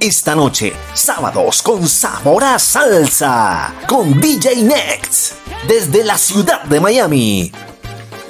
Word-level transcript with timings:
esta 0.00 0.34
noche, 0.34 0.72
sábados 0.94 1.62
con 1.62 1.88
sabor 1.88 2.44
a 2.44 2.58
salsa, 2.58 3.74
con 3.88 4.20
DJ 4.20 4.62
Next, 4.62 5.34
desde 5.66 6.04
la 6.04 6.16
ciudad 6.16 6.62
de 6.64 6.80
Miami. 6.80 7.52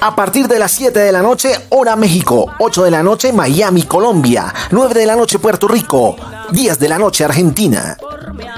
A 0.00 0.14
partir 0.14 0.48
de 0.48 0.58
las 0.58 0.72
7 0.72 0.98
de 0.98 1.12
la 1.12 1.20
noche, 1.20 1.52
hora 1.70 1.96
México, 1.96 2.54
8 2.58 2.84
de 2.84 2.90
la 2.90 3.02
noche, 3.02 3.32
Miami, 3.32 3.82
Colombia, 3.82 4.54
9 4.70 4.94
de 4.94 5.06
la 5.06 5.16
noche, 5.16 5.38
Puerto 5.38 5.68
Rico, 5.68 6.16
10 6.50 6.78
de 6.78 6.88
la 6.88 6.98
noche, 6.98 7.24
Argentina. 7.24 7.98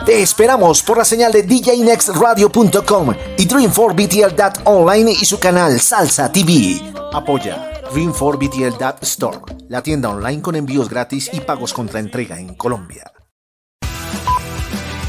Te 0.06 0.22
esperamos 0.22 0.82
por 0.82 0.98
la 0.98 1.04
señal 1.04 1.32
de 1.32 1.42
djnextradio.com 1.42 3.14
y 3.38 3.48
Dream4BTL.online 3.48 5.12
y 5.12 5.24
su 5.24 5.38
canal 5.40 5.80
Salsa 5.80 6.30
TV. 6.30 6.80
Apoya 7.12 7.79
Dream4BTL.store, 7.90 9.38
la 9.68 9.82
tienda 9.82 10.08
online 10.08 10.42
con 10.42 10.56
envíos 10.56 10.88
gratis 10.88 11.30
y 11.32 11.40
pagos 11.40 11.72
contra 11.72 12.00
entrega 12.00 12.38
en 12.38 12.54
Colombia. 12.54 13.10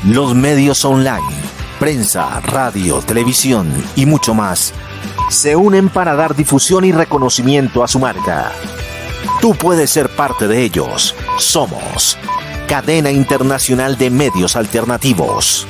Los 0.05 0.33
medios 0.33 0.83
online, 0.83 1.29
prensa, 1.79 2.39
radio, 2.39 2.99
televisión 3.01 3.71
y 3.95 4.05
mucho 4.05 4.33
más 4.33 4.73
se 5.29 5.55
unen 5.55 5.89
para 5.89 6.15
dar 6.15 6.35
difusión 6.35 6.83
y 6.83 6.91
reconocimiento 6.91 7.83
a 7.83 7.87
su 7.87 7.99
marca. 7.99 8.51
Tú 9.39 9.55
puedes 9.55 9.89
ser 9.89 10.09
parte 10.09 10.47
de 10.47 10.61
ellos. 10.63 11.15
Somos 11.37 12.17
Cadena 12.67 13.11
Internacional 13.11 13.97
de 13.97 14.09
Medios 14.09 14.55
Alternativos. 14.55 15.65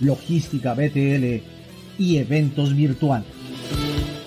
logística 0.00 0.74
BTL 0.74 1.42
y 1.98 2.16
eventos 2.16 2.74
virtuales. 2.74 3.28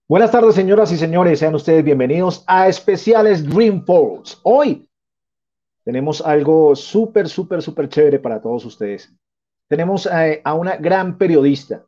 Buenas 0.09 0.31
tardes, 0.31 0.55
señoras 0.55 0.91
y 0.93 0.97
señores. 0.97 1.39
Sean 1.39 1.55
ustedes 1.55 1.85
bienvenidos 1.85 2.45
a 2.47 2.69
especiales 2.69 3.45
Dreamforce. 3.45 4.37
Hoy 4.43 4.89
tenemos 5.85 6.21
algo 6.21 6.75
súper, 6.75 7.29
súper, 7.29 7.63
súper 7.63 7.89
chévere 7.89 8.19
para 8.19 8.41
todos 8.41 8.65
ustedes. 8.65 9.15
Tenemos 9.69 10.07
eh, 10.07 10.41
a, 10.45 10.55
una 10.55 10.77
gran 10.77 11.19
periodista, 11.19 11.85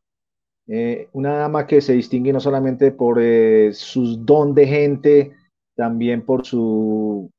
eh, 0.67 1.09
una 1.13 1.35
dama 1.37 1.67
que 1.67 1.81
se 1.81 1.95
distingue 1.95 2.33
no 2.33 2.41
solamente 2.41 2.93
por 2.93 3.19
eh, 3.21 3.73
su 3.73 4.19
don 4.19 4.55
de 4.55 4.67
gente, 4.67 5.33
también 5.75 6.25
por 6.25 6.45
su 6.45 7.31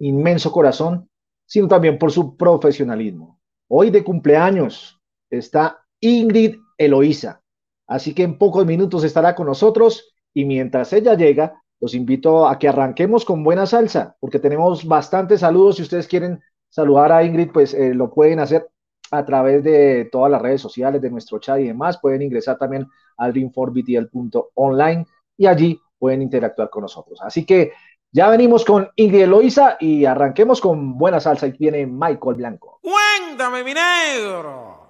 inmenso 0.00 0.50
corazón, 0.50 1.08
sino 1.46 1.68
también 1.68 1.98
por 1.98 2.10
su 2.10 2.36
profesionalismo. 2.36 3.40
Hoy 3.68 3.90
de 3.90 4.04
cumpleaños 4.04 5.00
está 5.30 5.78
Ingrid 6.00 6.56
Eloísa, 6.78 7.42
así 7.86 8.14
que 8.14 8.22
en 8.22 8.38
pocos 8.38 8.66
minutos 8.66 9.04
estará 9.04 9.34
con 9.34 9.46
nosotros 9.46 10.14
y 10.32 10.44
mientras 10.44 10.92
ella 10.92 11.14
llega, 11.14 11.62
los 11.80 11.94
invito 11.94 12.48
a 12.48 12.58
que 12.58 12.68
arranquemos 12.68 13.24
con 13.24 13.44
buena 13.44 13.66
salsa, 13.66 14.16
porque 14.20 14.38
tenemos 14.38 14.84
bastantes 14.84 15.40
saludos. 15.40 15.76
Si 15.76 15.82
ustedes 15.82 16.08
quieren 16.08 16.40
saludar 16.68 17.12
a 17.12 17.22
Ingrid, 17.22 17.50
pues 17.52 17.74
eh, 17.74 17.94
lo 17.94 18.12
pueden 18.12 18.40
hacer 18.40 18.68
a 19.10 19.24
través 19.24 19.62
de 19.62 20.08
todas 20.10 20.30
las 20.30 20.42
redes 20.42 20.60
sociales, 20.60 21.00
de 21.00 21.10
nuestro 21.10 21.38
chat 21.38 21.60
y 21.60 21.68
demás. 21.68 21.98
Pueden 22.00 22.22
ingresar 22.22 22.58
también 22.58 22.88
al 23.16 23.32
dreamforbtl.online 23.32 25.06
y 25.36 25.46
allí 25.46 25.80
pueden 25.98 26.22
interactuar 26.22 26.70
con 26.70 26.82
nosotros. 26.82 27.20
Así 27.22 27.44
que 27.44 27.72
ya 28.14 28.28
venimos 28.28 28.64
con 28.64 28.88
Ingrid 28.94 29.22
Eloisa 29.22 29.76
y 29.80 30.04
arranquemos 30.04 30.60
con 30.60 30.96
buena 30.96 31.18
salsa. 31.18 31.48
Y 31.48 31.52
viene 31.58 31.84
Michael 31.84 32.36
Blanco. 32.36 32.78
Cuéntame, 32.80 33.64
mi 33.64 33.74
negro. 33.74 34.86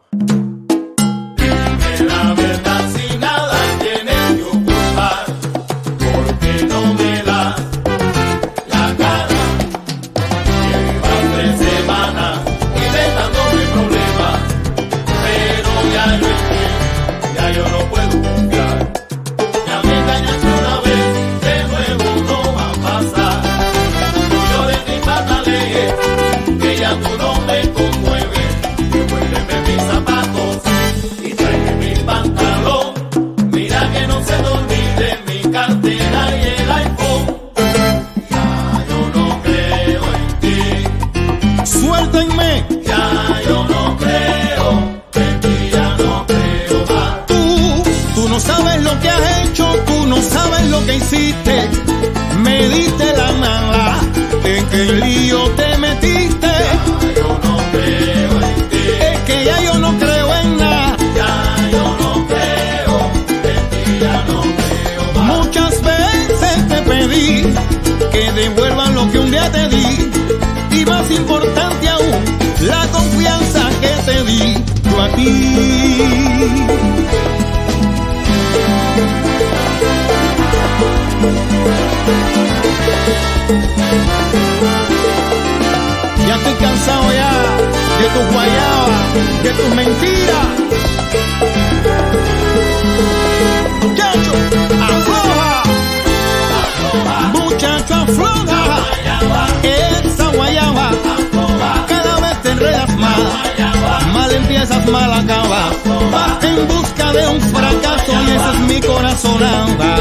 Mal 104.90 105.12
acabas. 105.12 105.74
Vas 106.12 106.44
en 106.44 106.68
busca 106.68 107.12
de 107.12 107.28
un 107.28 107.40
fracaso 107.40 108.12
y 108.26 108.30
ese 108.30 108.50
es 108.50 108.60
mi 108.60 108.80
corazonada. 108.80 109.96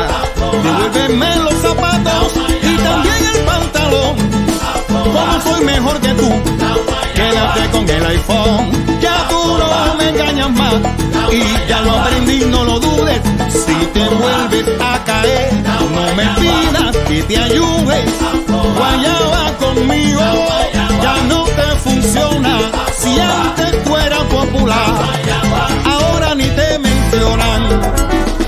Devuélveme 0.63 1.35
los 1.37 1.53
zapatos 1.55 2.33
y 2.61 2.77
también 2.77 3.21
el 3.33 3.41
pantalón. 3.43 4.15
Como 4.87 5.41
soy 5.41 5.65
mejor 5.65 5.99
que 5.99 6.09
tú, 6.09 6.29
quédate 7.15 7.69
con 7.71 7.89
el 7.89 8.05
iPhone. 8.05 8.71
Ya 9.01 9.27
tú 9.29 9.57
no 9.57 9.95
me 9.95 10.09
engañas 10.09 10.51
más 10.51 10.75
y 11.31 11.69
ya 11.69 11.81
lo 11.81 11.91
aprendí, 11.99 12.45
no 12.45 12.63
lo 12.63 12.79
dudes. 12.79 13.21
Si 13.49 13.85
te 13.93 14.07
vuelves 14.09 14.65
a 14.81 15.03
caer, 15.03 15.53
no 15.95 16.15
me 16.15 16.25
pidas 16.41 16.97
que 17.07 17.23
te 17.23 17.37
ayude. 17.37 18.05
Guayaba 18.77 19.57
conmigo, 19.59 20.21
ya 21.01 21.15
no 21.29 21.42
funciona. 21.83 22.59
Si 22.97 23.19
antes 23.19 23.83
tú 23.83 23.97
eras 23.97 24.23
popular, 24.23 24.87
ahora 25.85 26.35
ni 26.35 26.45
te 26.45 26.79
mencionan. 26.79 28.42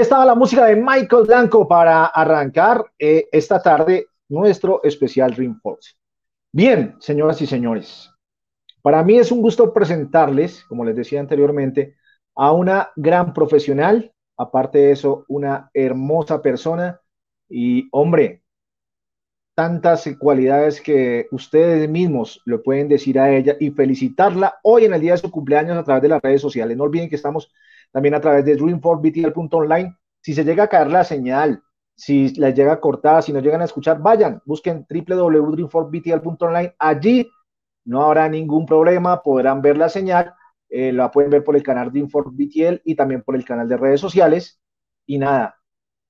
Estaba 0.00 0.24
la 0.24 0.34
música 0.34 0.64
de 0.64 0.76
Michael 0.76 1.26
Blanco 1.26 1.68
para 1.68 2.06
arrancar 2.06 2.82
eh, 2.98 3.28
esta 3.30 3.60
tarde 3.60 4.06
nuestro 4.30 4.82
especial 4.82 5.34
Dream 5.34 5.60
Force. 5.60 5.92
Bien, 6.50 6.96
señoras 7.00 7.42
y 7.42 7.46
señores, 7.46 8.10
para 8.80 9.04
mí 9.04 9.18
es 9.18 9.30
un 9.30 9.42
gusto 9.42 9.74
presentarles, 9.74 10.64
como 10.64 10.86
les 10.86 10.96
decía 10.96 11.20
anteriormente, 11.20 11.96
a 12.34 12.52
una 12.52 12.88
gran 12.96 13.34
profesional, 13.34 14.10
aparte 14.38 14.78
de 14.78 14.92
eso, 14.92 15.26
una 15.28 15.70
hermosa 15.74 16.40
persona 16.40 16.98
y, 17.46 17.86
hombre, 17.92 18.42
tantas 19.54 20.08
cualidades 20.18 20.80
que 20.80 21.26
ustedes 21.30 21.90
mismos 21.90 22.40
le 22.46 22.56
pueden 22.56 22.88
decir 22.88 23.18
a 23.18 23.30
ella 23.30 23.54
y 23.60 23.70
felicitarla 23.72 24.60
hoy 24.62 24.86
en 24.86 24.94
el 24.94 25.02
día 25.02 25.12
de 25.12 25.18
su 25.18 25.30
cumpleaños 25.30 25.76
a 25.76 25.84
través 25.84 26.02
de 26.02 26.08
las 26.08 26.22
redes 26.22 26.40
sociales. 26.40 26.74
No 26.74 26.84
olviden 26.84 27.10
que 27.10 27.16
estamos 27.16 27.52
también 27.92 28.14
a 28.14 28.20
través 28.20 28.44
de 28.44 28.56
dreamforBTL.online. 28.56 29.96
Si 30.20 30.34
se 30.34 30.44
llega 30.44 30.64
a 30.64 30.68
caer 30.68 30.88
la 30.88 31.04
señal, 31.04 31.62
si 31.94 32.28
les 32.34 32.54
llega 32.54 32.72
a 32.72 32.80
cortar, 32.80 33.22
si 33.22 33.32
no 33.32 33.40
llegan 33.40 33.62
a 33.62 33.66
escuchar, 33.66 34.00
vayan, 34.00 34.40
busquen 34.44 34.86
www.dreamforBTL.online. 34.88 36.74
Allí 36.78 37.30
no 37.84 38.02
habrá 38.02 38.28
ningún 38.28 38.66
problema, 38.66 39.22
podrán 39.22 39.60
ver 39.62 39.76
la 39.76 39.88
señal, 39.88 40.34
eh, 40.68 40.92
la 40.92 41.10
pueden 41.10 41.30
ver 41.30 41.44
por 41.44 41.56
el 41.56 41.62
canal 41.62 41.90
DreamforBTL 41.90 42.82
y 42.84 42.94
también 42.94 43.22
por 43.22 43.36
el 43.36 43.44
canal 43.44 43.68
de 43.68 43.76
redes 43.76 44.00
sociales. 44.00 44.60
Y 45.06 45.18
nada, 45.18 45.56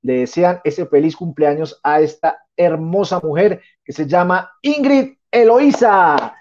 le 0.03 0.21
desean 0.21 0.61
ese 0.65 0.87
feliz 0.87 1.17
cumpleaños 1.17 1.81
a 1.83 2.01
esta 2.01 2.39
hermosa 2.57 3.21
mujer 3.21 3.63
que 3.85 3.93
se 3.93 4.07
llama 4.07 4.51
Ingrid 4.63 5.15
Eloísa. 5.31 6.35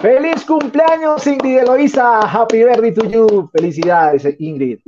¡Feliz 0.00 0.44
cumpleaños, 0.44 1.26
Ingrid 1.26 1.58
Eloísa! 1.58 2.20
¡Happy 2.20 2.64
birthday 2.64 2.92
to 2.92 3.08
you! 3.08 3.48
¡Felicidades, 3.50 4.26
Ingrid! 4.38 4.80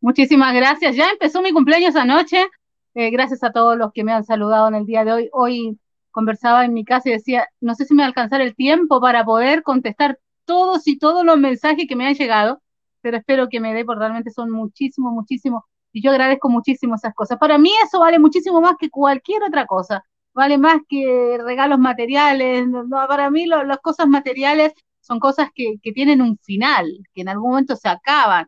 Muchísimas 0.00 0.54
gracias. 0.54 0.94
Ya 0.94 1.10
empezó 1.10 1.42
mi 1.42 1.52
cumpleaños 1.52 1.96
anoche. 1.96 2.46
Eh, 2.94 3.10
gracias 3.10 3.42
a 3.42 3.50
todos 3.50 3.76
los 3.76 3.92
que 3.92 4.04
me 4.04 4.12
han 4.12 4.24
saludado 4.24 4.68
en 4.68 4.76
el 4.76 4.86
día 4.86 5.04
de 5.04 5.12
hoy. 5.12 5.28
Hoy 5.32 5.78
conversaba 6.12 6.64
en 6.64 6.74
mi 6.74 6.84
casa 6.84 7.08
y 7.08 7.12
decía, 7.12 7.48
no 7.60 7.74
sé 7.74 7.84
si 7.84 7.94
me 7.94 8.02
va 8.02 8.06
a 8.06 8.08
alcanzar 8.08 8.40
el 8.40 8.54
tiempo 8.54 9.00
para 9.00 9.24
poder 9.24 9.64
contestar 9.64 10.18
todos 10.44 10.86
y 10.86 10.98
todos 10.98 11.24
los 11.24 11.38
mensajes 11.38 11.86
que 11.88 11.96
me 11.96 12.06
han 12.06 12.14
llegado, 12.14 12.62
pero 13.00 13.16
espero 13.16 13.48
que 13.48 13.60
me 13.60 13.74
dé, 13.74 13.84
porque 13.84 14.00
realmente 14.00 14.30
son 14.30 14.50
muchísimos, 14.50 15.12
muchísimos. 15.12 15.64
Y 15.92 16.02
yo 16.02 16.12
agradezco 16.12 16.48
muchísimo 16.48 16.94
esas 16.94 17.14
cosas. 17.14 17.36
Para 17.38 17.58
mí 17.58 17.72
eso 17.84 17.98
vale 17.98 18.18
muchísimo 18.20 18.60
más 18.60 18.76
que 18.78 18.90
cualquier 18.90 19.42
otra 19.42 19.66
cosa. 19.66 20.04
Vale 20.40 20.56
más 20.56 20.78
que 20.88 21.38
regalos 21.44 21.78
materiales. 21.78 22.66
No, 22.66 22.86
para 23.06 23.28
mí 23.28 23.44
lo- 23.44 23.62
las 23.64 23.76
cosas 23.80 24.08
materiales 24.08 24.72
son 25.00 25.18
cosas 25.20 25.50
que, 25.54 25.74
que 25.82 25.92
tienen 25.92 26.22
un 26.22 26.38
final, 26.38 26.86
que 27.12 27.20
en 27.20 27.28
algún 27.28 27.50
momento 27.50 27.76
se 27.76 27.90
acaban. 27.90 28.46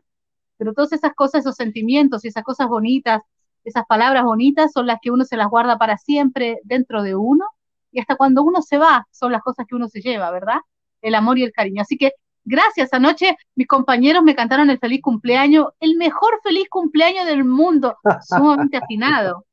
Pero 0.57 0.73
todas 0.73 0.91
esas 0.93 1.13
cosas, 1.13 1.41
esos 1.41 1.55
sentimientos 1.55 2.25
y 2.25 2.29
esas 2.29 2.43
cosas 2.43 2.67
bonitas, 2.67 3.21
esas 3.63 3.85
palabras 3.85 4.23
bonitas 4.23 4.71
son 4.71 4.87
las 4.87 4.97
que 5.03 5.11
uno 5.11 5.23
se 5.23 5.37
las 5.37 5.49
guarda 5.49 5.77
para 5.77 5.97
siempre 5.99 6.59
dentro 6.63 7.03
de 7.03 7.13
uno 7.15 7.45
y 7.91 7.99
hasta 7.99 8.15
cuando 8.15 8.41
uno 8.41 8.63
se 8.63 8.79
va 8.79 9.05
son 9.11 9.31
las 9.31 9.43
cosas 9.43 9.67
que 9.67 9.75
uno 9.75 9.87
se 9.87 10.01
lleva, 10.01 10.31
¿verdad? 10.31 10.61
El 10.99 11.13
amor 11.13 11.37
y 11.37 11.43
el 11.43 11.51
cariño. 11.51 11.83
Así 11.83 11.95
que 11.97 12.13
Gracias. 12.45 12.91
Anoche 12.91 13.37
mis 13.55 13.67
compañeros 13.67 14.23
me 14.23 14.35
cantaron 14.35 14.69
el 14.69 14.79
feliz 14.79 15.01
cumpleaños, 15.01 15.67
el 15.79 15.95
mejor 15.95 16.41
feliz 16.43 16.67
cumpleaños 16.69 17.25
del 17.25 17.45
mundo, 17.45 17.95
sumamente 18.21 18.77
afinado. 18.83 19.45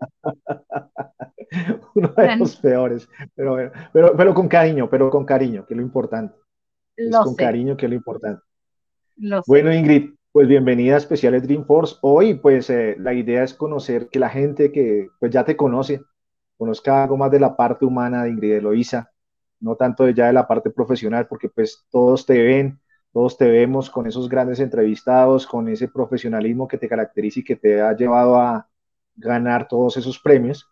Uno 1.94 2.08
de 2.08 2.36
los 2.36 2.56
peores, 2.56 3.08
pero, 3.34 3.56
pero, 3.92 4.16
pero 4.16 4.34
con 4.34 4.48
cariño, 4.48 4.88
pero 4.90 5.10
con 5.10 5.24
cariño, 5.24 5.64
que 5.66 5.74
es 5.74 5.78
lo 5.78 5.82
importante. 5.82 6.34
Es 6.96 7.16
con 7.16 7.34
sé, 7.34 7.42
cariño, 7.42 7.76
que 7.76 7.86
es 7.86 7.90
lo 7.90 7.96
importante. 7.96 8.42
lo 9.16 9.38
sé. 9.38 9.44
Bueno, 9.46 9.72
Ingrid, 9.72 10.10
pues 10.32 10.46
bienvenida 10.46 10.94
a 10.94 10.98
Especiales 10.98 11.42
Dreamforce. 11.42 11.96
Hoy, 12.02 12.34
pues 12.34 12.70
eh, 12.70 12.96
la 12.98 13.14
idea 13.14 13.42
es 13.42 13.54
conocer 13.54 14.08
que 14.08 14.18
la 14.18 14.28
gente 14.28 14.70
que 14.72 15.08
pues 15.18 15.32
ya 15.32 15.44
te 15.44 15.56
conoce, 15.56 16.02
conozca 16.56 17.04
algo 17.04 17.16
más 17.16 17.30
de 17.30 17.40
la 17.40 17.56
parte 17.56 17.84
humana 17.84 18.24
de 18.24 18.30
Ingrid 18.30 18.52
Eloísa, 18.52 19.10
no 19.60 19.76
tanto 19.76 20.04
de 20.04 20.14
ya 20.14 20.26
de 20.26 20.32
la 20.32 20.46
parte 20.46 20.70
profesional, 20.70 21.26
porque 21.26 21.48
pues 21.48 21.86
todos 21.90 22.26
te 22.26 22.42
ven, 22.42 22.78
todos 23.12 23.36
te 23.36 23.48
vemos 23.48 23.90
con 23.90 24.06
esos 24.06 24.28
grandes 24.28 24.60
entrevistados, 24.60 25.46
con 25.46 25.68
ese 25.68 25.88
profesionalismo 25.88 26.68
que 26.68 26.78
te 26.78 26.88
caracteriza 26.88 27.40
y 27.40 27.44
que 27.44 27.56
te 27.56 27.80
ha 27.80 27.96
llevado 27.96 28.36
a 28.36 28.68
ganar 29.18 29.68
todos 29.68 29.96
esos 29.96 30.18
premios. 30.18 30.66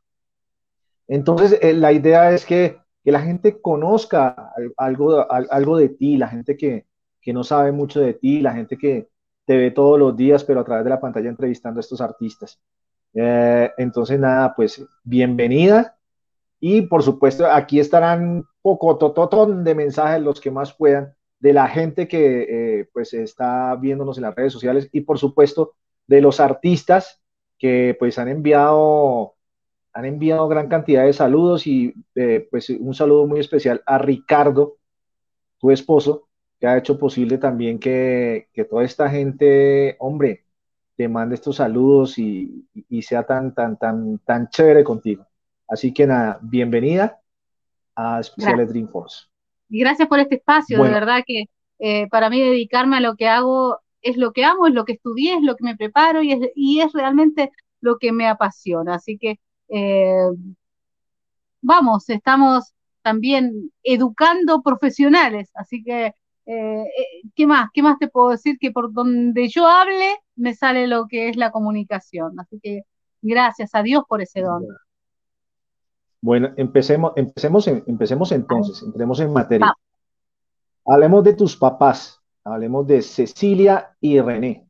Entonces, 1.09 1.59
eh, 1.62 1.73
la 1.73 1.93
idea 1.93 2.33
es 2.33 2.45
que, 2.45 2.79
que 3.05 3.12
la 3.12 3.21
gente 3.21 3.61
conozca 3.61 4.29
al- 4.57 4.73
algo, 4.76 5.31
al- 5.31 5.49
algo 5.50 5.76
de 5.76 5.91
ti, 5.91 6.17
la 6.17 6.29
gente 6.29 6.57
que, 6.57 6.87
que 7.21 7.33
no 7.33 7.45
sabe 7.45 7.73
mucho 7.73 8.00
de 8.00 8.15
ti, 8.15 8.41
la 8.41 8.53
gente 8.53 8.76
que 8.76 9.09
te 9.47 9.57
ve 9.57 9.71
todos 9.71 9.99
los 9.99 10.17
días, 10.17 10.43
pero 10.45 10.61
a 10.61 10.65
través 10.65 10.85
de 10.85 10.91
la 10.91 11.00
pantalla 11.00 11.29
entrevistando 11.29 11.79
a 11.79 11.83
estos 11.83 12.00
artistas. 12.00 12.61
Eh, 13.15 13.71
entonces, 13.79 14.19
nada, 14.19 14.55
pues 14.55 14.85
bienvenida 15.05 15.97
y 16.61 16.83
por 16.83 17.03
supuesto 17.03 17.47
aquí 17.50 17.81
estarán 17.81 18.45
poco 18.62 18.97
tototón 18.99 19.65
de 19.65 19.75
mensajes, 19.75 20.23
los 20.23 20.41
que 20.41 20.50
más 20.50 20.75
puedan, 20.75 21.15
de 21.41 21.53
la 21.53 21.69
gente 21.69 22.09
que 22.09 22.81
eh, 22.81 22.88
pues 22.93 23.15
está 23.15 23.76
viéndonos 23.76 24.19
en 24.19 24.25
las 24.25 24.35
redes 24.35 24.53
sociales 24.53 24.88
y 24.93 25.03
por 25.03 25.19
supuesto 25.19 25.75
de 26.07 26.21
los 26.23 26.41
artistas 26.41 27.23
que 27.59 27.97
pues 27.99 28.19
han 28.19 28.29
enviado 28.29 29.35
han 29.93 30.05
enviado 30.05 30.47
gran 30.47 30.69
cantidad 30.69 31.05
de 31.07 31.15
saludos 31.15 31.67
y 31.67 31.95
eh, 32.15 32.47
pues 32.51 32.69
un 32.69 32.95
saludo 32.95 33.27
muy 33.27 33.41
especial 33.41 33.83
a 33.87 33.97
Ricardo, 33.97 34.77
tu 35.59 35.71
esposo, 35.71 36.29
que 36.61 36.67
ha 36.67 36.77
hecho 36.77 36.99
posible 36.99 37.39
también 37.39 37.79
que, 37.79 38.49
que 38.53 38.65
toda 38.65 38.85
esta 38.85 39.09
gente, 39.09 39.97
hombre, 39.99 40.45
te 40.97 41.09
mande 41.09 41.35
estos 41.35 41.57
saludos 41.57 42.19
y, 42.19 42.67
y 42.91 43.03
sea 43.03 43.23
tan, 43.23 43.55
tan, 43.55 43.79
tan, 43.79 44.19
tan 44.19 44.51
chévere 44.51 44.85
contigo. 44.85 45.27
Así 45.67 45.95
que 45.95 46.07
nada, 46.07 46.39
bienvenida 46.43 47.19
a 47.95 48.21
Especiales 48.21 48.69
Dreamforce. 48.69 49.27
Y 49.71 49.81
gracias 49.81 50.09
por 50.09 50.21
este 50.21 50.37
espacio, 50.37 50.79
Bueno. 50.79 50.95
de 50.95 51.01
verdad 51.01 51.23
que 51.27 51.47
eh, 51.79 52.07
para 52.09 52.29
mí 52.29 52.41
dedicarme 52.41 52.99
a 52.99 53.01
lo 53.01 53.17
que 53.17 53.29
hago 53.29 53.81
es 54.07 54.17
lo 54.17 54.33
que 54.33 54.45
amo, 54.45 54.67
es 54.67 54.75
lo 54.75 54.85
que 54.85 54.95
estudié, 54.95 55.35
es 55.35 55.43
lo 55.43 55.57
que 55.57 55.65
me 55.65 55.77
preparo 55.77 56.23
y 56.23 56.33
es, 56.33 56.51
y 56.55 56.81
es 56.81 56.93
realmente 56.93 57.51
lo 57.81 57.99
que 57.99 58.13
me 58.13 58.27
apasiona. 58.29 58.95
Así 58.95 59.19
que 59.19 59.41
eh, 59.69 60.29
vamos, 61.61 62.09
estamos 62.09 62.75
también 63.03 63.73
educando 63.83 64.63
profesionales, 64.63 65.51
así 65.55 65.83
que 65.83 66.15
eh, 66.47 66.83
eh, 66.83 67.23
¿qué 67.35 67.47
más? 67.47 67.71
¿Qué 67.75 67.83
más 67.83 67.99
te 67.99 68.09
puedo 68.09 68.31
decir? 68.31 68.57
Que 68.61 68.71
por 68.71 68.93
donde 68.93 69.49
yo 69.49 69.67
hable 69.67 70.17
me 70.37 70.55
sale 70.55 70.87
lo 70.87 71.07
que 71.09 71.29
es 71.29 71.37
la 71.37 71.51
comunicación. 71.51 72.39
Así 72.39 72.61
que 72.63 72.83
gracias 73.21 73.75
a 73.75 73.83
Dios 73.83 74.05
por 74.09 74.23
ese 74.23 74.43
don. 74.43 74.65
Bueno, 76.21 76.51
empecemos, 76.57 77.13
empecemos, 77.17 77.67
empecemos 77.67 78.33
entonces, 78.33 78.83
entremos 78.83 79.19
en 79.21 79.33
materia. 79.33 79.67
Vamos. 79.67 79.79
Hablemos 80.89 81.25
de 81.25 81.35
tus 81.35 81.57
papás, 81.57 82.15
hablemos 82.47 82.87
de 82.87 83.03
Cecilia 83.03 83.97
y 84.00 84.21
René. 84.21 84.69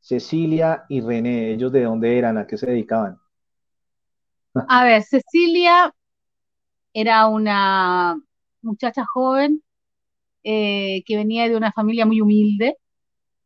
Cecilia 0.00 0.84
y 0.88 1.00
René, 1.00 1.52
ellos 1.52 1.72
de 1.72 1.84
dónde 1.84 2.18
eran, 2.18 2.38
a 2.38 2.46
qué 2.46 2.56
se 2.56 2.66
dedicaban. 2.66 3.18
A 4.68 4.84
ver, 4.84 5.02
Cecilia 5.02 5.94
era 6.92 7.28
una 7.28 8.18
muchacha 8.62 9.04
joven 9.04 9.62
eh, 10.42 11.02
que 11.06 11.16
venía 11.16 11.48
de 11.48 11.56
una 11.56 11.72
familia 11.72 12.04
muy 12.04 12.20
humilde, 12.20 12.76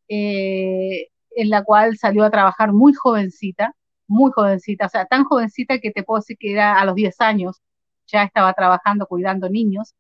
eh, 0.09 1.09
en 1.33 1.51
la 1.51 1.63
cual 1.63 1.97
salió 1.99 2.25
a 2.25 2.31
trabajar 2.31 2.73
muy 2.73 2.95
jovencita, 2.95 3.75
muy 4.07 4.31
jovencita, 4.33 4.87
o 4.87 4.89
sea, 4.89 5.05
tan 5.07 5.25
jovencita 5.25 5.79
que 5.79 5.91
te 5.91 6.03
puedo 6.03 6.21
decir 6.21 6.37
que 6.39 6.53
era 6.53 6.81
a 6.81 6.85
los 6.87 6.95
10 6.95 7.21
años, 7.21 7.61
ya 8.07 8.25
estaba 8.25 8.53
trabajando 8.55 9.07
cuidando 9.07 9.49
niños. 9.49 9.95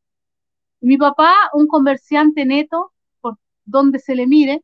Mi 0.80 0.96
papá, 0.96 1.34
un 1.52 1.66
comerciante 1.66 2.44
neto, 2.46 2.92
donde 3.70 3.98
se 3.98 4.14
le 4.14 4.26
mire, 4.26 4.62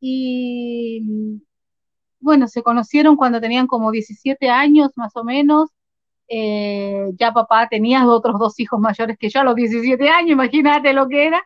y 0.00 1.40
bueno, 2.20 2.48
se 2.48 2.62
conocieron 2.62 3.16
cuando 3.16 3.40
tenían 3.40 3.66
como 3.66 3.90
17 3.90 4.48
años 4.48 4.90
más 4.96 5.14
o 5.16 5.24
menos. 5.24 5.70
Eh, 6.28 7.12
ya 7.18 7.32
papá 7.32 7.68
tenía 7.68 8.06
otros 8.06 8.38
dos 8.38 8.58
hijos 8.58 8.80
mayores 8.80 9.16
que 9.16 9.28
yo 9.28 9.40
a 9.40 9.44
los 9.44 9.54
17 9.54 10.08
años, 10.08 10.32
imagínate 10.32 10.92
lo 10.92 11.08
que 11.08 11.26
era. 11.26 11.42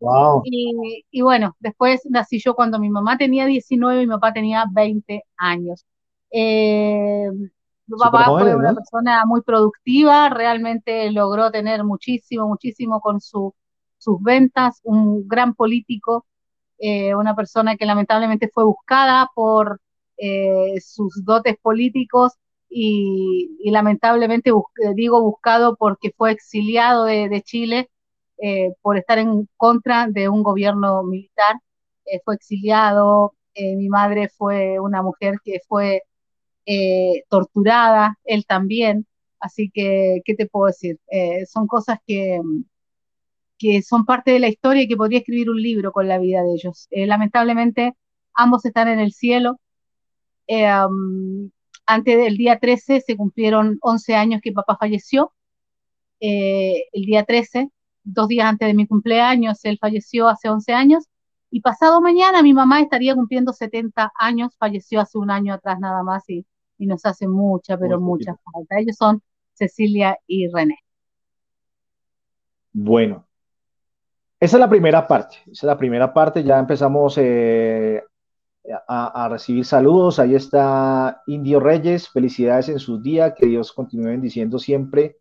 Wow. 0.00 0.42
Y, 0.44 1.04
y 1.10 1.22
bueno, 1.22 1.56
después 1.58 2.02
nací 2.08 2.38
yo 2.38 2.54
cuando 2.54 2.78
mi 2.78 2.90
mamá 2.90 3.16
tenía 3.18 3.46
19 3.46 4.02
y 4.02 4.06
mi 4.06 4.12
papá 4.12 4.32
tenía 4.32 4.64
20 4.70 5.24
años. 5.38 5.84
Eh, 6.30 7.30
mi 7.86 7.98
papá 7.98 8.26
fue 8.26 8.54
una 8.54 8.70
¿no? 8.72 8.74
persona 8.76 9.24
muy 9.24 9.40
productiva, 9.40 10.28
realmente 10.28 11.10
logró 11.10 11.50
tener 11.50 11.84
muchísimo, 11.84 12.46
muchísimo 12.46 13.00
con 13.00 13.20
su, 13.20 13.54
sus 13.98 14.22
ventas, 14.22 14.80
un 14.84 15.26
gran 15.28 15.54
político, 15.54 16.26
eh, 16.78 17.14
una 17.14 17.34
persona 17.34 17.76
que 17.76 17.86
lamentablemente 17.86 18.48
fue 18.52 18.64
buscada 18.64 19.28
por 19.34 19.80
eh, 20.16 20.80
sus 20.80 21.24
dotes 21.24 21.56
políticos 21.60 22.34
y, 22.70 23.70
lamentablemente 23.70 24.50
eh, 24.50 24.94
digo 24.94 25.22
buscado 25.22 25.76
porque 25.76 26.12
fue 26.16 26.32
exiliado 26.32 27.04
de, 27.04 27.42
Chile 27.42 27.90
por 28.82 28.96
estar 28.98 29.18
en 29.18 29.48
contra 29.56 30.06
de 30.08 30.28
un 30.28 30.42
gobierno 30.42 31.02
militar. 31.02 31.56
Fue 32.24 32.36
exiliado, 32.36 33.34
mi 33.56 33.88
madre 33.88 34.28
fue 34.28 34.78
una 34.80 35.02
mujer 35.02 35.36
que 35.44 35.60
fue 35.68 36.02
torturada, 37.28 38.16
él 38.24 38.46
también. 38.46 39.06
Así 39.40 39.70
que, 39.70 40.20
¿qué 40.24 40.34
te 40.34 40.46
puedo 40.46 40.66
decir? 40.66 40.98
Son 41.46 41.66
cosas 41.66 41.98
que, 42.06 42.40
que 43.58 43.82
son 43.82 44.04
parte 44.04 44.30
de 44.30 44.38
la 44.40 44.48
historia 44.48 44.82
y 44.82 44.88
que 44.88 44.96
podría 44.96 45.18
escribir 45.18 45.50
un 45.50 45.60
libro 45.60 45.92
con 45.92 46.08
la 46.08 46.18
vida 46.18 46.42
de 46.42 46.54
ellos. 46.54 46.86
Eh, 46.90 47.06
lamentablemente, 47.06 47.94
ambos 48.34 48.64
están 48.64 48.88
en 48.88 49.00
el 49.00 49.12
cielo. 49.12 49.60
Eh, 50.46 50.66
um, 50.84 51.50
antes 51.86 52.16
del 52.16 52.36
día 52.36 52.58
13 52.58 53.00
se 53.00 53.16
cumplieron 53.16 53.78
11 53.80 54.14
años 54.14 54.40
que 54.42 54.52
papá 54.52 54.76
falleció. 54.78 55.32
Eh, 56.20 56.84
el 56.92 57.02
día 57.02 57.24
13, 57.24 57.70
dos 58.04 58.28
días 58.28 58.46
antes 58.46 58.68
de 58.68 58.74
mi 58.74 58.86
cumpleaños, 58.86 59.64
él 59.64 59.78
falleció 59.80 60.28
hace 60.28 60.48
11 60.48 60.72
años. 60.72 61.04
Y 61.50 61.60
pasado 61.60 62.00
mañana 62.00 62.42
mi 62.42 62.52
mamá 62.52 62.80
estaría 62.80 63.14
cumpliendo 63.14 63.52
70 63.52 64.12
años, 64.18 64.54
falleció 64.58 65.00
hace 65.00 65.18
un 65.18 65.30
año 65.30 65.54
atrás 65.54 65.78
nada 65.80 66.02
más 66.02 66.28
y, 66.28 66.44
y 66.78 66.86
nos 66.86 67.04
hace 67.06 67.26
mucha, 67.26 67.78
pero 67.78 67.98
Muy 67.98 68.18
mucha 68.18 68.36
falta. 68.52 68.78
Ellos 68.78 68.96
son 68.96 69.22
Cecilia 69.54 70.18
y 70.26 70.48
René. 70.48 70.78
Bueno, 72.72 73.27
esa 74.40 74.56
es 74.56 74.60
la 74.60 74.68
primera 74.68 75.06
parte. 75.06 75.36
Esa 75.46 75.52
es 75.52 75.64
la 75.64 75.78
primera 75.78 76.12
parte. 76.12 76.44
Ya 76.44 76.58
empezamos 76.58 77.18
eh, 77.18 78.02
a, 78.86 79.28
recibir 79.28 79.64
saludos. 79.64 80.18
Ahí 80.18 80.34
está 80.34 81.22
Indio 81.26 81.58
Reyes. 81.58 82.08
Felicidades 82.08 82.68
en 82.68 82.78
su 82.78 83.00
día. 83.00 83.34
Que 83.34 83.46
Dios 83.46 83.72
continúe 83.72 84.06
bendiciendo 84.06 84.58
siempre. 84.58 85.18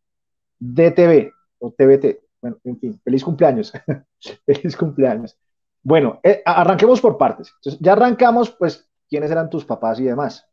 DTV 0.59 1.31
o 1.59 1.71
TBT. 1.71 2.19
Bueno, 2.41 2.57
en 2.63 2.79
fin, 2.79 3.01
feliz 3.03 3.23
cumpleaños. 3.23 3.73
feliz 4.45 4.77
cumpleaños. 4.77 5.37
Bueno, 5.81 6.19
eh, 6.21 6.43
arranquemos 6.45 7.01
por 7.01 7.17
partes. 7.17 7.51
Entonces, 7.55 7.79
ya 7.81 7.93
arrancamos, 7.93 8.51
pues, 8.51 8.87
quiénes 9.09 9.31
eran 9.31 9.49
tus 9.49 9.65
papás 9.65 9.99
y 9.99 10.03
demás. 10.03 10.47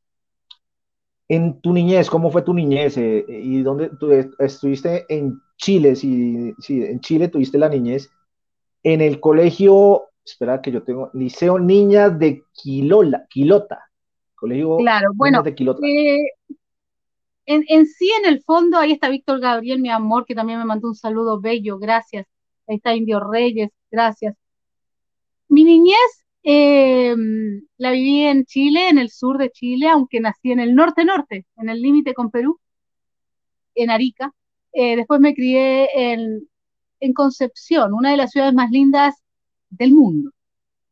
En 1.29 1.61
tu 1.61 1.73
niñez, 1.73 2.09
¿cómo 2.09 2.31
fue 2.31 2.43
tu 2.43 2.55
niñez? 2.55 2.97
Eh, 2.97 3.25
¿Y 3.29 3.63
dónde 3.63 3.91
tú 3.99 4.11
estuviste 4.39 5.05
en 5.09 5.41
Chile? 5.57 5.97
Si, 5.97 6.55
si 6.61 6.83
en 6.85 7.01
Chile 7.01 7.29
tuviste 7.29 7.59
la 7.59 7.69
niñez. 7.69 8.11
En 8.85 9.01
el 9.01 9.19
colegio, 9.19 10.05
espera 10.25 10.63
que 10.63 10.71
yo 10.71 10.85
tengo, 10.85 11.11
Liceo 11.15 11.59
Niñas 11.59 12.17
de 12.19 12.45
Quilola, 12.53 13.27
Quilota. 13.29 13.85
Colegio 14.37 14.77
Claro, 14.77 15.09
bueno, 15.15 15.39
Niñas 15.39 15.45
de 15.45 15.55
Quilota. 15.55 15.87
eh, 15.87 16.19
en, 17.47 17.65
en 17.69 17.87
sí, 17.87 18.11
en 18.21 18.27
el 18.27 18.43
fondo, 18.43 18.79
ahí 18.79 18.93
está 18.93 19.09
Víctor 19.09 19.41
Gabriel, 19.41 19.81
mi 19.81 19.91
amor, 19.91 20.25
que 20.25 20.35
también 20.35 20.59
me 20.59 20.65
mandó 20.65 20.89
un 20.89 20.95
saludo 20.95 21.41
bello, 21.41 21.79
gracias. 21.79 22.27
Ahí 22.67 22.77
está 22.77 22.95
Indio 22.95 23.21
Reyes, 23.21 23.71
gracias. 23.91 24.37
Mi 25.49 25.65
niñez 25.65 26.25
eh, 26.43 27.15
la 27.79 27.91
viví 27.91 28.25
en 28.25 28.45
Chile, 28.45 28.89
en 28.89 28.99
el 28.99 29.11
sur 29.11 29.39
de 29.39 29.51
Chile, 29.51 29.89
aunque 29.89 30.21
nací 30.21 30.53
en 30.53 30.61
el 30.61 30.75
norte-norte, 30.75 31.47
en 31.57 31.69
el 31.69 31.81
límite 31.81 32.15
con 32.15 32.31
Perú, 32.31 32.61
en 33.75 33.91
Arica. 33.91 34.33
Eh, 34.73 34.97
después 34.97 35.21
me 35.21 35.35
crié 35.35 35.89
en, 35.95 36.49
en 37.05 37.13
Concepción, 37.15 37.95
una 37.95 38.11
de 38.13 38.17
las 38.19 38.31
ciudades 38.33 38.55
más 38.55 38.71
lindas 38.71 39.15
del 39.71 39.93
mundo, 39.95 40.31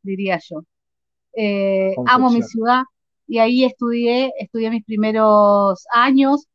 diría 0.02 0.38
yo. 0.48 0.64
Eh, 1.34 1.98
amo 2.06 2.30
mi 2.30 2.42
ciudad 2.42 2.82
y 3.26 3.38
ahí 3.38 3.64
estudié, 3.64 4.32
estudié 4.38 4.70
mis 4.70 4.84
primeros 4.84 5.84
años. 5.92 6.46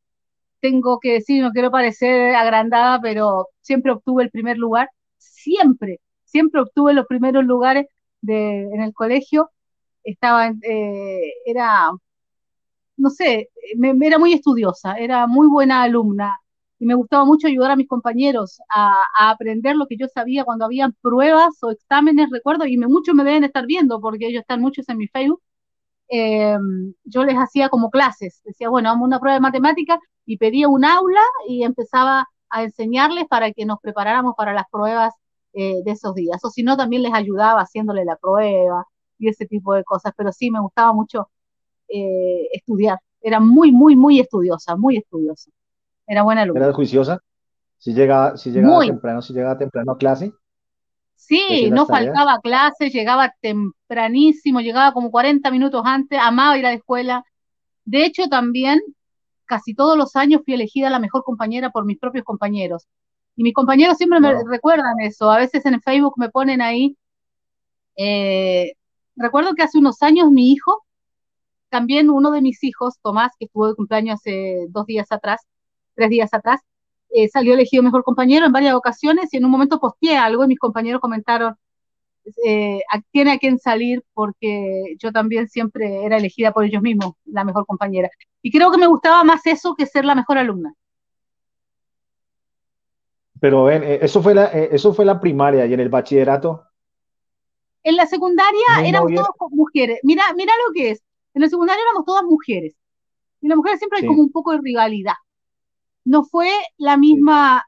Tengo 0.60 0.98
que 1.00 1.14
decir, 1.14 1.42
no 1.42 1.52
quiero 1.52 1.70
parecer 1.70 2.34
agrandada, 2.34 3.00
pero 3.00 3.48
siempre 3.62 3.92
obtuve 3.92 4.24
el 4.24 4.30
primer 4.30 4.58
lugar, 4.58 4.88
siempre, 5.18 6.00
siempre 6.24 6.60
obtuve 6.62 6.94
los 6.94 7.06
primeros 7.06 7.44
lugares 7.44 7.86
de, 8.22 8.62
en 8.64 8.82
el 8.82 8.92
colegio. 8.94 9.50
Estaba, 10.04 10.48
eh, 10.62 11.32
era, 11.46 11.90
no 12.96 13.10
sé, 13.10 13.50
me- 13.76 13.94
era 14.06 14.18
muy 14.18 14.32
estudiosa, 14.34 14.94
era 14.98 15.26
muy 15.26 15.46
buena 15.48 15.82
alumna 15.82 16.38
y 16.78 16.86
me 16.86 16.94
gustaba 16.94 17.24
mucho 17.24 17.48
ayudar 17.48 17.72
a 17.72 17.76
mis 17.76 17.88
compañeros 17.88 18.60
a, 18.74 18.94
aprender 19.18 19.76
lo 19.76 19.86
que 19.86 19.96
yo 19.96 20.06
sabía 20.08 20.44
cuando 20.44 20.64
habían 20.64 20.92
pruebas 21.02 21.62
o 21.62 21.70
exámenes, 21.70 22.30
recuerdo, 22.30 22.66
y 22.66 22.76
me, 22.78 22.86
muchos 22.86 23.14
me 23.14 23.24
deben 23.24 23.44
estar 23.44 23.66
viendo 23.66 24.00
porque 24.00 24.26
ellos 24.28 24.42
están 24.42 24.60
muchos 24.60 24.88
en 24.88 24.98
mi 24.98 25.08
Facebook. 25.08 25.42
eh, 26.08 26.56
yo 27.04 27.24
les 27.24 27.36
hacía 27.36 27.68
como 27.68 27.90
clases, 27.90 28.42
decía, 28.44 28.68
bueno, 28.70 28.90
vamos 28.90 29.04
a 29.04 29.06
una 29.08 29.20
prueba 29.20 29.34
de 29.36 29.40
matemáticas 29.40 29.98
y 30.26 30.38
pedía 30.38 30.68
un 30.68 30.84
aula 30.84 31.20
y 31.48 31.64
empezaba 31.64 32.26
a 32.50 32.62
enseñarles 32.64 33.26
para 33.28 33.52
que 33.52 33.64
nos 33.66 33.78
preparáramos 33.80 34.34
para 34.36 34.52
las 34.54 34.64
pruebas 34.70 35.14
eh, 35.54 35.82
de 35.84 35.90
esos 35.92 36.14
días. 36.14 36.42
O 36.44 36.50
si 36.50 36.62
no, 36.62 36.76
también 36.76 37.02
les 37.02 37.12
ayudaba 37.14 37.60
haciéndole 37.62 38.04
la 38.04 38.16
prueba 38.16 38.86
y 39.18 39.28
ese 39.28 39.46
tipo 39.46 39.74
de 39.74 39.84
cosas, 39.84 40.12
pero 40.16 40.32
sí 40.32 40.50
me 40.50 40.60
gustaba 40.60 40.92
mucho 40.92 41.30
eh, 41.88 42.48
estudiar. 42.52 42.98
Era 43.20 43.40
muy, 43.40 43.72
muy, 43.72 43.96
muy 43.96 44.20
estudiosa, 44.20 44.76
muy 44.76 44.98
estudiosa. 44.98 45.50
Era 46.08 46.22
buena 46.22 46.42
alumna. 46.42 46.64
¿Eras 46.64 46.74
juiciosa? 46.74 47.20
Si 47.78 47.92
llegaba, 47.94 48.36
si 48.36 48.50
llegaba 48.50 48.76
Muy. 48.76 48.88
temprano, 48.88 49.22
si 49.22 49.32
llegaba 49.32 49.56
temprano 49.56 49.92
a 49.92 49.98
clase, 49.98 50.32
Sí, 51.14 51.68
no 51.70 51.84
tareas. 51.86 52.06
faltaba 52.06 52.34
a 52.34 52.40
clases, 52.40 52.92
llegaba 52.92 53.34
tempranísimo, 53.40 54.60
llegaba 54.60 54.92
como 54.92 55.10
40 55.10 55.50
minutos 55.50 55.82
antes, 55.84 56.18
amaba 56.20 56.56
ir 56.58 56.64
a 56.66 56.70
la 56.70 56.76
escuela. 56.76 57.24
De 57.84 58.04
hecho, 58.04 58.28
también 58.28 58.80
casi 59.44 59.74
todos 59.74 59.96
los 59.96 60.16
años 60.16 60.42
fui 60.44 60.54
elegida 60.54 60.90
la 60.90 60.98
mejor 61.00 61.24
compañera 61.24 61.70
por 61.70 61.84
mis 61.84 61.98
propios 61.98 62.24
compañeros. 62.24 62.86
Y 63.36 63.42
mis 63.42 63.54
compañeros 63.54 63.96
siempre 63.96 64.20
me 64.20 64.32
recuerdan 64.50 65.00
eso. 65.00 65.30
A 65.30 65.38
veces 65.38 65.64
en 65.66 65.80
Facebook 65.82 66.14
me 66.16 66.28
ponen 66.30 66.60
ahí. 66.62 66.96
eh, 67.96 68.72
recuerdo 69.16 69.54
que 69.54 69.62
hace 69.62 69.78
unos 69.78 70.02
años 70.02 70.30
mi 70.30 70.52
hijo, 70.52 70.84
también 71.70 72.10
uno 72.10 72.30
de 72.30 72.42
mis 72.42 72.62
hijos, 72.64 72.96
Tomás, 73.02 73.32
que 73.38 73.46
estuvo 73.46 73.68
de 73.68 73.74
cumpleaños 73.74 74.16
hace 74.20 74.66
dos 74.70 74.86
días 74.86 75.10
atrás, 75.12 75.40
tres 75.98 76.10
días 76.10 76.32
atrás, 76.32 76.60
eh, 77.10 77.28
salió 77.28 77.54
elegido 77.54 77.82
mejor 77.82 78.04
compañero 78.04 78.46
en 78.46 78.52
varias 78.52 78.74
ocasiones 78.74 79.32
y 79.32 79.36
en 79.38 79.44
un 79.44 79.50
momento 79.50 79.80
posteé 79.80 80.16
algo 80.16 80.44
y 80.44 80.48
mis 80.48 80.58
compañeros 80.58 81.00
comentaron, 81.00 81.56
eh, 82.46 82.80
tiene 83.10 83.32
a 83.32 83.38
quién 83.38 83.58
salir 83.58 84.04
porque 84.14 84.94
yo 84.98 85.10
también 85.10 85.48
siempre 85.48 86.04
era 86.04 86.18
elegida 86.18 86.52
por 86.52 86.64
ellos 86.64 86.82
mismos, 86.82 87.14
la 87.24 87.42
mejor 87.44 87.66
compañera. 87.66 88.08
Y 88.42 88.52
creo 88.52 88.70
que 88.70 88.78
me 88.78 88.86
gustaba 88.86 89.24
más 89.24 89.44
eso 89.46 89.74
que 89.74 89.86
ser 89.86 90.04
la 90.04 90.14
mejor 90.14 90.38
alumna. 90.38 90.72
Pero 93.40 93.64
ven, 93.64 93.82
eh, 93.84 93.98
eso 94.02 94.22
fue 94.22 94.34
la, 94.34 94.44
eso 94.46 94.92
fue 94.92 95.04
la 95.04 95.18
primaria 95.20 95.66
y 95.66 95.72
en 95.74 95.80
el 95.80 95.88
bachillerato, 95.88 96.64
En 97.84 97.96
la 97.96 98.06
secundaria 98.06 98.66
muy 98.80 98.88
éramos 98.88 99.10
movido. 99.10 99.24
todas 99.38 99.52
mujeres. 99.52 100.00
Mira, 100.02 100.22
mira 100.36 100.52
lo 100.66 100.74
que 100.74 100.90
es. 100.90 101.02
En 101.34 101.42
la 101.42 101.48
secundaria 101.48 101.82
éramos 101.82 102.04
todas 102.04 102.24
mujeres. 102.24 102.74
Y 103.40 103.46
en 103.46 103.50
las 103.50 103.56
mujeres 103.56 103.78
siempre 103.78 103.98
hay 103.98 104.02
Sí. 104.02 104.08
como 104.08 104.20
un 104.22 104.30
poco 104.32 104.52
de 104.52 104.58
rivalidad. 104.62 105.14
No 106.08 106.24
fue 106.24 106.50
la 106.78 106.96
misma, 106.96 107.64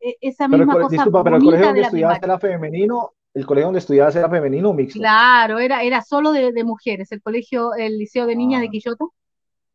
eh, 0.00 0.16
esa 0.20 0.46
Pero 0.48 0.56
el 0.62 0.66
misma 0.66 0.72
cole- 0.74 0.82
cosa 0.84 0.94
disculpa, 0.96 1.24
pero 1.24 1.36
el 1.36 1.44
colegio 1.44 1.60
de 1.62 1.66
donde 1.68 1.82
estudiabas 1.82 2.22
era 2.22 2.38
femenino, 2.38 3.10
el 3.34 3.46
colegio 3.46 3.66
donde 3.66 3.78
estudiabas 3.80 4.16
era 4.16 4.28
femenino 4.30 4.70
o 4.70 4.74
mixto. 4.74 4.98
Claro, 5.00 5.58
era, 5.58 5.82
era 5.82 6.02
solo 6.02 6.32
de, 6.32 6.52
de 6.52 6.64
mujeres, 6.64 7.10
el 7.12 7.22
colegio, 7.22 7.74
el 7.74 7.98
liceo 7.98 8.26
de 8.26 8.36
niñas 8.36 8.60
de 8.60 8.68
Ah, 8.68 8.70
Quillota. 8.70 9.04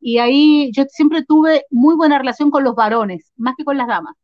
Y 0.01 0.17
ahí 0.19 0.71
yo 0.73 0.83
siempre 0.89 1.23
tuve 1.25 1.65
muy 1.71 1.95
buena 1.95 2.17
relación 2.17 2.51
con 2.51 2.63
los 2.63 2.75
varones, 2.75 3.31
más 3.37 3.55
que 3.57 3.65
con 3.65 3.77
las 3.77 3.87
damas. 3.87 4.15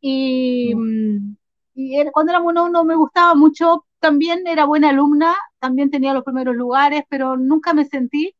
Y, 0.00 0.74
mm. 0.74 1.16
mm, 1.16 1.36
y 1.74 1.96
era- 2.00 2.10
cuando 2.12 2.32
éramos 2.32 2.54
no, 2.54 2.68
no 2.68 2.84
me 2.84 2.94
gustaba 2.96 3.34
mucho, 3.34 3.84
también 4.00 4.46
era 4.46 4.64
buena 4.64 4.90
alumna, 4.90 5.34
también 5.60 5.90
tenía 5.90 6.14
los 6.14 6.24
primeros 6.24 6.54
lugares, 6.56 7.02
pero 7.08 7.36
nunca 7.36 7.72
me 7.74 7.84
sentí 7.84 8.34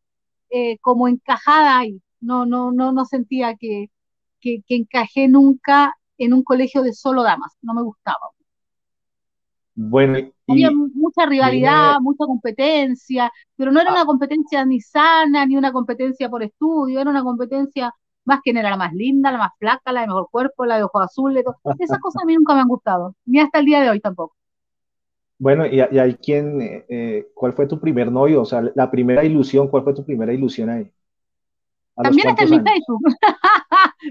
eh, 0.50 0.78
como 0.80 1.08
encajada 1.08 1.78
ahí. 1.78 2.00
No, 2.20 2.46
no, 2.46 2.72
no, 2.72 2.92
no 2.92 3.04
sentía 3.04 3.56
que, 3.56 3.90
que, 4.40 4.62
que 4.66 4.76
encajé 4.76 5.28
nunca 5.28 5.94
en 6.18 6.32
un 6.34 6.42
colegio 6.44 6.82
de 6.82 6.92
solo 6.92 7.22
damas, 7.22 7.52
no 7.62 7.74
me 7.74 7.82
gustaba. 7.82 8.18
Bueno, 9.74 10.18
Había 10.48 10.70
y 10.70 10.88
mucha 10.94 11.26
dime, 11.40 11.96
rivalidad, 11.96 12.00
mucha 12.00 12.24
competencia, 12.26 13.30
pero 13.56 13.70
no 13.70 13.80
era 13.80 13.90
ah, 13.90 13.92
una 13.92 14.06
competencia 14.06 14.64
ni 14.64 14.80
sana, 14.80 15.44
ni 15.46 15.56
una 15.56 15.72
competencia 15.72 16.28
por 16.30 16.42
estudio, 16.42 17.00
era 17.00 17.10
una 17.10 17.22
competencia 17.22 17.92
más 18.24 18.40
que 18.42 18.50
era 18.50 18.70
la 18.70 18.76
más 18.76 18.92
linda, 18.94 19.30
la 19.30 19.38
más 19.38 19.50
flaca, 19.58 19.92
la 19.92 20.00
de 20.02 20.06
mejor 20.08 20.28
cuerpo, 20.30 20.64
la 20.66 20.76
de 20.78 20.84
ojos 20.84 21.02
azules, 21.04 21.44
esas 21.78 21.98
cosas 22.00 22.22
a 22.22 22.26
mí 22.26 22.34
nunca 22.36 22.54
me 22.54 22.60
han 22.62 22.68
gustado, 22.68 23.14
ni 23.26 23.40
hasta 23.40 23.58
el 23.60 23.66
día 23.66 23.80
de 23.82 23.90
hoy 23.90 24.00
tampoco. 24.00 24.34
bueno, 25.38 25.66
y, 25.66 25.76
y 25.78 25.98
hay 25.98 26.14
quien, 26.16 26.58
eh, 26.88 27.28
¿cuál 27.34 27.52
fue 27.52 27.66
tu 27.68 27.78
primer 27.80 28.10
novio? 28.10 28.42
O 28.42 28.44
sea, 28.44 28.62
la 28.74 28.90
primera 28.90 29.24
ilusión, 29.24 29.68
¿cuál 29.68 29.84
fue 29.84 29.94
tu 29.94 30.04
primera 30.04 30.32
ilusión 30.32 30.68
ahí? 30.70 30.90
¿A 31.96 32.04
los 32.04 32.16
También 32.16 32.28
está 32.28 32.44
en 32.44 32.50
mi? 32.50 32.60
Facebook, 32.60 33.02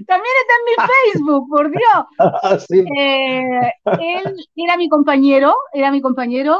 también 0.05 0.33
está 0.41 0.53
en 0.53 0.65
mi 0.65 0.73
Facebook, 1.13 1.49
por 1.49 1.71
Dios. 1.71 2.05
Ah, 2.43 2.59
sí. 2.59 2.83
Eh, 2.97 3.71
él 3.99 4.35
era 4.55 4.77
mi 4.77 4.89
compañero, 4.89 5.55
era 5.73 5.91
mi 5.91 6.01
compañero 6.01 6.59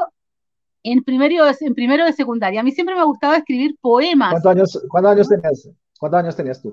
en 0.84 1.04
primero, 1.04 1.46
en 1.60 1.74
primero 1.74 2.06
de 2.06 2.14
secundaria. 2.14 2.62
A 2.62 2.64
mí 2.64 2.72
siempre 2.72 2.96
me 2.96 3.04
gustaba 3.04 3.38
escribir 3.38 3.78
poemas. 3.82 4.32
¿Cuántos 4.32 4.52
años, 4.52 4.88
cuántos 4.90 5.12
años 5.12 5.30
tenías? 5.30 5.70
¿Cuántos 6.00 6.20
años 6.20 6.36
tenías 6.36 6.62
tú 6.62 6.70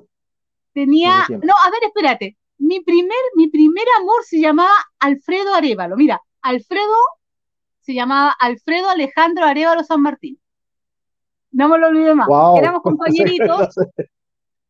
en 0.75 0.87
Tenía, 0.87 1.27
no, 1.29 1.55
a 1.55 1.71
ver, 1.71 1.85
espérate. 1.85 2.37
Mi 2.59 2.81
primer, 2.81 3.19
mi 3.37 3.49
primer 3.49 3.85
amor 4.01 4.25
se 4.25 4.41
llamaba 4.41 4.75
Alfredo 4.99 5.55
Arevalo. 5.55 5.97
Mira, 5.97 6.21
Alfredo 6.43 6.95
se 7.81 7.95
llamaba 7.95 8.35
Alfredo 8.39 8.89
Alejandro 8.89 9.45
Arevalo 9.45 9.85
San 9.85 10.03
Martín. 10.03 10.39
No 11.53 11.69
me 11.69 11.79
lo 11.79 11.89
olvidé 11.89 12.15
más. 12.15 12.27
Wow. 12.27 12.59
Éramos 12.59 12.83
compañeritos 12.83 13.75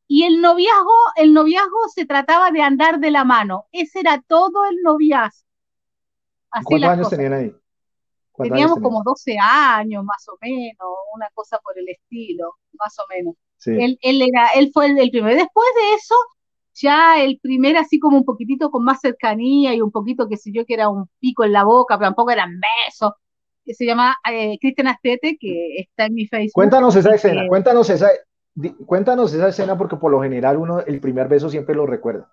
y 0.06 0.24
el 0.24 0.40
noviazgo, 0.40 0.92
el 1.16 1.32
noviazgo 1.32 1.88
se 1.94 2.06
trataba 2.06 2.50
de 2.50 2.62
andar 2.62 3.00
de 3.00 3.10
la 3.10 3.24
mano. 3.24 3.66
Ese 3.72 4.00
era 4.00 4.22
todo 4.26 4.66
el 4.66 4.76
noviazgo. 4.82 5.46
Así 6.50 6.64
¿Cuántos 6.66 6.90
años 6.90 7.04
cosas. 7.06 7.18
tenían 7.18 7.32
ahí? 7.32 7.54
¿Cuántos 8.32 8.52
Teníamos 8.54 8.76
años 8.76 8.82
como 8.82 8.98
tenían? 8.98 9.04
12 9.04 9.36
años, 9.40 10.04
más 10.04 10.28
o 10.28 10.36
menos, 10.40 10.88
una 11.14 11.28
cosa 11.34 11.58
por 11.58 11.78
el 11.78 11.88
estilo, 11.88 12.54
más 12.78 12.96
o 12.98 13.02
menos. 13.14 13.34
Sí. 13.58 13.70
Él, 13.72 13.98
él 14.02 14.22
era, 14.22 14.48
él 14.54 14.70
fue 14.72 14.86
el, 14.86 14.98
el 14.98 15.10
primero. 15.10 15.34
Después 15.36 15.66
de 15.76 15.94
eso, 15.96 16.14
ya 16.74 17.22
el 17.22 17.38
primer 17.40 17.76
así 17.76 17.98
como 17.98 18.16
un 18.18 18.24
poquitito 18.24 18.70
con 18.70 18.84
más 18.84 19.00
cercanía 19.00 19.74
y 19.74 19.80
un 19.80 19.90
poquito, 19.90 20.28
qué 20.28 20.36
sé 20.36 20.50
yo, 20.52 20.64
que 20.66 20.74
era 20.74 20.88
un 20.88 21.08
pico 21.20 21.44
en 21.44 21.52
la 21.52 21.64
boca, 21.64 21.96
pero 21.98 22.08
tampoco 22.08 22.30
eran 22.30 22.60
besos, 22.86 23.12
que 23.64 23.74
se 23.74 23.86
llama 23.86 24.16
eh, 24.30 24.58
Cristian 24.60 24.88
Astete, 24.88 25.36
que 25.40 25.76
está 25.78 26.06
en 26.06 26.14
mi 26.14 26.26
Facebook. 26.26 26.52
Cuéntanos 26.54 26.94
esa 26.96 27.14
escena, 27.14 27.42
que- 27.42 27.48
cuéntanos 27.48 27.88
esa, 27.90 28.10
cuéntanos 28.86 29.32
esa 29.34 29.48
escena 29.48 29.76
porque 29.76 29.96
por 29.96 30.10
lo 30.10 30.22
general 30.22 30.56
uno 30.56 30.80
el 30.80 31.00
primer 31.00 31.28
beso 31.28 31.48
siempre 31.48 31.74
lo 31.74 31.86
recuerda. 31.86 32.30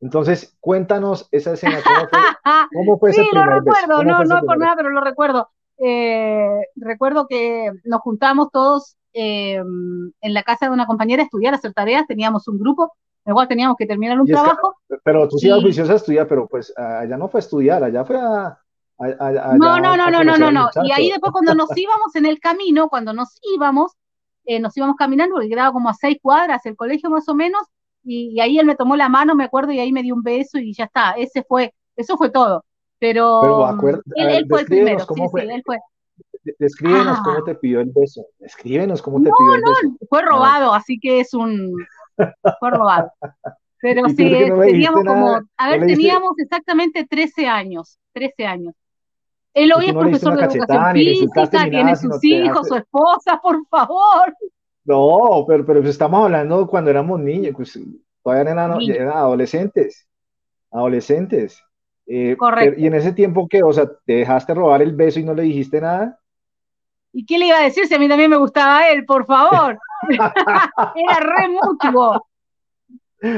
Entonces, 0.00 0.56
cuéntanos 0.60 1.28
esa 1.30 1.52
escena, 1.52 1.78
¿cómo 1.84 2.08
fue, 2.08 2.18
cómo 2.74 2.98
fue 2.98 3.12
sí, 3.12 3.20
ese 3.20 3.34
lo 3.34 3.42
primer 3.42 3.62
beso? 3.62 3.76
recuerdo, 3.80 3.96
¿Cómo 4.02 4.10
no, 4.10 4.24
no 4.40 4.46
por 4.46 4.58
nada, 4.58 4.76
pero 4.76 4.90
lo 4.90 5.00
recuerdo. 5.00 5.48
Eh, 5.78 6.60
recuerdo 6.76 7.26
que 7.28 7.70
nos 7.84 8.00
juntábamos 8.00 8.50
todos 8.52 8.96
eh, 9.14 9.56
en 9.56 10.34
la 10.34 10.42
casa 10.42 10.66
de 10.66 10.72
una 10.72 10.86
compañera 10.86 11.22
a 11.22 11.24
estudiar, 11.24 11.54
a 11.54 11.56
hacer 11.56 11.72
tareas, 11.72 12.06
teníamos 12.06 12.48
un 12.48 12.58
grupo, 12.58 12.92
igual 13.26 13.46
teníamos 13.48 13.76
que 13.76 13.86
terminar 13.86 14.18
un 14.20 14.28
es 14.28 14.34
que- 14.36 14.42
trabajo. 14.42 14.74
beso? 14.88 15.00
Pero 15.04 15.28
tú 15.28 15.38
sí 15.38 15.46
ibas 15.48 15.62
juiciosa 15.62 15.92
a 15.94 15.96
estudiar, 15.96 16.26
pero 16.28 16.46
pues 16.48 16.72
allá 16.76 17.16
no 17.16 17.28
fue 17.28 17.38
a 17.38 17.42
estudiar, 17.42 17.82
allá 17.84 18.04
fue 18.04 18.16
a... 18.18 18.46
a- 18.46 18.58
a- 18.98 19.26
allá 19.28 19.52
No, 19.56 19.78
no, 19.80 19.96
no, 19.96 20.04
a 20.04 20.10
no, 20.10 20.24
no, 20.24 20.36
no, 20.36 20.50
no. 20.50 20.68
Y 20.84 20.92
ahí 20.92 21.10
después 21.10 21.32
cuando 21.32 21.54
nos 21.54 21.68
íbamos 21.76 22.14
en 22.16 22.26
el 22.26 22.40
camino, 22.40 22.88
cuando 22.88 23.12
nos 23.12 23.38
íbamos, 23.54 23.92
eh, 24.44 24.60
nos 24.60 24.76
íbamos 24.76 24.96
caminando, 24.96 25.34
porque 25.34 25.48
quedaba 25.48 25.72
como 25.72 25.88
a 25.88 25.94
seis 25.94 26.18
cuadras 26.22 26.64
el 26.66 26.76
colegio 26.76 27.10
más 27.10 27.28
o 27.28 27.34
menos, 27.34 27.62
y, 28.04 28.30
y 28.34 28.40
ahí 28.40 28.58
él 28.58 28.66
me 28.66 28.74
tomó 28.76 28.96
la 28.96 29.08
mano, 29.08 29.34
me 29.34 29.44
acuerdo, 29.44 29.72
y 29.72 29.78
ahí 29.78 29.92
me 29.92 30.02
dio 30.02 30.14
un 30.14 30.22
beso 30.22 30.58
y 30.58 30.72
ya 30.74 30.84
está. 30.84 31.12
Ese 31.12 31.42
fue, 31.44 31.74
eso 31.96 32.16
fue 32.16 32.30
todo. 32.30 32.64
Pero, 32.98 33.40
Pero 33.42 33.66
acuer- 33.66 34.02
él, 34.14 34.22
a 34.24 34.26
ver, 34.26 34.36
él 34.36 34.46
fue 34.48 34.60
el 34.60 34.66
primero, 34.66 35.06
cómo 35.06 35.24
sí, 35.24 35.30
fue. 35.30 35.42
sí, 35.42 35.48
él 35.50 35.62
fue. 35.64 35.78
De- 36.44 36.56
Descríbenos 36.58 37.18
Ah. 37.18 37.22
cómo 37.24 37.44
te 37.44 37.54
pidió 37.56 37.80
el 37.80 37.90
beso. 37.94 38.24
Descríbenos 38.38 39.00
cómo 39.02 39.20
te 39.22 39.28
No, 39.28 39.34
pidió 39.38 39.54
el 39.54 39.60
beso. 39.62 40.06
Fue 40.08 40.22
robado, 40.22 40.72
así 40.74 40.98
que 41.00 41.20
es 41.20 41.34
un, 41.34 41.72
fue 42.60 42.70
robado. 42.70 43.10
Pero 43.80 44.06
¿Y 44.06 44.10
sí, 44.14 44.24
no 44.48 44.60
teníamos 44.60 45.04
como, 45.04 45.34
a 45.56 45.66
¿No 45.66 45.70
ver, 45.72 45.86
teníamos 45.86 46.32
exactamente 46.38 47.04
13 47.04 47.48
años, 47.48 47.98
13 48.12 48.46
años. 48.46 48.74
Él 49.54 49.72
hoy 49.76 49.84
¿Y 49.84 49.88
es 49.88 49.94
no 49.94 50.00
profesor 50.00 50.36
de 50.36 50.44
educación 50.44 50.92
física, 50.94 51.46
tiene 51.50 51.84
nada, 51.84 51.96
sus 51.96 52.24
hijos, 52.24 52.68
su 52.68 52.74
esposa, 52.76 53.38
por 53.42 53.66
favor. 53.66 54.34
No, 54.84 55.44
pero, 55.46 55.64
pero 55.66 55.80
estamos 55.88 56.24
hablando 56.24 56.66
cuando 56.66 56.90
éramos 56.90 57.20
niños, 57.20 57.54
pues 57.54 57.78
todavía 58.22 58.52
eran, 58.52 58.80
eran 58.80 59.16
adolescentes. 59.16 60.06
Adolescentes. 60.70 61.62
Eh, 62.06 62.34
Correcto. 62.36 62.70
pero- 62.70 62.82
y 62.82 62.86
en 62.86 62.94
ese 62.94 63.12
tiempo, 63.12 63.46
¿qué? 63.48 63.62
O 63.62 63.72
sea, 63.72 63.86
¿te 64.04 64.14
dejaste 64.14 64.54
robar 64.54 64.82
el 64.82 64.92
beso 64.96 65.20
y 65.20 65.24
no 65.24 65.34
le 65.34 65.42
dijiste 65.42 65.80
nada? 65.80 66.18
¿Y 67.12 67.26
qué 67.26 67.38
le 67.38 67.46
iba 67.48 67.58
a 67.58 67.62
decir 67.62 67.86
si 67.86 67.94
a 67.94 67.98
mí 67.98 68.08
también 68.08 68.30
me 68.30 68.36
gustaba 68.38 68.88
él, 68.88 69.04
por 69.04 69.26
favor? 69.26 69.78
Era 70.96 71.20
re 71.20 71.48
mutuo. 71.48 72.26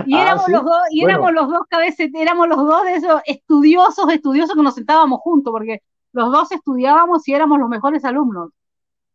Y 0.06 0.14
Ah, 0.16 0.22
éramos 0.22 0.44
¿sí? 0.46 0.52
los 0.52 0.64
dos, 0.64 0.78
y 0.90 1.00
Bueno. 1.02 1.18
éramos 1.18 1.32
los 1.34 1.48
dos 1.50 1.62
cabezas, 1.68 2.08
éramos 2.14 2.48
los 2.48 2.56
dos 2.56 2.84
de 2.84 2.94
esos 2.94 3.20
estudiosos, 3.26 4.10
estudiosos 4.10 4.54
que 4.56 4.62
nos 4.62 4.74
sentábamos 4.74 5.20
juntos, 5.20 5.50
porque 5.50 5.82
los 6.14 6.32
dos 6.32 6.50
estudiábamos 6.52 7.26
y 7.28 7.34
éramos 7.34 7.58
los 7.58 7.68
mejores 7.68 8.04
alumnos. 8.04 8.50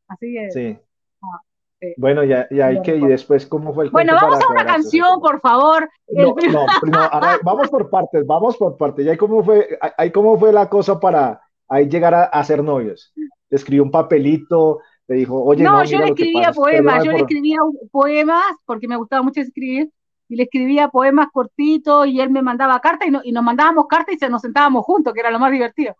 Así 0.08 0.34
que, 0.34 0.50
Sí. 0.52 0.80
Ah, 1.22 1.40
sí. 1.82 1.94
Bueno, 1.98 2.24
ya, 2.24 2.48
ya 2.52 2.68
hay 2.68 2.76
Lo 2.76 2.82
que, 2.84 2.92
y 2.92 2.94
recuerdo. 2.94 3.14
después, 3.14 3.48
¿cómo 3.48 3.74
fue 3.74 3.86
el 3.86 3.92
bueno, 3.92 4.14
vamos 4.14 4.40
a 4.42 4.50
una 4.52 4.66
canción, 4.66 5.20
por 5.20 5.40
favor. 5.42 5.90
No, 6.14 6.36
El- 6.38 6.54
no, 6.54 6.66
no, 6.92 7.00
ahora 7.00 7.38
vamos 7.44 7.70
por 7.70 7.90
partes, 7.90 8.26
vamos 8.26 8.58
por 8.58 8.78
partes. 8.78 9.06
¿Y 9.06 9.10
ahí 9.10 9.18
cómo 9.18 9.44
fue, 9.44 9.78
ahí- 9.98 10.12
cómo 10.12 10.38
fue 10.38 10.52
la 10.54 10.70
cosa 10.70 11.00
para 11.00 11.42
ahí 11.68 11.88
llegar 11.88 12.14
a, 12.14 12.24
a 12.26 12.44
ser 12.44 12.64
novios? 12.64 13.14
Le 13.16 13.56
escribió 13.58 13.84
un 13.84 13.92
papelito, 13.92 14.80
le 15.08 15.16
dijo, 15.16 15.44
oye, 15.44 15.64
No, 15.64 15.72
no, 15.74 15.84
yo 15.84 15.98
le 16.00 16.06
escribía 16.08 16.52
poemas, 16.52 17.04
yo 17.04 17.12
le 17.12 17.20
escribía 17.20 17.58
poemas 17.92 18.44
porque 18.66 18.88
me 18.88 18.96
gustaba 18.98 19.24
mucho 19.24 19.42
escribir 19.42 19.90
y 20.28 20.36
le 20.36 20.44
escribía 20.44 20.90
poemas 20.90 21.28
cortitos 21.34 22.06
y 22.08 22.22
él 22.22 22.30
me 22.30 22.42
mandaba 22.44 22.80
cartas 22.80 23.08
y, 23.08 23.12
no- 23.12 23.22
y 23.24 23.32
nos 23.32 23.44
mandábamos 23.44 23.88
cartas 23.88 24.16
y 24.16 24.20
se 24.20 24.30
nos 24.30 24.42
sentábamos 24.42 24.86
juntos, 24.86 25.14
que 25.14 25.20
era 25.22 25.32
lo 25.32 25.40
más 25.40 25.52
divertido. 25.52 25.96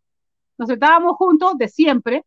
Nos 0.60 0.68
sentábamos 0.68 1.16
juntos 1.16 1.58
de 1.58 1.70
siempre 1.70 2.26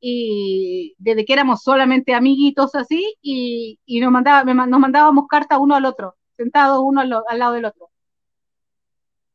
y 0.00 0.94
desde 0.96 1.24
que 1.24 1.32
éramos 1.32 1.60
solamente 1.60 2.14
amiguitos 2.14 2.74
así 2.76 3.16
y, 3.20 3.80
y 3.84 4.00
nos, 4.00 4.12
mandaba, 4.12 4.44
me 4.44 4.54
nos 4.54 4.80
mandábamos 4.80 5.26
cartas 5.28 5.58
uno 5.60 5.74
al 5.74 5.84
otro, 5.86 6.14
sentados 6.36 6.80
uno 6.80 7.00
al, 7.00 7.38
lado 7.38 7.52
del 7.52 7.64
otro. 7.64 7.90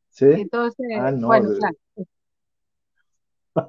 ¿Sí? 0.08 0.24
Entonces, 0.24 0.86
Ah, 0.98 1.10
no, 1.12 1.26
bueno, 1.26 1.50
de- 1.50 1.58
claro. 1.58 1.76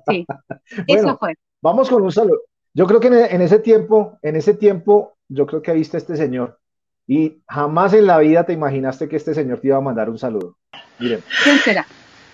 Sí, 0.08 0.26
Bueno, 0.88 1.10
eso 1.10 1.18
fue. 1.18 1.34
Vamos 1.62 1.90
con 1.90 2.02
un 2.02 2.12
saludo. 2.12 2.44
Yo 2.74 2.88
creo 2.88 3.02
que 3.02 3.08
en, 3.08 3.14
en 3.14 3.42
ese 3.42 3.60
tiempo, 3.60 4.18
en 4.22 4.38
ese 4.38 4.54
tiempo, 4.54 5.18
yo 5.28 5.46
creo 5.46 5.62
que 5.62 5.74
viste 5.74 5.98
a 5.98 6.00
este 6.00 6.16
señor 6.16 6.58
y 7.06 7.42
jamás 7.46 7.94
en 7.94 8.08
la 8.08 8.20
vida 8.20 8.46
te 8.46 8.54
imaginaste 8.54 9.10
que 9.10 9.18
este 9.18 9.34
señor 9.34 9.60
te 9.60 9.68
iba 9.68 9.78
a 9.78 9.82
mandar 9.82 10.10
un 10.10 10.18
saludo. 10.18 10.56
Miren, 10.98 11.22
¿Quién 11.44 11.58
será? 11.60 11.86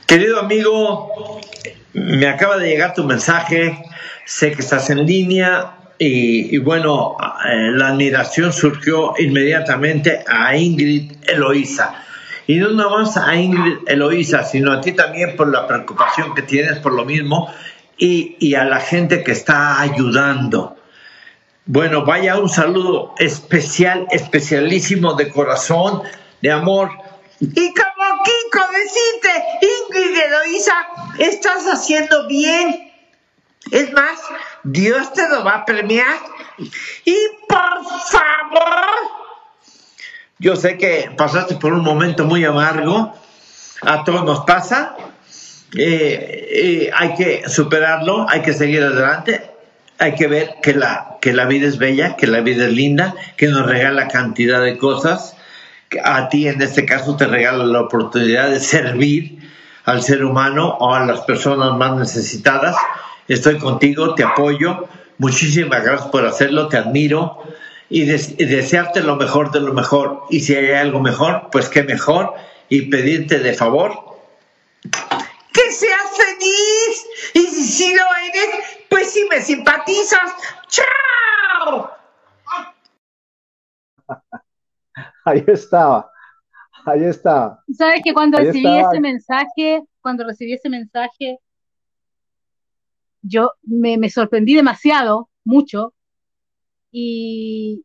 Querido 0.05 0.39
amigo, 0.39 1.39
me 1.93 2.27
acaba 2.27 2.57
de 2.57 2.67
llegar 2.67 2.93
tu 2.93 3.03
mensaje, 3.03 3.77
sé 4.25 4.51
que 4.51 4.61
estás 4.61 4.89
en 4.89 5.05
línea 5.05 5.75
y, 5.97 6.57
bueno, 6.57 7.15
eh, 7.45 7.71
la 7.71 7.89
admiración 7.89 8.51
surgió 8.51 9.13
inmediatamente 9.17 10.23
a 10.27 10.55
Ingrid 10.57 11.13
Eloísa. 11.27 12.03
Y 12.45 12.57
no 12.57 12.71
nada 12.71 12.89
más 12.89 13.15
a 13.15 13.35
Ingrid 13.35 13.87
Eloísa, 13.87 14.43
sino 14.43 14.73
a 14.73 14.81
ti 14.81 14.91
también 14.91 15.37
por 15.37 15.49
la 15.49 15.65
preocupación 15.67 16.35
que 16.35 16.41
tienes 16.41 16.79
por 16.79 16.93
lo 16.93 17.05
mismo 17.05 17.49
y, 17.97 18.35
y 18.39 18.55
a 18.55 18.65
la 18.65 18.81
gente 18.81 19.23
que 19.23 19.31
está 19.31 19.79
ayudando. 19.79 20.75
Bueno, 21.65 22.03
vaya 22.03 22.37
un 22.37 22.49
saludo 22.49 23.13
especial, 23.17 24.07
especialísimo 24.11 25.13
de 25.13 25.29
corazón, 25.29 26.01
de 26.41 26.51
amor. 26.51 26.91
Y 27.39 27.73
como 27.73 27.92
Kiko 28.23 28.59
decirte, 28.71 29.43
Ingrid 29.62 30.17
Eloísa, 30.17 30.88
estás 31.19 31.65
haciendo 31.65 32.27
bien. 32.27 32.91
Es 33.71 33.91
más, 33.93 34.19
Dios 34.63 35.13
te 35.13 35.27
lo 35.29 35.43
va 35.43 35.57
a 35.57 35.65
premiar. 35.65 36.17
Y 37.05 37.15
por 37.47 37.83
favor, 38.09 38.86
yo 40.39 40.55
sé 40.55 40.77
que 40.77 41.12
pasaste 41.15 41.55
por 41.55 41.73
un 41.73 41.83
momento 41.83 42.25
muy 42.25 42.43
amargo, 42.45 43.13
a 43.81 44.03
todos 44.03 44.23
nos 44.23 44.41
pasa, 44.41 44.95
eh, 45.75 46.47
eh, 46.51 46.91
hay 46.93 47.15
que 47.15 47.49
superarlo, 47.49 48.27
hay 48.29 48.41
que 48.41 48.53
seguir 48.53 48.83
adelante, 48.83 49.49
hay 49.97 50.15
que 50.15 50.27
ver 50.27 50.55
que 50.62 50.73
la, 50.73 51.17
que 51.21 51.33
la 51.33 51.45
vida 51.45 51.67
es 51.67 51.77
bella, 51.77 52.15
que 52.15 52.27
la 52.27 52.41
vida 52.41 52.65
es 52.65 52.73
linda, 52.73 53.15
que 53.38 53.47
nos 53.47 53.65
regala 53.65 54.07
cantidad 54.07 54.62
de 54.62 54.77
cosas, 54.77 55.36
a 56.03 56.29
ti 56.29 56.47
en 56.47 56.62
este 56.62 56.86
caso 56.86 57.15
te 57.15 57.25
regala 57.27 57.65
la 57.65 57.82
oportunidad 57.82 58.49
de 58.49 58.60
servir 58.60 59.39
al 59.86 60.01
ser 60.01 60.23
humano 60.23 60.77
o 60.79 60.93
a 60.93 61.06
las 61.06 61.21
personas 61.21 61.73
más 61.77 61.95
necesitadas. 61.97 62.75
Estoy 63.27 63.58
contigo, 63.58 64.15
te 64.15 64.23
apoyo, 64.23 64.88
muchísimas 65.17 65.84
gracias 65.84 66.10
por 66.10 66.25
hacerlo, 66.25 66.67
te 66.67 66.77
admiro 66.77 67.39
y, 67.89 68.06
des- 68.06 68.38
desearte 68.38 69.01
lo 69.01 69.15
mejor 69.15 69.51
de 69.51 69.60
lo 69.60 69.73
mejor. 69.73 70.23
Y 70.29 70.41
si 70.41 70.56
hay 70.56 70.71
algo 70.71 70.99
mejor, 70.99 71.49
pues 71.51 71.69
qué 71.69 71.84
mejor 71.84 72.34
y 72.69 72.84
pedirte 72.84 73.39
de 73.39 73.53
favor 73.53 73.93
que 75.53 75.71
seas 75.71 76.01
feliz. 76.17 77.06
Y 77.34 77.41
si 77.53 77.63
sí 77.63 77.93
lo 77.95 78.03
eres, 78.03 78.56
pues 78.89 79.12
si 79.12 79.25
me 79.25 79.41
simpatizas. 79.41 80.32
¡Chao! 80.67 81.89
Ahí 85.25 85.43
estaba, 85.47 86.12
ahí 86.86 87.03
estaba. 87.03 87.63
Sabes 87.73 88.01
que 88.03 88.13
cuando 88.13 88.38
Ahí 88.38 88.45
recibí 88.47 88.77
estaba. 88.77 88.91
ese 88.91 88.99
mensaje, 89.01 89.83
cuando 90.01 90.23
recibí 90.25 90.53
ese 90.53 90.69
mensaje, 90.69 91.39
yo 93.21 93.51
me, 93.63 93.97
me 93.97 94.09
sorprendí 94.09 94.55
demasiado, 94.55 95.29
mucho, 95.45 95.93
y 96.91 97.83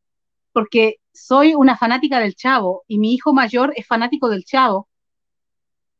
porque 0.52 0.96
soy 1.12 1.54
una 1.54 1.76
fanática 1.76 2.20
del 2.20 2.34
Chavo 2.34 2.84
y 2.88 2.98
mi 2.98 3.14
hijo 3.14 3.32
mayor 3.32 3.72
es 3.76 3.86
fanático 3.86 4.28
del 4.28 4.44
Chavo. 4.44 4.88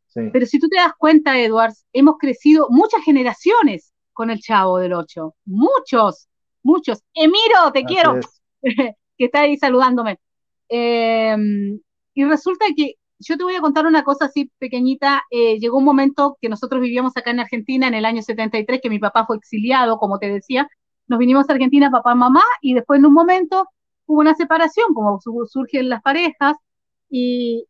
Sí, 0.09 0.21
Pero 0.33 0.47
si 0.47 0.59
tú 0.59 0.69
te 0.69 0.77
das 0.77 0.93
cuenta, 0.99 1.39
Edwards, 1.39 1.87
hemos 1.93 2.17
crecido 2.19 2.67
muchas 2.71 3.03
generaciones 3.05 3.93
con 4.13 4.31
el 4.31 4.41
Chavo 4.41 4.79
del 4.79 4.95
Ocho. 4.95 5.35
Muchos, 5.45 6.29
muchos. 6.63 7.03
Emiro, 7.15 7.71
te 7.73 7.85
así 7.85 7.87
quiero 7.87 8.17
es. 8.17 8.43
que 9.17 9.25
está 9.27 9.41
ahí 9.43 9.57
saludándome. 9.57 10.19
Eh, 10.69 11.37
y 12.15 12.25
resulta 12.25 12.67
que 12.77 12.95
yo 13.21 13.37
te 13.37 13.45
voy 13.45 13.55
a 13.57 13.61
contar 13.61 13.87
una 13.87 14.05
cosa 14.05 14.27
así 14.27 14.51
pequeñita. 14.59 15.23
Eh, 15.31 15.59
llegó 15.59 15.79
un 15.79 15.85
momento 15.85 16.37
que 16.41 16.49
nosotros 16.49 16.81
vivíamos 16.81 17.17
acá 17.17 17.31
en 17.31 17.41
Argentina 17.41 17.89
en 17.89 17.95
el 17.95 18.05
año 18.05 18.23
73, 18.23 18.81
que 18.83 18.91
mi 18.91 18.99
papá 18.99 19.27
fue 19.27 19.37
exiliado, 19.37 19.99
como 19.99 20.19
te 20.19 20.29
decía. 20.31 20.69
Nos 21.09 21.19
vinimos 21.19 21.49
a 21.49 21.53
Argentina, 21.55 21.91
papá, 21.91 22.15
mamá, 22.15 22.43
y 22.61 22.75
después 22.75 22.99
en 22.99 23.07
un 23.07 23.15
momento 23.15 23.67
hubo 24.07 24.21
una 24.21 24.35
separación, 24.35 24.95
como 24.95 25.21
su- 25.21 25.47
surgen 25.51 25.89
las 25.89 26.03
parejas, 26.03 26.57
y 27.11 27.65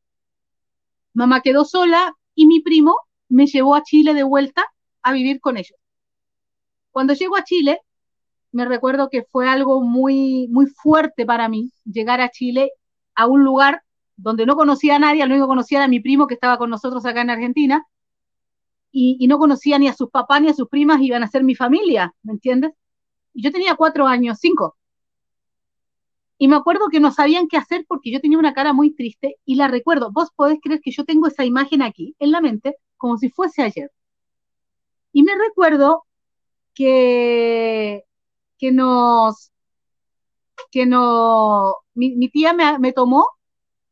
mamá 1.12 1.42
quedó 1.42 1.66
sola 1.66 2.14
y 2.34 2.46
mi 2.46 2.60
primo 2.60 2.96
me 3.28 3.46
llevó 3.46 3.74
a 3.74 3.82
Chile 3.82 4.14
de 4.14 4.22
vuelta 4.22 4.64
a 5.02 5.12
vivir 5.12 5.38
con 5.38 5.58
ellos. 5.58 5.76
Cuando 6.90 7.14
llego 7.14 7.36
a 7.36 7.44
Chile, 7.44 7.80
me 8.52 8.66
recuerdo 8.66 9.08
que 9.10 9.24
fue 9.24 9.48
algo 9.48 9.82
muy, 9.82 10.48
muy 10.50 10.66
fuerte 10.68 11.26
para 11.26 11.48
mí 11.48 11.72
llegar 11.84 12.20
a 12.20 12.30
Chile, 12.30 12.70
a 13.18 13.26
un 13.26 13.42
lugar 13.42 13.82
donde 14.16 14.46
no 14.46 14.54
conocía 14.54 14.96
a 14.96 14.98
nadie, 15.00 15.26
lo 15.26 15.34
único 15.34 15.46
que 15.46 15.50
conocía 15.50 15.78
era 15.78 15.88
mi 15.88 15.98
primo 15.98 16.28
que 16.28 16.34
estaba 16.34 16.56
con 16.56 16.70
nosotros 16.70 17.04
acá 17.04 17.20
en 17.20 17.30
Argentina, 17.30 17.84
y, 18.92 19.16
y 19.20 19.26
no 19.26 19.38
conocía 19.38 19.78
ni 19.78 19.88
a 19.88 19.92
sus 19.92 20.08
papás 20.08 20.40
ni 20.40 20.48
a 20.48 20.54
sus 20.54 20.68
primas, 20.68 21.00
iban 21.02 21.24
a 21.24 21.28
ser 21.28 21.42
mi 21.42 21.56
familia, 21.56 22.14
¿me 22.22 22.32
entiendes? 22.32 22.72
Y 23.34 23.42
yo 23.42 23.50
tenía 23.50 23.74
cuatro 23.74 24.06
años, 24.06 24.38
cinco. 24.40 24.76
Y 26.38 26.46
me 26.46 26.54
acuerdo 26.54 26.88
que 26.88 27.00
no 27.00 27.10
sabían 27.10 27.48
qué 27.48 27.56
hacer 27.56 27.84
porque 27.88 28.12
yo 28.12 28.20
tenía 28.20 28.38
una 28.38 28.54
cara 28.54 28.72
muy 28.72 28.94
triste 28.94 29.36
y 29.44 29.56
la 29.56 29.66
recuerdo. 29.66 30.12
Vos 30.12 30.30
podés 30.36 30.60
creer 30.62 30.80
que 30.80 30.92
yo 30.92 31.04
tengo 31.04 31.26
esa 31.26 31.44
imagen 31.44 31.82
aquí 31.82 32.14
en 32.20 32.30
la 32.30 32.40
mente 32.40 32.76
como 32.96 33.18
si 33.18 33.30
fuese 33.30 33.62
ayer. 33.62 33.90
Y 35.12 35.24
me 35.24 35.32
recuerdo 35.36 36.04
que, 36.74 38.04
que 38.58 38.70
nos, 38.70 39.50
que 40.70 40.86
no, 40.86 41.74
mi, 41.98 42.16
mi 42.16 42.28
tía 42.28 42.52
me, 42.52 42.78
me 42.78 42.92
tomó 42.92 43.26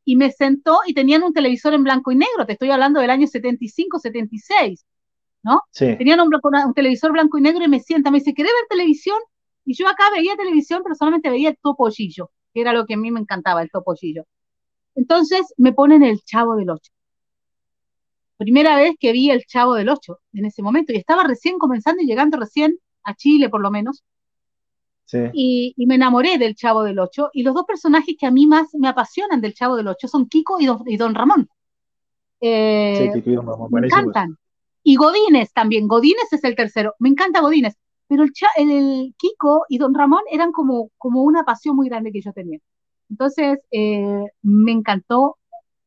y 0.04 0.16
me 0.16 0.30
sentó 0.30 0.78
y 0.86 0.94
tenían 0.94 1.24
un 1.24 1.32
televisor 1.32 1.74
en 1.74 1.82
blanco 1.82 2.12
y 2.12 2.16
negro. 2.16 2.46
Te 2.46 2.52
estoy 2.52 2.70
hablando 2.70 3.00
del 3.00 3.10
año 3.10 3.26
75, 3.26 3.98
76, 3.98 4.86
¿no? 5.42 5.62
Sí, 5.72 5.96
Tenían 5.98 6.20
un 6.20 6.74
televisor 6.74 7.12
blanco 7.12 7.38
y 7.38 7.42
negro 7.42 7.64
y 7.64 7.68
me 7.68 7.80
sienta, 7.80 8.10
me 8.10 8.18
dice, 8.18 8.32
¿querés 8.32 8.52
ver 8.52 8.68
televisión? 8.70 9.18
Y 9.64 9.74
yo 9.74 9.88
acá 9.88 10.04
veía 10.14 10.36
televisión, 10.36 10.82
pero 10.84 10.94
solamente 10.94 11.28
veía 11.28 11.50
el 11.50 11.58
topollillo, 11.60 12.30
que 12.54 12.60
era 12.60 12.72
lo 12.72 12.86
que 12.86 12.94
a 12.94 12.96
mí 12.96 13.10
me 13.10 13.18
encantaba, 13.18 13.62
el 13.62 13.70
topollillo. 13.70 14.24
Entonces 14.94 15.52
me 15.56 15.72
ponen 15.72 16.04
el 16.04 16.20
Chavo 16.22 16.54
del 16.54 16.70
Ocho. 16.70 16.92
Primera 18.36 18.76
vez 18.76 18.94
que 19.00 19.12
vi 19.12 19.30
el 19.30 19.44
Chavo 19.46 19.74
del 19.74 19.88
Ocho 19.88 20.20
en 20.32 20.44
ese 20.44 20.62
momento, 20.62 20.92
y 20.92 20.96
estaba 20.96 21.24
recién 21.24 21.58
comenzando 21.58 22.02
y 22.02 22.06
llegando 22.06 22.38
recién 22.38 22.78
a 23.02 23.14
Chile, 23.14 23.48
por 23.48 23.60
lo 23.60 23.72
menos, 23.72 24.04
sí, 25.06 25.18
y, 25.32 25.72
y 25.74 25.86
me 25.86 25.94
enamoré 25.94 26.36
del 26.36 26.54
Chavo 26.54 26.82
del 26.82 26.98
Ocho. 26.98 27.30
Y 27.32 27.42
los 27.42 27.54
dos 27.54 27.64
personajes 27.64 28.14
que 28.18 28.26
a 28.26 28.30
mí 28.30 28.46
más 28.46 28.68
me 28.74 28.88
apasionan 28.88 29.40
del 29.40 29.54
Chavo 29.54 29.76
del 29.76 29.88
Ocho 29.88 30.08
son 30.08 30.28
Kiko 30.28 30.60
y 30.60 30.66
Don, 30.66 30.82
y 30.84 30.98
Don 30.98 31.14
Ramón. 31.14 31.48
Eh, 32.42 33.10
sí, 33.14 33.20
Kiko 33.20 33.30
y 33.30 33.34
Don 33.36 33.46
Ramón, 33.46 33.70
me 33.72 33.86
encantan. 33.86 34.36
Y 34.82 34.96
Godínez 34.96 35.52
también, 35.54 35.88
Godínez 35.88 36.30
es 36.30 36.44
el 36.44 36.54
tercero, 36.54 36.94
me 36.98 37.08
encanta 37.08 37.40
Godínez, 37.40 37.74
pero 38.06 38.22
el, 38.22 38.32
Cha- 38.32 38.54
el, 38.56 38.70
el 38.70 39.14
Kiko 39.16 39.64
y 39.68 39.78
Don 39.78 39.94
Ramón 39.94 40.20
eran 40.30 40.52
como, 40.52 40.90
como 40.98 41.22
una 41.22 41.42
pasión 41.44 41.74
muy 41.74 41.88
grande 41.88 42.12
que 42.12 42.20
yo 42.20 42.32
tenía. 42.32 42.60
Entonces, 43.08 43.58
eh, 43.70 44.26
me 44.42 44.72
encantó 44.72 45.38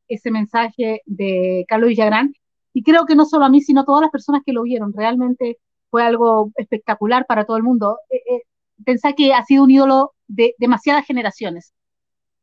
ese 0.07 0.31
mensaje 0.31 1.01
de 1.05 1.65
Carlos 1.67 1.89
Villagrán 1.89 2.33
y 2.73 2.83
creo 2.83 3.05
que 3.05 3.15
no 3.15 3.25
solo 3.25 3.45
a 3.45 3.49
mí, 3.49 3.61
sino 3.61 3.81
a 3.81 3.85
todas 3.85 4.01
las 4.01 4.11
personas 4.11 4.41
que 4.45 4.53
lo 4.53 4.63
vieron. 4.63 4.91
Realmente 4.93 5.59
fue 5.89 6.03
algo 6.03 6.51
espectacular 6.55 7.25
para 7.25 7.45
todo 7.45 7.57
el 7.57 7.63
mundo. 7.63 7.99
Eh, 8.09 8.17
eh, 8.17 8.41
pensá 8.85 9.13
que 9.13 9.33
ha 9.33 9.43
sido 9.45 9.63
un 9.63 9.71
ídolo 9.71 10.13
de 10.27 10.55
demasiadas 10.57 11.05
generaciones, 11.05 11.73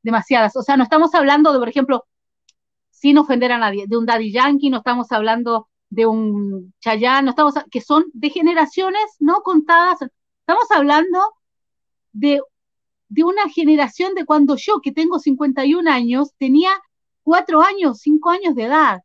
demasiadas. 0.02 0.56
O 0.56 0.62
sea, 0.62 0.76
no 0.76 0.82
estamos 0.84 1.14
hablando 1.14 1.52
de, 1.52 1.58
por 1.58 1.68
ejemplo, 1.68 2.04
sin 2.90 3.18
ofender 3.18 3.52
a 3.52 3.58
nadie, 3.58 3.86
de 3.86 3.96
un 3.96 4.06
Daddy 4.06 4.32
Yankee, 4.32 4.70
no 4.70 4.78
estamos 4.78 5.12
hablando 5.12 5.68
de 5.90 6.06
un 6.06 6.74
Chayanne, 6.80 7.24
no 7.24 7.30
estamos, 7.30 7.54
que 7.70 7.80
son 7.80 8.04
de 8.12 8.30
generaciones 8.30 9.04
no 9.20 9.42
contadas. 9.42 9.98
Estamos 10.40 10.70
hablando 10.70 11.20
de, 12.12 12.40
de 13.08 13.24
una 13.24 13.48
generación 13.48 14.14
de 14.14 14.24
cuando 14.24 14.56
yo, 14.56 14.80
que 14.80 14.92
tengo 14.92 15.18
51 15.18 15.88
años, 15.88 16.32
tenía 16.38 16.70
cuatro 17.22 17.60
años, 17.62 17.98
cinco 18.00 18.30
años 18.30 18.54
de 18.54 18.64
edad. 18.64 19.02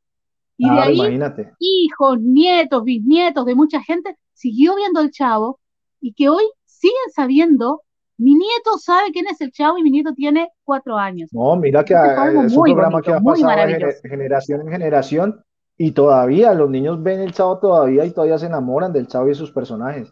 Y 0.58 0.70
de 0.70 0.70
Claro, 0.76 0.90
ahí, 0.90 0.96
imagínate. 0.98 1.54
hijos, 1.60 2.20
nietos, 2.22 2.84
bisnietos 2.84 3.46
de 3.46 3.56
mucha 3.56 3.82
gente, 3.82 4.18
siguió 4.34 4.76
viendo 4.76 5.02
el 5.02 5.12
chavo 5.12 5.60
y 6.00 6.14
que 6.14 6.30
hoy 6.30 6.44
siguen 6.82 7.10
sabiendo. 7.16 7.82
Mi 8.18 8.36
nieto 8.36 8.78
sabe 8.78 9.12
quién 9.12 9.26
es 9.28 9.40
el 9.42 9.52
chavo 9.52 9.78
y 9.78 9.84
mi 9.84 9.90
nieto 9.92 10.14
tiene 10.14 10.50
cuatro 10.64 10.98
años. 10.98 11.30
No, 11.32 11.56
mira 11.56 11.84
que 11.86 11.94
algo 11.96 12.42
es 12.48 12.52
un 12.52 12.64
programa 12.74 12.90
bonito, 12.98 13.06
que 13.06 13.12
ha 13.12 13.20
pasado 13.48 13.50
de 14.04 14.10
generación 14.10 14.62
en 14.62 14.68
generación 14.70 15.44
y 15.78 15.92
todavía 15.92 16.54
los 16.54 16.70
niños 16.70 17.02
ven 17.02 17.22
el 17.22 17.32
Chavo 17.34 17.58
todavía 17.60 18.06
y 18.06 18.12
todavía 18.12 18.38
se 18.38 18.46
enamoran 18.46 18.94
del 18.94 19.08
Chavo 19.08 19.30
y 19.30 19.36
sus 19.36 19.52
personajes. 19.52 20.12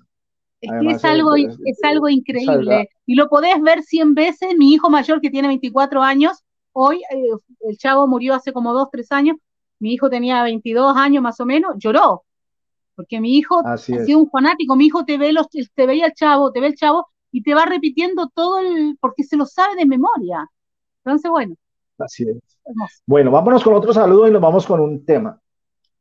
Es 0.61 0.71
que 0.81 0.87
es 0.95 1.05
algo, 1.05 1.35
es- 1.35 1.57
es 1.65 1.79
algo 1.83 2.09
increíble. 2.09 2.89
Y 3.05 3.15
lo 3.15 3.29
podés 3.29 3.61
ver 3.61 3.83
100 3.83 4.13
veces. 4.15 4.49
Mi 4.57 4.73
hijo 4.73 4.89
mayor, 4.89 5.21
que 5.21 5.29
tiene 5.29 5.47
24 5.47 6.01
años, 6.01 6.43
hoy, 6.73 6.97
eh, 7.11 7.29
el 7.61 7.77
chavo 7.77 8.07
murió 8.07 8.33
hace 8.33 8.51
como 8.51 8.73
2, 8.73 8.87
3 8.91 9.11
años. 9.11 9.37
Mi 9.79 9.93
hijo 9.93 10.09
tenía 10.09 10.41
22 10.43 10.97
años 10.97 11.21
más 11.23 11.39
o 11.39 11.45
menos, 11.45 11.75
lloró. 11.77 12.23
Porque 12.99 13.21
mi 13.21 13.37
hijo 13.37 13.65
Así 13.65 13.93
ha 13.93 14.01
es. 14.01 14.07
sido 14.07 14.19
un 14.19 14.29
fanático. 14.29 14.75
Mi 14.75 14.87
hijo 14.87 15.05
te 15.05 15.17
ve 15.17 15.31
los, 15.31 15.47
te 15.49 15.85
veía 15.85 16.07
el 16.07 16.13
chavo, 16.13 16.51
te 16.51 16.59
ve 16.59 16.67
el 16.67 16.75
chavo 16.75 17.07
y 17.31 17.41
te 17.41 17.53
va 17.55 17.63
repitiendo 17.63 18.27
todo 18.27 18.59
el, 18.59 18.97
porque 18.99 19.23
se 19.23 19.37
lo 19.37 19.45
sabe 19.45 19.77
de 19.77 19.85
memoria. 19.85 20.45
Entonces, 21.05 21.31
bueno, 21.31 21.55
Así 21.97 22.23
es. 22.23 22.37
hermoso. 22.65 22.95
Bueno, 23.05 23.31
vámonos 23.31 23.63
con 23.63 23.73
otro 23.73 23.93
saludo 23.93 24.27
y 24.27 24.31
nos 24.31 24.41
vamos 24.41 24.67
con 24.67 24.81
un 24.81 25.05
tema. 25.05 25.39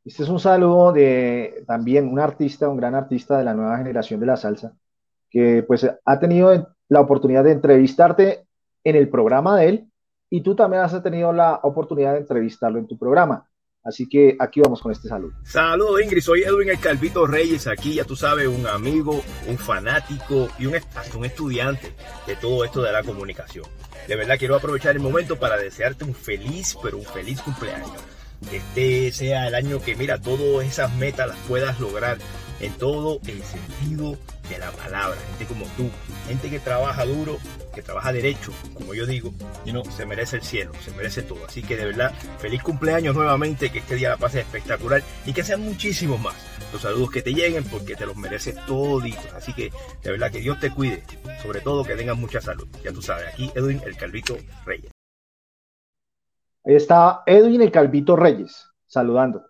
Este 0.03 0.23
es 0.23 0.29
un 0.29 0.41
saludo 0.41 0.91
de 0.91 1.63
también 1.65 2.05
un 2.11 2.19
artista, 2.19 2.67
un 2.67 2.75
gran 2.75 2.95
artista 2.95 3.37
de 3.37 3.45
la 3.45 3.53
nueva 3.53 3.77
generación 3.77 4.19
de 4.19 4.25
la 4.25 4.35
salsa, 4.35 4.73
que 5.29 5.63
pues 5.65 5.89
ha 6.03 6.19
tenido 6.19 6.75
la 6.89 6.99
oportunidad 6.99 7.45
de 7.45 7.53
entrevistarte 7.53 8.45
en 8.83 8.97
el 8.97 9.07
programa 9.07 9.55
de 9.57 9.69
él 9.69 9.87
y 10.29 10.41
tú 10.41 10.53
también 10.53 10.83
has 10.83 11.01
tenido 11.01 11.31
la 11.31 11.61
oportunidad 11.63 12.11
de 12.11 12.19
entrevistarlo 12.19 12.77
en 12.77 12.87
tu 12.87 12.97
programa. 12.97 13.47
Así 13.83 14.07
que 14.07 14.35
aquí 14.39 14.59
vamos 14.59 14.81
con 14.81 14.91
este 14.91 15.07
saludo. 15.07 15.33
Saludos 15.43 16.01
Ingrid, 16.01 16.21
soy 16.21 16.43
Edwin 16.43 16.69
el 16.69 16.79
Calvito 16.79 17.25
Reyes, 17.25 17.65
aquí 17.67 17.95
ya 17.95 18.03
tú 18.03 18.15
sabes, 18.15 18.47
un 18.47 18.67
amigo, 18.67 19.23
un 19.47 19.57
fanático 19.57 20.49
y 20.59 20.65
un, 20.65 20.75
hasta 20.75 21.17
un 21.17 21.25
estudiante 21.25 21.93
de 22.27 22.35
todo 22.35 22.65
esto 22.65 22.81
de 22.81 22.91
la 22.91 23.03
comunicación. 23.03 23.65
De 24.07 24.15
verdad 24.15 24.37
quiero 24.37 24.55
aprovechar 24.55 24.95
el 24.95 25.01
momento 25.01 25.37
para 25.39 25.55
desearte 25.55 26.03
un 26.03 26.13
feliz, 26.13 26.77
pero 26.83 26.97
un 26.97 27.05
feliz 27.05 27.41
cumpleaños. 27.41 27.91
Que 28.49 28.57
este 28.57 29.11
sea 29.11 29.47
el 29.47 29.55
año 29.55 29.81
que, 29.81 29.95
mira, 29.95 30.19
todas 30.19 30.65
esas 30.65 30.93
metas 30.95 31.27
las 31.27 31.37
puedas 31.47 31.79
lograr 31.79 32.17
en 32.59 32.73
todo 32.73 33.19
el 33.27 33.41
sentido 33.43 34.17
de 34.49 34.57
la 34.57 34.71
palabra. 34.71 35.17
Gente 35.29 35.45
como 35.45 35.65
tú, 35.77 35.89
gente 36.27 36.49
que 36.49 36.59
trabaja 36.59 37.05
duro, 37.05 37.37
que 37.73 37.81
trabaja 37.81 38.11
derecho, 38.11 38.51
como 38.73 38.93
yo 38.93 39.05
digo, 39.05 39.33
se 39.95 40.05
merece 40.05 40.37
el 40.37 40.43
cielo, 40.43 40.71
se 40.83 40.91
merece 40.91 41.21
todo. 41.21 41.45
Así 41.45 41.61
que 41.61 41.77
de 41.77 41.85
verdad, 41.85 42.13
feliz 42.39 42.61
cumpleaños 42.63 43.15
nuevamente, 43.15 43.71
que 43.71 43.79
este 43.79 43.95
día 43.95 44.09
la 44.09 44.17
pases 44.17 44.41
espectacular 44.41 45.03
y 45.25 45.33
que 45.33 45.43
sean 45.43 45.61
muchísimos 45.61 46.19
más 46.19 46.35
los 46.71 46.81
saludos 46.81 47.11
que 47.11 47.21
te 47.21 47.33
lleguen 47.33 47.63
porque 47.63 47.95
te 47.95 48.05
los 48.05 48.15
mereces 48.15 48.55
toditos. 48.65 49.33
Así 49.33 49.53
que 49.53 49.71
de 50.03 50.11
verdad 50.11 50.31
que 50.31 50.39
Dios 50.39 50.59
te 50.59 50.71
cuide, 50.71 51.03
sobre 51.41 51.61
todo 51.61 51.83
que 51.83 51.95
tengas 51.95 52.17
mucha 52.17 52.41
salud. 52.41 52.67
Ya 52.83 52.91
tú 52.91 53.01
sabes, 53.01 53.27
aquí 53.33 53.51
Edwin 53.55 53.81
el 53.85 53.97
Calvito 53.97 54.37
Reyes. 54.65 54.91
Ahí 56.65 56.75
está 56.75 57.23
Edwin 57.25 57.61
el 57.61 57.71
Calvito 57.71 58.15
Reyes 58.15 58.67
saludando. 58.85 59.45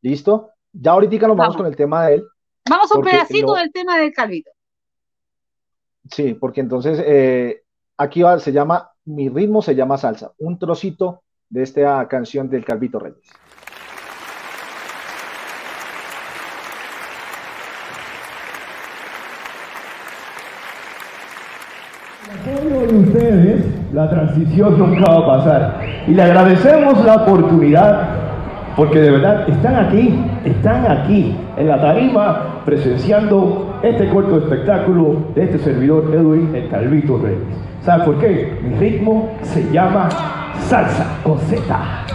¿Listo? 0.00 0.52
Ya 0.80 0.92
ahorita 0.92 1.26
nos 1.26 1.36
vamos 1.36 1.54
Vamos. 1.54 1.56
con 1.56 1.66
el 1.66 1.76
tema 1.76 2.06
de 2.06 2.14
él. 2.16 2.24
Vamos 2.68 2.92
a 2.92 2.98
un 2.98 3.04
pedacito 3.04 3.48
lo- 3.48 3.54
del 3.54 3.72
tema 3.72 3.98
del 3.98 4.12
Calvito. 4.12 4.50
Sí, 6.10 6.34
porque 6.34 6.60
entonces 6.60 7.02
eh, 7.04 7.62
aquí 7.96 8.22
va- 8.22 8.38
se 8.38 8.52
llama, 8.52 8.90
mi 9.04 9.28
ritmo 9.28 9.60
se 9.60 9.74
llama 9.74 9.98
salsa, 9.98 10.32
un 10.38 10.58
trocito 10.58 11.22
de 11.50 11.62
esta 11.62 12.06
canción 12.08 12.48
del 12.48 12.64
Calvito 12.64 12.98
Reyes. 12.98 13.26
de 22.44 22.96
ustedes, 22.98 23.64
la 23.92 24.08
transición 24.10 24.78
nunca 24.78 25.10
va 25.10 25.18
a 25.18 25.26
pasar. 25.38 25.80
Y 26.06 26.12
le 26.12 26.22
agradecemos 26.22 27.04
la 27.04 27.16
oportunidad, 27.16 28.08
porque 28.76 29.00
de 29.00 29.10
verdad 29.12 29.48
están 29.48 29.76
aquí, 29.86 30.20
están 30.48 30.90
aquí, 30.90 31.34
en 31.56 31.68
la 31.68 31.80
tarima, 31.80 32.62
presenciando 32.64 33.80
este 33.82 34.08
corto 34.08 34.38
espectáculo 34.38 35.16
de 35.34 35.44
este 35.44 35.58
servidor 35.58 36.10
Edwin 36.12 36.54
el 36.54 36.68
Calvito 36.68 37.18
Reyes. 37.18 37.38
¿Sabe 37.82 38.04
por 38.04 38.18
qué? 38.18 38.58
Mi 38.62 38.74
ritmo 38.76 39.30
se 39.42 39.70
llama 39.70 40.08
salsa 40.58 41.18
con 41.22 41.38
Z. 41.38 42.06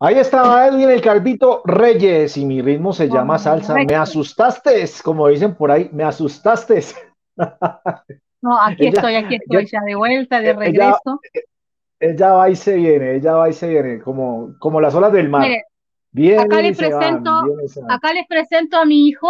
Ahí 0.00 0.14
estaba 0.16 0.66
Edwin 0.68 0.90
el 0.90 1.00
Calvito 1.00 1.60
Reyes 1.64 2.36
y 2.36 2.46
mi 2.46 2.62
ritmo 2.62 2.92
se 2.92 3.08
llama 3.08 3.38
salsa. 3.38 3.74
Me 3.74 3.96
asustaste, 3.96 4.84
como 5.02 5.26
dicen 5.28 5.54
por 5.56 5.70
ahí, 5.72 5.90
me 5.92 6.04
asustaste. 6.04 6.82
No, 8.40 8.60
aquí 8.60 8.86
Ella- 8.86 8.92
estoy, 9.00 9.14
aquí 9.16 9.34
estoy 9.36 9.66
ya 9.66 9.80
de 9.80 9.94
vuelta, 9.96 10.40
de 10.40 10.50
ella- 10.50 10.58
regreso. 10.58 11.20
Ella 12.00 12.32
va 12.32 12.48
y 12.48 12.54
se 12.54 12.76
viene, 12.76 13.16
ella 13.16 13.34
va 13.34 13.48
y 13.48 13.52
se 13.52 13.68
viene, 13.68 14.00
como, 14.00 14.54
como 14.60 14.80
las 14.80 14.94
olas 14.94 15.12
del 15.12 15.28
mar. 15.28 15.42
Mire, 15.42 15.64
Vienen 16.12 16.40
acá 16.40 16.62
les 16.62 16.78
van, 16.80 16.90
presento, 16.90 17.30
acá 17.88 18.12
les 18.12 18.26
presento 18.28 18.76
a 18.78 18.84
mi 18.84 19.08
hijo, 19.08 19.28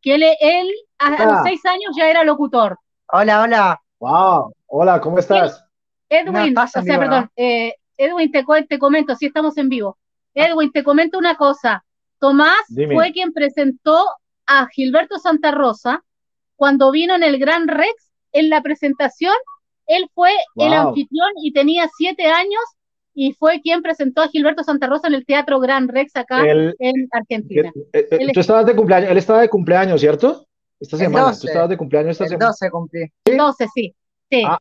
que 0.00 0.14
él, 0.14 0.22
él 0.40 0.68
a, 0.98 1.08
a 1.08 1.24
los 1.26 1.34
Ah. 1.34 1.42
seis 1.44 1.64
años 1.66 1.94
ya 1.96 2.08
era 2.08 2.24
locutor. 2.24 2.78
Hola, 3.12 3.42
hola. 3.42 3.80
Wow, 4.00 4.52
hola, 4.66 5.00
¿cómo 5.00 5.18
estás? 5.18 5.62
Edwin, 6.08 6.54
No, 6.54 6.62
o 6.62 6.66
sea, 6.66 6.82
vivo, 6.82 6.98
perdón, 6.98 7.30
eh, 7.36 7.74
Edwin, 7.98 8.32
te, 8.32 8.78
comento, 8.78 9.14
sí 9.14 9.26
estamos 9.26 9.56
en 9.58 9.68
vivo. 9.68 9.98
Edwin, 10.36 10.70
te 10.70 10.84
comento 10.84 11.18
una 11.18 11.34
cosa. 11.34 11.84
Tomás 12.18 12.60
Dime. 12.68 12.94
fue 12.94 13.12
quien 13.12 13.32
presentó 13.32 13.98
a 14.46 14.66
Gilberto 14.68 15.18
Santa 15.18 15.50
Rosa 15.50 16.04
cuando 16.54 16.90
vino 16.92 17.14
en 17.14 17.22
el 17.22 17.38
Gran 17.38 17.66
Rex 17.68 18.12
en 18.32 18.48
la 18.50 18.62
presentación. 18.62 19.34
Él 19.86 20.08
fue 20.14 20.30
el 20.56 20.72
anfitrión 20.72 21.30
y 21.42 21.52
tenía 21.52 21.88
siete 21.96 22.26
años 22.26 22.62
y 23.14 23.32
fue 23.32 23.60
quien 23.60 23.82
presentó 23.82 24.22
a 24.22 24.28
Gilberto 24.28 24.62
Santa 24.62 24.86
Rosa 24.86 25.08
en 25.08 25.14
el 25.14 25.24
Teatro 25.24 25.58
Gran 25.58 25.88
Rex 25.88 26.14
acá 26.16 26.44
en 26.46 27.08
Argentina. 27.12 27.72
Eh, 27.92 28.06
eh, 28.10 28.18
Él 28.20 28.30
tú 28.32 28.40
estabas 28.40 28.66
de 28.66 28.76
cumpleaños, 28.76 29.10
él 29.10 29.18
estaba 29.18 29.40
de 29.40 29.48
cumpleaños, 29.48 30.00
¿cierto? 30.00 30.46
Esta 30.78 30.96
El 30.96 31.02
semana, 31.02 31.26
12. 31.28 31.40
tú 31.40 31.46
estabas 31.46 31.68
de 31.70 31.76
cumpleaños 31.76 32.10
esta 32.12 32.24
El 32.24 32.30
semana. 32.30 32.46
12 32.48 32.70
cumplí. 32.70 33.06
Sí, 33.74 33.94
sí. 34.30 34.42
Ah, 34.46 34.58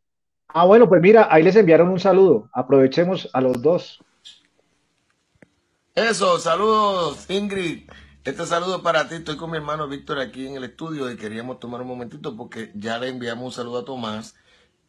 Ah, 0.57 0.65
bueno, 0.65 0.87
pues 0.87 1.01
mira, 1.01 1.27
ahí 1.29 1.43
les 1.43 1.55
enviaron 1.57 1.89
un 1.89 1.99
saludo. 1.99 2.49
Aprovechemos 2.53 3.29
a 3.33 3.41
los 3.41 3.61
dos. 3.61 3.99
Eso, 5.95 6.39
saludos, 6.39 7.25
Ingrid. 7.29 7.89
Este 8.25 8.45
saludo 8.45 8.83
para 8.83 9.07
ti. 9.07 9.15
Estoy 9.15 9.37
con 9.37 9.49
mi 9.49 9.55
hermano 9.55 9.87
Víctor 9.87 10.19
aquí 10.19 10.45
en 10.45 10.57
el 10.57 10.65
estudio 10.65 11.09
y 11.09 11.15
queríamos 11.15 11.61
tomar 11.61 11.81
un 11.83 11.87
momentito 11.87 12.35
porque 12.35 12.69
ya 12.75 12.99
le 12.99 13.07
enviamos 13.07 13.45
un 13.45 13.51
saludo 13.53 13.79
a 13.79 13.85
Tomás, 13.85 14.35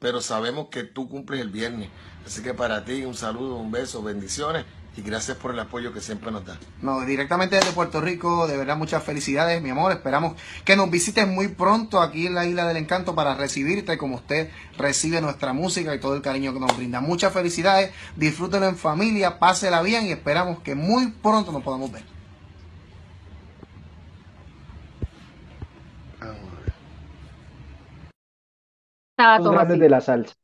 pero 0.01 0.21
sabemos 0.21 0.67
que 0.69 0.83
tú 0.83 1.09
cumples 1.09 1.41
el 1.41 1.51
viernes. 1.51 1.91
Así 2.27 2.43
que 2.43 2.55
para 2.55 2.85
ti 2.85 3.05
un 3.05 3.15
saludo, 3.15 3.55
un 3.55 3.71
beso, 3.71 4.03
bendiciones 4.03 4.65
y 4.97 5.03
gracias 5.03 5.37
por 5.37 5.53
el 5.53 5.61
apoyo 5.61 5.93
que 5.93 6.01
siempre 6.01 6.31
nos 6.33 6.45
da. 6.47 6.59
No, 6.81 7.03
directamente 7.05 7.57
desde 7.57 7.73
Puerto 7.73 8.01
Rico, 8.01 8.47
de 8.47 8.57
verdad 8.57 8.77
muchas 8.79 9.05
felicidades, 9.05 9.63
mi 9.63 9.69
amor. 9.71 9.93
Esperamos 9.93 10.41
que 10.65 10.75
nos 10.75 10.91
visites 10.91 11.29
muy 11.29 11.49
pronto 11.49 12.01
aquí 12.01 12.27
en 12.27 12.35
la 12.35 12.47
Isla 12.47 12.67
del 12.67 12.79
Encanto 12.79 13.15
para 13.15 13.35
recibirte 13.35 13.99
como 13.99 14.17
usted 14.17 14.51
recibe 14.79 15.21
nuestra 15.21 15.53
música 15.53 15.95
y 15.95 16.01
todo 16.01 16.17
el 16.17 16.23
cariño 16.23 16.55
que 16.55 16.61
nos 16.61 16.77
brinda. 16.77 17.01
Muchas 17.01 17.33
felicidades, 17.33 17.93
disfrútenlo 18.17 18.69
en 18.69 18.77
familia, 18.77 19.39
pásela 19.39 19.83
bien 19.83 20.07
y 20.07 20.13
esperamos 20.13 20.61
que 20.61 20.75
muy 20.75 21.13
pronto 21.13 21.53
nos 21.53 21.63
podamos 21.63 21.93
ver. 21.93 22.05
Estaba 29.19 29.41
todo 29.43 29.53
grandes 29.53 29.77
así. 29.77 29.81
de 29.81 29.89
la 29.91 30.01
salsa. 30.01 30.35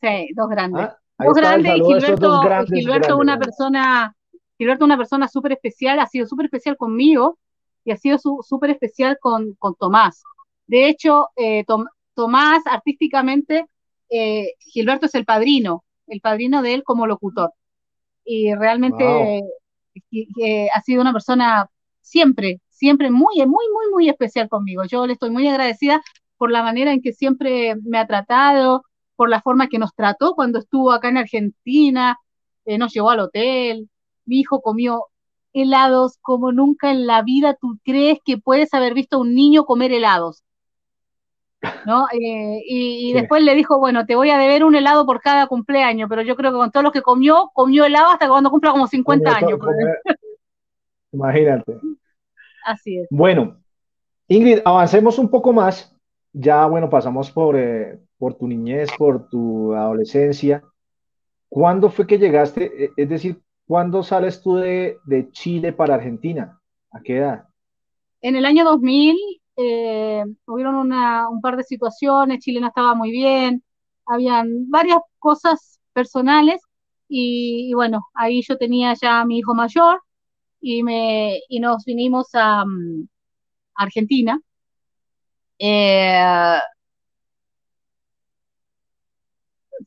Sí, 0.00 0.28
dos 0.34 0.48
grandes. 0.48 0.88
Ah, 0.88 0.98
ahí 1.18 1.28
Dos 1.28 1.36
está 1.38 1.54
el 1.54 1.62
grandes 1.62 1.72
y 1.72 1.78
saludo 1.78 1.90
de 1.92 1.98
estos 1.98 2.14
Gilberto, 2.14 2.40
grandes, 2.40 2.80
Gilberto 2.80 3.06
grandes, 3.08 3.22
una 3.22 3.38
persona, 3.38 4.16
Gilberto 4.58 4.84
una 4.84 4.96
persona 4.96 5.28
súper 5.28 5.52
especial, 5.52 5.98
ha 6.00 6.06
sido 6.06 6.26
súper 6.26 6.46
especial 6.46 6.76
conmigo 6.76 7.38
y 7.84 7.92
ha 7.92 7.96
sido 7.96 8.18
su- 8.18 8.40
súper 8.46 8.70
especial 8.70 9.18
con, 9.20 9.54
con 9.54 9.74
Tomás. 9.74 10.22
De 10.66 10.88
hecho, 10.88 11.28
eh, 11.36 11.64
Tom- 11.66 11.86
Tomás 12.14 12.62
artísticamente, 12.66 13.66
eh, 14.10 14.52
Gilberto 14.60 15.06
es 15.06 15.14
el 15.14 15.24
padrino, 15.24 15.84
el 16.06 16.20
padrino 16.20 16.62
de 16.62 16.74
él 16.74 16.82
como 16.84 17.06
locutor. 17.06 17.52
Y 18.24 18.54
realmente 18.54 19.04
Wow. 19.04 19.50
y, 20.10 20.28
ha 20.74 20.80
sido 20.80 21.00
una 21.02 21.12
persona 21.12 21.68
siempre, 22.00 22.60
siempre 22.68 23.10
muy, 23.10 23.34
muy, 23.36 23.46
muy, 23.46 23.90
muy 23.92 24.08
especial 24.08 24.48
conmigo. 24.48 24.84
Yo 24.84 25.06
le 25.06 25.12
estoy 25.14 25.30
muy 25.30 25.46
agradecida 25.48 26.02
por 26.36 26.50
la 26.50 26.62
manera 26.62 26.92
en 26.92 27.02
que 27.02 27.12
siempre 27.12 27.74
me 27.82 27.98
ha 27.98 28.06
tratado, 28.06 28.84
por 29.16 29.28
la 29.30 29.40
forma 29.42 29.68
que 29.68 29.78
nos 29.78 29.94
trató 29.94 30.34
cuando 30.34 30.58
estuvo 30.58 30.92
acá 30.92 31.08
en 31.08 31.18
Argentina, 31.18 32.18
eh, 32.64 32.78
nos 32.78 32.92
llevó 32.92 33.10
al 33.10 33.20
hotel, 33.20 33.88
mi 34.26 34.40
hijo 34.40 34.60
comió 34.60 35.06
helados 35.52 36.18
como 36.20 36.50
nunca 36.52 36.90
en 36.90 37.06
la 37.06 37.22
vida 37.22 37.54
tú 37.60 37.78
crees 37.84 38.18
que 38.24 38.38
puedes 38.38 38.74
haber 38.74 38.94
visto 38.94 39.16
a 39.16 39.20
un 39.20 39.34
niño 39.34 39.64
comer 39.66 39.92
helados. 39.92 40.42
¿No? 41.86 42.06
Eh, 42.12 42.60
y, 42.66 43.08
y 43.08 43.12
Sí. 43.12 43.14
después 43.14 43.42
le 43.42 43.54
dijo, 43.54 43.78
bueno, 43.78 44.04
te 44.06 44.16
voy 44.16 44.30
a 44.30 44.38
deber 44.38 44.64
un 44.64 44.74
helado 44.74 45.06
por 45.06 45.20
cada 45.20 45.46
cumpleaños, 45.46 46.08
pero 46.08 46.22
yo 46.22 46.36
creo 46.36 46.50
que 46.52 46.58
con 46.58 46.70
todo 46.70 46.82
lo 46.82 46.92
que 46.92 47.02
comió, 47.02 47.50
comió 47.54 47.84
helado 47.84 48.08
hasta 48.10 48.28
cuando 48.28 48.50
cumpla 48.50 48.72
como 48.72 48.86
50 48.86 49.30
Como 49.30 49.40
to- 49.40 49.46
años. 49.46 49.58
como- 49.60 49.72
Imagínate. 51.12 51.78
Así 52.66 52.98
es. 52.98 53.06
Bueno, 53.10 53.56
Ingrid, 54.28 54.60
avancemos 54.64 55.18
un 55.18 55.28
poco 55.28 55.52
más. 55.52 55.94
Ya, 56.32 56.66
bueno, 56.66 56.90
pasamos 56.90 57.30
por, 57.30 57.56
eh, 57.56 58.00
por 58.24 58.36
tu 58.38 58.48
niñez, 58.48 58.88
por 58.96 59.28
tu 59.28 59.74
adolescencia. 59.74 60.64
¿Cuándo 61.50 61.90
fue 61.90 62.06
que 62.06 62.18
llegaste? 62.18 62.84
Eh, 62.84 62.90
Es 62.96 63.08
decir, 63.10 63.42
¿cuándo 63.66 64.02
sales 64.02 64.42
tú 64.42 64.56
de, 64.56 64.98
de 65.04 65.30
Chile 65.32 65.74
para 65.74 65.96
Argentina? 65.96 66.58
¿A 66.90 67.00
qué 67.02 67.18
edad? 67.18 67.44
En 68.22 68.36
el 68.36 68.46
año 68.46 68.64
2000 68.64 69.16
eh, 69.56 70.24
hubieron 70.46 70.74
una, 70.76 71.28
un 71.28 71.40
par 71.42 71.56
de 71.56 71.64
situaciones, 71.64 72.40
Chile 72.40 72.60
no 72.60 72.68
estaba 72.68 72.94
muy 72.94 73.10
bien, 73.10 73.62
habían 74.06 74.70
varias 74.70 74.98
cosas 75.18 75.80
personales 75.92 76.62
y, 77.08 77.68
y 77.70 77.74
bueno, 77.74 78.00
ahí 78.14 78.42
yo 78.48 78.56
tenía 78.56 78.94
ya 79.00 79.20
a 79.20 79.26
mi 79.26 79.38
hijo 79.38 79.54
mayor 79.54 80.00
y, 80.60 80.82
me, 80.84 81.40
y 81.48 81.60
nos 81.60 81.84
vinimos 81.84 82.28
a 82.34 82.64
mm, 82.66 83.08
Argentina. 83.76 84.40
Eh, 85.58 86.58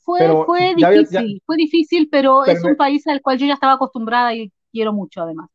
fue, 0.04 0.20
Pero 0.20 0.46
fue 0.46 0.74
ya 0.78 0.88
había- 0.88 1.02
ya- 1.02 1.22
difícil, 1.22 1.42
fue 1.46 1.56
difícil, 1.58 2.10
pero 2.12 2.42
Pero 2.46 2.58
es 2.58 2.64
un 2.64 2.76
país 2.76 3.06
al 3.08 3.22
cual 3.22 3.38
yo 3.38 3.46
ya 3.46 3.54
estaba 3.54 3.74
acostumbrada 3.74 4.34
y 4.36 4.52
quiero 4.72 4.94
mucho 4.94 5.22
además. 5.22 5.50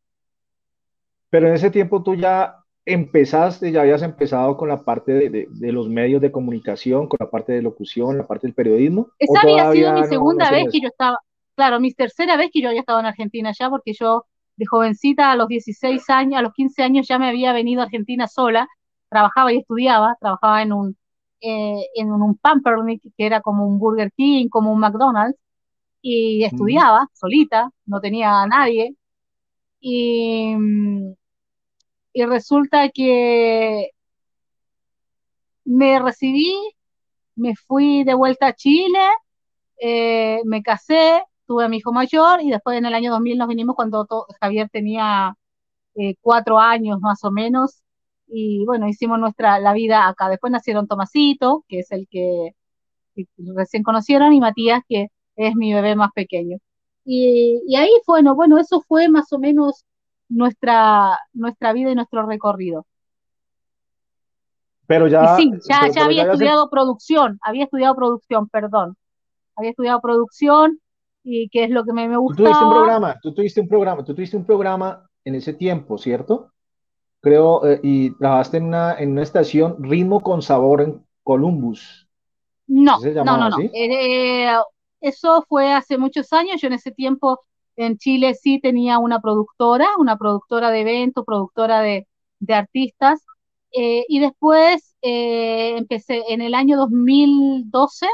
Pero 1.31 1.49
en 1.49 1.55
ese 1.55 1.71
tiempo 1.71 2.03
tú 2.03 2.15
ya 2.15 2.57
empezaste, 2.85 3.71
ya 3.71 3.83
habías 3.83 4.03
empezado 4.03 4.57
con 4.57 4.69
la 4.69 4.85
parte 4.85 5.13
de, 5.13 5.31
de- 5.31 5.47
de 5.51 5.73
los 5.73 5.89
medios 5.89 6.21
de 6.21 6.33
comunicación, 6.33 7.07
con 7.09 7.17
la 7.21 7.31
parte 7.31 7.53
de 7.53 7.63
locución, 7.63 8.19
la 8.19 8.27
parte 8.27 8.47
del 8.47 8.55
periodismo. 8.55 9.03
¿o 9.03 9.09
Esa 9.19 9.41
había 9.41 9.73
sido 9.73 9.93
mi 9.93 10.01
no- 10.01 10.07
segunda 10.09 10.45
no 10.47 10.51
vez 10.51 10.59
hacías 10.63 10.73
que 10.73 10.81
yo 10.81 10.89
estaba, 10.89 11.19
claro, 11.55 11.81
mi 11.81 11.93
tercera 11.95 12.37
vez 12.37 12.51
que 12.53 12.61
yo 12.61 12.69
había 12.69 12.81
estado 12.81 13.01
en 13.01 13.07
Argentina 13.07 13.53
ya, 13.59 13.71
porque 13.71 13.93
yo 13.99 14.25
de 14.57 14.67
jovencita 14.67 15.31
a 15.31 15.37
los 15.37 15.49
16 15.49 16.11
años, 16.11 16.39
a 16.39 16.43
los 16.43 16.53
15 16.53 16.83
años 16.83 17.07
ya 17.09 17.19
me 17.19 17.29
había 17.29 17.53
venido 17.53 17.81
a 17.81 17.85
Argentina 17.85 18.27
sola, 18.27 18.69
trabajaba 19.09 19.53
y 19.53 19.59
estudiaba, 19.59 20.17
trabajaba 20.21 20.63
en 20.63 20.73
un, 20.73 20.97
eh, 21.43 21.87
en 21.95 22.13
un 22.13 22.37
Pampernick, 22.37 23.03
que 23.17 23.27
era 23.27 23.41
como 23.41 23.67
un 23.67 23.79
Burger 23.79 24.13
King, 24.13 24.49
como 24.49 24.73
un 24.73 24.81
McDonald's, 24.81 25.39
y 26.01 26.45
estudiaba 26.45 27.09
solita, 27.13 27.71
no 27.87 28.01
tenía 28.01 28.43
a 28.43 28.47
nadie, 28.47 28.97
y, 29.81 30.55
mm, 30.57 31.15
y 32.15 32.25
resulta 32.25 32.89
que 32.91 33.91
me 35.65 35.99
recibí, 36.01 36.55
me 37.37 37.55
fui 37.57 38.05
de 38.05 38.15
vuelta 38.15 38.49
a 38.49 38.55
Chile, 38.55 39.01
eh, 39.79 40.41
me 40.45 40.63
casé, 40.63 41.23
tuve 41.47 41.65
a 41.65 41.69
mi 41.69 41.79
hijo 41.79 41.93
mayor 41.93 42.41
y 42.43 42.51
después 42.51 42.79
en 42.79 42.87
el 42.87 42.95
año 42.95 43.11
2000 43.11 43.39
nos 43.39 43.49
vinimos 43.49 43.75
cuando 43.77 44.07
Javier 44.41 44.69
tenía 44.71 45.35
eh, 45.95 46.15
cuatro 46.21 46.59
años 46.59 47.01
más 47.01 47.25
o 47.25 47.31
menos 47.31 47.82
y 48.33 48.65
bueno, 48.65 48.89
hicimos 48.89 49.19
nuestra 49.19 49.59
la 49.61 49.73
vida 49.75 50.09
acá. 50.09 50.29
Después 50.29 50.51
nacieron 50.53 50.87
Tomasito, 50.89 51.65
que 51.69 51.81
es 51.81 51.93
el 51.93 52.09
que, 52.11 52.55
que 53.15 53.27
recién 53.55 53.83
conocieron, 53.83 54.33
y 54.33 54.41
Matías, 54.41 54.81
que 54.89 55.09
es 55.37 55.55
mi 55.55 55.73
bebé 55.75 55.95
más 55.97 56.11
pequeño. 56.15 56.59
Y, 57.05 57.61
y 57.67 57.77
ahí 57.77 57.91
fue, 58.07 58.23
no, 58.23 58.35
bueno, 58.35 58.59
eso 58.59 58.81
fue 58.81 59.09
más 59.09 59.33
o 59.33 59.39
menos 59.39 59.85
nuestra, 60.29 61.19
nuestra 61.33 61.73
vida 61.73 61.91
y 61.91 61.95
nuestro 61.95 62.25
recorrido. 62.27 62.87
Pero 64.87 65.07
Y 65.07 65.11
ya, 65.11 65.37
sí, 65.37 65.51
ya, 65.69 65.81
pero- 65.83 65.93
ya 65.93 65.93
pero 65.95 66.05
había 66.07 66.23
estudiado 66.25 66.71
producción, 66.71 67.39
había 67.43 67.65
estudiado 67.65 67.95
producción, 67.95 68.49
perdón. 68.49 68.97
había 69.57 69.71
estudiado 69.71 70.01
producción 70.01 70.81
y 71.25 71.49
que 71.51 71.65
es 71.65 71.71
lo 71.71 71.85
que 71.85 71.93
me, 71.93 72.09
me 72.09 72.15
Tú 72.17 72.23
gustaba. 72.23 72.49
tuviste 72.49 72.65
un 72.65 72.71
programa, 72.73 73.21
tú 73.23 73.35
tuviste 73.35 73.61
un 73.61 73.69
programa, 73.69 74.05
tú 74.05 74.15
tuviste 74.15 74.37
un 74.37 74.45
programa 74.47 75.07
en 75.25 75.35
ese 75.35 75.53
tiempo, 75.55 75.99
¿cierto? 75.99 76.52
Creo, 77.23 77.67
eh, 77.67 77.81
y 77.83 78.11
trabajaste 78.17 78.59
en 78.59 78.65
una, 78.67 78.95
en 78.99 79.13
una 79.13 79.23
estación 79.23 79.77
Ritmo 79.83 80.21
con 80.23 80.43
Sabor 80.43 80.83
en 80.83 81.07
Columbus. 81.25 82.09
No, 82.67 82.99
¿Sí 82.99 83.13
se 83.13 83.15
no, 83.21 83.37
no, 83.37 83.49
no. 83.51 83.59
así? 83.59 83.71
Eh, 83.73 84.49
eso 85.01 85.45
fue 85.49 85.73
hace 85.73 85.99
muchos 85.99 86.33
años. 86.33 86.61
Yo 86.61 86.69
en 86.69 86.75
ese 86.75 86.93
tiempo 86.93 87.41
en 87.77 87.99
Chile 87.99 88.35
sí 88.35 88.61
tenía 88.61 88.99
una 88.99 89.21
productora, 89.21 89.87
una 89.99 90.17
productora 90.17 90.71
de 90.71 90.81
eventos, 90.83 91.25
productora 91.25 91.81
de, 91.81 92.07
de 92.41 92.55
artistas. 92.55 93.21
Eh, 93.73 94.05
y 94.09 94.21
después 94.21 94.97
eh, 95.03 95.77
empecé 95.79 96.23
en 96.29 96.41
el 96.43 96.55
año 96.55 96.77
2012, 96.77 98.07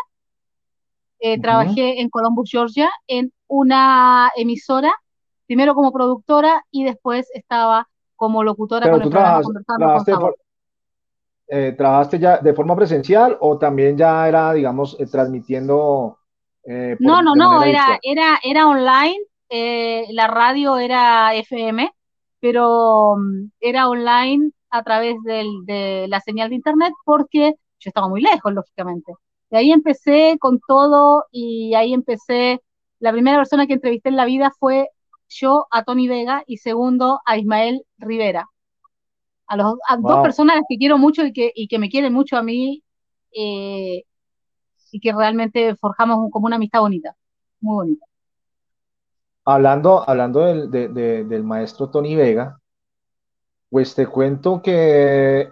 eh, 1.21 1.39
Ujú. 1.39 1.41
trabajé 1.41 2.01
en 2.01 2.11
Columbus, 2.11 2.51
Georgia, 2.51 2.91
en 3.09 3.33
una 3.49 4.31
emisora, 4.37 4.93
primero 5.47 5.75
como 5.75 5.93
productora 5.93 6.65
y 6.71 6.85
después 6.85 7.29
estaba 7.35 7.88
como 8.19 8.45
locutora 8.45 8.87
Pero 8.87 8.95
con 8.97 9.03
el 9.05 9.11
programa 9.11 9.43
con 9.43 9.55
trabajaste, 9.79 10.13
for- 10.17 10.37
eh, 11.49 11.75
¿trabajaste 11.77 12.19
ya 12.19 12.39
de 12.39 12.53
forma 12.55 12.77
presencial 12.77 13.37
o 13.41 13.59
también 13.59 13.97
ya 13.97 14.29
era, 14.29 14.53
digamos, 14.53 14.97
eh, 15.01 15.07
transmitiendo 15.07 16.19
eh, 16.65 16.97
por- 17.03 17.05
No, 17.07 17.23
no, 17.23 17.37
no, 17.37 17.63
era, 17.63 17.99
era, 18.03 18.39
era 18.43 18.69
online, 18.69 19.19
eh, 19.49 20.07
la 20.13 20.27
radio 20.27 20.79
era 20.79 21.35
FM, 21.35 21.91
pero 22.41 23.17
mm, 23.17 23.51
era 23.61 23.89
online 23.89 24.51
a 24.71 24.83
través 24.83 25.17
del- 25.25 25.65
de 25.65 26.07
la 26.09 26.21
señal 26.21 26.49
de 26.51 26.57
internet 26.57 26.93
porque 27.05 27.55
yo 27.81 27.89
estaba 27.91 28.09
muy 28.09 28.21
lejos, 28.21 28.53
lógicamente. 28.53 29.13
De 29.51 29.59
ahí 29.59 29.73
empecé 29.73 30.37
con 30.41 30.61
todo 30.67 31.25
y 31.31 31.75
ahí 31.75 31.95
empecé, 31.95 32.61
la 32.99 33.13
primera 33.13 33.39
persona 33.39 33.67
que 33.67 33.75
entrevisté 33.75 34.09
en 34.11 34.17
la 34.17 34.25
vida 34.27 34.53
fue 34.59 34.89
yo 35.29 35.67
a 35.71 35.85
Tony 35.85 36.09
Vega 36.09 36.43
y 36.47 36.59
segundo 36.59 37.21
a 37.25 37.37
Ismael 37.39 37.85
Rivera. 37.99 38.47
A, 39.47 39.57
los, 39.57 39.77
a 39.89 39.97
dos 39.97 40.19
personas 40.23 40.61
que 40.69 40.77
quiero 40.77 40.99
mucho 40.99 41.25
y 41.25 41.33
que, 41.33 41.51
y 41.55 41.69
que 41.69 41.79
me 41.79 41.89
quieren 41.89 42.13
mucho 42.13 42.37
a 42.37 42.43
mí 42.43 42.83
eh, 43.33 44.05
y 44.93 45.01
que 45.01 45.13
realmente 45.13 45.75
forjamos 45.77 46.19
un- 46.19 46.31
como 46.31 46.47
una 46.47 46.57
amistad 46.57 46.81
bonita, 46.81 47.15
muy 47.61 47.75
bonita. 47.75 48.07
Hablando, 49.45 50.09
hablando 50.09 50.41
del, 50.41 50.71
de- 50.71 50.89
de- 50.89 51.25
del 51.25 51.43
maestro 51.45 51.89
Tony 51.89 52.15
Vega, 52.15 52.59
pues 53.71 53.95
te 53.95 54.07
cuento 54.07 54.61
que 54.63 55.51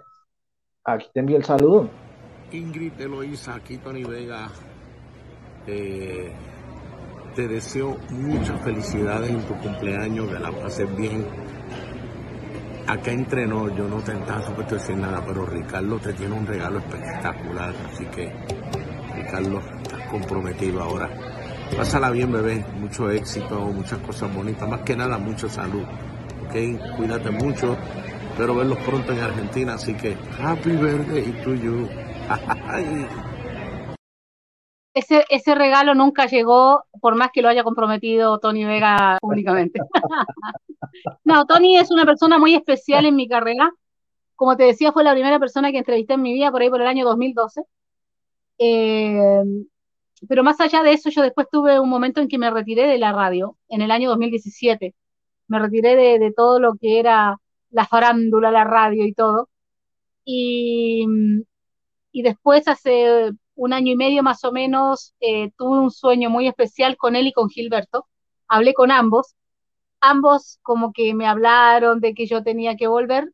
aquí 0.84 1.06
te 1.12 1.20
envío 1.20 1.36
el 1.38 1.44
saludo. 1.44 1.88
Ingrid 2.52 3.00
Eloísa, 3.00 3.54
aquí 3.54 3.78
Tony 3.78 4.04
Vega, 4.04 4.48
eh, 5.66 6.32
te 7.36 7.46
deseo 7.46 7.98
muchas 8.08 8.58
felicidades 8.62 9.30
en 9.30 9.42
tu 9.42 9.54
cumpleaños, 9.58 10.26
que 10.32 10.38
la 10.38 10.50
pases 10.50 10.96
bien. 10.96 11.26
Acá 12.86 13.12
entrenó, 13.12 13.68
yo 13.76 13.86
no 13.86 13.96
te 13.96 14.12
estaba 14.12 14.42
supuesto 14.42 14.76
decir 14.76 14.96
nada, 14.96 15.22
pero 15.26 15.44
Ricardo 15.44 15.98
te 15.98 16.14
tiene 16.14 16.34
un 16.34 16.46
regalo 16.46 16.78
espectacular, 16.78 17.74
así 17.92 18.06
que 18.06 18.32
Ricardo, 19.14 19.60
estás 19.82 20.02
comprometido 20.10 20.82
ahora. 20.82 21.10
Pásala 21.76 22.10
bien, 22.10 22.32
bebé, 22.32 22.64
mucho 22.80 23.10
éxito, 23.10 23.60
muchas 23.60 23.98
cosas 23.98 24.34
bonitas, 24.34 24.66
más 24.66 24.80
que 24.80 24.96
nada, 24.96 25.18
mucha 25.18 25.48
salud, 25.48 25.84
¿ok? 26.46 26.96
Cuídate 26.96 27.30
mucho, 27.32 27.76
espero 28.30 28.54
verlos 28.54 28.78
pronto 28.78 29.12
en 29.12 29.20
Argentina, 29.20 29.74
así 29.74 29.92
que 29.92 30.16
happy 30.40 30.70
birthday 30.70 31.42
to 31.44 31.54
you. 31.54 31.86
Ese, 34.96 35.26
ese 35.28 35.54
regalo 35.54 35.94
nunca 35.94 36.24
llegó, 36.24 36.86
por 37.02 37.16
más 37.16 37.28
que 37.30 37.42
lo 37.42 37.50
haya 37.50 37.62
comprometido 37.62 38.38
Tony 38.38 38.64
Vega 38.64 39.18
públicamente. 39.20 39.78
No, 41.24 41.44
Tony 41.44 41.76
es 41.76 41.90
una 41.90 42.06
persona 42.06 42.38
muy 42.38 42.54
especial 42.54 43.04
en 43.04 43.14
mi 43.14 43.28
carrera. 43.28 43.70
Como 44.34 44.56
te 44.56 44.64
decía, 44.64 44.92
fue 44.92 45.04
la 45.04 45.12
primera 45.12 45.38
persona 45.38 45.70
que 45.70 45.78
entrevisté 45.78 46.14
en 46.14 46.22
mi 46.22 46.32
vida 46.32 46.50
por 46.50 46.62
ahí 46.62 46.70
por 46.70 46.80
el 46.80 46.86
año 46.86 47.04
2012. 47.04 47.62
Eh, 48.58 49.42
pero 50.26 50.42
más 50.42 50.58
allá 50.60 50.82
de 50.82 50.92
eso, 50.92 51.10
yo 51.10 51.20
después 51.22 51.48
tuve 51.52 51.78
un 51.78 51.90
momento 51.90 52.22
en 52.22 52.28
que 52.28 52.38
me 52.38 52.50
retiré 52.50 52.86
de 52.86 52.98
la 52.98 53.12
radio, 53.12 53.58
en 53.68 53.82
el 53.82 53.90
año 53.90 54.08
2017. 54.08 54.94
Me 55.48 55.58
retiré 55.58 55.96
de, 55.96 56.18
de 56.18 56.32
todo 56.32 56.58
lo 56.58 56.76
que 56.76 56.98
era 56.98 57.38
la 57.70 57.86
farándula, 57.86 58.50
la 58.50 58.64
radio 58.64 59.04
y 59.04 59.12
todo. 59.12 59.50
Y, 60.24 61.06
y 62.12 62.22
después, 62.22 62.66
hace 62.68 63.32
un 63.56 63.72
año 63.72 63.92
y 63.92 63.96
medio 63.96 64.22
más 64.22 64.44
o 64.44 64.52
menos, 64.52 65.14
eh, 65.20 65.50
tuve 65.56 65.80
un 65.80 65.90
sueño 65.90 66.30
muy 66.30 66.46
especial 66.46 66.96
con 66.96 67.16
él 67.16 67.28
y 67.28 67.32
con 67.32 67.48
Gilberto. 67.48 68.06
Hablé 68.48 68.74
con 68.74 68.90
ambos. 68.92 69.34
Ambos 70.00 70.58
como 70.62 70.92
que 70.92 71.14
me 71.14 71.26
hablaron 71.26 72.00
de 72.00 72.14
que 72.14 72.26
yo 72.26 72.42
tenía 72.44 72.76
que 72.76 72.86
volver, 72.86 73.32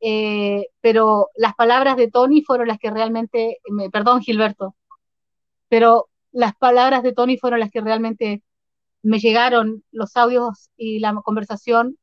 eh, 0.00 0.68
pero 0.80 1.30
las 1.36 1.54
palabras 1.54 1.96
de 1.96 2.10
Tony 2.10 2.42
fueron 2.42 2.68
las 2.68 2.78
que 2.78 2.90
realmente, 2.90 3.58
me, 3.70 3.90
perdón 3.90 4.20
Gilberto, 4.20 4.76
pero 5.68 6.08
las 6.32 6.54
palabras 6.56 7.02
de 7.02 7.14
Tony 7.14 7.38
fueron 7.38 7.60
las 7.60 7.70
que 7.70 7.80
realmente 7.80 8.42
me 9.02 9.18
llegaron, 9.18 9.84
los 9.92 10.16
audios 10.16 10.70
y 10.76 10.98
la 11.00 11.14
conversación 11.24 11.98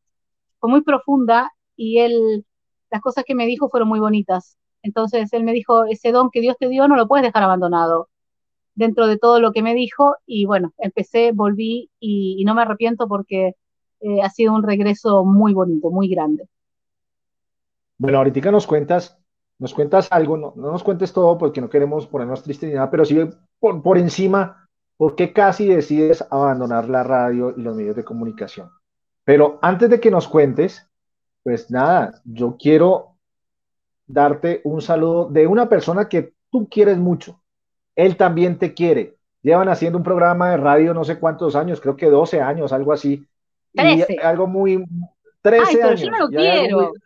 fue 0.60 0.70
muy 0.70 0.82
profunda 0.82 1.52
y 1.76 2.00
él, 2.00 2.46
las 2.92 3.02
cosas 3.02 3.24
que 3.26 3.36
me 3.36 3.46
dijo 3.46 3.70
fueron 3.70 3.90
muy 3.90 4.00
bonitas. 4.00 4.58
Entonces 4.84 5.32
él 5.34 5.44
me 5.44 5.54
dijo, 5.54 5.86
ese 5.86 6.12
don 6.12 6.30
que 6.32 6.42
Dios 6.42 6.58
te 6.60 6.70
dio 6.70 6.88
no 6.88 6.96
lo 6.96 7.08
puedes 7.08 7.26
dejar 7.26 7.44
abandonado 7.44 8.10
dentro 8.76 9.08
de 9.08 9.18
todo 9.18 9.40
lo 9.40 9.52
que 9.52 9.62
me 9.62 9.76
dijo 9.76 10.16
y 10.26 10.46
bueno, 10.46 10.74
empecé, 10.78 11.32
volví 11.34 11.90
y, 12.00 12.44
no 12.46 12.56
me 12.56 12.62
arrepiento 12.62 13.08
porque 13.08 13.56
eh, 14.00 14.22
ha 14.24 14.30
sido 14.30 14.54
un 14.54 14.64
regreso 14.64 15.24
muy 15.26 15.54
bonito, 15.54 15.90
muy 15.92 16.08
grande. 16.08 16.48
Bueno, 17.98 18.18
ahorita 18.18 18.52
nos 18.52 18.66
cuentas, 18.66 19.18
nos 19.60 19.74
cuentas 19.74 20.08
algo, 20.12 20.38
no, 20.38 20.54
no 20.56 20.72
nos 20.72 20.84
cuentes 20.84 21.14
todo 21.14 21.38
porque 21.38 21.62
no 21.62 21.70
queremos 21.70 22.08
ponernos 22.08 22.42
tristes 22.42 22.70
ni 22.70 22.76
nada, 22.76 22.90
pero 22.90 23.06
sí 23.06 23.20
por, 23.60 23.84
por 23.84 23.98
encima, 23.98 24.68
¿por 24.98 25.16
qué 25.16 25.34
casi 25.34 25.68
decides 25.68 26.26
abandonar 26.32 26.90
la 26.90 27.04
radio 27.04 27.54
y 27.56 27.62
los 27.62 27.76
medios 27.76 27.96
de 27.96 28.04
comunicación? 28.04 28.72
Pero 29.24 29.60
antes 29.62 29.90
de 29.90 30.00
que 30.00 30.10
nos 30.10 30.28
cuentes, 30.28 30.90
pues 31.44 31.70
nada, 31.70 32.22
yo 32.26 32.58
quiero 32.58 33.11
darte 34.12 34.62
un 34.64 34.82
saludo 34.82 35.30
de 35.30 35.48
una 35.48 35.68
persona 35.70 36.08
que 36.10 36.34
tú 36.52 36.68
quieres 36.70 36.98
mucho. 36.98 37.40
Él 37.96 38.16
también 38.18 38.58
te 38.58 38.74
quiere. 38.74 39.16
Llevan 39.42 39.70
haciendo 39.70 39.98
un 39.98 40.04
programa 40.04 40.52
de 40.52 40.58
radio 40.58 40.94
no 40.94 41.04
sé 41.04 41.20
cuántos 41.20 41.56
años, 41.56 41.82
creo 41.82 41.96
que 41.96 42.08
12 42.08 42.42
años, 42.42 42.72
algo 42.74 42.94
así. 42.94 43.26
Y 43.74 43.78
13. 44.04 44.18
algo 44.22 44.48
muy, 44.48 44.86
13 45.42 45.64
Ay, 45.68 45.76
pero 45.76 45.88
años. 45.88 46.02
yo 46.02 46.10
no 46.12 46.18
lo 46.28 46.32
y 46.32 46.38
hay 46.38 46.48
algo 46.66 46.78
quiero. 46.80 46.90
muy- 46.90 47.00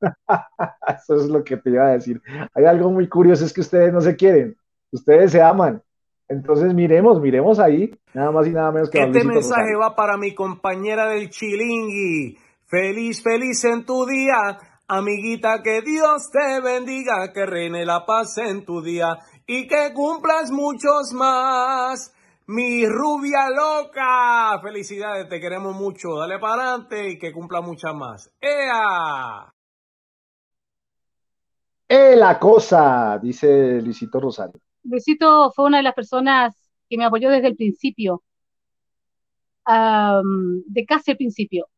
Eso 0.96 1.14
es 1.16 1.28
lo 1.28 1.44
que 1.44 1.56
te 1.56 1.70
iba 1.70 1.86
a 1.86 1.92
decir. 1.92 2.20
Hay 2.54 2.64
algo 2.64 2.90
muy 2.90 3.08
curioso, 3.08 3.44
es 3.44 3.52
que 3.52 3.60
ustedes 3.60 3.92
no 3.92 4.00
se 4.00 4.16
quieren, 4.16 4.56
ustedes 4.90 5.32
se 5.32 5.40
aman. 5.42 5.82
Entonces 6.28 6.72
miremos, 6.74 7.20
miremos 7.20 7.58
ahí, 7.58 7.92
nada 8.14 8.30
más 8.30 8.46
y 8.46 8.50
nada 8.50 8.70
menos 8.70 8.88
que 8.90 8.98
Este 9.02 9.24
mensaje 9.24 9.60
Rosario. 9.62 9.78
va 9.80 9.96
para 9.96 10.16
mi 10.16 10.34
compañera 10.34 11.08
del 11.08 11.28
Chilingui. 11.30 12.38
Feliz, 12.66 13.20
feliz 13.22 13.64
en 13.64 13.84
tu 13.84 14.06
día. 14.06 14.58
Amiguita, 14.92 15.62
que 15.62 15.82
Dios 15.82 16.32
te 16.32 16.60
bendiga, 16.60 17.32
que 17.32 17.46
reine 17.46 17.86
la 17.86 18.04
paz 18.04 18.38
en 18.38 18.64
tu 18.64 18.82
día 18.82 19.20
y 19.46 19.68
que 19.68 19.92
cumplas 19.94 20.50
muchos 20.50 21.12
más. 21.12 22.12
Mi 22.48 22.84
rubia 22.86 23.50
loca. 23.50 24.60
Felicidades, 24.60 25.28
te 25.28 25.38
queremos 25.38 25.76
mucho. 25.76 26.16
Dale 26.16 26.40
para 26.40 26.72
adelante 26.72 27.08
y 27.08 27.18
que 27.20 27.32
cumpla 27.32 27.60
muchas 27.60 27.94
más. 27.94 28.34
¡Ea! 28.40 29.54
¡Eh, 31.88 32.16
la 32.16 32.36
cosa! 32.40 33.16
Dice 33.22 33.80
Luisito 33.80 34.18
Rosario. 34.18 34.60
Luisito 34.82 35.52
fue 35.52 35.66
una 35.66 35.76
de 35.76 35.84
las 35.84 35.94
personas 35.94 36.68
que 36.88 36.98
me 36.98 37.04
apoyó 37.04 37.30
desde 37.30 37.46
el 37.46 37.54
principio, 37.54 38.24
de 39.64 40.84
casi 40.84 41.12
el 41.12 41.16
principio. 41.16 41.68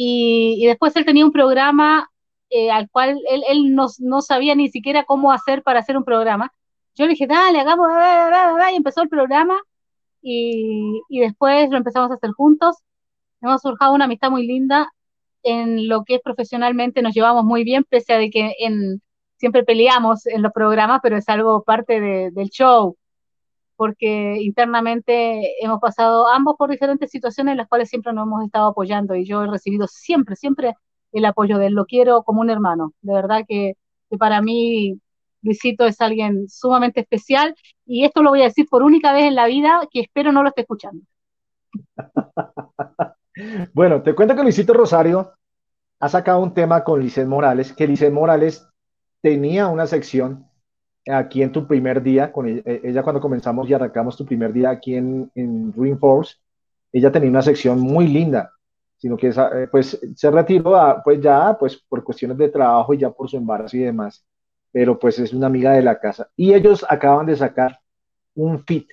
Y, 0.00 0.56
y 0.60 0.66
después 0.66 0.94
él 0.96 1.04
tenía 1.04 1.24
un 1.26 1.32
programa 1.32 2.08
eh, 2.50 2.70
al 2.70 2.88
cual 2.90 3.18
él, 3.30 3.42
él 3.48 3.74
no, 3.74 3.86
no 4.00 4.20
sabía 4.22 4.54
ni 4.54 4.68
siquiera 4.70 5.04
cómo 5.04 5.32
hacer 5.32 5.62
para 5.64 5.80
hacer 5.80 5.96
un 5.96 6.04
programa. 6.04 6.52
Yo 6.94 7.04
le 7.06 7.10
dije, 7.12 7.26
dale, 7.26 7.60
hagamos, 7.60 7.88
va, 7.88 7.96
va, 7.96 8.30
va, 8.30 8.52
va", 8.54 8.72
y 8.72 8.76
empezó 8.76 9.02
el 9.02 9.08
programa 9.08 9.56
y, 10.22 11.02
y 11.08 11.20
después 11.20 11.70
lo 11.70 11.78
empezamos 11.78 12.10
a 12.12 12.14
hacer 12.14 12.32
juntos. 12.32 12.76
Hemos 13.42 13.62
forjado 13.62 13.94
una 13.94 14.06
amistad 14.06 14.30
muy 14.30 14.46
linda. 14.46 14.92
En 15.44 15.88
lo 15.88 16.04
que 16.04 16.16
es 16.16 16.22
profesionalmente 16.22 17.02
nos 17.02 17.14
llevamos 17.14 17.44
muy 17.44 17.64
bien, 17.64 17.84
pese 17.88 18.12
a 18.14 18.18
de 18.18 18.30
que 18.30 18.54
en, 18.60 19.02
siempre 19.38 19.64
peleamos 19.64 20.26
en 20.26 20.42
los 20.42 20.52
programas, 20.52 21.00
pero 21.02 21.16
es 21.16 21.28
algo 21.30 21.64
parte 21.64 22.00
de- 22.00 22.30
del 22.32 22.50
show, 22.50 22.97
porque 23.78 24.38
internamente 24.42 25.64
hemos 25.64 25.78
pasado 25.78 26.26
ambos 26.26 26.56
por 26.58 26.68
diferentes 26.68 27.12
situaciones 27.12 27.52
en 27.52 27.58
las 27.58 27.68
cuales 27.68 27.88
siempre 27.88 28.12
nos 28.12 28.26
hemos 28.26 28.44
estado 28.44 28.66
apoyando 28.66 29.14
y 29.14 29.24
yo 29.24 29.44
he 29.44 29.46
recibido 29.46 29.86
siempre, 29.86 30.34
siempre 30.34 30.74
el 31.12 31.24
apoyo 31.24 31.58
de 31.58 31.66
él. 31.66 31.74
Lo 31.74 31.86
quiero 31.86 32.24
como 32.24 32.40
un 32.40 32.50
hermano. 32.50 32.92
De 33.02 33.14
verdad 33.14 33.44
que, 33.46 33.74
para 34.18 34.42
mí 34.42 34.98
Luisito 35.42 35.86
es 35.86 36.00
alguien 36.00 36.48
sumamente 36.48 37.00
especial 37.02 37.54
y 37.86 38.04
esto 38.04 38.20
lo 38.24 38.30
voy 38.30 38.40
a 38.40 38.46
decir 38.46 38.66
por 38.68 38.82
única 38.82 39.12
vez 39.12 39.26
en 39.26 39.36
la 39.36 39.46
vida 39.46 39.82
que 39.92 40.00
espero 40.00 40.32
no 40.32 40.42
lo 40.42 40.48
esté 40.48 40.62
escuchando. 40.62 41.02
Bueno, 43.72 44.02
te 44.02 44.16
cuento 44.16 44.34
que 44.34 44.42
Luisito 44.42 44.72
Rosario 44.72 45.34
ha 46.00 46.08
sacado 46.08 46.40
un 46.40 46.54
tema 46.54 46.82
con 46.82 47.00
Lisset 47.00 47.28
Morales, 47.28 47.72
que 47.72 47.86
Lisset 47.86 48.12
Morales 48.12 48.66
tenía 49.22 49.68
una 49.68 49.86
sección 49.86 50.47
aquí 51.10 51.42
en 51.42 51.52
tu 51.52 51.66
primer 51.66 52.02
día, 52.02 52.32
con 52.32 52.48
ella, 52.48 52.62
ella 52.64 53.02
cuando 53.02 53.20
comenzamos 53.20 53.68
y 53.68 53.74
arrancamos 53.74 54.16
tu 54.16 54.24
primer 54.24 54.52
día 54.52 54.70
aquí 54.70 54.94
en, 54.94 55.30
en 55.34 55.72
Reinforce, 55.76 56.36
ella 56.92 57.12
tenía 57.12 57.30
una 57.30 57.42
sección 57.42 57.80
muy 57.80 58.08
linda, 58.08 58.52
sino 58.96 59.16
que 59.16 59.28
eh, 59.28 59.68
pues 59.70 59.98
se 60.16 60.30
retiró 60.30 60.76
a, 60.76 61.02
pues 61.02 61.20
ya 61.20 61.56
pues 61.58 61.76
por 61.76 62.02
cuestiones 62.02 62.36
de 62.38 62.48
trabajo 62.48 62.94
y 62.94 62.98
ya 62.98 63.10
por 63.10 63.28
su 63.28 63.36
embarazo 63.36 63.76
y 63.76 63.80
demás, 63.80 64.24
pero 64.72 64.98
pues 64.98 65.18
es 65.18 65.32
una 65.32 65.46
amiga 65.46 65.72
de 65.72 65.82
la 65.82 65.98
casa. 65.98 66.28
Y 66.36 66.54
ellos 66.54 66.84
acaban 66.88 67.26
de 67.26 67.36
sacar 67.36 67.78
un 68.34 68.64
fit. 68.64 68.88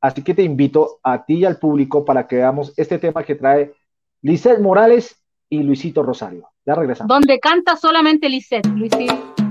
Así 0.00 0.22
que 0.22 0.34
te 0.34 0.42
invito 0.42 0.98
a 1.02 1.24
ti 1.24 1.38
y 1.38 1.44
al 1.44 1.58
público 1.58 2.04
para 2.04 2.26
que 2.26 2.36
veamos 2.36 2.72
este 2.76 2.98
tema 2.98 3.24
que 3.24 3.34
trae 3.34 3.72
Lisette 4.22 4.60
Morales 4.60 5.22
y 5.48 5.62
Luisito 5.62 6.02
Rosario. 6.02 6.48
Ya 6.64 6.74
regresamos. 6.74 7.08
Donde 7.08 7.38
canta 7.38 7.76
solamente 7.76 8.28
Lisette, 8.28 8.66
Luisito. 8.66 9.45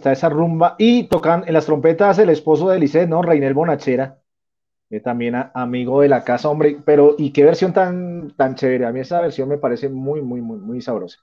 Está 0.00 0.12
esa 0.12 0.28
rumba. 0.28 0.74
Y 0.78 1.04
tocan 1.08 1.44
en 1.46 1.54
las 1.54 1.66
trompetas 1.66 2.18
el 2.18 2.30
esposo 2.30 2.68
de 2.70 2.78
Lisset, 2.78 3.08
¿no? 3.08 3.22
Reinel 3.22 3.54
Bonachera, 3.54 4.20
que 4.90 5.00
también 5.00 5.36
a- 5.36 5.52
amigo 5.54 6.02
de 6.02 6.08
la 6.08 6.24
casa, 6.24 6.48
hombre. 6.50 6.78
Pero, 6.84 7.16
y 7.18 7.32
qué 7.32 7.44
versión 7.44 7.72
tan, 7.74 8.32
tan 8.36 8.54
chévere. 8.56 8.86
A 8.86 8.92
mí 8.92 9.00
esa 9.00 9.20
versión 9.22 9.48
me 9.50 9.58
parece 9.58 9.88
muy, 9.90 10.22
muy, 10.22 10.40
muy, 10.42 10.58
muy 10.58 10.80
sabrosa. 10.82 11.18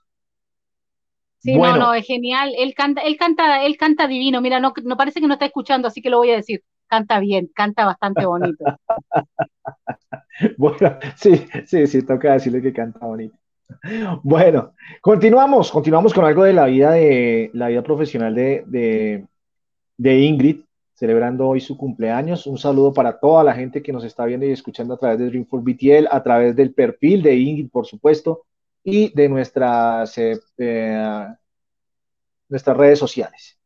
Sí, 1.40 1.58
Bueno. 1.58 1.60
no, 1.60 1.78
no, 1.78 1.94
es 1.94 2.06
genial. 2.06 2.54
Él 2.58 2.74
canta, 2.76 3.02
él 3.02 3.18
canta, 3.18 3.64
él 3.66 3.78
canta 3.78 4.08
divino. 4.08 4.42
Mira, 4.42 4.60
no, 4.60 4.74
no 4.84 4.98
parece 4.98 5.22
que 5.22 5.28
no 5.28 5.34
está 5.34 5.46
escuchando, 5.46 5.88
así 5.88 6.02
que 6.02 6.10
lo 6.10 6.18
voy 6.18 6.32
a 6.32 6.36
decir. 6.36 6.64
Canta 6.88 7.20
bien, 7.20 7.48
canta 7.56 7.86
bastante 7.86 8.26
bonito. 8.26 8.66
Bueno, 10.58 10.98
sí, 11.16 11.48
sí, 11.66 11.88
sí, 11.88 12.04
toca 12.06 12.34
decirle 12.34 12.62
que 12.62 12.74
canta 12.74 13.00
bonito. 13.06 13.38
Bueno, 14.24 14.74
continuamos, 15.02 15.72
continuamos 15.72 16.14
con 16.14 16.26
algo 16.26 16.44
de 16.44 16.54
la 16.54 16.66
vida 16.66 16.92
de 16.92 17.50
la 17.54 17.68
vida 17.68 17.84
profesional 17.84 18.34
de, 18.34 18.64
de, 18.66 19.26
de 19.98 20.20
Ingrid, 20.20 20.62
celebrando 20.94 21.48
hoy 21.48 21.62
su 21.62 21.78
cumpleaños. 21.78 22.48
Un 22.48 22.58
saludo 22.58 22.94
para 22.94 23.20
toda 23.20 23.44
la 23.44 23.54
gente 23.54 23.82
que 23.82 23.94
nos 23.94 24.04
está 24.04 24.26
viendo 24.26 24.46
y 24.46 24.52
escuchando 24.52 24.94
a 24.94 24.98
través 24.98 25.20
de 25.20 25.28
Dream 25.28 25.46
for 25.46 25.62
BTL, 25.62 26.08
a 26.10 26.24
través 26.24 26.56
del 26.56 26.74
perfil 26.74 27.22
de 27.22 27.36
Ingrid, 27.36 27.70
por 27.70 27.86
supuesto, 27.86 28.46
y 28.84 29.14
de 29.14 29.30
nuestras, 29.30 30.18
eh, 30.18 30.40
eh, 30.58 31.28
nuestras 32.50 32.78
redes 32.78 33.00
sociales. 33.00 33.58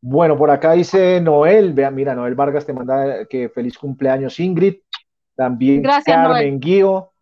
Bueno, 0.00 0.36
por 0.36 0.50
acá 0.50 0.72
dice 0.72 1.20
Noel, 1.20 1.72
vea, 1.72 1.90
mira, 1.90 2.14
Noel 2.14 2.34
Vargas 2.34 2.66
te 2.66 2.74
manda 2.74 3.24
que 3.24 3.48
feliz 3.48 3.78
cumpleaños 3.78 4.38
Ingrid. 4.38 4.76
También 5.34 5.82
Gracias, 5.82 6.04
Carmen 6.04 6.60
Guío, 6.60 7.13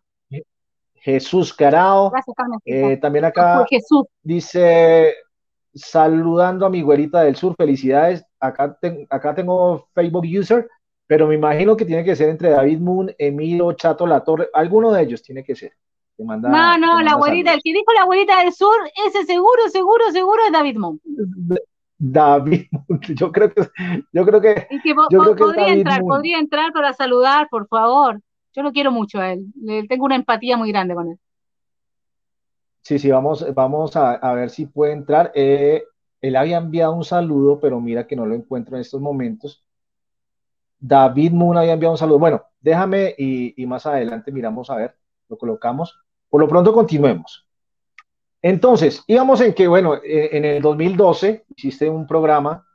Jesús 1.03 1.53
Carao. 1.53 2.09
Gracias, 2.09 2.35
Carmen. 2.35 2.59
Eh, 2.65 2.97
también 2.97 3.25
acá 3.25 3.65
Jesús. 3.69 4.05
dice, 4.21 5.13
saludando 5.73 6.65
a 6.65 6.69
mi 6.69 6.81
güerita 6.81 7.21
del 7.23 7.35
sur, 7.35 7.55
felicidades. 7.57 8.25
Acá, 8.39 8.77
ten- 8.79 9.05
acá 9.09 9.35
tengo 9.35 9.87
Facebook 9.93 10.25
user, 10.39 10.67
pero 11.07 11.27
me 11.27 11.35
imagino 11.35 11.75
que 11.75 11.85
tiene 11.85 12.03
que 12.05 12.15
ser 12.15 12.29
entre 12.29 12.49
David 12.51 12.79
Moon, 12.79 13.11
Emilio, 13.17 13.73
Chato 13.73 14.07
La 14.07 14.23
Torre, 14.23 14.47
alguno 14.53 14.91
de 14.91 15.01
ellos 15.03 15.21
tiene 15.21 15.43
que 15.43 15.55
ser. 15.55 15.73
Te 16.15 16.23
manda, 16.23 16.47
No, 16.47 16.77
no, 16.77 17.01
la 17.01 17.15
güerita, 17.15 17.49
saludos. 17.51 17.55
el 17.55 17.61
que 17.63 17.73
dijo 17.79 17.91
la 17.93 18.05
güerita 18.05 18.39
del 18.39 18.53
sur, 18.53 18.75
ese 19.07 19.25
seguro, 19.25 19.67
seguro, 19.69 20.09
seguro 20.11 20.41
es 20.45 20.51
David 20.53 20.77
Monk. 20.77 21.01
David 21.97 22.65
Moon, 22.71 22.99
yo 23.19 23.31
creo 23.31 23.51
que, 23.53 23.67
yo 24.11 24.25
creo 24.25 24.39
que, 24.41 24.67
yo 24.83 24.93
po- 24.95 25.07
creo 25.09 25.35
que 25.35 25.43
podría 25.43 25.63
David 25.65 25.77
entrar, 25.79 25.99
Moon. 26.01 26.09
podría 26.15 26.39
entrar 26.39 26.71
para 26.71 26.93
saludar, 26.93 27.47
por 27.49 27.67
favor. 27.67 28.19
Yo 28.53 28.63
lo 28.63 28.71
quiero 28.71 28.91
mucho 28.91 29.19
a 29.19 29.33
él. 29.33 29.45
Le 29.61 29.87
tengo 29.87 30.05
una 30.05 30.15
empatía 30.15 30.57
muy 30.57 30.71
grande 30.71 30.95
con 30.95 31.11
él. 31.11 31.19
Sí, 32.81 32.99
sí, 32.99 33.09
vamos, 33.09 33.45
vamos 33.53 33.95
a, 33.95 34.33
ver 34.33 34.49
si 34.49 34.65
puede 34.65 34.93
entrar. 34.93 35.31
Eh, 35.35 35.83
él 36.21 36.35
había 36.35 36.57
enviado 36.57 36.93
un 36.93 37.05
saludo, 37.05 37.59
pero 37.59 37.79
mira 37.79 38.05
que 38.05 38.15
no 38.15 38.25
lo 38.25 38.35
encuentro 38.35 38.75
en 38.75 38.81
estos 38.81 39.01
momentos. 39.01 39.63
David 40.79 41.31
Moon 41.31 41.57
había 41.57 41.73
enviado 41.73 41.93
un 41.93 41.97
saludo. 41.97 42.19
Bueno, 42.19 42.43
déjame 42.59 43.15
y, 43.17 43.61
y 43.61 43.65
más 43.65 43.85
adelante 43.85 44.31
miramos 44.31 44.69
a 44.69 44.75
ver, 44.75 44.95
lo 45.29 45.37
colocamos. 45.37 45.97
por 46.29 46.41
lo 46.41 46.47
pronto 46.47 46.73
continuemos. 46.73 47.47
Entonces, 48.43 49.01
íbamos 49.07 49.39
en 49.39 49.53
que, 49.53 49.67
bueno, 49.69 49.95
eh, 49.95 50.29
en 50.33 50.43
el 50.43 50.61
2012 50.61 51.45
hiciste 51.55 51.89
un 51.89 52.05
programa 52.05 52.67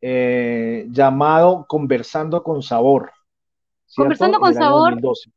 eh, 0.00 0.86
llamado 0.90 1.66
Conversando 1.66 2.44
con 2.44 2.62
Sabor. 2.62 3.10
Conversando 3.96 4.38
con 4.38 4.54
Sabor 4.54 5.00
2012. 5.00 5.30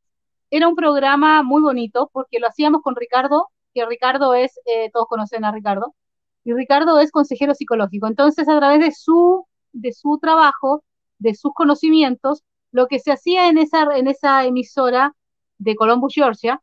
era 0.51 0.67
un 0.67 0.75
programa 0.75 1.43
muy 1.43 1.61
bonito 1.61 2.09
porque 2.11 2.39
lo 2.39 2.47
hacíamos 2.47 2.81
con 2.81 2.95
Ricardo, 2.95 3.47
que 3.73 3.85
Ricardo 3.85 4.33
es, 4.33 4.59
eh, 4.65 4.89
todos 4.91 5.07
conocen 5.07 5.45
a 5.45 5.51
Ricardo, 5.51 5.95
y 6.43 6.53
Ricardo 6.53 6.99
es 6.99 7.11
consejero 7.11 7.53
psicológico. 7.53 8.07
Entonces, 8.07 8.47
a 8.47 8.57
través 8.57 8.79
de 8.79 8.91
su, 8.91 9.45
de 9.71 9.93
su 9.93 10.17
trabajo, 10.19 10.83
de 11.19 11.35
sus 11.35 11.53
conocimientos, 11.53 12.43
lo 12.71 12.87
que 12.87 12.99
se 12.99 13.11
hacía 13.11 13.47
en 13.47 13.57
esa, 13.57 13.97
en 13.97 14.07
esa 14.07 14.45
emisora 14.45 15.15
de 15.57 15.75
Columbus, 15.75 16.13
Georgia, 16.13 16.61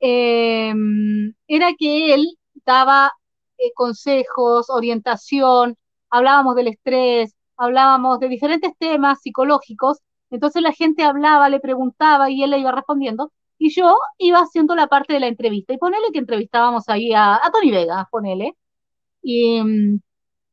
eh, 0.00 0.74
era 1.48 1.74
que 1.78 2.14
él 2.14 2.26
daba 2.64 3.12
eh, 3.58 3.72
consejos, 3.74 4.70
orientación, 4.70 5.76
hablábamos 6.10 6.54
del 6.56 6.68
estrés, 6.68 7.34
hablábamos 7.56 8.20
de 8.20 8.28
diferentes 8.28 8.72
temas 8.78 9.20
psicológicos, 9.20 9.98
entonces 10.30 10.62
la 10.62 10.72
gente 10.72 11.02
hablaba, 11.04 11.48
le 11.48 11.60
preguntaba 11.60 12.30
y 12.30 12.42
él 12.42 12.50
le 12.50 12.58
iba 12.58 12.72
respondiendo, 12.72 13.32
y 13.58 13.70
yo 13.70 13.96
iba 14.18 14.40
haciendo 14.40 14.74
la 14.74 14.86
parte 14.88 15.14
de 15.14 15.20
la 15.20 15.28
entrevista, 15.28 15.72
y 15.74 15.78
ponele 15.78 16.08
que 16.12 16.18
entrevistábamos 16.20 16.88
ahí 16.88 17.12
a, 17.14 17.36
a 17.36 17.50
Tony 17.52 17.70
Vega, 17.70 18.08
ponele, 18.10 18.54
y 19.22 19.60
mm, 19.62 20.00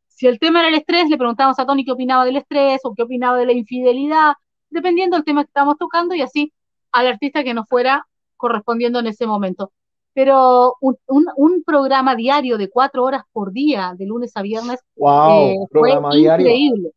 si 0.07 0.27
el 0.27 0.39
tema 0.39 0.59
era 0.59 0.69
el 0.69 0.75
estrés, 0.75 1.09
le 1.09 1.17
preguntábamos 1.17 1.59
a 1.59 1.65
Tony 1.65 1.85
qué 1.85 1.91
opinaba 1.91 2.25
del 2.25 2.37
estrés 2.37 2.81
o 2.83 2.93
qué 2.95 3.03
opinaba 3.03 3.37
de 3.37 3.45
la 3.45 3.53
infidelidad, 3.53 4.33
dependiendo 4.69 5.17
del 5.17 5.25
tema 5.25 5.43
que 5.43 5.47
estábamos 5.49 5.77
tocando, 5.77 6.15
y 6.15 6.21
así 6.21 6.53
al 6.91 7.07
artista 7.07 7.43
que 7.43 7.53
nos 7.53 7.67
fuera 7.67 8.07
correspondiendo 8.37 8.99
en 8.99 9.07
ese 9.07 9.27
momento. 9.27 9.71
Pero 10.13 10.75
un, 10.81 10.95
un- 11.07 11.27
un 11.37 11.63
programa 11.63 12.15
diario 12.15 12.57
de 12.57 12.69
cuatro 12.69 13.03
horas 13.03 13.23
por 13.31 13.51
día, 13.51 13.93
de 13.97 14.05
lunes 14.05 14.31
a 14.37 14.41
viernes, 14.43 14.79
Wow, 14.95 15.29
eh, 15.31 15.55
fue 15.71 15.91
diario. 16.37 16.91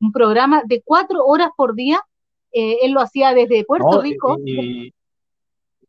Un 0.00 0.12
programa 0.12 0.62
de 0.66 0.82
cuatro 0.84 1.24
horas 1.24 1.50
por 1.56 1.74
día, 1.74 2.00
eh, 2.52 2.78
él 2.82 2.92
lo 2.92 3.00
hacía 3.00 3.32
desde 3.34 3.64
Puerto 3.64 3.90
¿no? 3.92 4.00
Rico. 4.02 4.36
Y, 4.44 4.88
y 4.88 4.92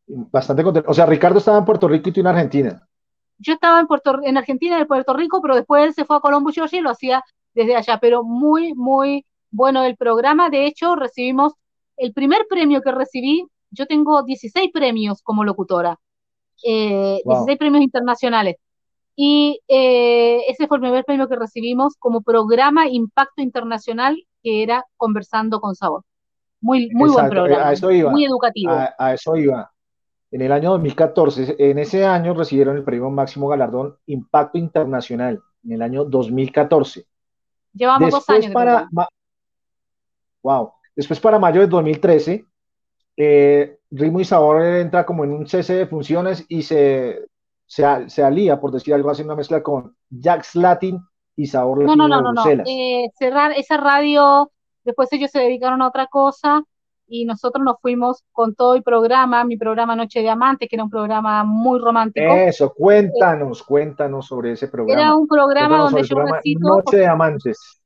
bastante 0.08 0.64
contento. 0.64 0.90
O 0.90 0.94
sea, 0.94 1.06
Ricardo 1.06 1.40
estaba 1.40 1.58
en 1.58 1.66
Puerto 1.66 1.88
Rico 1.88 2.10
y 2.10 2.12
tú 2.12 2.20
en 2.22 2.28
Argentina. 2.28 2.88
Yo 3.40 3.54
estaba 3.54 3.80
en 3.80 3.88
Puerto, 3.88 4.20
en 4.24 4.38
Argentina, 4.38 4.80
en 4.80 4.88
Puerto 4.88 5.14
Rico, 5.14 5.42
pero 5.42 5.56
después 5.56 5.84
él 5.84 5.94
se 5.94 6.06
fue 6.06 6.18
a 6.18 6.20
Colombo, 6.20 6.52
Georgia 6.52 6.80
y 6.80 6.82
lo 6.82 6.90
hacía 6.90 7.24
desde 7.54 7.76
allá. 7.76 8.00
Pero 8.00 8.24
muy, 8.24 8.74
muy 8.74 9.26
bueno 9.52 9.84
el 9.84 9.96
programa. 9.96 10.50
De 10.50 10.66
hecho, 10.66 10.96
recibimos 10.96 11.54
el 11.98 12.14
primer 12.14 12.48
premio 12.50 12.82
que 12.82 12.92
recibí. 12.92 13.46
Yo 13.70 13.86
tengo 13.86 14.24
16 14.24 14.72
premios 14.72 15.22
como 15.22 15.44
locutora, 15.44 16.00
eh, 16.64 17.22
Wow. 17.26 17.46
16 17.46 17.58
premios 17.60 17.84
internacionales. 17.84 18.56
Y 19.20 19.60
eh, 19.68 20.42
ese 20.48 20.68
fue 20.68 20.78
el 20.78 20.82
primer 20.82 21.04
premio 21.04 21.28
que 21.28 21.36
recibimos 21.36 21.96
como 21.98 22.22
programa 22.22 22.88
Impacto 22.88 23.42
Internacional, 23.42 24.16
que 24.44 24.62
era 24.62 24.86
Conversando 24.96 25.60
con 25.60 25.74
Sabor. 25.76 26.04
Muy, 26.62 26.90
muy 26.92 27.10
buen 27.10 27.26
Exacto, 27.26 27.34
eh, 27.34 27.40
programa, 27.40 27.70
a 27.70 27.74
eso 27.74 27.92
iba. 27.92 28.12
muy 28.12 28.26
educativo. 28.26 28.72
A, 28.72 28.94
a 28.98 29.14
eso 29.16 29.36
iba. 29.36 29.72
En 30.30 30.42
el 30.44 30.52
año 30.52 30.70
2014, 30.70 31.56
en 31.58 31.80
ese 31.80 32.06
año 32.06 32.36
recibieron 32.36 32.78
el 32.78 32.84
premio 32.84 33.10
máximo 33.10 33.48
galardón 33.48 33.98
Impacto 34.06 34.60
Internacional, 34.60 35.42
en 35.64 35.72
el 35.72 35.82
año 35.82 36.06
2014. 36.06 37.06
Llevamos 37.74 38.12
dos 38.12 38.30
años 38.30 38.48
de 38.50 38.52
para, 38.52 38.72
programa. 38.82 38.90
ma- 38.92 39.08
wow. 40.44 40.72
Después 40.96 41.20
para 41.20 41.40
mayo 41.40 41.62
de 41.62 41.68
2013, 41.68 42.46
eh, 43.18 43.80
Ritmo 43.90 44.20
y 44.20 44.26
Sabor 44.26 44.64
entra 44.64 45.06
como 45.08 45.24
en 45.24 45.32
un 45.34 45.48
cese 45.48 45.74
de 45.74 45.88
funciones 45.88 46.46
y 46.50 46.62
se, 46.62 47.26
se, 47.68 48.24
alía, 48.24 48.60
por 48.60 48.72
decir 48.72 48.94
algo, 48.94 49.10
hace 49.10 49.24
una 49.24 49.36
mezcla 49.36 49.62
con 49.62 49.96
Jax 50.10 50.56
Latin 50.56 51.00
y 51.36 51.46
Sabor 51.46 51.80
No, 51.80 51.96
Latino 51.96 52.08
no, 52.08 52.08
no, 52.08 52.18
de 52.18 52.24
no, 52.24 52.34
no. 52.34 52.42
Bruselas. 52.42 52.68
Eh, 52.70 53.10
cerrar 53.20 53.52
esa 53.52 53.78
radio, 53.78 54.52
después 54.84 55.12
ellos 55.14 55.30
se 55.30 55.40
dedicaron 55.40 55.82
a 55.82 55.88
otra 55.88 56.08
cosa 56.08 56.64
y 57.10 57.26
nosotros 57.26 57.64
nos 57.64 57.76
fuimos 57.82 58.24
con 58.32 58.56
todo 58.56 58.76
el 58.76 58.84
programa, 58.84 59.44
mi 59.44 59.58
programa 59.58 59.96
Noche 59.96 60.22
de 60.22 60.30
Amantes, 60.30 60.68
que 60.70 60.76
era 60.76 60.84
un 60.84 60.90
programa 60.90 61.44
muy 61.44 61.80
romántico. 61.80 62.26
Eso, 62.26 62.74
cuéntanos, 62.74 63.64
cuéntanos 63.64 64.28
sobre 64.28 64.54
ese 64.54 64.66
Era 64.66 64.72
programa. 64.72 65.16
un 65.18 65.28
programa 65.28 65.78
donde 65.80 66.04
yo 66.04 66.16
programa 66.16 66.38
recito, 66.38 66.68
Noche 66.68 66.98
de 66.98 67.08
Amantes. 67.08 67.82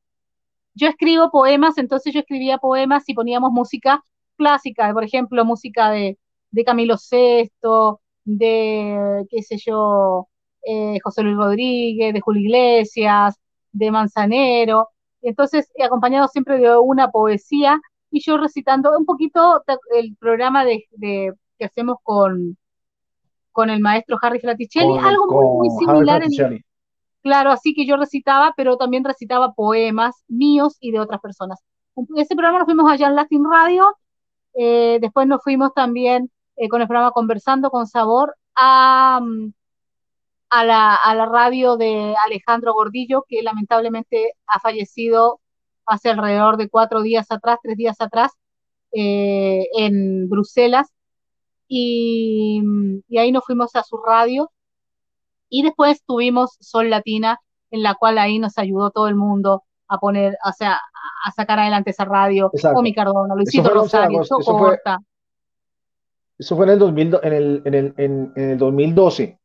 yo 0.73 0.87
escribo 0.87 1.29
poemas, 1.29 1.77
entonces 1.77 2.13
yo 2.13 2.19
escribía 2.21 2.57
poemas 2.57 3.03
y 3.07 3.13
poníamos 3.13 3.51
música 3.51 4.03
clásica, 4.37 4.91
por 4.93 5.03
ejemplo, 5.03 5.45
música 5.45 5.91
de, 5.91 6.17
de 6.49 6.63
Camilo 6.63 6.97
Sesto, 6.97 8.00
de, 8.23 9.25
qué 9.29 9.41
sé 9.43 9.57
yo, 9.57 10.27
eh, 10.65 10.97
José 11.03 11.23
Luis 11.23 11.37
Rodríguez, 11.37 12.13
de 12.13 12.21
Julio 12.21 12.41
Iglesias, 12.43 13.35
de 13.71 13.91
Manzanero, 13.91 14.89
entonces 15.21 15.71
acompañado 15.83 16.27
siempre 16.27 16.57
de 16.57 16.77
una 16.77 17.09
poesía 17.11 17.79
y 18.09 18.21
yo 18.21 18.37
recitando 18.37 18.97
un 18.97 19.05
poquito 19.05 19.63
el 19.95 20.15
programa 20.17 20.65
de, 20.65 20.85
de- 20.91 21.33
que 21.57 21.65
hacemos 21.65 21.97
con, 22.03 22.57
con 23.51 23.69
el 23.69 23.79
maestro 23.79 24.17
Harry 24.21 24.39
Fraticelli, 24.39 24.87
Con, 24.95 25.05
algo 25.05 25.25
muy, 25.27 25.69
muy 25.69 25.77
similar 25.79 26.23
en. 26.23 26.63
Claro, 27.23 27.51
así 27.51 27.75
que 27.75 27.85
yo 27.85 27.97
recitaba, 27.97 28.51
pero 28.57 28.77
también 28.77 29.03
recitaba 29.03 29.53
poemas 29.53 30.23
míos 30.27 30.77
y 30.79 30.91
de 30.91 30.99
otras 30.99 31.21
personas. 31.21 31.59
Ese 32.15 32.35
programa 32.35 32.59
nos 32.59 32.65
fuimos 32.65 32.91
allá 32.91 33.07
en 33.09 33.15
Latin 33.15 33.43
Radio, 33.49 33.95
eh, 34.55 34.97
después 34.99 35.27
nos 35.27 35.43
fuimos 35.43 35.71
también 35.75 36.31
eh, 36.61 36.69
con 36.69 36.81
el 36.81 36.87
programa 36.87 37.11
Conversando 37.11 37.71
con 37.71 37.87
Sabor 37.87 38.35
a, 38.55 39.19
mm, 39.21 39.51
a 40.51 40.63
la, 40.65 40.95
a 40.95 41.15
la 41.15 41.25
radio 41.25 41.75
de 41.77 42.13
Alejandro 42.25 42.73
Gordillo, 42.73 43.25
que 43.27 43.41
lamentablemente 43.41 44.33
ha 44.45 44.59
fallecido 44.59 45.39
hace 45.87 46.09
alrededor 46.09 46.57
de 46.57 46.69
cuatro 46.69 47.01
días 47.01 47.27
atrás, 47.31 47.57
tres 47.63 47.77
días 47.77 47.99
atrás, 47.99 48.31
eh, 48.91 49.65
en 49.75 50.29
Bruselas, 50.29 50.87
y, 51.67 52.61
y 53.07 53.17
ahí 53.17 53.31
nos 53.31 53.43
fuimos 53.45 53.75
a 53.75 53.83
su 53.83 53.97
radio 53.97 54.51
y 55.49 55.63
después 55.63 56.03
tuvimos 56.05 56.57
Sol 56.59 56.89
Latina, 56.89 57.39
en 57.71 57.81
la 57.83 57.95
cual 57.95 58.17
ahí 58.17 58.37
nos 58.39 58.57
ayudó 58.57 58.91
todo 58.91 59.07
el 59.07 59.15
mundo 59.15 59.63
a 59.87 59.97
poner, 59.97 60.37
o 60.45 60.51
sea, 60.51 60.73
a- 61.25 61.31
sacar 61.31 61.59
adelante 61.59 61.89
esa 61.91 62.05
radio. 62.05 62.49
Exacto. 62.53 62.79
Omi 62.79 62.93
Cardona, 62.93 63.35
Luisito 63.35 63.63
fue 63.63 63.71
el 63.71 63.77
11 63.79 63.97
de 63.97 64.03
Rosario, 64.03 64.23
Choco 64.23 64.55
Horta. 64.57 64.99
Eso 66.41 66.55
fue 66.57 66.65
en 66.65 66.71
el 66.73 66.79
2000, 66.79 67.19
en 67.23 67.33
el, 67.33 67.61
en 67.65 67.73
el, 67.75 67.93
en, 67.97 68.33
en 68.35 68.49
el 68.51 68.57
2012, 68.57 69.39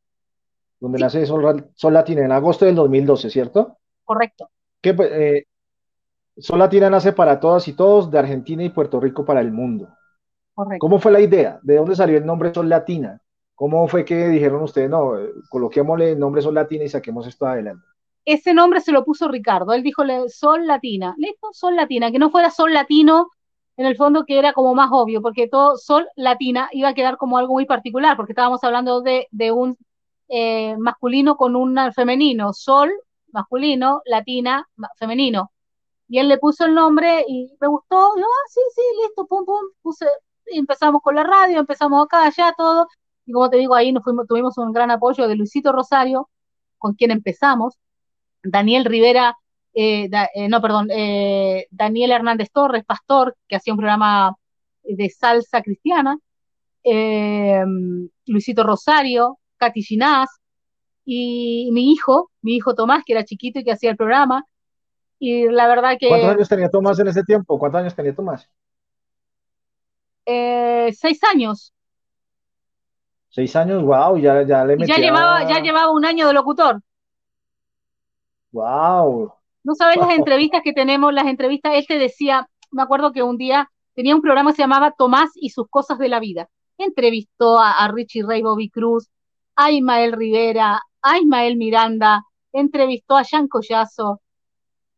donde 0.79 0.99
Sí, 0.99 0.99
nace 0.99 1.25
Sol, 1.25 1.71
Sol 1.75 1.93
Latina, 1.93 2.25
en 2.25 2.31
agosto 2.31 2.65
del 2.65 2.75
2012, 2.75 3.29
¿cierto? 3.29 3.77
correcto, 4.05 4.49
Que 4.81 4.93
pues, 4.93 5.09
eh, 5.11 5.45
Sol 6.37 6.59
Latina 6.59 6.89
nace 6.89 7.13
para 7.13 7.39
todas 7.39 7.67
y 7.67 7.73
todos, 7.73 8.11
de 8.11 8.19
Argentina 8.19 8.63
y 8.63 8.69
Puerto 8.69 8.99
Rico 8.99 9.25
para 9.25 9.41
el 9.41 9.51
mundo. 9.51 9.89
correcto. 10.53 10.79
¿Cómo 10.79 10.99
fue 10.99 11.11
la 11.11 11.21
idea? 11.21 11.59
¿De 11.63 11.77
dónde 11.77 11.95
salió 11.95 12.17
el 12.17 12.25
nombre 12.25 12.53
Sol 12.53 12.69
Latina? 12.69 13.21
¿Cómo 13.55 13.87
fue 13.87 14.05
que 14.05 14.27
dijeron 14.29 14.63
ustedes, 14.63 14.89
no, 14.89 15.19
eh, 15.19 15.31
coloquémosle 15.49 16.13
el 16.13 16.19
nombre 16.19 16.41
Sol 16.41 16.55
Latina 16.55 16.85
y 16.85 16.89
saquemos 16.89 17.27
esto 17.27 17.47
adelante? 17.47 17.85
Ese 18.25 18.53
nombre 18.53 18.81
se 18.81 18.91
lo 18.91 19.05
puso 19.05 19.27
Ricardo. 19.27 19.73
Él 19.73 19.83
dijo 19.83 20.03
Sol 20.27 20.67
Latina. 20.67 21.15
Listo, 21.17 21.47
Sol 21.53 21.75
Latina. 21.75 22.11
Que 22.11 22.19
no 22.19 22.29
fuera 22.29 22.51
Sol 22.51 22.73
Latino, 22.73 23.29
en 23.77 23.85
el 23.85 23.95
fondo 23.95 24.25
que 24.25 24.39
era 24.39 24.53
como 24.53 24.73
más 24.73 24.89
obvio, 24.91 25.21
porque 25.21 25.47
todo 25.47 25.77
Sol 25.77 26.07
Latina 26.15 26.69
iba 26.71 26.89
a 26.89 26.93
quedar 26.93 27.17
como 27.17 27.37
algo 27.37 27.53
muy 27.53 27.65
particular, 27.65 28.17
porque 28.17 28.33
estábamos 28.33 28.63
hablando 28.63 29.01
de, 29.01 29.27
un 29.51 29.77
eh, 30.29 30.75
masculino 30.77 31.37
con 31.37 31.55
un 31.55 31.77
femenino. 31.93 32.53
Sol, 32.53 32.91
masculino, 33.31 34.01
Latina, 34.05 34.67
femenino. 34.97 35.51
Y 36.09 36.19
él 36.19 36.27
le 36.27 36.39
puso 36.39 36.65
el 36.65 36.73
nombre 36.73 37.23
y 37.27 37.53
me 37.59 37.67
gustó. 37.67 38.13
Y 38.17 38.21
yo, 38.21 38.25
ah, 38.25 38.47
sí, 38.49 38.61
sí, 38.75 38.81
listo, 39.03 39.27
pum, 39.27 39.45
pum. 39.45 39.61
Puse, 39.81 40.07
empezamos 40.47 41.01
con 41.03 41.15
la 41.15 41.23
radio, 41.23 41.59
empezamos 41.59 42.03
acá, 42.05 42.25
allá, 42.25 42.53
todo. 42.57 42.87
Y 43.25 43.31
como 43.31 43.49
te 43.49 43.57
digo, 43.57 43.75
ahí 43.75 43.91
nos 43.91 44.03
fuimos, 44.03 44.27
tuvimos 44.27 44.57
un 44.57 44.71
gran 44.73 44.89
apoyo 44.89 45.27
de 45.27 45.35
Luisito 45.35 45.71
Rosario, 45.71 46.29
con 46.79 46.93
quien 46.95 47.11
empezamos. 47.11 47.75
Daniel 48.43 48.85
Rivera, 48.85 49.37
eh, 49.73 50.07
da- 50.09 50.29
eh, 50.33 50.47
no, 50.49 50.61
perdón, 50.61 50.87
eh, 50.91 51.67
Daniel 51.71 52.11
Hernández 52.11 52.49
Torres, 52.51 52.83
pastor, 52.85 53.35
que 53.47 53.55
hacía 53.57 53.73
un 53.73 53.77
programa 53.79 54.35
de 54.83 55.09
salsa 55.09 55.61
cristiana. 55.61 56.17
Luisito 58.25 58.63
Rosario, 58.63 59.39
Katy 59.57 59.81
Ginás, 59.83 60.29
y 61.05 61.69
mi 61.73 61.91
hijo, 61.91 62.31
mi 62.41 62.55
hijo 62.55 62.75
Tomás, 62.75 63.03
que 63.05 63.13
era 63.13 63.25
chiquito 63.25 63.59
y 63.59 63.63
que 63.63 63.71
hacía 63.71 63.91
el 63.91 63.97
programa. 63.97 64.45
Y 65.19 65.49
la 65.49 65.67
verdad 65.67 65.97
¿Cuántos 66.07 66.29
que 66.29 66.35
años 66.35 66.49
tenía 66.49 66.69
Tomás 66.69 66.99
en 66.99 67.07
ese 67.09 67.23
tiempo? 67.23 67.57
¿Cuántos 67.59 67.81
años 67.81 67.95
tenía 67.95 68.15
Tomás? 68.15 68.49
seis 70.93 71.19
años. 71.23 71.73
Seis 73.29 73.55
años, 73.55 73.83
wow, 73.83 74.17
ya, 74.17 74.41
ya 74.43 74.65
le 74.65 74.75
Y 74.75 74.85
ya 74.85 74.95
metía, 74.95 75.05
llevaba, 75.05 75.47
ya 75.47 75.61
llevaba 75.61 75.91
un 75.91 76.05
año 76.05 76.27
de 76.27 76.33
locutor. 76.33 76.81
wow, 78.51 79.36
No 79.67 79.75
sabes 79.75 79.97
las 79.97 80.09
entrevistas 80.17 80.61
que 80.63 80.71
tenemos, 80.71 81.13
las 81.13 81.27
entrevistas, 81.27 81.73
él 81.75 81.85
te 81.85 81.99
decía, 81.99 82.47
me 82.71 82.83
acuerdo 82.83 83.11
que 83.11 83.21
un 83.21 83.37
día 83.37 83.69
tenía 83.95 84.15
un 84.15 84.21
programa 84.21 84.51
que 84.51 84.55
se 84.55 84.61
llamaba 84.61 84.93
Tomás 84.97 85.29
y 85.35 85.49
sus 85.49 85.67
cosas 85.69 85.99
de 85.99 86.07
la 86.07 86.21
vida. 86.21 86.47
Entrevistó 86.77 87.59
a, 87.59 87.73
a 87.73 87.91
Richie 87.91 88.23
Ray, 88.23 88.41
Bobby 88.41 88.69
Cruz, 88.69 89.09
a 89.57 89.69
Ismael 89.69 90.13
Rivera, 90.13 90.79
a 91.01 91.17
Ismael 91.19 91.57
Miranda, 91.57 92.23
entrevistó 92.53 93.17
a 93.17 93.23
Jean 93.23 93.49
Collazo. 93.49 94.21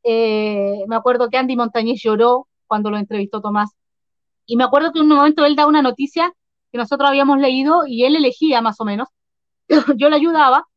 Eh, 0.03 0.84
me 0.88 0.95
acuerdo 0.95 1.30
que 1.30 1.38
Andy 1.38 1.55
Montañez 1.55 1.99
lloró 2.03 2.47
cuando 2.67 2.91
lo 2.91 2.97
entrevistó 2.97 3.41
Tomás. 3.41 3.72
Y 4.45 4.55
me 4.55 4.65
acuerdo 4.65 4.91
que 4.91 4.99
en 4.99 5.05
un 5.05 5.17
momento 5.17 5.45
él 5.45 5.55
da 5.55 5.65
una 5.65 5.82
noticia 5.82 6.32
que 6.72 6.78
nosotros 6.78 7.09
habíamos 7.09 7.39
leído 7.39 7.88
y 7.88 8.03
él 8.03 8.15
elegía 8.15 8.61
más 8.61 8.80
o 8.80 8.86
menos. 8.86 9.07
Yo 9.97 10.09
le 10.11 10.15
ayudaba 10.15 10.67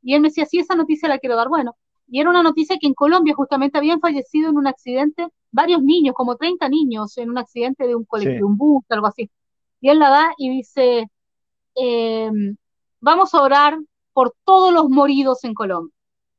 y 0.00 0.14
él 0.14 0.22
me 0.22 0.28
decía, 0.28 0.46
sí, 0.46 0.58
esa 0.58 0.74
noticia 0.74 1.06
la 1.06 1.18
quiero 1.18 1.36
dar. 1.36 1.50
Bueno, 1.50 1.76
y 2.08 2.20
era 2.20 2.30
una 2.30 2.42
noticia 2.42 2.76
que 2.80 2.86
en 2.86 2.94
Colombia 2.94 3.34
justamente 3.34 3.78
habían 3.78 4.00
fallecido 4.00 4.50
en 4.50 4.56
un 4.56 4.66
accidente 4.66 5.28
varios 5.50 5.82
niños, 5.82 6.14
como 6.14 6.36
30 6.36 6.68
niños, 6.68 7.16
en 7.18 7.30
un 7.30 7.38
accidente 7.38 7.86
de 7.86 7.94
un 7.94 8.04
colectivo, 8.04 8.38
Sí. 8.38 8.42
un 8.42 8.56
bus, 8.56 8.84
algo 8.88 9.06
así. 9.06 9.30
Y 9.80 9.88
él 9.88 9.98
la 9.98 10.10
da 10.10 10.32
y 10.38 10.50
dice, 10.50 11.08
eh, 11.76 12.30
vamos 13.00 13.34
a 13.34 13.42
orar 13.42 13.78
por 14.12 14.34
todos 14.44 14.72
los 14.72 14.88
moridos 14.88 15.44
en 15.44 15.54
Colombia. 15.54 15.94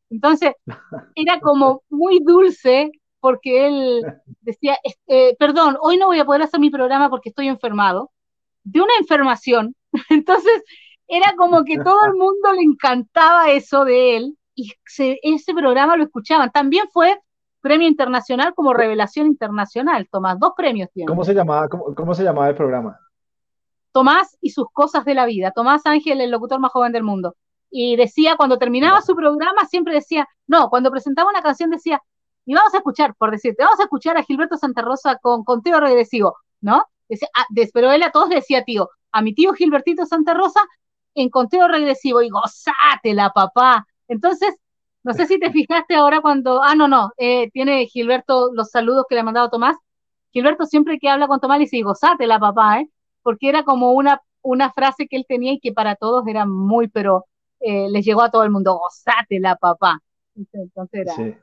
Entonces, 0.10 0.54
era 1.16 1.40
como 1.40 1.84
muy 1.90 2.20
dulce 2.20 2.92
porque 3.20 3.68
él 3.68 4.02
decía, 4.42 4.78
este, 4.84 5.36
perdón, 5.40 5.78
hoy 5.82 5.98
no 5.98 6.08
voy 6.08 6.20
a 6.20 6.26
poder 6.26 6.42
hacer 6.44 6.60
mi 6.60 6.70
programa 6.70 7.10
porque 7.10 7.30
estoy 7.30 7.48
enfermado, 7.48 8.12
de 8.64 8.82
una 8.82 8.94
enfermación. 9.00 9.76
Entonces, 10.10 10.64
era 11.08 11.34
como 11.36 11.64
que 11.64 11.78
todo 11.78 12.06
el 12.06 12.14
mundo 12.14 12.54
le 12.54 12.62
encantaba 12.62 13.52
eso 13.52 13.86
de 13.86 14.18
él 14.18 14.38
y 14.56 14.72
se- 14.86 15.20
ese 15.24 15.54
programa 15.54 15.96
lo 15.98 16.04
escuchaban. 16.04 16.52
También 16.52 16.86
fue 16.92 17.20
premio 17.62 17.88
internacional 17.88 18.54
como 18.54 18.74
revelación 18.74 19.28
internacional. 19.28 20.08
Tomás, 20.12 20.38
dos 20.40 20.54
premios 20.56 20.90
tiene. 20.94 21.08
¿Cómo 21.08 21.24
se 21.24 21.34
llamaba, 21.34 21.68
cómo, 21.70 21.96
cómo 21.96 22.14
se 22.14 22.24
llamaba 22.24 22.50
el 22.50 22.56
programa? 22.56 23.00
Tomás 23.92 24.38
y 24.42 24.50
sus 24.50 24.66
cosas 24.72 25.06
de 25.06 25.14
la 25.14 25.26
vida. 25.26 25.52
Tomás 25.52 25.86
Ángel, 25.86 26.20
el 26.22 26.32
locutor 26.32 26.60
más 26.60 26.72
joven 26.72 26.92
del 26.92 27.04
mundo. 27.04 27.36
Y 27.70 27.96
decía, 27.96 28.36
cuando 28.38 28.58
terminaba 28.58 29.02
su 29.02 29.16
programa, 29.16 29.66
siempre 29.66 29.94
decía, 29.94 30.28
no, 30.48 30.70
cuando 30.70 30.92
presentaba 30.92 31.30
una 31.30 31.42
canción 31.42 31.70
decía, 31.70 32.02
y 32.46 32.54
vamos 32.54 32.74
a 32.74 32.78
escuchar, 32.78 33.16
por 33.16 33.32
decirte, 33.32 33.64
vamos 33.64 33.80
a 33.80 33.84
escuchar 33.84 34.18
a 34.18 34.24
Gilberto 34.24 34.58
Santa 34.58 34.82
Rosa 34.82 35.18
con 35.22 35.44
conteo 35.44 35.80
regresivo, 35.80 36.36
¿no? 36.62 36.86
Decía, 37.08 37.30
ah, 37.36 37.46
pero 37.74 37.92
él 37.92 38.04
a 38.04 38.12
todos 38.12 38.30
le 38.30 38.36
decía 38.36 38.64
tío, 38.64 38.90
a 39.12 39.22
mi 39.22 39.34
tío 39.34 39.54
Gilbertito 39.54 40.06
Santa 40.06 40.34
Rosa 40.34 40.62
en 41.16 41.30
conteo 41.30 41.68
regresivo, 41.68 42.22
y 42.22 42.30
gozátela, 42.30 43.32
papá. 43.32 43.88
Entonces, 44.08 44.56
no 45.04 45.14
sé 45.14 45.26
si 45.26 45.40
te 45.40 45.52
fijaste 45.52 45.96
ahora 45.96 46.22
cuando, 46.22 46.62
ah, 46.64 46.76
no, 46.76 46.88
no, 46.88 47.12
eh, 47.18 47.50
tiene 47.52 47.86
Gilberto 47.88 48.52
los 48.54 48.70
saludos 48.70 49.06
que 49.08 49.16
le 49.16 49.22
ha 49.22 49.26
mandado 49.26 49.50
Tomás. 49.50 49.76
Gilberto 50.32 50.66
siempre 50.66 50.98
que 51.00 51.10
habla 51.10 51.28
con 51.28 51.40
Tomás 51.40 51.58
le 51.60 51.66
dice, 51.66 51.82
gozátela, 51.82 52.40
papá, 52.40 52.80
¿eh? 52.80 52.90
Porque 53.22 53.50
era 53.50 53.64
como 53.64 53.92
una, 53.94 54.22
una 54.42 54.72
frase 54.72 55.08
que 55.08 55.16
él 55.18 55.26
tenía 55.28 55.54
y 55.54 55.60
que 55.60 55.74
para 55.74 55.96
todos 55.96 56.26
era 56.28 56.46
muy, 56.46 56.88
pero 56.88 57.26
eh, 57.60 57.88
les 57.90 58.06
llegó 58.06 58.22
a 58.22 58.32
todo 58.32 58.44
el 58.44 58.50
mundo, 58.52 58.78
gozátela, 58.78 59.56
papá. 59.56 60.00
Entonces 60.36 61.02
era, 61.02 61.14
Sí. 61.16 61.36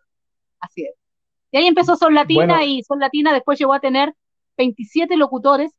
así 0.61 0.83
es. 0.85 0.95
Y 1.53 1.59
ahí 1.59 1.67
empezó 1.67 1.97
Sol 1.97 2.15
Latina 2.15 2.57
Bueno. 2.57 2.65
y 2.65 2.83
Sol 2.83 2.99
Latina 2.99 3.33
después 3.33 3.59
llegó 3.59 3.73
a 3.75 3.81
tener 3.81 4.15
27 4.57 5.17
locutores, 5.17 5.73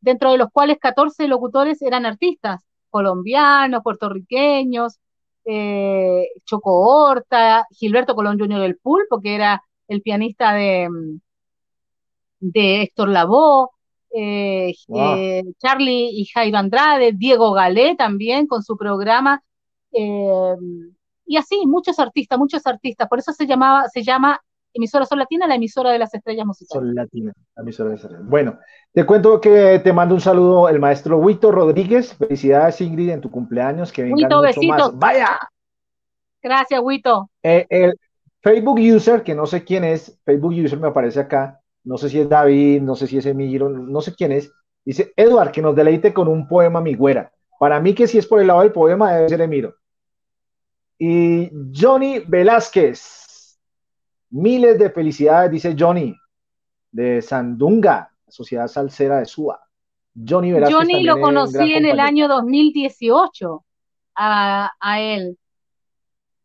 dentro 0.00 0.32
de 0.32 0.38
los 0.38 0.48
cuales 0.50 0.78
14 0.78 1.28
locutores 1.28 1.82
eran 1.82 2.06
artistas, 2.06 2.62
colombianos, 2.90 3.82
puertorriqueños, 3.82 4.98
eh, 5.44 6.26
Choco 6.44 6.80
Horta, 6.80 7.66
Gilberto 7.70 8.14
Colón 8.14 8.38
Jr. 8.38 8.60
del 8.60 8.78
Pulpo, 8.78 9.20
que 9.20 9.34
era 9.34 9.62
el 9.88 10.02
pianista 10.02 10.52
de, 10.54 10.88
mm, 10.88 11.20
de 12.40 12.82
Héctor 12.82 13.08
Lavoe, 13.08 13.68
eh, 14.14 14.72
Wow. 14.88 15.14
eh, 15.16 15.44
Charlie 15.58 16.10
y 16.12 16.24
Jairo 16.26 16.58
Andrade, 16.58 17.12
Diego 17.12 17.52
Galé 17.52 17.94
también 17.96 18.46
con 18.46 18.62
su 18.62 18.76
programa, 18.76 19.42
eh, 19.92 20.54
y 21.26 21.36
así, 21.36 21.64
muchos 21.66 21.98
artistas, 21.98 22.38
muchos 22.38 22.66
artistas, 22.66 23.08
por 23.08 23.18
eso 23.20 23.32
se 23.32 23.46
llamaba, 23.46 23.88
se 23.88 24.02
llama 24.02 24.40
emisora 24.72 25.04
Sol 25.04 25.18
Latina, 25.18 25.46
la 25.46 25.56
emisora 25.56 25.90
de 25.90 25.98
las 25.98 26.12
estrellas 26.14 26.46
musicales. 26.46 26.70
Sol 26.72 26.94
Latina, 26.94 27.32
la 27.56 27.62
emisora 27.62 27.90
de 27.90 27.98
Sol 27.98 28.12
Latina. 28.12 28.30
Bueno, 28.30 28.58
te 28.92 29.04
cuento 29.04 29.40
que 29.40 29.80
te 29.82 29.92
mando 29.92 30.14
un 30.14 30.20
saludo 30.20 30.68
el 30.68 30.78
maestro 30.78 31.18
Huito 31.18 31.50
Rodríguez. 31.50 32.14
Felicidades, 32.14 32.80
Ingrid, 32.80 33.10
en 33.10 33.20
tu 33.20 33.30
cumpleaños. 33.30 33.92
Que 33.92 34.02
vengan 34.02 34.16
Huito, 34.16 34.36
mucho 34.36 34.42
besitos. 34.42 34.92
más. 34.92 34.98
¡Vaya! 34.98 35.38
Gracias, 36.42 36.80
Huito. 36.82 37.30
Eh, 37.42 37.66
el 37.68 37.94
Facebook 38.40 38.78
user, 38.80 39.22
que 39.22 39.34
no 39.34 39.46
sé 39.46 39.64
quién 39.64 39.84
es, 39.84 40.18
Facebook 40.24 40.52
user 40.52 40.78
me 40.78 40.88
aparece 40.88 41.20
acá, 41.20 41.60
no 41.84 41.98
sé 41.98 42.08
si 42.08 42.20
es 42.20 42.28
David, 42.28 42.82
no 42.82 42.96
sé 42.96 43.06
si 43.06 43.18
es 43.18 43.26
Emilio, 43.26 43.68
no 43.68 44.00
sé 44.00 44.14
quién 44.14 44.32
es, 44.32 44.50
dice, 44.84 45.12
Edward, 45.16 45.52
que 45.52 45.62
nos 45.62 45.76
deleite 45.76 46.14
con 46.14 46.28
un 46.28 46.48
poema, 46.48 46.80
mi 46.80 46.94
güera. 46.94 47.32
Para 47.58 47.78
mí 47.80 47.94
que 47.94 48.06
si 48.06 48.16
es 48.16 48.26
por 48.26 48.40
el 48.40 48.46
lado 48.46 48.62
del 48.62 48.72
poema, 48.72 49.12
debe 49.12 49.28
ser 49.28 49.42
Emiro. 49.42 49.74
Y 50.98 51.50
Johnny 51.74 52.20
Velázquez, 52.26 53.19
miles 54.30 54.78
de 54.78 54.90
felicidades, 54.90 55.50
dice 55.50 55.74
Johnny, 55.78 56.14
de 56.92 57.22
Sandunga, 57.22 58.10
Sociedad 58.28 58.68
Salsera 58.68 59.18
de 59.18 59.26
Suba. 59.26 59.60
Johnny 60.14 60.52
Velázquez 60.52 60.76
Johnny 60.78 61.02
lo 61.04 61.20
conocí 61.20 61.72
en 61.72 61.86
el 61.86 62.00
año 62.00 62.28
2018 62.28 63.64
a, 64.16 64.70
a 64.80 65.00
él. 65.00 65.38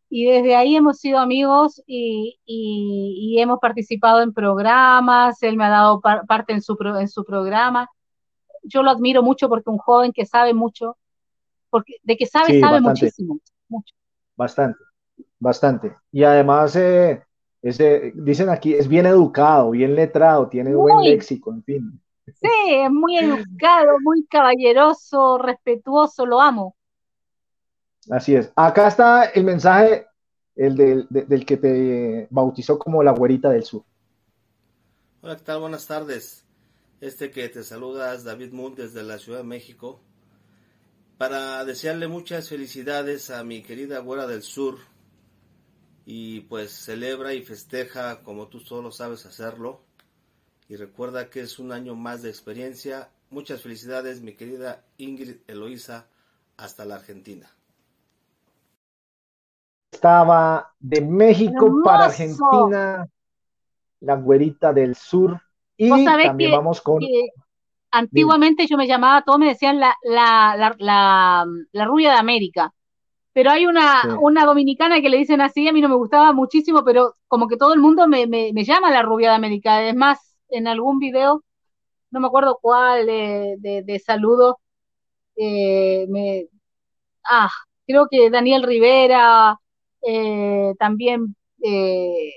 Y 0.10 0.26
desde 0.26 0.56
ahí 0.56 0.76
hemos 0.76 1.00
sido 1.00 1.20
amigos 1.20 1.82
y, 1.88 2.40
y- 2.46 3.34
y 3.36 3.42
hemos 3.42 3.60
participado 3.60 4.22
en 4.22 4.34
programas, 4.34 5.42
él 5.44 5.58
me 5.58 5.66
ha 5.66 5.70
dado 5.70 6.00
par- 6.00 6.26
parte 6.28 6.54
en 6.54 6.62
su, 6.62 6.78
en 7.00 7.08
su 7.10 7.26
programa. 7.26 7.90
Yo 8.64 8.82
lo 8.84 8.92
admiro 8.92 9.24
mucho 9.24 9.50
porque 9.50 9.70
un 9.70 9.78
joven 9.78 10.14
que 10.14 10.26
sabe 10.26 10.54
mucho, 10.54 10.98
porque 11.70 11.96
de 12.04 12.18
que 12.18 12.26
sabe, 12.28 12.54
Sí, 12.54 12.60
sabe 12.62 12.74
bastante. 12.76 13.02
muchísimo. 13.02 13.40
mucho. 13.68 13.94
Bastante, 14.38 14.80
bastante. 15.40 15.96
Y 16.12 16.24
además, 16.24 16.76
eh, 16.76 17.24
ese, 17.66 18.14
dicen 18.16 18.50
aquí, 18.50 18.74
es 18.76 18.88
bien 18.88 19.06
educado, 19.06 19.72
bien 19.72 19.96
letrado, 19.96 20.48
tiene 20.50 20.74
buen 20.76 21.02
léxico, 21.04 21.52
en 21.52 21.64
fin. 21.64 22.02
Sí, 22.28 22.48
es 22.70 22.92
muy 22.92 23.18
educado, 23.18 24.00
muy 24.04 24.26
caballeroso, 24.28 25.38
respetuoso, 25.38 26.26
lo 26.26 26.42
amo. 26.42 26.76
Así 28.10 28.36
es. 28.36 28.52
Acá 28.56 28.88
está 28.88 29.26
el 29.26 29.44
mensaje, 29.44 30.06
el 30.56 30.76
del, 30.76 31.08
de- 31.10 31.26
del 31.26 31.46
que 31.46 31.58
te 31.58 32.28
bautizó 32.30 32.78
como 32.78 33.04
la 33.04 33.12
güerita 33.12 33.50
del 33.50 33.64
sur. 33.64 33.84
Hola, 35.22 35.36
¿qué 35.38 35.44
tal? 35.44 35.60
Buenas 35.60 35.88
tardes. 35.88 36.46
Este 37.02 37.32
que 37.32 37.50
te 37.50 37.64
saluda 37.64 38.14
es 38.14 38.24
David 38.24 38.54
Moon 38.54 38.76
desde 38.76 39.04
la 39.04 39.18
Ciudad 39.18 39.40
de 39.40 39.44
México. 39.46 40.00
Para 41.18 41.66
desearle 41.66 42.08
muchas 42.08 42.50
felicidades 42.50 43.30
a 43.32 43.44
mi 43.44 43.62
querida 43.64 44.00
Güera 44.00 44.28
del 44.28 44.44
Sur. 44.44 44.78
Y 46.06 46.42
pues 46.42 46.72
celebra 46.72 47.34
y 47.34 47.42
festeja 47.42 48.22
como 48.22 48.48
tú 48.48 48.60
solo 48.60 48.92
sabes 48.92 49.26
hacerlo. 49.26 49.82
Y 50.70 50.76
recuerda 50.76 51.30
que 51.30 51.42
es 51.42 51.60
un 51.60 51.72
año 51.72 51.96
más 51.96 52.22
de 52.22 52.30
experiencia. 52.30 53.10
Muchas 53.32 53.62
felicidades, 53.62 54.22
mi 54.22 54.34
querida 54.34 54.84
Ingrid 54.98 55.38
Eloísa, 55.48 56.08
hasta 56.58 56.86
la 56.86 56.96
Argentina. 56.96 57.50
Estaba 59.92 60.74
de 60.80 61.02
México 61.02 61.82
para. 61.84 62.06
Argentina, 62.06 63.08
la 64.02 64.16
güerita 64.16 64.74
del 64.74 64.96
sur. 64.96 65.42
Y 65.78 65.90
también 66.06 66.38
que, 66.38 66.50
vamos 66.50 66.82
con... 66.82 67.00
que 67.00 67.30
antiguamente 67.92 68.68
yo 68.68 68.78
me 68.78 68.88
llamaba, 68.88 69.24
todos 69.24 69.40
me 69.40 69.48
decían 69.48 69.80
la, 69.80 69.96
la, 70.04 70.56
la, 70.58 70.76
la, 70.80 71.46
la 71.72 71.86
rubia 71.86 72.12
de 72.12 72.18
América. 72.18 72.74
Pero 73.36 73.52
hay 73.52 73.66
una, 73.68 74.02
Sí. 74.04 74.10
una 74.22 74.46
dominicana 74.46 75.02
que 75.02 75.10
le 75.10 75.18
dicen 75.18 75.42
así, 75.42 75.68
a 75.68 75.74
mí 75.74 75.82
no 75.82 75.90
me 75.90 75.96
gustaba 75.96 76.32
muchísimo, 76.34 76.84
pero 76.86 77.16
como 77.28 77.48
que 77.50 77.58
todo 77.58 77.74
el 77.74 77.82
mundo 77.82 78.08
me, 78.08 78.28
me, 78.28 78.52
me 78.54 78.64
llama 78.64 78.92
la 78.92 79.02
rubia 79.04 79.30
de 79.32 79.36
América. 79.36 79.84
Es 79.84 79.96
más, 79.96 80.38
en 80.50 80.68
algún 80.68 81.00
video, 81.00 81.44
no 82.12 82.20
me 82.22 82.28
acuerdo 82.28 82.60
cuál, 82.62 83.06
de, 83.08 83.56
de, 83.60 83.84
de 83.84 84.00
saludo, 84.00 84.60
eh, 85.38 86.06
me, 86.10 86.48
ah, 87.30 87.50
creo 87.88 88.08
que 88.10 88.30
Daniel 88.30 88.64
Rivera, 88.64 89.60
eh, 90.08 90.74
también 90.80 91.36
eh, 91.64 92.32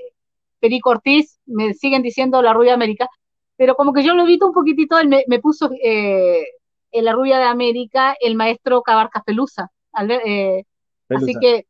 Perico 0.60 0.90
Ortiz, 0.90 1.38
me 1.46 1.74
siguen 1.74 2.02
diciendo 2.02 2.42
la 2.42 2.52
rubia 2.54 2.70
de 2.72 2.74
América, 2.76 3.08
pero 3.56 3.76
como 3.76 3.92
que 3.92 4.02
yo 4.04 4.14
lo 4.14 4.22
evito 4.24 4.46
un 4.46 4.52
poquitito, 4.54 4.98
él 4.98 5.08
me, 5.08 5.24
me 5.28 5.38
puso 5.40 5.70
eh, 5.82 6.44
en 6.92 7.04
la 7.04 7.12
rubia 7.12 7.38
de 7.38 7.44
América 7.44 8.16
el 8.20 8.34
maestro 8.36 8.82
Cabarcas 8.82 9.22
Pelusa. 9.24 9.70
Albert- 9.92 10.66
así 11.08 11.34
que, 11.40 11.66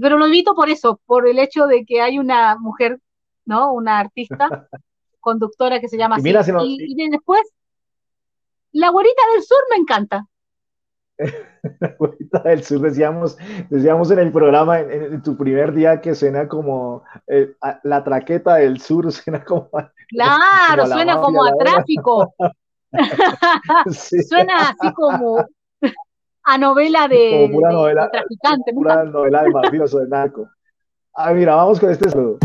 pero 0.00 0.18
lo 0.18 0.26
evito 0.26 0.54
por 0.54 0.68
eso, 0.70 1.00
por 1.06 1.26
el 1.28 1.38
hecho 1.38 1.66
de 1.66 1.84
que 1.84 2.00
hay 2.00 2.18
una 2.18 2.56
mujer, 2.58 3.00
¿no? 3.44 3.72
Una 3.72 3.98
artista, 3.98 4.48
conductora 5.20 5.80
que 5.80 5.88
se 5.88 5.96
llama 5.98 6.16
Y 6.16 6.18
así. 6.18 6.24
mira, 6.24 6.42
se 6.44 6.52
nos- 6.52 6.64
Y, 6.64 6.76
y 6.80 6.94
de- 6.94 7.10
después, 7.10 7.42
la 8.72 8.90
güerita 8.90 9.22
del 9.34 9.42
sur 9.42 9.58
me 9.70 9.76
encanta. 9.76 10.26
La 11.80 11.88
güerita 11.98 12.38
del 12.44 12.62
sur, 12.62 12.80
decíamos, 12.80 13.36
decíamos 13.68 14.08
en 14.12 14.20
el 14.20 14.30
programa, 14.30 14.78
en, 14.78 14.90
en 15.14 15.22
tu 15.22 15.36
primer 15.36 15.72
día, 15.74 16.00
que 16.00 16.14
suena 16.14 16.46
como 16.46 17.02
eh, 17.26 17.56
a- 17.60 17.80
la 17.82 18.04
traqueta 18.04 18.54
del 18.54 18.80
sur, 18.80 19.10
suena 19.12 19.44
como, 19.44 19.68
a- 19.72 19.92
Claro, 20.08 20.38
como 20.68 20.82
a 20.82 20.86
la 20.86 20.94
suena 20.94 21.14
mafia, 21.16 21.24
como 21.24 21.44
a 21.44 21.52
tráfico. 21.58 22.34
Sí. 23.90 24.22
Suena 24.22 24.70
así 24.70 24.92
como 24.94 25.44
a 26.48 26.56
novela 26.56 27.06
de, 27.08 27.30
Como 27.30 27.52
pura 27.60 27.72
novela, 27.72 28.04
de 28.04 28.10
traficante. 28.10 28.72
pura 28.72 29.04
novela 29.04 29.42
de 29.42 29.50
mafioso, 29.50 29.98
de 30.00 30.08
narco. 30.08 30.48
Ah, 31.14 31.32
mira, 31.34 31.54
vamos 31.54 31.78
con 31.78 31.90
este 31.90 32.08
saludo. 32.08 32.38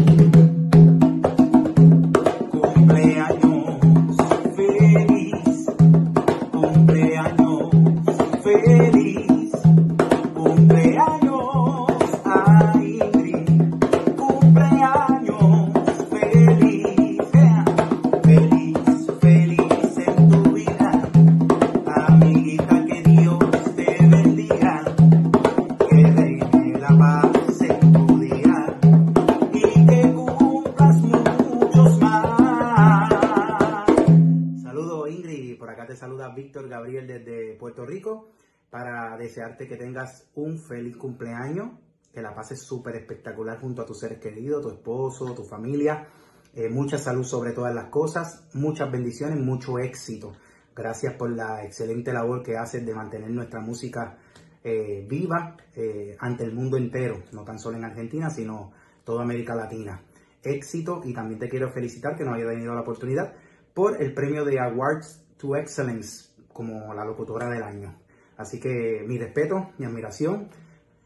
Para 38.70 39.18
desearte 39.18 39.68
que 39.68 39.78
tengas 39.78 40.30
un 40.36 40.60
feliz 40.60 40.97
cumpleaños, 40.97 41.80
que 42.12 42.22
la 42.22 42.34
pases 42.34 42.62
súper 42.62 42.95
espectacular 42.95 43.60
junto 43.60 43.82
a 43.82 43.86
tus 43.86 43.99
seres 43.99 44.20
queridos, 44.20 44.62
tu 44.62 44.70
esposo, 44.70 45.34
tu 45.34 45.43
familia, 45.43 46.08
Eh, 46.56 46.70
mucha 46.70 46.99
salud 46.99 47.24
sobre 47.24 47.51
todas 47.51 47.74
las 47.74 47.89
cosas, 47.89 48.47
muchas 48.54 48.91
bendiciones, 48.91 49.39
mucho 49.39 49.80
éxito. 49.80 50.34
Gracias 50.76 51.16
por 51.16 51.32
la 51.32 51.64
excelente 51.66 52.14
labor 52.14 52.43
que 52.43 52.58
haces 52.58 52.86
de 52.86 52.93
mantener 52.93 53.32
nuestra 53.32 53.60
música 53.60 54.20
eh, 54.64 55.04
viva 55.10 55.58
eh, 55.76 56.16
ante 56.20 56.43
el 56.43 56.54
mundo 56.54 56.78
entero, 56.78 57.24
no 57.32 57.43
tan 57.43 57.58
solo 57.58 57.78
en 57.78 57.86
Argentina, 57.86 58.30
sino 58.30 58.72
toda 59.04 59.24
América 59.24 59.56
Latina. 59.56 60.04
Éxito 60.43 61.01
y 61.04 61.12
también 61.12 61.39
te 61.39 61.49
quiero 61.49 61.72
felicitar 61.72 62.16
que 62.16 62.24
nos 62.24 62.36
haya 62.36 62.45
tenido 62.45 62.76
la 62.76 62.82
oportunidad 62.82 63.34
por 63.74 63.99
el 63.99 64.14
premio 64.14 64.45
de 64.45 64.60
Awards 64.60 65.26
to 65.38 65.56
Excellence 65.56 66.30
como 66.54 66.93
la 66.93 67.04
locutora 67.04 67.49
del 67.49 67.64
año. 67.64 67.95
Así 68.38 68.60
que 68.60 69.04
mi 69.06 69.18
respeto, 69.18 69.72
mi 69.78 69.86
admiración, 69.86 70.49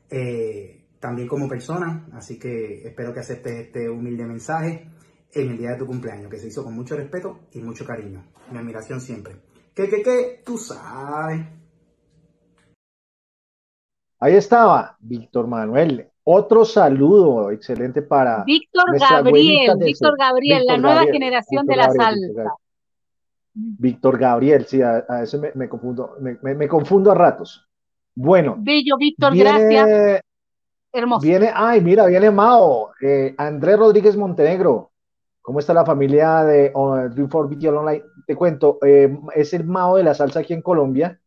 eh, 0.10 0.86
también 1.00 1.28
como 1.28 1.48
persona, 1.48 2.08
así 2.14 2.38
que 2.40 2.88
espero 2.88 3.14
que 3.14 3.20
aceptes 3.20 3.54
este 3.54 3.90
humilde 3.90 4.26
mensaje 4.26 4.90
en 5.34 5.52
el 5.52 5.58
día 5.58 5.72
de 5.72 5.78
tu 5.78 5.86
cumpleaños, 5.86 6.30
que 6.30 6.38
se 6.38 6.48
hizo 6.48 6.64
con 6.64 6.74
mucho 6.74 6.96
respeto 6.96 7.40
y 7.54 7.62
mucho 7.62 7.86
cariño. 7.86 8.24
Mi 8.52 8.58
admiración 8.58 9.02
siempre. 9.02 9.36
¿Qué, 9.74 9.90
qué, 9.90 10.02
qué? 10.02 10.42
Tú 10.46 10.58
sabes. 10.58 11.46
Ahí 14.20 14.36
estaba, 14.36 14.98
Víctor 15.00 15.48
Manuel. 15.48 16.10
Otro 16.24 16.66
saludo 16.66 17.52
excelente 17.52 18.02
para 18.02 18.44
Víctor 18.44 19.00
Gabriel, 19.00 19.78
Víctor 19.80 20.16
Gabriel, 20.18 20.66
la 20.66 20.78
nueva 20.78 20.96
Gabriel, 20.96 21.14
generación 21.14 21.66
Víctor 21.66 21.68
de 21.68 21.76
la 21.78 21.88
Gabriel, 21.88 22.34
salsa. 22.36 22.56
Víctor 23.80 24.18
Gabriel, 24.18 24.66
sí, 24.66 24.82
a, 24.82 25.06
a 25.08 25.24
eso 25.24 25.40
me, 25.40 25.52
me 25.56 25.68
confundo, 25.68 26.16
me, 26.20 26.38
me- 26.42 26.56
me 26.56 26.68
confundo 26.68 27.12
a 27.12 27.16
ratos. 27.16 27.68
Bueno, 28.16 28.56
Bello, 28.60 28.98
Víctor, 28.98 29.34
viene, 29.34 29.50
gracias. 29.50 30.22
Hermoso. 30.94 31.22
viene, 31.26 31.52
ay, 31.54 31.82
mira, 31.82 32.06
viene 32.06 32.32
Mao, 32.32 32.92
eh, 33.02 33.36
Andrés 33.38 33.78
Rodríguez 33.78 34.16
Montenegro. 34.18 34.92
¿Cómo 35.42 35.60
está 35.60 35.74
la 35.74 35.86
familia 35.86 36.44
de 36.44 36.72
oh, 36.74 36.98
Dream 37.10 37.30
for 37.30 37.48
Video 37.48 37.80
Online? 37.80 38.04
Te 38.26 38.36
cuento, 38.36 38.80
eh, 38.86 39.18
es 39.36 39.54
el 39.54 39.66
Mao 39.66 39.96
de 39.98 40.04
la 40.04 40.14
salsa 40.14 40.40
aquí 40.42 40.54
en 40.54 40.62
Colombia 40.62 41.20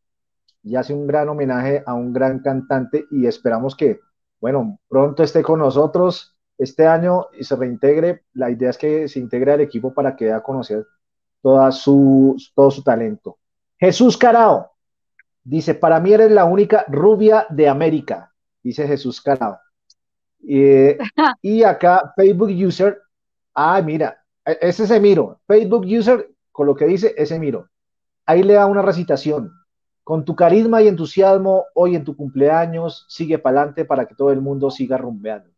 y 0.63 0.77
hace 0.77 0.93
un 0.93 1.07
gran 1.07 1.29
homenaje 1.29 1.83
a 1.87 1.95
un 1.95 2.13
gran 2.13 2.41
cantante 2.41 3.07
y 3.11 3.27
esperamos 3.27 3.75
que, 3.75 4.01
bueno, 4.41 4.79
pronto 4.89 5.23
esté 5.23 5.43
con 5.43 5.61
nosotros 5.61 6.37
este 6.59 6.87
año 6.87 7.27
y 7.39 7.45
se 7.45 7.57
reintegre. 7.57 8.25
La 8.35 8.51
idea 8.51 8.71
es 8.71 8.79
que 8.79 9.09
se 9.09 9.19
integre 9.21 9.53
al 9.53 9.61
equipo 9.63 9.95
para 9.95 10.17
que 10.17 10.27
dé 10.27 10.33
a 10.33 10.43
conocer 10.43 10.85
toda 11.43 11.73
su, 11.73 12.37
todo 12.55 12.71
su 12.71 12.83
talento. 12.83 13.39
Jesús 13.79 14.17
Carao 14.17 14.73
dice, 15.43 15.75
para 15.75 16.01
mí 16.01 16.13
eres 16.13 16.31
la 16.31 16.45
única 16.45 16.85
rubia 16.89 17.47
de 17.51 17.69
América, 17.69 18.33
dice 18.63 18.87
Jesús 18.87 19.21
Carao. 19.21 19.59
Eh, 20.47 20.99
y 21.43 21.63
acá 21.63 22.13
Facebook 22.17 22.51
User, 22.51 22.99
ah, 23.55 23.81
mira, 23.83 24.23
e- 24.45 24.59
ese 24.61 24.85
es 24.85 24.91
Emiro. 24.91 25.41
Facebook 25.47 25.85
User, 25.87 26.31
con 26.53 26.67
lo 26.67 26.75
que 26.75 26.87
dice, 26.87 27.15
es 27.17 27.31
Emiro. 27.31 27.69
Ahí 28.27 28.43
le 28.43 28.55
da 28.55 28.67
una 28.67 28.83
recitación. 28.83 29.53
Con 30.05 30.25
tu 30.25 30.35
carisma 30.35 30.83
y 30.83 30.89
entusiasmo, 30.89 31.67
hoy 31.75 31.95
en 31.95 32.05
tu 32.05 32.17
cumpleaños, 32.17 33.07
sigue 33.09 33.39
para 33.39 33.61
adelante 33.61 33.85
para 33.85 34.07
que 34.07 34.15
todo 34.15 34.31
el 34.31 34.41
mundo 34.41 34.71
siga 34.71 34.97
rumbeando. 34.99 35.51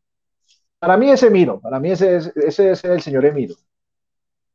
Para 0.78 0.96
mí 0.96 1.10
es 1.10 1.22
Emiro, 1.22 1.60
para 1.60 1.78
mí 1.78 1.92
ese 1.92 2.16
es, 2.16 2.26
ese 2.36 2.72
es 2.72 2.84
el 2.84 3.00
señor 3.00 3.24
Emiro. 3.24 3.54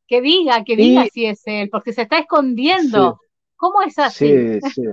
Que 0.07 0.21
diga, 0.21 0.63
que 0.63 0.75
diga 0.75 1.05
Y- 1.05 1.09
si 1.09 1.25
es 1.25 1.41
él, 1.45 1.69
porque 1.69 1.93
se 1.93 2.03
está 2.03 2.19
escondiendo. 2.19 3.19
¿Cómo 3.55 3.81
es 3.81 3.97
así? 3.99 4.59
Sí, 4.61 4.71
sí. 4.73 4.83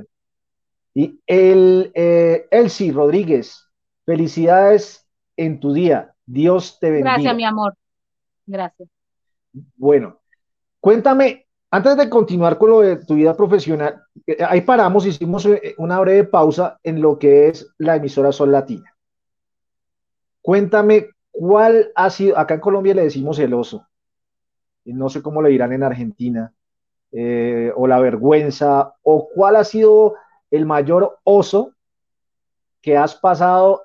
Y 0.95 1.21
el 1.27 1.91
eh, 1.95 2.47
Elsie 2.51 2.93
Rodríguez, 2.93 3.69
felicidades 4.07 5.07
en 5.37 5.61
tu 5.61 5.73
día. 5.73 6.15
Dios 6.25 6.79
te 6.81 6.91
bendiga. 6.91 7.15
Gracias, 7.15 7.37
mi 7.37 7.45
amor. 7.45 7.75
Gracias. 8.47 8.89
Bueno, 9.77 10.21
cuéntame, 10.81 11.47
antes 11.71 11.97
de 11.97 12.09
continuar 12.09 12.59
con 12.59 12.71
lo 12.71 12.81
de 12.81 13.05
tu 13.05 13.15
vida 13.15 13.37
profesional, 13.37 14.03
eh, 14.27 14.39
ahí 14.49 14.61
paramos, 14.61 15.07
hicimos 15.07 15.45
eh, 15.47 15.75
una 15.79 15.99
breve 16.01 16.25
pausa 16.25 16.79
en 16.83 17.01
lo 17.03 17.19
que 17.19 17.49
es 17.49 17.69
la 17.79 17.97
emisora 17.97 18.33
Sol 18.33 18.53
Latina. 18.53 18.95
Cuéntame, 20.41 21.09
¿cuál 21.31 21.91
ha 21.95 22.11
sido, 22.11 22.39
acá 22.39 22.55
en 22.55 22.61
Colombia 22.61 22.95
le 22.95 23.03
decimos 23.03 23.39
el 23.39 23.55
oso, 23.55 23.87
no 24.93 25.09
sé 25.09 25.23
cómo 25.23 25.43
le 25.43 25.51
dirán 25.51 25.73
en 25.73 25.83
Argentina, 25.83 26.53
eh, 27.13 27.73
o 27.77 27.87
la 27.87 28.01
vergüenza, 28.01 28.95
o 29.03 29.29
cuál 29.35 29.57
ha 29.57 29.65
sido 29.65 30.15
el 30.51 30.67
mayor 30.67 31.19
oso 31.25 31.73
que 32.83 32.97
has 32.97 33.15
pasado 33.15 33.83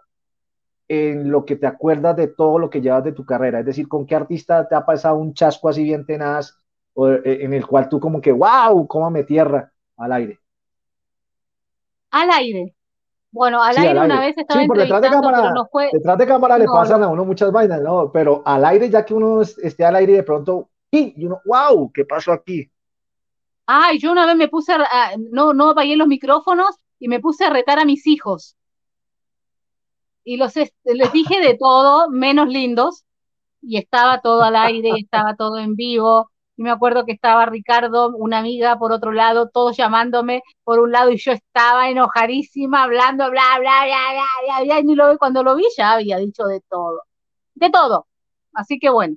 en 0.88 1.32
lo 1.32 1.46
que 1.46 1.56
te 1.56 1.68
acuerdas 1.68 2.16
de 2.18 2.28
todo 2.28 2.60
lo 2.60 2.70
que 2.70 2.82
llevas 2.82 3.04
de 3.04 3.14
tu 3.14 3.26
carrera? 3.26 3.60
Es 3.60 3.66
decir, 3.66 3.88
¿con 3.88 4.06
qué 4.06 4.16
artista 4.16 4.68
te 4.68 4.76
ha 4.76 4.86
pasado 4.86 5.18
un 5.18 5.34
chasco 5.34 5.70
así 5.70 5.84
bien 5.84 6.06
tenaz 6.06 6.58
o, 6.94 7.10
eh, 7.10 7.44
en 7.44 7.54
el 7.54 7.66
cual 7.68 7.90
tú 7.90 8.00
como 8.00 8.22
que, 8.22 8.32
wow, 8.32 8.88
cómame 8.88 9.24
tierra 9.24 9.72
al 9.98 10.12
aire? 10.14 10.40
Al 12.12 12.30
aire. 12.32 12.76
Bueno, 13.32 13.62
al 13.64 13.76
Sí, 13.76 13.82
aire 13.82 14.00
al 14.00 14.06
una 14.06 14.16
aire. 14.16 14.28
vez 14.28 14.38
estaba 14.38 14.62
Sí, 14.62 14.68
por 14.68 14.78
detrás 14.78 15.02
de 15.02 15.10
cámara, 15.10 15.38
pero 15.42 15.54
no 15.56 15.68
fue. 15.72 15.92
detrás 15.92 16.18
de 16.18 16.28
cámara 16.28 16.58
le 16.58 16.66
pasan 16.66 17.02
no. 17.02 17.06
a 17.06 17.10
uno 17.10 17.26
muchas 17.26 17.52
vainas, 17.52 17.82
¿no? 17.82 18.12
Pero 18.12 18.42
al 18.46 18.66
aire, 18.66 18.90
ya 18.90 19.06
que 19.06 19.14
uno 19.14 19.42
es- 19.42 19.58
esté 19.60 19.86
al 19.86 19.96
aire 19.96 20.14
y 20.14 20.16
de 20.18 20.24
pronto, 20.24 20.70
¡pi! 20.90 21.14
y 21.18 21.26
uno, 21.26 21.40
wow, 21.46 21.92
¿qué 21.92 22.06
pasó 22.06 22.32
aquí? 22.32 22.70
Ay, 23.66 24.00
yo 24.00 24.12
una 24.12 24.26
vez 24.26 24.36
me 24.36 24.48
puse, 24.48 24.74
a, 24.74 25.12
no, 25.32 25.54
no 25.54 25.70
apagué 25.70 25.96
los 25.96 26.08
micrófonos 26.08 26.76
y 26.98 27.08
me 27.08 27.20
puse 27.20 27.46
a 27.46 27.52
retar 27.52 27.80
a 27.80 27.86
mis 27.86 28.08
hijos. 28.08 28.56
Y 30.24 30.38
los, 30.38 30.54
les 30.56 31.14
dije 31.14 31.40
de 31.40 31.56
todo, 31.60 32.10
menos 32.10 32.48
lindos, 32.50 33.06
y 33.62 33.78
estaba 33.78 34.22
todo 34.22 34.42
al 34.44 34.56
aire, 34.56 34.90
y 34.96 35.04
estaba 35.04 35.36
todo 35.36 35.60
en 35.60 35.76
vivo. 35.76 36.32
Y 36.58 36.64
me 36.64 36.72
acuerdo 36.72 37.06
que 37.06 37.12
estaba 37.14 37.46
Ricardo, 37.46 38.10
una 38.18 38.40
amiga 38.40 38.78
por 38.78 38.92
otro 38.92 39.12
lado, 39.12 39.50
todos 39.50 39.78
llamándome 39.78 40.42
por 40.64 40.80
un 40.80 40.92
lado, 40.92 41.12
y 41.12 41.18
yo 41.18 41.32
estaba 41.32 41.90
enojadísima, 41.90 42.84
hablando, 42.84 43.30
bla, 43.30 43.60
bla, 43.60 43.86
bla, 43.86 44.02
bla, 44.14 44.26
bla, 44.46 44.64
bla, 44.64 44.80
y 44.80 44.84
ni 44.84 44.96
lo, 44.96 45.18
cuando 45.18 45.44
lo 45.44 45.56
vi 45.56 45.66
ya 45.78 45.94
había 45.94 46.18
dicho 46.18 46.46
de 46.46 46.62
todo. 46.62 47.04
De 47.54 47.70
todo. 47.70 48.08
Así 48.54 48.80
que 48.80 48.90
bueno, 48.90 49.16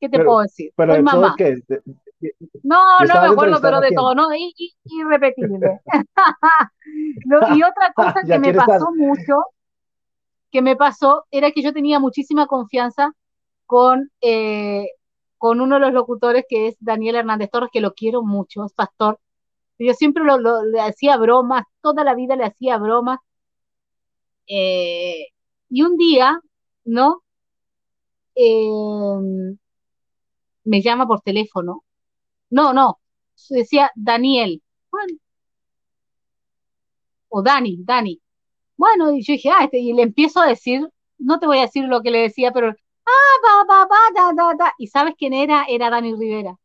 ¿qué 0.00 0.08
te 0.08 0.18
Pero, 0.18 0.24
puedo 0.24 0.40
decir? 0.42 0.72
pero 0.76 0.94
Soy 0.94 1.02
mamá. 1.02 1.34
que 1.36 1.44
de- 1.44 1.62
de- 1.68 1.82
No, 2.62 2.78
¿Y 3.04 3.08
no 3.08 3.20
me 3.20 3.26
acuerdo, 3.28 3.60
pero 3.60 3.80
de 3.80 3.92
todo, 3.92 4.14
¿no? 4.14 4.32
Y, 4.34 4.54
y- 4.56 4.74
irrepetible. 4.84 5.80
Lo- 7.26 7.54
y 7.56 7.62
otra 7.62 7.92
cosa 7.94 8.22
que 8.26 8.38
me 8.38 8.54
pasó 8.54 8.72
estar- 8.72 8.94
mucho, 8.96 9.34
que 10.50 10.62
me 10.62 10.76
pasó, 10.76 11.24
era 11.30 11.50
que 11.50 11.62
yo 11.62 11.72
tenía 11.72 11.98
muchísima 11.98 12.46
confianza 12.46 13.12
con, 13.66 14.10
eh, 14.20 14.86
con 15.38 15.60
uno 15.60 15.76
de 15.76 15.80
los 15.80 15.92
locutores 15.92 16.44
que 16.48 16.68
es 16.68 16.76
Daniel 16.78 17.16
Hernández 17.16 17.50
Torres, 17.50 17.70
que 17.72 17.80
lo 17.80 17.94
quiero 17.94 18.22
mucho, 18.22 18.64
es 18.64 18.72
pastor. 18.74 19.18
Yo 19.78 19.94
siempre 19.94 20.22
lo, 20.24 20.38
lo- 20.38 20.64
le 20.64 20.80
hacía 20.80 21.16
bromas, 21.16 21.64
toda 21.80 22.04
la 22.04 22.14
vida 22.14 22.36
le 22.36 22.44
hacía 22.44 22.76
bromas. 22.78 23.18
Eh, 24.46 25.26
y 25.70 25.82
un 25.82 25.96
día, 25.96 26.40
¿no? 26.84 27.22
Eh, 28.34 29.56
me 30.64 30.82
llama 30.82 31.06
por 31.06 31.20
teléfono. 31.22 31.84
No, 32.50 32.72
no, 32.74 32.98
decía 33.50 33.90
Daniel. 33.94 34.62
Bueno, 34.90 35.18
o 37.28 37.42
Dani, 37.42 37.78
Dani. 37.84 38.20
Bueno, 38.76 39.12
y 39.12 39.22
yo 39.24 39.32
dije, 39.34 39.50
ah, 39.50 39.64
este, 39.64 39.78
y 39.78 39.92
le 39.94 40.02
empiezo 40.02 40.40
a 40.40 40.46
decir, 40.48 40.88
no 41.18 41.38
te 41.40 41.46
voy 41.46 41.58
a 41.58 41.62
decir 41.62 41.84
lo 41.86 42.02
que 42.02 42.10
le 42.10 42.20
decía, 42.22 42.52
pero, 42.52 42.68
ah, 42.70 43.34
ba, 43.42 43.64
ba, 43.68 43.86
ba, 43.86 43.96
da, 44.14 44.32
da, 44.34 44.54
da. 44.54 44.74
¿Y 44.78 44.88
sabes 44.88 45.14
quién 45.18 45.32
era? 45.34 45.64
Era 45.68 45.90
Dani 45.90 46.14
Rivera. 46.14 46.56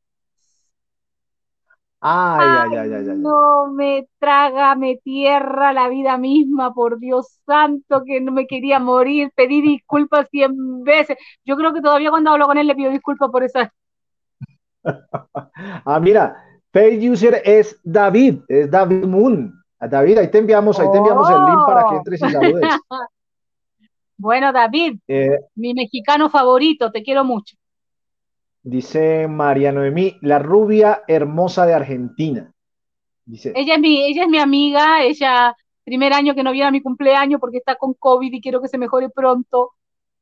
Ay, 2.00 2.72
ay, 2.72 2.78
ay, 2.78 2.94
ay, 2.94 3.10
ay. 3.10 3.18
No 3.18 3.68
me 3.74 4.08
traga, 4.20 4.76
me 4.76 4.98
tierra 4.98 5.74
la 5.74 5.90
vida 5.90 6.18
misma, 6.18 6.74
por 6.74 7.00
Dios 7.00 7.40
santo, 7.46 8.04
que 8.06 8.22
no 8.22 8.32
me 8.32 8.46
quería 8.48 8.80
morir, 8.80 9.32
pedí 9.36 9.62
disculpas 9.62 10.28
cien 10.30 10.84
veces. 10.84 11.18
Yo 11.46 11.56
creo 11.58 11.74
que 11.74 11.82
todavía 11.82 12.12
cuando 12.12 12.32
hablo 12.32 12.46
con 12.48 12.58
él 12.58 12.68
le 12.68 12.76
pido 12.76 12.92
disculpas 12.92 13.30
por 13.32 13.44
esa. 13.44 13.74
Ah, 15.86 16.00
mira, 16.00 16.44
Page 16.72 17.10
User 17.10 17.42
es 17.44 17.80
David, 17.84 18.40
es 18.48 18.70
David 18.70 19.06
Moon. 19.06 19.54
David, 19.80 20.18
ahí 20.18 20.32
te 20.32 20.40
enviamos, 20.40 20.80
ahí 20.80 20.88
te 20.92 20.98
enviamos 20.98 21.30
el 21.30 21.36
link 21.36 21.66
para 21.68 21.90
que 21.90 21.96
entres 21.98 22.22
y 22.24 22.30
saludes. 22.32 22.64
Bueno, 24.20 24.52
David, 24.52 24.98
Eh, 25.08 25.38
mi 25.56 25.76
mexicano 25.76 26.28
favorito, 26.30 26.92
te 26.92 27.04
quiero 27.04 27.24
mucho. 27.24 27.56
dice 28.64 29.28
María 29.28 29.72
Noemí, 29.72 30.18
la 30.22 30.40
rubia 30.40 31.04
hermosa 31.08 31.68
de 31.68 31.76
Argentina. 31.76 32.52
Dice, 33.26 33.54
Ella 33.56 33.76
es 33.76 33.80
mi, 33.80 34.04
ella 34.04 34.24
es 34.24 34.30
mi 34.30 34.40
amiga, 34.40 35.04
ella, 35.04 35.56
primer 35.84 36.14
año 36.14 36.34
que 36.34 36.42
no 36.44 36.52
viene 36.52 36.68
a 36.68 36.72
mi 36.72 36.82
cumpleaños 36.82 37.40
porque 37.40 37.58
está 37.58 37.76
con 37.76 37.94
COVID 37.94 38.34
y 38.34 38.42
quiero 38.42 38.60
que 38.60 38.68
se 38.68 38.80
mejore 38.80 39.10
pronto. 39.10 39.74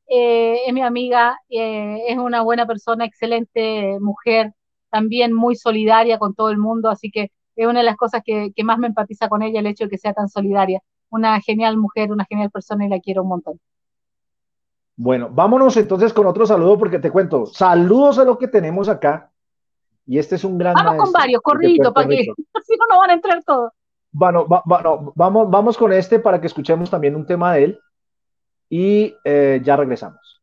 Eh, 0.08 0.60
es 0.68 0.74
mi 0.74 0.82
amiga, 0.82 1.38
eh, 1.50 2.04
es 2.10 2.18
una 2.18 2.42
buena 2.44 2.66
persona, 2.68 3.06
excelente 3.06 3.98
mujer, 4.00 4.54
también 4.92 5.34
muy 5.34 5.56
solidaria 5.56 6.20
con 6.20 6.36
todo 6.36 6.50
el 6.50 6.58
mundo, 6.58 6.90
así 6.90 7.10
que 7.12 7.32
es 7.56 7.68
una 7.68 7.80
de 7.80 7.86
las 7.86 7.96
cosas 7.98 8.22
que, 8.24 8.52
que 8.56 8.64
más 8.64 8.78
me 8.78 8.88
empatiza 8.88 9.30
con 9.30 9.42
ella, 9.42 9.60
el 9.60 9.68
hecho 9.68 9.86
de 9.86 9.90
que 9.90 9.98
sea 9.98 10.14
tan 10.14 10.30
solidaria. 10.30 10.82
Una 11.10 11.40
genial 11.42 11.78
mujer, 11.78 12.12
una 12.12 12.26
genial 12.26 12.52
persona 12.52 12.86
y 12.86 12.90
la 12.90 13.00
quiero 13.00 13.24
un 13.24 13.30
montón. 13.30 13.60
Bueno, 14.98 15.30
vámonos 15.32 15.76
entonces 15.78 16.14
con 16.14 16.26
otro 16.26 16.46
saludo 16.46 16.78
porque 16.78 17.00
te 17.00 17.12
cuento, 17.12 17.46
saludos 17.46 18.18
a 18.20 18.24
lo 18.24 18.38
que 18.38 18.48
tenemos 18.48 18.88
acá. 18.90 19.32
Y 20.06 20.20
este 20.20 20.36
es 20.36 20.44
un 20.44 20.58
gran 20.58 20.76
Vamos 20.76 20.96
con 20.96 21.12
varios, 21.12 21.42
corridito, 21.42 21.94
para 21.94 22.08
que 22.08 22.18
si 22.64 22.78
no, 22.78 22.86
no 22.90 23.00
van 23.00 23.10
a 23.10 23.14
entrar 23.14 23.44
todos. 23.44 23.72
Bueno, 24.12 24.48
va- 24.48 24.64
va- 24.72 24.82
no, 24.82 25.12
vamos, 25.16 25.50
vamos 25.50 25.78
con 25.78 25.92
este 25.92 26.20
para 26.20 26.40
que 26.40 26.48
escuchemos 26.48 26.90
también 26.90 27.16
un 27.16 27.26
tema 27.26 27.54
de 27.54 27.64
él 27.66 27.80
y 28.78 29.16
eh, 29.24 29.62
ya 29.64 29.76
regresamos. 29.78 30.35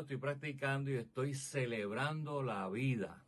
Estoy 0.00 0.16
practicando 0.16 0.90
y 0.90 0.94
estoy 0.94 1.34
celebrando 1.34 2.42
la 2.42 2.68
vida 2.68 3.24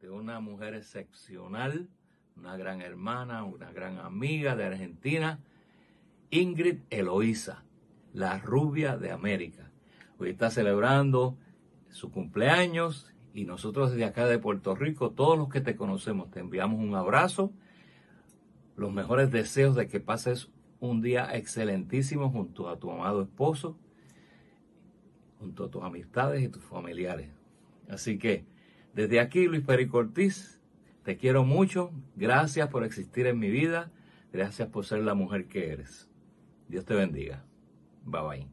de 0.00 0.10
una 0.10 0.40
mujer 0.40 0.74
excepcional, 0.74 1.88
una 2.36 2.56
gran 2.56 2.80
hermana, 2.80 3.44
una 3.44 3.72
gran 3.72 3.98
amiga 3.98 4.56
de 4.56 4.64
Argentina, 4.64 5.40
Ingrid 6.30 6.80
Eloísa, 6.90 7.64
la 8.12 8.38
rubia 8.38 8.96
de 8.96 9.12
América. 9.12 9.70
Hoy 10.18 10.30
está 10.30 10.50
celebrando 10.50 11.36
su 11.90 12.10
cumpleaños 12.10 13.12
y 13.32 13.44
nosotros 13.44 13.92
desde 13.92 14.04
acá 14.04 14.26
de 14.26 14.38
Puerto 14.38 14.74
Rico, 14.74 15.10
todos 15.10 15.38
los 15.38 15.48
que 15.48 15.60
te 15.60 15.76
conocemos, 15.76 16.30
te 16.30 16.40
enviamos 16.40 16.80
un 16.80 16.94
abrazo, 16.94 17.52
los 18.76 18.92
mejores 18.92 19.30
deseos 19.30 19.76
de 19.76 19.88
que 19.88 20.00
pases 20.00 20.50
un 20.80 21.00
día 21.00 21.34
excelentísimo 21.36 22.30
junto 22.30 22.68
a 22.68 22.78
tu 22.78 22.90
amado 22.90 23.22
esposo 23.22 23.78
junto 25.38 25.64
a 25.64 25.70
tus 25.70 25.82
amistades 25.82 26.42
y 26.42 26.48
tus 26.48 26.64
familiares. 26.64 27.28
Así 27.88 28.18
que 28.18 28.44
desde 28.94 29.20
aquí, 29.20 29.46
Luis 29.46 29.64
Perico 29.64 29.98
Ortiz, 29.98 30.60
te 31.04 31.16
quiero 31.16 31.44
mucho. 31.44 31.90
Gracias 32.16 32.68
por 32.68 32.84
existir 32.84 33.26
en 33.26 33.38
mi 33.38 33.50
vida. 33.50 33.90
Gracias 34.32 34.68
por 34.68 34.84
ser 34.84 35.00
la 35.00 35.14
mujer 35.14 35.46
que 35.46 35.72
eres. 35.72 36.10
Dios 36.68 36.84
te 36.84 36.94
bendiga. 36.94 37.44
Bye 38.04 38.22
bye. 38.22 38.48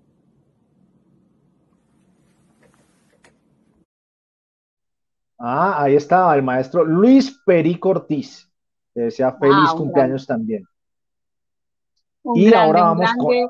Ah, 5.37 5.83
ahí 5.83 5.95
estaba 5.95 6.33
el 6.35 6.43
maestro 6.43 6.85
Luis 6.85 7.31
Perico 7.45 7.89
Ortiz. 7.89 8.49
Te 8.93 9.01
desea 9.01 9.33
feliz 9.33 9.69
cumpleaños 9.75 10.25
también. 10.25 10.65
Un 12.23 12.37
Y 12.37 12.45
grande, 12.45 12.57
ahora 12.57 12.81
vamos 12.81 13.11
con-. 13.17 13.49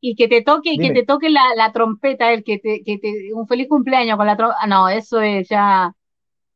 Y 0.00 0.14
que 0.16 0.28
te 0.28 0.42
toque, 0.42 0.72
y 0.72 0.80
que 0.80 0.90
te 0.92 1.04
toque 1.04 1.28
la, 1.30 1.42
la 1.56 1.72
trompeta, 1.72 2.32
el 2.32 2.42
que 2.44 2.58
te, 2.58 2.82
que 2.84 2.98
te, 2.98 3.32
un 3.34 3.46
feliz 3.46 3.68
cumpleaños 3.68 4.16
con 4.16 4.26
la 4.26 4.36
trompeta. 4.36 4.66
No, 4.66 4.88
eso 4.88 5.20
es 5.20 5.48
ya. 5.48 5.92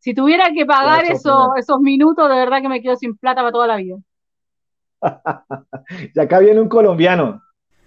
Si 0.01 0.15
tuviera 0.15 0.53
que 0.55 0.67
pagar 0.67 1.05
eso, 1.07 1.55
esos 1.57 1.81
minutos, 1.81 2.29
de 2.29 2.37
verdad 2.37 2.63
que 2.63 2.69
me 2.71 2.83
quedo 2.83 2.97
sin 2.97 3.17
plata 3.19 3.43
para 3.43 3.53
toda 3.53 3.67
la 3.69 3.77
vida. 3.77 3.97
Y 6.15 6.21
acá 6.21 6.39
viene 6.39 6.61
un 6.61 6.69
colombiano. 6.69 7.43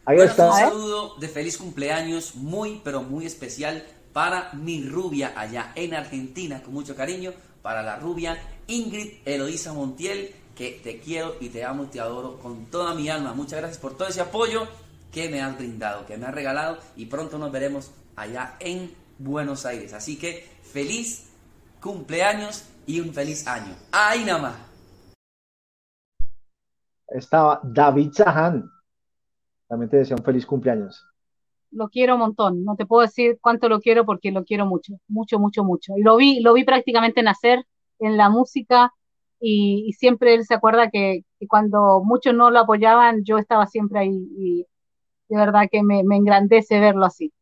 Ahí 0.06 0.18
Bueno, 0.18 0.32
está. 0.32 0.48
un 0.48 0.54
saludo 0.54 1.16
de 1.20 1.28
feliz 1.28 1.58
cumpleaños 1.58 2.36
muy, 2.36 2.82
pero 2.84 3.04
muy 3.04 3.26
especial 3.26 3.84
para 4.14 4.52
mi 4.54 4.84
rubia 4.88 5.34
allá 5.36 5.72
en 5.76 5.94
Argentina, 5.94 6.62
con 6.64 6.74
mucho 6.74 6.96
cariño, 6.96 7.34
para 7.62 7.84
la 7.84 7.98
rubia 7.98 8.38
Ingrid 8.68 9.20
Eloísa 9.26 9.74
Montiel, 9.74 10.34
que 10.56 10.80
te 10.84 11.00
quiero 11.00 11.36
y 11.40 11.50
te 11.50 11.64
amo 11.64 11.84
y 11.84 11.88
te 11.88 12.00
adoro 12.00 12.40
con 12.40 12.66
toda 12.66 12.96
mi 12.96 13.10
alma. 13.10 13.34
Muchas 13.34 13.60
gracias 13.60 13.78
por 13.80 13.96
todo 13.96 14.08
ese 14.08 14.22
apoyo 14.22 14.68
que 15.12 15.30
me 15.30 15.42
has 15.42 15.58
brindado, 15.58 16.06
que 16.06 16.18
me 16.18 16.26
has 16.26 16.34
regalado 16.34 16.78
y 16.96 17.06
pronto 17.06 17.38
nos 17.38 17.52
veremos 17.52 17.92
allá 18.16 18.56
en 18.60 18.94
Buenos 19.18 19.66
Aires. 19.66 19.94
Así 19.94 20.18
que 20.18 20.48
feliz 20.62 21.30
cumpleaños 21.82 22.70
y 22.86 23.00
un 23.00 23.14
feliz 23.14 23.48
año. 23.48 23.76
¡Ay, 23.92 24.26
nada 24.26 24.40
más! 24.40 24.56
Estaba 27.08 27.62
David 27.64 28.12
Zahan. 28.14 28.70
También 29.68 29.90
te 29.90 29.98
desea 29.98 30.18
un 30.18 30.24
feliz 30.24 30.46
cumpleaños. 30.46 31.06
Lo 31.72 31.90
quiero 31.90 32.16
un 32.16 32.22
montón. 32.22 32.64
No 32.64 32.76
te 32.76 32.86
puedo 32.86 33.02
decir 33.02 33.38
cuánto 33.42 33.70
lo 33.70 33.80
quiero 33.80 34.06
porque 34.06 34.32
lo 34.32 34.44
quiero 34.44 34.66
mucho, 34.66 34.94
mucho, 35.08 35.40
mucho, 35.40 35.64
mucho. 35.64 35.94
Y 35.98 36.02
lo 36.02 36.16
vi, 36.16 36.40
lo 36.40 36.54
vi 36.54 36.64
prácticamente 36.64 37.24
nacer 37.24 37.66
en 38.00 38.18
la 38.18 38.30
música 38.30 38.94
y, 39.40 39.86
y 39.88 39.94
siempre 39.94 40.34
él 40.34 40.46
se 40.46 40.54
acuerda 40.54 40.90
que, 40.90 41.24
que 41.40 41.48
cuando 41.48 42.02
muchos 42.04 42.34
no 42.34 42.50
lo 42.52 42.60
apoyaban, 42.60 43.24
yo 43.24 43.38
estaba 43.38 43.68
siempre 43.68 44.00
ahí 44.00 44.28
y 44.38 44.66
de 45.30 45.38
verdad 45.38 45.68
que 45.72 45.84
me, 45.84 46.04
me 46.04 46.16
engrandece 46.18 46.80
verlo 46.80 47.06
así. 47.06 47.34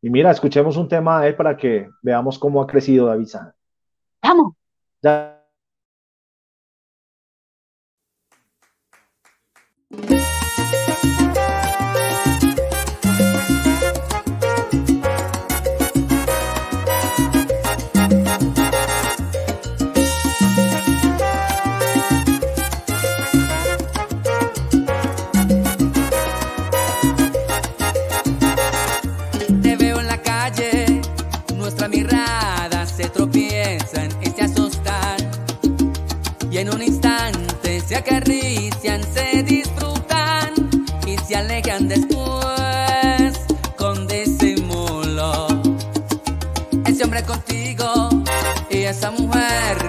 Y 0.00 0.10
mira, 0.10 0.30
escuchemos 0.30 0.76
un 0.76 0.88
tema 0.88 1.20
de 1.20 1.28
él 1.28 1.36
para 1.36 1.56
que 1.56 1.88
veamos 2.02 2.38
cómo 2.38 2.62
ha 2.62 2.66
crecido 2.66 3.06
David. 3.06 3.28
Vamos. 4.22 4.54
Ya- 5.02 5.38
alejan 41.58 41.88
después 41.88 43.46
con 43.76 44.06
disimulo. 44.06 45.48
Ese 46.86 47.02
hombre 47.02 47.22
contigo 47.24 48.10
y 48.70 48.84
esa 48.84 49.10
mujer 49.10 49.87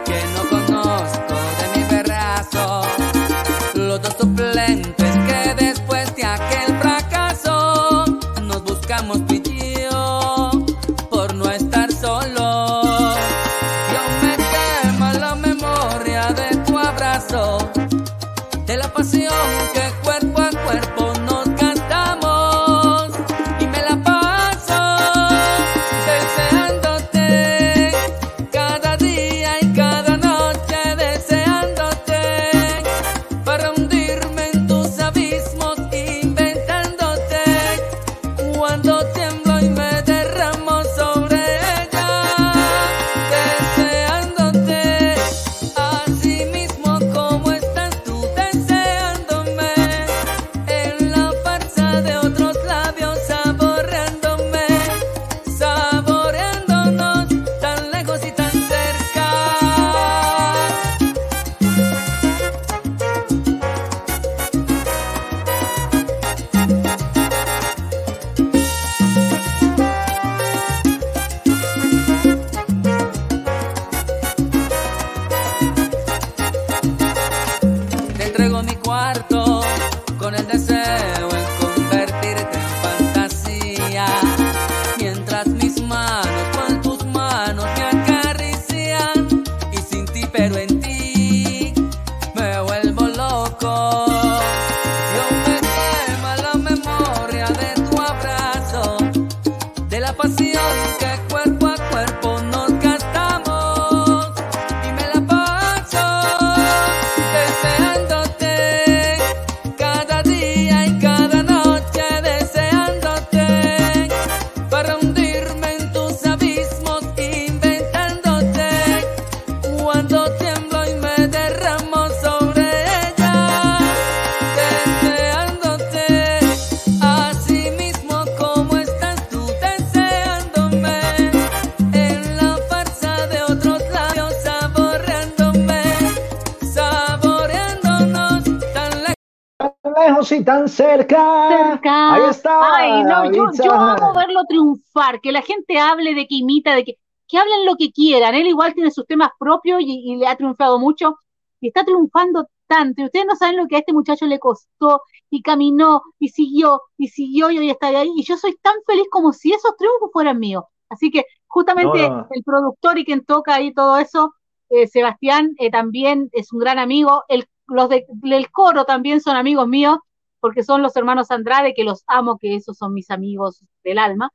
tan 140.51 140.67
cerca. 140.69 141.47
Cerca. 141.49 142.13
Ahí 142.13 142.29
está. 142.29 142.75
Ay, 142.75 143.03
no, 143.03 143.31
yo, 143.31 143.45
yo 143.63 143.73
amo 143.73 144.13
verlo 144.13 144.41
triunfar, 144.47 145.19
que 145.21 145.31
la 145.31 145.41
gente 145.41 145.77
hable 145.79 146.13
de 146.15 146.27
que 146.27 146.35
imita, 146.35 146.75
de 146.75 146.83
que, 146.83 146.93
que 147.27 147.37
hablen 147.37 147.65
lo 147.65 147.75
que 147.75 147.91
quieran. 147.91 148.35
Él 148.35 148.47
igual 148.47 148.73
tiene 148.73 148.91
sus 148.91 149.05
temas 149.05 149.29
propios 149.39 149.81
y, 149.81 150.11
y 150.13 150.15
le 150.17 150.27
ha 150.27 150.35
triunfado 150.35 150.79
mucho 150.79 151.17
y 151.61 151.67
está 151.67 151.83
triunfando 151.83 152.47
tanto. 152.67 153.01
Y 153.01 153.05
ustedes 153.05 153.25
no 153.27 153.35
saben 153.35 153.57
lo 153.57 153.67
que 153.67 153.75
a 153.75 153.79
este 153.79 153.93
muchacho 153.93 154.25
le 154.25 154.39
costó 154.39 155.01
y 155.29 155.41
caminó 155.41 156.01
y 156.19 156.29
siguió 156.29 156.81
y 156.97 157.07
siguió 157.09 157.51
y 157.51 157.57
hoy 157.59 157.69
está 157.69 157.87
ahí. 157.87 158.11
Y 158.15 158.23
yo 158.23 158.37
soy 158.37 158.55
tan 158.61 158.75
feliz 158.87 159.05
como 159.11 159.33
si 159.33 159.53
esos 159.53 159.75
triunfos 159.77 160.09
fueran 160.13 160.39
míos. 160.39 160.63
Así 160.89 161.11
que 161.11 161.23
justamente 161.47 162.09
No, 162.09 162.17
no. 162.17 162.27
el 162.31 162.43
productor 162.43 162.97
y 162.97 163.05
quien 163.05 163.23
toca 163.25 163.55
ahí 163.55 163.73
todo 163.73 163.97
eso, 163.99 164.33
eh, 164.69 164.87
Sebastián, 164.87 165.53
eh, 165.59 165.69
también 165.71 166.29
es 166.31 166.51
un 166.53 166.59
gran 166.59 166.79
amigo. 166.79 167.23
El, 167.27 167.45
los 167.67 167.89
de- 167.89 168.05
del 168.09 168.49
coro 168.51 168.85
también 168.85 169.21
son 169.21 169.35
amigos 169.35 169.67
míos, 169.67 169.97
porque 170.39 170.63
son 170.63 170.81
los 170.81 170.95
hermanos 170.95 171.31
Andrade, 171.31 171.73
que 171.73 171.83
los 171.83 172.03
amo, 172.07 172.37
que 172.37 172.55
esos 172.55 172.77
son 172.77 172.93
mis 172.93 173.11
amigos 173.11 173.63
del 173.83 173.97
alma. 173.97 174.31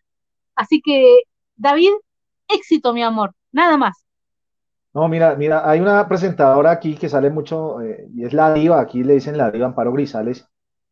Así 0.54 0.80
que, 0.80 1.22
David, 1.56 1.92
éxito, 2.48 2.92
mi 2.92 3.02
amor, 3.02 3.32
nada 3.52 3.76
más. 3.76 4.04
No, 4.92 5.08
mira, 5.08 5.34
mira, 5.34 5.68
hay 5.68 5.80
una 5.80 6.06
presentadora 6.06 6.70
aquí 6.70 6.94
que 6.94 7.08
sale 7.08 7.28
mucho, 7.28 7.80
eh, 7.80 8.06
y 8.14 8.24
es 8.24 8.32
la 8.32 8.54
diva, 8.54 8.80
aquí 8.80 9.02
le 9.02 9.14
dicen 9.14 9.36
la 9.36 9.50
diva 9.50 9.66
Amparo 9.66 9.92
Grisales, 9.92 10.46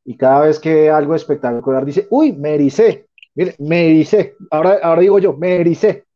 y 0.04 0.16
cada 0.16 0.40
vez 0.40 0.58
que 0.58 0.90
algo 0.90 1.14
espectacular 1.14 1.84
dice, 1.84 2.08
uy, 2.10 2.32
me 2.32 2.54
ericé, 2.54 3.06
mire, 3.34 3.54
me 3.60 4.04
ahora, 4.50 4.80
ahora 4.82 5.00
digo 5.02 5.18
yo, 5.20 5.34
me 5.34 5.54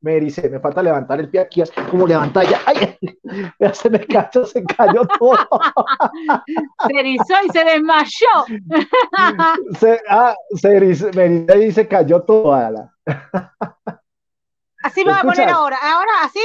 me 0.07 0.17
ericé, 0.19 0.49
me 0.49 0.61
falta 0.61 0.83
levantar 0.85 1.19
el 1.19 1.29
pie 1.29 1.41
aquí, 1.41 1.63
como 1.91 2.07
levanta 2.07 2.45
ya, 2.45 2.61
ay, 2.65 2.97
ya 3.59 3.75
se 3.75 3.91
me 3.91 3.99
cayó, 4.07 4.47
se 4.47 4.63
cayó 4.65 5.03
todo, 5.19 5.37
Se 6.87 7.01
erizó 7.01 7.35
y 7.45 7.49
se 7.51 7.65
desmayó. 7.65 8.29
se, 9.81 10.01
ah, 10.09 10.37
se 10.55 10.77
erizó, 10.77 11.11
me 11.15 11.25
ericé 11.25 11.67
y 11.67 11.73
se 11.73 11.89
cayó 11.89 12.23
todo, 12.23 12.55
ala. 12.55 12.95
Así 14.85 15.05
me 15.05 15.11
va 15.11 15.21
a 15.21 15.25
poner 15.25 15.49
ahora. 15.49 15.77
Ahora, 15.83 16.13
así, 16.23 16.41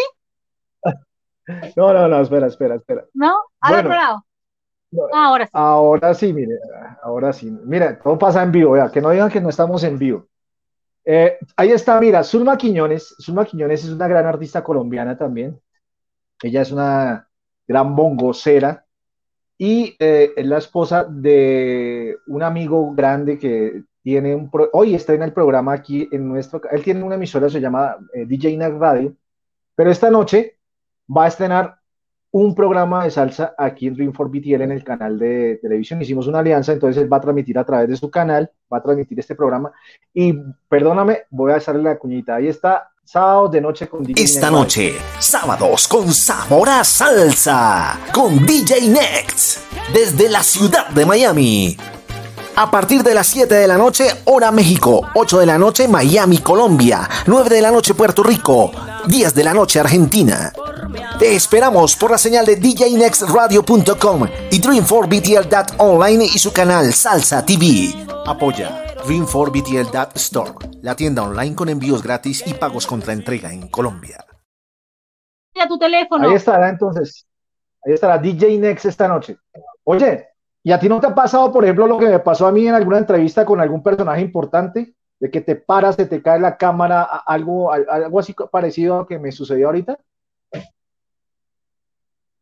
No, 1.75 1.93
no, 1.93 2.07
no, 2.07 2.21
espera, 2.21 2.47
espera, 2.47 2.75
espera. 2.75 3.05
¿no? 3.13 3.31
Al 3.59 3.73
Bueno. 3.73 3.89
otro 3.89 4.01
lado. 4.01 4.25
Ah, 5.13 5.25
ahora 5.27 5.45
sí. 5.45 5.51
Ahora 5.53 6.13
sí, 6.15 6.33
mire, 6.33 6.55
ahora 7.03 7.31
sí. 7.31 7.51
Mira, 7.63 7.99
todo 7.99 8.17
pasa 8.17 8.41
en 8.41 8.51
vivo, 8.51 8.71
vea, 8.71 8.89
que 8.91 9.01
no 9.01 9.11
digan 9.11 9.29
que 9.29 9.39
no 9.39 9.49
estamos 9.49 9.83
en 9.83 9.99
vivo. 9.99 10.25
Eh, 11.03 11.37
ahí 11.55 11.71
está, 11.71 11.99
mira, 11.99 12.23
Zulma 12.23 12.57
Quiñones. 12.57 13.15
Zulma 13.19 13.45
Quiñones 13.45 13.83
es 13.83 13.89
una 13.91 14.07
gran 14.07 14.25
artista 14.25 14.63
colombiana 14.63 15.17
también. 15.17 15.59
Ella 16.41 16.61
es 16.61 16.71
una 16.71 17.27
gran 17.67 17.95
bongocera 17.95 18.85
y 19.57 19.95
eh, 19.99 20.33
es 20.35 20.45
la 20.45 20.57
esposa 20.57 21.05
de 21.05 22.17
un 22.27 22.43
amigo 22.43 22.93
grande 22.93 23.37
que 23.37 23.83
tiene 24.01 24.35
un... 24.35 24.49
hoy 24.73 24.95
está 24.95 25.13
en 25.13 25.23
el 25.23 25.33
programa 25.33 25.73
aquí 25.73 26.09
en 26.11 26.27
nuestro... 26.27 26.61
Él 26.71 26.83
tiene 26.83 27.03
una 27.03 27.15
emisora, 27.15 27.49
se 27.49 27.61
llama 27.61 27.97
eh, 28.13 28.25
DJ 28.25 28.57
Nag 28.57 28.79
Radio, 28.79 29.15
pero 29.75 29.91
esta 29.91 30.09
noche 30.09 30.57
va 31.15 31.25
a 31.25 31.27
estrenar 31.27 31.80
un 32.31 32.55
programa 32.55 33.03
de 33.03 33.11
salsa 33.11 33.53
aquí 33.57 33.87
en 33.87 33.97
Ring 33.97 34.13
for 34.13 34.29
BTL 34.29 34.61
en 34.61 34.71
el 34.71 34.83
canal 34.83 35.19
de 35.19 35.59
televisión. 35.61 36.01
Hicimos 36.01 36.27
una 36.27 36.39
alianza, 36.39 36.71
entonces 36.71 37.01
él 37.01 37.11
va 37.11 37.17
a 37.17 37.21
transmitir 37.21 37.57
a 37.59 37.65
través 37.65 37.89
de 37.89 37.97
su 37.97 38.09
canal, 38.09 38.49
va 38.71 38.77
a 38.77 38.83
transmitir 38.83 39.19
este 39.19 39.35
programa. 39.35 39.71
Y 40.13 40.33
perdóname, 40.69 41.23
voy 41.29 41.51
a 41.51 41.55
hacerle 41.55 41.83
la 41.83 41.99
cuñita. 41.99 42.35
Ahí 42.35 42.47
está, 42.47 42.89
sábado 43.03 43.49
de 43.49 43.59
noche 43.59 43.87
con 43.89 44.03
DJ 44.03 44.23
Esta 44.23 44.49
noche, 44.49 44.93
sábados 45.19 45.87
con 45.87 46.11
sabor 46.13 46.69
a 46.69 46.83
salsa, 46.83 47.99
con 48.13 48.45
DJ 48.45 48.87
Next, 48.87 49.59
desde 49.93 50.29
la 50.29 50.41
ciudad 50.41 50.87
de 50.89 51.05
Miami. 51.05 51.77
A 52.55 52.69
partir 52.69 53.01
de 53.01 53.13
las 53.13 53.27
7 53.27 53.53
de 53.55 53.67
la 53.67 53.77
noche, 53.77 54.05
hora 54.25 54.51
México, 54.51 55.07
8 55.15 55.39
de 55.39 55.45
la 55.45 55.57
noche, 55.57 55.87
Miami, 55.87 56.39
Colombia, 56.39 57.09
9 57.25 57.49
de 57.49 57.61
la 57.61 57.71
noche, 57.71 57.93
Puerto 57.93 58.23
Rico, 58.23 58.71
10 59.07 59.33
de 59.33 59.43
la 59.43 59.53
noche, 59.53 59.79
Argentina. 59.79 60.51
Te 61.17 61.35
esperamos 61.35 61.95
por 61.95 62.11
la 62.11 62.17
señal 62.17 62.45
de 62.45 62.57
djnextradio.com 62.57 64.27
y 64.51 64.61
Dream4BTL.online 64.61 66.25
y 66.25 66.39
su 66.39 66.51
canal 66.51 66.91
Salsa 66.93 67.45
TV. 67.45 67.95
Apoya 68.25 68.95
Dream4BTL.store, 69.05 70.51
la 70.81 70.95
tienda 70.95 71.23
online 71.23 71.55
con 71.55 71.69
envíos 71.69 72.03
gratis 72.03 72.43
y 72.45 72.53
pagos 72.53 72.85
contra 72.85 73.13
entrega 73.13 73.51
en 73.51 73.69
Colombia. 73.69 74.25
Mira 75.55 75.67
tu 75.67 75.79
teléfono. 75.79 76.29
Ahí 76.29 76.35
estará 76.35 76.69
entonces. 76.69 77.25
Ahí 77.85 77.93
estará 77.93 78.17
DJ 78.17 78.57
Next 78.59 78.85
esta 78.85 79.07
noche. 79.07 79.37
Oye, 79.83 80.30
¿y 80.63 80.71
a 80.71 80.79
ti 80.79 80.87
no 80.89 80.99
te 80.99 81.07
ha 81.07 81.15
pasado, 81.15 81.51
por 81.51 81.63
ejemplo, 81.63 81.87
lo 81.87 81.97
que 81.97 82.07
me 82.07 82.19
pasó 82.19 82.47
a 82.47 82.51
mí 82.51 82.67
en 82.67 82.75
alguna 82.75 82.97
entrevista 82.99 83.45
con 83.45 83.59
algún 83.59 83.81
personaje 83.83 84.21
importante? 84.21 84.95
De 85.19 85.29
que 85.29 85.41
te 85.41 85.55
paras, 85.55 85.95
se 85.95 86.05
te 86.07 86.21
cae 86.21 86.39
la 86.39 86.57
cámara, 86.57 87.03
algo, 87.03 87.71
algo 87.71 88.19
así 88.19 88.33
parecido 88.51 88.95
a 88.95 88.97
lo 88.99 89.07
que 89.07 89.19
me 89.19 89.31
sucedió 89.31 89.67
ahorita. 89.67 89.99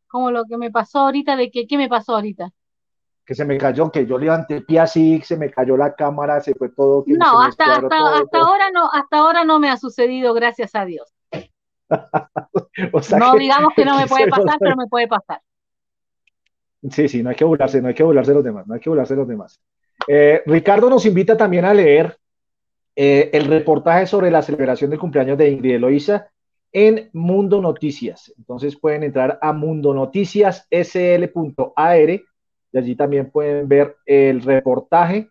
Como 0.08 0.32
lo 0.32 0.46
que 0.46 0.58
me 0.58 0.72
pasó 0.72 1.00
ahorita, 1.00 1.36
de 1.36 1.52
que, 1.52 1.68
¿qué 1.68 1.78
me 1.78 1.88
pasó 1.90 2.16
ahorita? 2.16 2.50
Que 3.26 3.36
se 3.36 3.46
me 3.46 3.58
cayó, 3.58 3.92
que 3.92 4.06
yo 4.08 4.18
levanté 4.18 4.56
el 4.58 4.66
pie 4.66 4.80
así, 4.80 5.22
se 5.22 5.38
me 5.38 5.52
cayó 5.52 5.78
la 5.78 5.94
cámara, 5.94 6.42
se 6.42 6.56
fue 6.56 6.70
todo. 6.70 7.04
que 7.06 7.14
No, 7.14 7.42
hasta, 7.42 7.66
hasta, 7.76 7.90
todo, 7.90 8.08
hasta 8.16 8.30
todo. 8.32 8.48
ahora 8.48 8.72
no, 8.72 8.90
hasta 8.92 9.18
ahora 9.18 9.44
no 9.44 9.60
me 9.60 9.70
ha 9.70 9.78
sucedido, 9.78 10.34
gracias 10.34 10.74
a 10.74 10.86
Dios. 10.86 11.14
O 12.94 13.02
sea 13.02 13.20
No 13.20 13.34
que- 13.34 13.40
digamos 13.40 13.74
que 13.76 13.84
no 13.86 13.98
me 13.98 14.08
puede 14.08 14.28
pasar, 14.28 14.58
pero 14.60 14.76
me 14.76 14.88
puede 14.88 15.08
pasar. 15.08 15.42
Sí, 16.92 17.10
sí, 17.10 17.22
no 17.22 17.30
hay 17.30 17.36
que 17.36 17.44
burlarse, 17.44 17.82
no 17.82 17.90
hay 17.90 17.94
que 17.94 18.04
burlarse 18.04 18.32
de 18.32 18.36
los 18.36 18.44
demás, 18.44 18.66
no 18.68 18.74
hay 18.74 18.80
que 18.80 18.90
burlarse 18.90 19.14
de 19.14 19.20
los 19.20 19.28
demás. 19.28 19.62
Eh, 20.08 20.42
Ricardo 20.46 20.90
nos 20.90 21.06
invita 21.06 21.36
también 21.36 21.66
a 21.66 21.74
leer 21.74 22.18
eh, 22.96 23.30
el 23.34 23.46
reportaje 23.46 24.08
sobre 24.08 24.32
la 24.32 24.42
celebración 24.42 24.90
del 24.90 25.00
cumpleaños 25.00 25.38
de 25.38 25.50
Ingrid 25.50 25.76
Eloísa 25.76 26.30
en 26.72 27.10
Mundo 27.14 27.62
Noticias. 27.62 28.34
Entonces 28.38 28.80
pueden 28.80 29.04
entrar 29.04 29.38
a 29.42 29.52
mundonoticiassl.ar 29.52 32.10
y 32.72 32.78
allí 32.78 32.96
también 32.96 33.30
pueden 33.30 33.68
ver 33.68 33.98
el 34.06 34.42
reportaje 34.42 35.30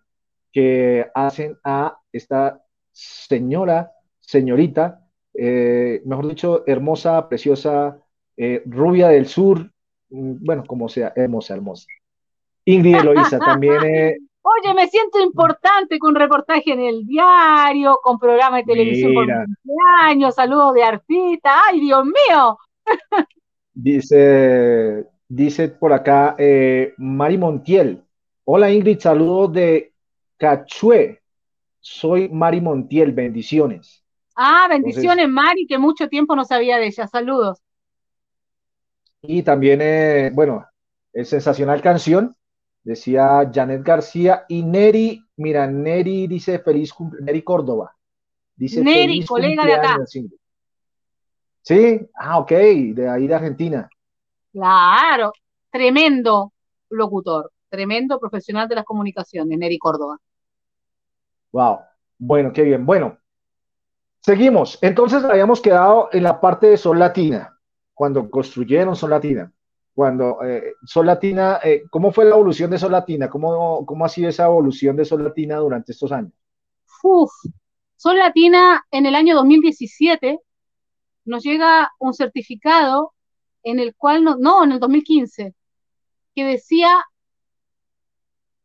que 0.52 1.06
hacen 1.14 1.56
a 1.64 1.98
esta 2.12 2.62
señora, 2.92 3.92
señorita, 4.20 5.06
eh, 5.32 6.02
mejor 6.04 6.28
dicho, 6.28 6.64
hermosa, 6.66 7.26
preciosa, 7.28 7.98
rubia 8.66 9.08
del 9.08 9.26
sur, 9.26 9.72
bueno, 10.10 10.64
como 10.66 10.88
sea, 10.88 11.12
hermosa, 11.16 11.54
hermosa. 11.54 11.86
Ingrid 12.64 12.96
Eloísa 12.96 13.38
también, 13.38 13.84
eh, 13.84 14.16
Oye, 14.50 14.72
me 14.72 14.88
siento 14.88 15.20
importante 15.20 15.98
con 15.98 16.14
reportaje 16.14 16.72
en 16.72 16.80
el 16.80 17.06
diario, 17.06 17.98
con 18.02 18.18
programa 18.18 18.58
de 18.58 18.64
televisión 18.64 19.12
por 19.12 19.26
mi 19.26 19.32
Mira. 19.32 19.44
cumpleaños, 19.44 20.34
saludos 20.34 20.74
de 20.74 20.84
artista. 20.84 21.60
¡Ay, 21.68 21.80
Dios 21.80 22.04
mío! 22.04 22.58
dice, 23.74 25.06
dice 25.28 25.68
por 25.68 25.92
acá 25.92 26.34
eh, 26.38 26.94
Mari 26.96 27.36
Montiel. 27.36 28.02
Hola 28.44 28.70
Ingrid, 28.70 28.98
saludos 28.98 29.52
de 29.52 29.92
Cachué. 30.38 31.20
Soy 31.80 32.28
Mari 32.30 32.60
Montiel, 32.60 33.12
bendiciones. 33.12 34.02
Ah, 34.34 34.66
bendiciones, 34.68 35.28
Mari, 35.28 35.66
que 35.66 35.78
mucho 35.78 36.08
tiempo 36.08 36.34
no 36.34 36.44
sabía 36.44 36.78
de 36.78 36.86
ella. 36.86 37.06
Saludos. 37.06 37.60
Y 39.30 39.42
también, 39.42 39.80
eh, 39.82 40.30
bueno, 40.32 40.66
es 41.12 41.28
sensacional 41.28 41.82
canción 41.82 42.34
Decía 42.88 43.50
Janet 43.52 43.82
García 43.82 44.46
y 44.48 44.62
Neri, 44.62 45.22
mira, 45.36 45.66
Neri 45.66 46.26
dice 46.26 46.58
feliz 46.60 46.90
cumpleaños, 46.90 47.26
Neri 47.26 47.42
Córdoba. 47.42 47.94
Dice 48.56 48.82
Neri, 48.82 49.20
feliz 49.20 49.26
colega 49.26 49.66
de 49.66 49.74
acá. 49.74 49.98
Sí, 51.60 52.00
ah, 52.14 52.38
ok, 52.38 52.50
de 52.50 53.10
ahí 53.10 53.26
de 53.26 53.34
Argentina. 53.34 53.90
Claro, 54.50 55.32
tremendo 55.70 56.54
locutor, 56.88 57.52
tremendo 57.68 58.18
profesional 58.18 58.66
de 58.68 58.76
las 58.76 58.86
comunicaciones, 58.86 59.58
Neri 59.58 59.78
Córdoba. 59.78 60.16
Wow, 61.52 61.80
bueno, 62.16 62.54
qué 62.54 62.62
bien. 62.62 62.86
Bueno, 62.86 63.18
seguimos. 64.20 64.78
Entonces 64.80 65.22
habíamos 65.24 65.60
quedado 65.60 66.08
en 66.12 66.22
la 66.22 66.40
parte 66.40 66.68
de 66.68 66.78
Sol 66.78 66.98
Latina, 66.98 67.57
cuando 67.98 68.30
construyeron 68.30 68.94
Sol 68.94 69.10
Latina. 69.10 69.52
Cuando 69.92 70.40
eh, 70.44 70.74
Sol 70.84 71.06
Latina, 71.06 71.58
eh, 71.64 71.82
¿cómo 71.90 72.12
fue 72.12 72.26
la 72.26 72.30
evolución 72.30 72.70
de 72.70 72.78
Sol 72.78 72.92
Latina? 72.92 73.28
¿Cómo, 73.28 73.84
¿Cómo 73.84 74.04
ha 74.04 74.08
sido 74.08 74.28
esa 74.28 74.44
evolución 74.44 74.94
de 74.94 75.04
Sol 75.04 75.24
Latina 75.24 75.56
durante 75.56 75.90
estos 75.90 76.12
años? 76.12 76.32
Uf, 77.02 77.32
Sol 77.96 78.16
Latina 78.16 78.86
en 78.92 79.06
el 79.06 79.16
año 79.16 79.34
2017 79.34 80.38
nos 81.24 81.42
llega 81.42 81.90
un 81.98 82.14
certificado 82.14 83.14
en 83.64 83.80
el 83.80 83.96
cual, 83.96 84.22
no, 84.22 84.36
no, 84.36 84.62
en 84.62 84.70
el 84.70 84.78
2015, 84.78 85.56
que 86.36 86.44
decía 86.44 87.04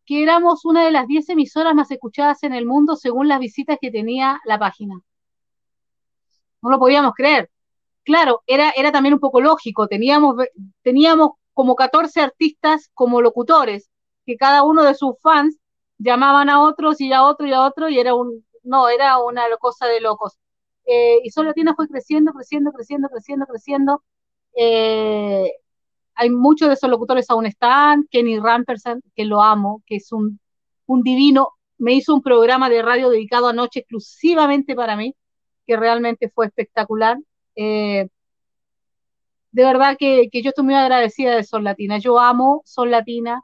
que 0.06 0.22
éramos 0.22 0.64
una 0.64 0.86
de 0.86 0.92
las 0.92 1.08
10 1.08 1.30
emisoras 1.30 1.74
más 1.74 1.90
escuchadas 1.90 2.44
en 2.44 2.54
el 2.54 2.68
mundo 2.68 2.96
según 2.96 3.28
las 3.28 3.40
visitas 3.40 3.80
que 3.82 3.90
tenía 3.90 4.40
la 4.46 4.60
página. 4.60 5.02
No 6.62 6.70
lo 6.70 6.78
podíamos 6.78 7.14
creer. 7.16 7.50
Claro, 8.04 8.44
era, 8.48 8.72
era 8.76 8.92
también 8.92 9.14
un 9.14 9.20
poco 9.20 9.40
lógico, 9.42 9.88
teníamos, 9.88 10.36
teníamos 10.82 11.32
como 11.54 11.76
14 11.76 12.22
artistas 12.22 12.90
como 12.94 13.22
locutores, 13.22 13.90
que 14.26 14.36
cada 14.38 14.64
uno 14.64 14.84
de 14.84 14.96
sus 14.96 15.16
fans 15.22 15.58
llamaban 15.98 16.50
a 16.50 16.62
otros 16.62 17.00
y 17.02 17.14
a 17.14 17.24
otro 17.24 17.48
y 17.48 17.54
a 17.54 17.62
otro, 17.62 17.90
y 17.90 18.00
era 18.00 18.14
un, 18.16 18.46
no, 18.64 18.90
era 18.90 19.20
una 19.20 19.44
cosa 19.60 19.88
de 19.88 20.02
locos. 20.02 20.38
Eh, 20.86 21.20
y 21.24 21.32
Sol 21.32 21.46
Latina 21.46 21.74
fue 21.76 21.88
creciendo, 21.88 22.34
creciendo, 22.34 22.72
creciendo, 22.72 23.10
creciendo, 23.10 23.46
creciendo. 23.46 24.04
Eh, 24.56 25.52
hay 26.16 26.30
muchos 26.30 26.68
de 26.68 26.76
esos 26.76 26.90
locutores 26.90 27.30
aún 27.30 27.46
están, 27.46 28.06
Kenny 28.12 28.40
Ramperson, 28.40 29.02
que 29.16 29.26
lo 29.26 29.42
amo, 29.42 29.82
que 29.86 29.98
es 29.98 30.12
un, 30.12 30.40
un 30.88 31.02
divino, 31.04 31.50
me 31.78 31.94
hizo 31.94 32.14
un 32.14 32.22
programa 32.22 32.70
de 32.70 32.82
radio 32.82 33.10
dedicado 33.10 33.48
anoche 33.48 33.80
exclusivamente 33.82 34.76
para 34.76 34.96
mí, 34.96 35.16
que 35.66 35.78
realmente 35.78 36.30
fue 36.30 36.48
espectacular. 36.48 37.18
Eh, 37.56 38.08
de 39.54 39.64
verdad 39.66 39.96
que, 40.00 40.30
yo 40.34 40.50
estoy 40.50 40.66
muy 40.66 40.74
agradecida 40.74 41.36
de 41.36 41.44
Sol 41.44 41.64
Latina. 41.64 42.00
Yo 42.00 42.20
amo 42.20 42.64
Sol 42.66 42.92
Latina. 42.92 43.42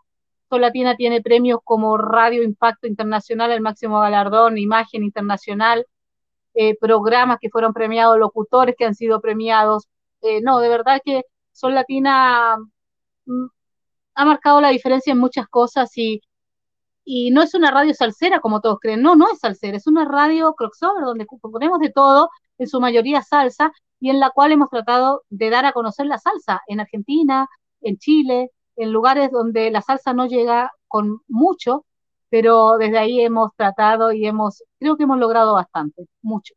Sol 0.50 0.62
Latina 0.62 0.96
tiene 0.96 1.22
premios 1.22 1.60
como 1.64 1.98
Radio 1.98 2.44
Impacto 2.44 2.88
Internacional, 2.88 3.52
el 3.52 3.62
máximo 3.62 4.00
galardón, 4.00 4.58
Imagen 4.58 5.04
Internacional, 5.04 5.86
eh, 6.56 6.76
programas 6.80 7.38
que 7.40 7.50
fueron 7.50 7.74
premiados, 7.74 8.18
locutores 8.20 8.76
que 8.78 8.86
han 8.86 8.96
sido 8.96 9.22
premiados. 9.22 9.88
Eh, 10.22 10.42
no, 10.42 10.60
de 10.60 10.70
verdad 10.70 11.02
que 11.06 11.24
Sol 11.52 11.76
Latina 11.76 12.58
mm, 13.26 13.46
ha 14.16 14.26
marcado 14.26 14.62
la 14.62 14.70
diferencia 14.70 15.12
en 15.14 15.20
muchas 15.20 15.48
cosas 15.48 15.96
y, 15.98 16.22
y 17.06 17.32
no 17.32 17.44
es 17.44 17.54
una 17.56 17.72
radio 17.72 17.94
salsera 17.94 18.40
como 18.40 18.62
todos 18.62 18.80
creen, 18.80 19.02
no, 19.02 19.16
no 19.16 19.32
es 19.32 19.40
salsera, 19.40 19.78
es 19.78 19.88
una 19.88 20.06
radio 20.06 20.54
crossover 20.56 21.04
donde 21.06 21.26
ponemos 21.42 21.80
de 21.80 21.92
todo, 21.92 22.30
en 22.58 22.68
su 22.68 22.80
mayoría 22.82 23.22
salsa, 23.22 23.72
y 24.00 24.10
en 24.10 24.20
la 24.20 24.32
cual 24.32 24.52
hemos 24.52 24.70
tratado 24.70 25.24
de 25.30 25.50
dar 25.50 25.66
a 25.66 25.74
conocer 25.74 26.06
la 26.06 26.18
salsa 26.18 26.62
en 26.68 26.80
Argentina, 26.80 27.48
en 27.82 27.98
Chile, 27.98 28.52
en 28.76 28.92
lugares 28.92 29.32
donde 29.32 29.70
la 29.72 29.82
salsa 29.82 30.14
no 30.14 30.26
llega 30.26 30.72
con 30.88 31.20
mucho, 31.28 31.86
pero 32.30 32.78
desde 32.78 32.98
ahí 32.98 33.22
hemos 33.22 33.54
tratado 33.56 34.12
y 34.12 34.26
hemos, 34.26 34.64
creo 34.80 34.96
que 34.96 35.04
hemos 35.04 35.20
logrado 35.20 35.54
bastante, 35.54 36.08
mucho. 36.22 36.54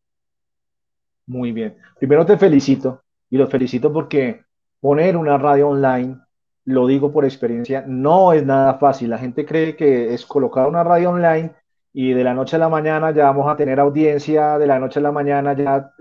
Muy 1.27 1.53
bien. 1.53 1.77
Primero 1.99 2.27
te 2.27 2.37
felicito 2.37 3.03
y 3.31 3.39
los 3.39 3.51
felicito 3.51 3.93
porque 3.93 4.45
poner 4.81 5.17
una 5.17 5.39
radio 5.39 5.69
online, 5.69 6.19
lo 6.65 6.87
digo 6.87 7.13
por 7.13 7.25
experiencia, 7.25 7.85
no 7.87 8.33
es 8.33 8.45
nada 8.45 8.75
fácil. 8.75 9.11
La 9.11 9.19
gente 9.19 9.47
cree 9.47 9.75
que 9.75 10.15
es 10.15 10.27
colocar 10.27 10.69
una 10.69 10.85
radio 10.85 11.11
online 11.11 11.53
y 11.93 12.13
de 12.13 12.25
la 12.25 12.35
noche 12.35 12.57
a 12.57 12.59
la 12.59 12.69
mañana 12.69 13.11
ya 13.11 13.25
vamos 13.25 13.51
a 13.51 13.57
tener 13.57 13.81
audiencia, 13.81 14.59
de 14.59 14.67
la 14.67 14.79
noche 14.79 15.01
a 15.01 15.03
la 15.03 15.13
mañana 15.13 15.55
ya 15.55 15.93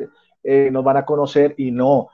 eh, 0.44 0.70
nos 0.72 0.84
van 0.84 0.98
a 0.98 1.06
conocer 1.06 1.56
y 1.58 1.72
no. 1.72 2.10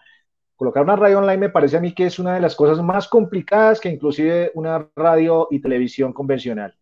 Colocar 0.56 0.84
una 0.84 0.96
radio 0.96 1.20
online 1.20 1.38
me 1.38 1.50
parece 1.50 1.78
a 1.78 1.80
mí 1.80 1.94
que 1.94 2.08
es 2.08 2.18
una 2.20 2.34
de 2.34 2.42
las 2.42 2.56
cosas 2.56 2.82
más 2.84 3.08
complicadas 3.08 3.80
que 3.80 3.90
inclusive 3.90 4.52
una 4.56 4.90
radio 4.96 5.48
y 5.52 5.60
televisión 5.60 6.14
convencional, 6.14 6.76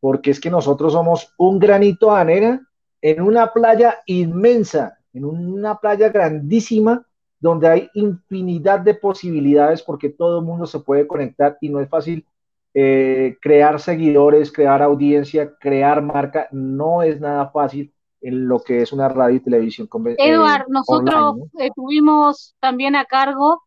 porque 0.00 0.30
es 0.30 0.40
que 0.40 0.50
nosotros 0.50 0.92
somos 0.94 1.34
un 1.36 1.58
granito 1.58 2.14
de 2.14 2.20
arena 2.20 2.68
en 3.02 3.20
una 3.20 3.52
playa 3.52 3.98
inmensa, 4.06 4.98
en 5.12 5.24
una 5.24 5.78
playa 5.78 6.08
grandísima, 6.08 7.06
donde 7.38 7.68
hay 7.68 7.90
infinidad 7.94 8.80
de 8.80 8.94
posibilidades 8.94 9.82
porque 9.82 10.10
todo 10.10 10.40
el 10.40 10.44
mundo 10.44 10.66
se 10.66 10.80
puede 10.80 11.06
conectar 11.06 11.56
y 11.60 11.70
no 11.70 11.80
es 11.80 11.88
fácil 11.88 12.26
eh, 12.74 13.36
crear 13.40 13.80
seguidores, 13.80 14.52
crear 14.52 14.82
audiencia, 14.82 15.54
crear 15.58 16.02
marca, 16.02 16.48
no 16.52 17.02
es 17.02 17.20
nada 17.20 17.50
fácil 17.50 17.92
en 18.20 18.48
lo 18.48 18.60
que 18.60 18.82
es 18.82 18.92
una 18.92 19.08
radio 19.08 19.36
y 19.36 19.40
televisión 19.40 19.86
convencional. 19.86 20.34
Eduard, 20.34 20.68
nosotros 20.68 21.48
eh, 21.58 21.70
tuvimos 21.74 22.54
también 22.60 22.96
a 22.96 23.04
cargo 23.04 23.62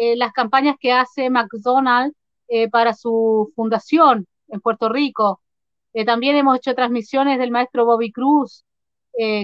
eh, 0.00 0.16
las 0.16 0.32
campañas 0.32 0.76
que 0.78 0.92
hace 0.92 1.28
McDonald's 1.28 2.16
eh, 2.46 2.70
para 2.70 2.94
su 2.94 3.52
fundación 3.56 4.28
en 4.46 4.60
Puerto 4.60 4.88
Rico. 4.88 5.40
Eh, 5.92 6.04
también 6.04 6.36
hemos 6.36 6.56
hecho 6.56 6.72
transmisiones 6.76 7.36
del 7.40 7.50
maestro 7.50 7.84
Bobby 7.84 8.12
Cruz 8.12 8.64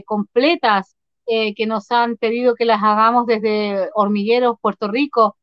completas 0.06 0.94
que 1.26 1.66
nos 1.66 1.90
han 1.90 2.16
pedido 2.16 2.54
que 2.54 2.64
las 2.64 2.80
hagamos 2.80 3.26
desde 3.26 3.90
Hormigueros, 3.94 4.56
Puerto 4.60 4.86
Rico. 4.86 5.36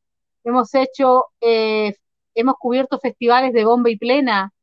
Hemos 0.46 0.74
hecho, 0.74 1.26
hemos 1.42 2.56
cubierto 2.58 2.98
festivales 2.98 3.52
de 3.52 3.66
bomba 3.66 3.90
y 3.90 3.98
plena, 3.98 4.54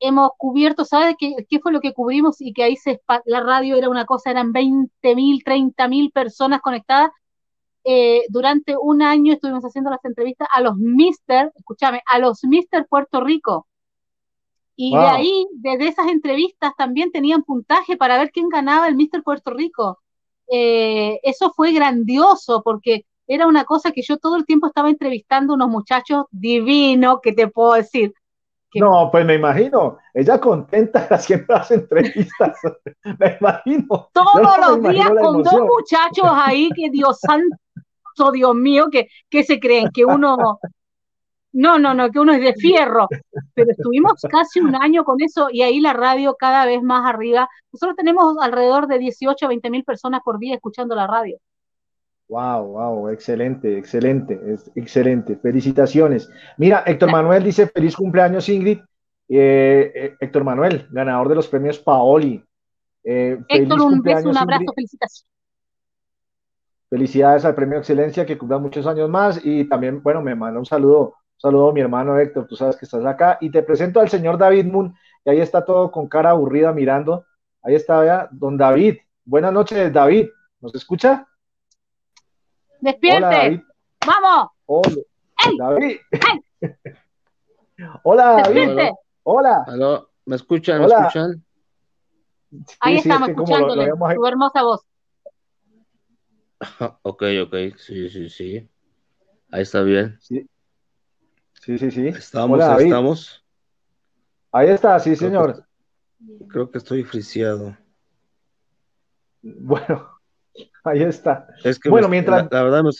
hemos 0.00 0.30
cubierto, 0.38 0.84
¿sabes 0.84 1.14
qué, 1.18 1.34
qué, 1.48 1.60
fue 1.60 1.72
lo 1.72 1.80
que 1.80 1.92
cubrimos? 1.92 2.40
Y 2.40 2.52
que 2.52 2.64
ahí 2.64 2.76
se, 2.76 3.00
la 3.26 3.40
radio 3.40 3.76
era 3.76 3.88
una 3.88 4.06
cosa, 4.06 4.30
eran 4.30 4.52
20 4.52 5.14
mil, 5.14 5.44
30 5.44 5.88
mil 5.88 6.10
personas 6.10 6.60
conectadas. 6.60 7.10
Eh, 7.84 8.24
durante 8.28 8.76
un 8.76 9.02
año 9.02 9.32
estuvimos 9.32 9.64
haciendo 9.64 9.90
las 9.90 10.04
entrevistas 10.04 10.48
a 10.52 10.60
los 10.60 10.76
Mister, 10.76 11.52
escúchame, 11.54 12.02
a 12.06 12.18
los 12.18 12.42
Mister 12.44 12.86
Puerto 12.88 13.20
Rico. 13.20 13.66
Y 14.76 14.92
wow. 14.92 15.00
de 15.00 15.06
ahí, 15.08 15.46
desde 15.52 15.88
esas 15.88 16.08
entrevistas, 16.08 16.72
también 16.76 17.12
tenían 17.12 17.42
puntaje 17.42 17.96
para 17.96 18.18
ver 18.18 18.30
quién 18.30 18.48
ganaba 18.48 18.88
el 18.88 18.96
Mister 18.96 19.22
Puerto 19.22 19.52
Rico. 19.52 20.00
Eh, 20.50 21.20
eso 21.22 21.52
fue 21.54 21.72
grandioso 21.72 22.62
porque 22.64 23.04
era 23.26 23.46
una 23.46 23.64
cosa 23.64 23.92
que 23.92 24.02
yo 24.02 24.18
todo 24.18 24.36
el 24.36 24.44
tiempo 24.44 24.66
estaba 24.66 24.90
entrevistando 24.90 25.52
a 25.52 25.56
unos 25.56 25.68
muchachos 25.68 26.24
divinos, 26.30 27.20
que 27.22 27.32
te 27.32 27.46
puedo 27.46 27.74
decir, 27.74 28.12
no, 28.74 29.10
pues 29.10 29.24
me 29.24 29.34
imagino, 29.34 29.98
ella 30.14 30.40
contenta 30.40 31.00
haciendo 31.10 31.54
las 31.54 31.70
entrevistas, 31.70 32.58
me 33.18 33.36
imagino. 33.40 34.10
Todos 34.12 34.42
no, 34.42 34.56
los 34.58 34.92
días 34.92 35.10
con 35.20 35.42
dos 35.42 35.60
muchachos 35.60 36.30
ahí 36.32 36.70
que 36.74 36.90
Dios 36.90 37.18
santo, 37.20 38.32
Dios 38.32 38.54
mío, 38.54 38.88
que, 38.90 39.08
que 39.28 39.42
se 39.42 39.58
creen 39.58 39.88
que 39.92 40.04
uno, 40.04 40.58
no, 41.52 41.78
no, 41.78 41.94
no, 41.94 42.10
que 42.10 42.20
uno 42.20 42.32
es 42.32 42.40
de 42.40 42.54
fierro, 42.54 43.08
pero 43.54 43.70
estuvimos 43.70 44.20
casi 44.30 44.60
un 44.60 44.76
año 44.76 45.04
con 45.04 45.20
eso 45.20 45.48
y 45.50 45.62
ahí 45.62 45.80
la 45.80 45.92
radio 45.92 46.36
cada 46.38 46.64
vez 46.66 46.82
más 46.82 47.08
arriba. 47.12 47.48
Nosotros 47.72 47.96
tenemos 47.96 48.36
alrededor 48.40 48.86
de 48.86 48.98
18 48.98 49.46
a 49.46 49.48
20 49.48 49.70
mil 49.70 49.84
personas 49.84 50.20
por 50.24 50.38
día 50.38 50.54
escuchando 50.54 50.94
la 50.94 51.06
radio. 51.06 51.38
Wow, 52.30 52.64
wow, 52.64 53.08
excelente, 53.08 53.76
excelente, 53.76 54.40
es 54.46 54.70
excelente. 54.76 55.34
Felicitaciones. 55.34 56.30
Mira, 56.58 56.84
Héctor 56.86 57.10
Manuel 57.10 57.42
dice 57.42 57.66
feliz 57.66 57.96
cumpleaños, 57.96 58.48
Ingrid. 58.48 58.78
Eh, 59.28 59.92
eh, 59.92 60.16
Héctor 60.20 60.44
Manuel, 60.44 60.86
ganador 60.92 61.28
de 61.28 61.34
los 61.34 61.48
premios 61.48 61.80
Paoli. 61.80 62.40
Eh, 63.02 63.36
Héctor, 63.48 63.80
un 63.80 64.00
beso, 64.00 64.28
un 64.28 64.36
abrazo, 64.36 64.62
Ingrid. 64.62 64.74
felicitaciones. 64.76 65.26
Felicidades 66.88 67.44
al 67.44 67.56
premio 67.56 67.78
Excelencia, 67.78 68.24
que 68.24 68.38
cumpla 68.38 68.58
muchos 68.58 68.86
años 68.86 69.10
más. 69.10 69.44
Y 69.44 69.64
también, 69.64 70.00
bueno, 70.00 70.22
me 70.22 70.36
manda 70.36 70.60
un 70.60 70.66
saludo, 70.66 71.06
un 71.06 71.40
saludo 71.40 71.70
a 71.70 71.72
mi 71.72 71.80
hermano 71.80 72.16
Héctor, 72.16 72.46
tú 72.46 72.54
sabes 72.54 72.76
que 72.76 72.84
estás 72.84 73.04
acá. 73.04 73.38
Y 73.40 73.50
te 73.50 73.64
presento 73.64 73.98
al 73.98 74.08
señor 74.08 74.38
David 74.38 74.66
Moon, 74.66 74.94
que 75.24 75.32
ahí 75.32 75.40
está 75.40 75.64
todo 75.64 75.90
con 75.90 76.06
cara 76.06 76.30
aburrida 76.30 76.72
mirando. 76.72 77.24
Ahí 77.60 77.74
está, 77.74 78.04
ya, 78.04 78.28
don 78.30 78.56
David. 78.56 78.98
Buenas 79.24 79.52
noches, 79.52 79.92
David. 79.92 80.28
¿Nos 80.60 80.72
escucha? 80.76 81.26
Despierte. 82.80 83.26
Hola, 83.26 83.64
Vamos. 84.06 84.50
Hola, 84.66 84.96
¡Ey! 85.46 85.56
David. 85.58 85.96
¡Ey! 86.10 86.74
Hola, 88.04 88.36
Despierte. 88.36 88.92
Hola. 89.22 89.64
Aló, 89.66 90.10
¿me 90.26 90.36
escuchan? 90.36 90.78
¿Me 90.80 90.84
Hola. 90.86 90.98
escuchan? 91.00 91.44
Sí, 92.50 92.76
Ahí 92.80 92.94
sí, 92.94 93.08
estamos 93.08 93.28
es 93.28 93.34
que 93.34 93.38
como 93.38 93.44
escuchándole 93.56 93.82
lo- 93.86 93.96
lo 93.96 94.06
habíamos- 94.06 94.14
tu 94.14 94.26
hermosa 94.26 94.62
voz. 94.62 94.80
Ok, 97.02 97.22
ok, 97.44 97.54
sí, 97.78 98.10
sí, 98.10 98.28
sí. 98.28 98.68
Ahí 99.50 99.62
está 99.62 99.82
bien. 99.82 100.18
Sí, 100.20 100.46
sí, 101.54 101.78
sí. 101.78 101.90
sí. 101.90 102.08
Estamos, 102.08 102.56
Hola, 102.56 102.66
ahí 102.66 102.70
David. 102.72 102.84
estamos. 102.86 103.44
Ahí 104.52 104.68
está, 104.68 104.98
sí, 104.98 105.16
señor. 105.16 105.66
Creo 106.48 106.70
que 106.70 106.78
estoy 106.78 107.02
friciado. 107.04 107.76
Bueno, 109.42 110.10
ahí 110.84 111.02
está. 111.02 111.46
Es 111.64 111.78
que 111.78 111.88
bueno, 111.88 112.08
me- 112.08 112.12
mientras, 112.12 112.42
la, 112.44 112.48
la 112.58 112.62
verdad 112.64 112.82
me... 112.82 112.90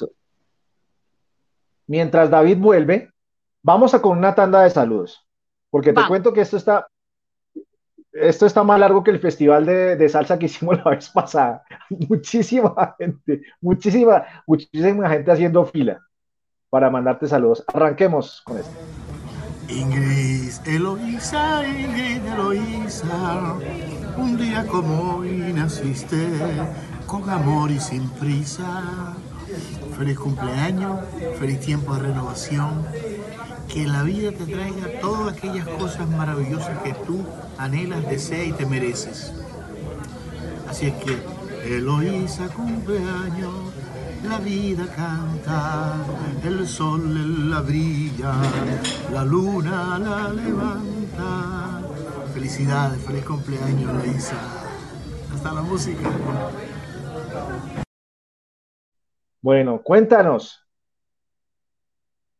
mientras 1.87 2.31
David 2.31 2.59
vuelve, 2.59 3.11
vamos 3.63 3.95
a 3.95 4.03
con 4.03 4.19
una 4.19 4.35
tanda 4.35 4.63
de 4.63 4.71
saludos. 4.71 5.27
Porque 5.71 5.93
te 5.93 6.01
Va. 6.01 6.09
cuento 6.09 6.33
que 6.33 6.41
esto 6.41 6.57
está, 6.57 6.87
esto 8.13 8.47
está 8.47 8.65
más 8.65 8.81
largo 8.81 9.05
que 9.05 9.11
el 9.13 9.21
festival 9.21 9.65
de, 9.67 9.97
de 9.97 10.09
salsa 10.09 10.39
que 10.39 10.47
hicimos 10.47 10.79
la 10.85 10.91
vez 10.93 11.09
pasada. 11.11 11.63
Muchísima 12.09 12.95
gente, 12.99 13.43
muchísima, 13.61 14.25
muchísima 14.47 15.09
gente 15.09 15.31
haciendo 15.31 15.65
fila 15.65 16.01
para 16.71 16.91
mandarte 16.91 17.27
saludos. 17.27 17.65
Arranquemos 17.73 18.43
con 18.43 18.59
esto. 18.59 18.73
Ingrid, 19.69 20.51
Eloísa, 20.67 21.65
Ingrid, 21.69 22.27
Eloísa, 22.27 23.55
un 24.21 24.37
día 24.37 24.67
como 24.67 25.17
hoy 25.17 25.53
naciste, 25.55 26.29
con 27.07 27.29
amor 27.31 27.71
y 27.71 27.81
sin 27.81 28.09
prisa. 28.11 29.15
Feliz 29.97 30.19
cumpleaños, 30.19 31.01
feliz 31.39 31.61
tiempo 31.61 31.95
de 31.95 32.03
renovación, 32.03 32.85
que 33.69 33.87
la 33.87 34.03
vida 34.03 34.31
te 34.33 34.45
traiga 34.47 35.01
todas 35.01 35.37
aquellas 35.37 35.67
cosas 35.69 36.09
maravillosas 36.09 36.79
que 36.83 36.93
tú 36.93 37.25
anhelas, 37.59 38.09
deseas 38.09 38.49
y 38.49 38.53
te 38.53 38.67
mereces. 38.67 39.33
Así 40.69 40.87
es 40.87 40.95
que, 40.95 41.77
Eloísa, 41.77 42.49
cumpleaños, 42.49 43.55
la 44.29 44.39
vida 44.39 44.87
canta, 44.95 45.97
el 46.45 46.67
sol 46.67 47.51
la 47.51 47.61
brilla, 47.61 48.35
la 49.13 49.25
luna 49.25 49.99
la 49.99 50.29
levanta. 50.31 51.80
Felicidades, 52.41 53.05
feliz 53.05 53.23
cumpleaños, 53.27 53.91
Eloísa. 54.03 54.35
Hasta 55.35 55.53
la 55.53 55.61
música. 55.61 56.09
Bueno, 59.43 59.83
cuéntanos. 59.83 60.65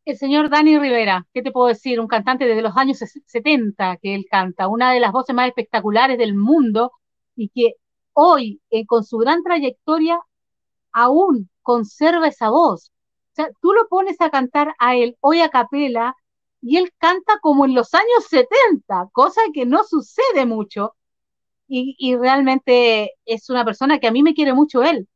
El 0.03 0.17
señor 0.17 0.49
Dani 0.49 0.79
Rivera, 0.79 1.27
¿qué 1.31 1.43
te 1.43 1.51
puedo 1.51 1.67
decir? 1.67 1.99
Un 1.99 2.07
cantante 2.07 2.45
desde 2.45 2.63
los 2.63 2.75
años 2.75 2.99
ses- 2.99 3.21
70 3.27 3.97
que 3.97 4.15
él 4.15 4.25
canta, 4.27 4.67
una 4.67 4.91
de 4.91 4.99
las 5.01 5.11
voces 5.11 5.35
más 5.35 5.47
espectaculares 5.47 6.17
del 6.17 6.33
mundo 6.33 6.93
y 7.35 7.49
que 7.49 7.75
hoy, 8.13 8.59
eh, 8.71 8.87
con 8.87 9.03
su 9.03 9.19
gran 9.19 9.43
trayectoria, 9.43 10.19
aún 10.91 11.47
conserva 11.61 12.27
esa 12.27 12.49
voz. 12.49 12.89
O 12.89 13.35
sea, 13.35 13.49
tú 13.61 13.71
lo 13.73 13.87
pones 13.87 14.19
a 14.19 14.31
cantar 14.31 14.73
a 14.79 14.95
él 14.95 15.15
hoy 15.19 15.41
a 15.41 15.49
capela 15.49 16.15
y 16.61 16.77
él 16.77 16.91
canta 16.97 17.39
como 17.41 17.65
en 17.65 17.75
los 17.75 17.93
años 17.93 18.25
70, 18.29 19.09
cosa 19.13 19.41
que 19.53 19.65
no 19.65 19.83
sucede 19.83 20.45
mucho. 20.45 20.95
Y, 21.67 21.95
y 21.99 22.15
realmente 22.17 23.13
es 23.25 23.49
una 23.49 23.65
persona 23.65 23.99
que 23.99 24.07
a 24.07 24.11
mí 24.11 24.23
me 24.23 24.33
quiere 24.33 24.53
mucho 24.53 24.83
él. 24.83 25.07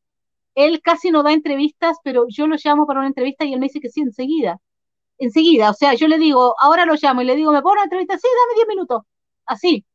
Él 0.55 0.81
casi 0.81 1.11
no 1.11 1.23
da 1.23 1.33
entrevistas, 1.33 1.97
pero 2.03 2.25
yo 2.29 2.47
lo 2.47 2.55
llamo 2.63 2.87
para 2.87 2.99
una 2.99 3.09
entrevista 3.09 3.45
y 3.45 3.53
él 3.53 3.59
me 3.59 3.67
dice 3.67 3.81
que 3.81 3.89
sí 3.89 4.01
enseguida 4.01 4.59
enseguida, 5.17 5.69
o 5.69 5.73
sea, 5.73 5.93
yo 5.93 6.07
le 6.07 6.17
digo, 6.17 6.55
ahora 6.59 6.85
lo 6.85 6.95
llamo 7.01 7.21
y 7.21 7.25
le 7.25 7.35
digo, 7.35 7.51
¿me 7.51 7.61
puedo 7.61 7.73
una 7.73 7.83
entrevista? 7.83 8.17
Sí, 8.17 8.27
dame 8.27 8.55
10 8.55 8.67
minutos, 8.67 9.03
así. 9.45 9.85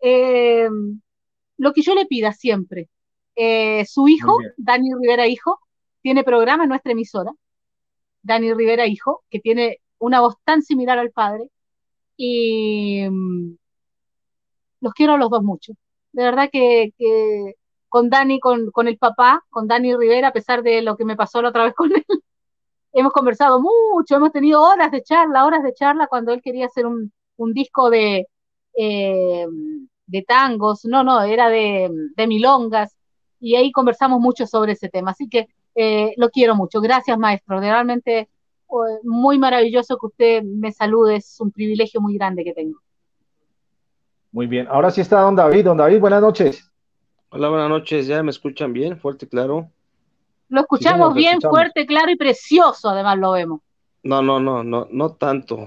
Eh, 0.00 0.68
lo 1.56 1.72
que 1.72 1.82
yo 1.82 1.94
le 1.94 2.06
pida 2.06 2.32
siempre. 2.32 2.88
Eh, 3.36 3.84
su 3.86 4.08
hijo. 4.08 4.36
Dani 4.56 4.90
Rivera 4.94 5.26
Hijo, 5.26 5.58
tiene 6.02 6.24
programa 6.24 6.64
en 6.64 6.68
nuestra 6.70 6.92
emisora, 6.92 7.32
Dani 8.22 8.52
Rivera 8.54 8.86
Hijo, 8.86 9.24
que 9.30 9.40
tiene 9.40 9.80
una 10.04 10.20
voz 10.20 10.36
tan 10.44 10.62
similar 10.62 10.98
al 10.98 11.10
padre, 11.10 11.50
y 12.16 13.08
mm, 13.08 13.56
los 14.80 14.94
quiero 14.94 15.14
a 15.14 15.18
los 15.18 15.30
dos 15.30 15.42
mucho. 15.42 15.72
De 16.12 16.24
verdad 16.24 16.48
que, 16.52 16.92
con 17.88 18.10
Dani, 18.10 18.40
con, 18.40 18.70
con 18.70 18.88
el 18.88 18.98
papá, 18.98 19.44
con 19.50 19.66
Dani 19.68 19.96
Rivera, 19.96 20.28
a 20.28 20.32
pesar 20.32 20.62
de 20.62 20.82
lo 20.82 20.96
que 20.96 21.04
me 21.04 21.16
pasó 21.16 21.42
la 21.42 21.50
otra 21.50 21.64
vez 21.64 21.74
con 21.74 21.92
él, 21.92 22.04
hemos 22.92 23.12
conversado 23.12 23.60
mucho, 23.60 24.16
hemos 24.16 24.32
tenido 24.32 24.62
horas 24.62 24.90
de 24.92 25.02
charla, 25.02 25.46
horas 25.46 25.62
de 25.62 25.74
charla 25.74 26.06
cuando 26.06 26.32
él 26.32 26.42
quería 26.42 26.66
hacer 26.66 26.86
un, 26.86 27.12
un 27.36 27.52
disco 27.52 27.90
de, 27.90 28.28
eh, 28.76 29.46
de 30.06 30.22
tangos, 30.22 30.84
no, 30.84 31.04
no, 31.04 31.22
era 31.22 31.48
de, 31.48 31.90
de 32.16 32.26
milongas, 32.26 32.96
y 33.40 33.56
ahí 33.56 33.72
conversamos 33.72 34.20
mucho 34.20 34.46
sobre 34.46 34.72
ese 34.72 34.88
tema. 34.88 35.10
Así 35.12 35.28
que 35.28 35.48
eh, 35.74 36.14
lo 36.16 36.30
quiero 36.30 36.54
mucho. 36.54 36.80
Gracias, 36.80 37.18
maestro. 37.18 37.60
Realmente 37.60 38.28
muy 39.02 39.38
maravilloso 39.38 39.98
que 39.98 40.06
usted 40.06 40.42
me 40.42 40.72
salude, 40.72 41.16
es 41.16 41.40
un 41.40 41.50
privilegio 41.50 42.00
muy 42.00 42.14
grande 42.16 42.44
que 42.44 42.52
tengo. 42.52 42.80
Muy 44.32 44.46
bien. 44.46 44.66
Ahora 44.68 44.90
sí 44.90 45.00
está 45.00 45.20
don 45.20 45.36
David. 45.36 45.64
Don 45.64 45.76
David, 45.76 46.00
buenas 46.00 46.20
noches. 46.20 46.68
Hola, 47.28 47.48
buenas 47.48 47.68
noches. 47.68 48.06
¿Ya 48.06 48.22
me 48.22 48.30
escuchan 48.30 48.72
bien? 48.72 48.98
Fuerte 48.98 49.26
y 49.26 49.28
claro. 49.28 49.70
Lo 50.48 50.60
escuchamos 50.60 51.14
bien, 51.14 51.34
escuchamos. 51.34 51.56
fuerte, 51.56 51.86
claro 51.86 52.10
y 52.10 52.16
precioso, 52.16 52.88
además 52.88 53.18
lo 53.18 53.32
vemos. 53.32 53.60
No, 54.02 54.22
no, 54.22 54.38
no, 54.38 54.62
no, 54.62 54.86
no 54.90 55.12
tanto. 55.14 55.66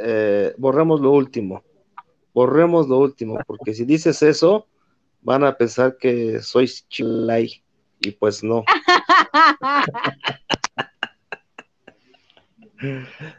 Eh, 0.00 0.52
borremos 0.58 1.00
lo 1.00 1.12
último. 1.12 1.62
Borremos 2.34 2.88
lo 2.88 2.98
último, 2.98 3.38
porque 3.46 3.72
si 3.72 3.84
dices 3.84 4.22
eso, 4.22 4.66
van 5.22 5.44
a 5.44 5.56
pensar 5.56 5.96
que 5.96 6.40
soy 6.40 6.68
chilay. 6.88 7.62
Y 8.00 8.12
pues 8.12 8.44
no. 8.44 8.64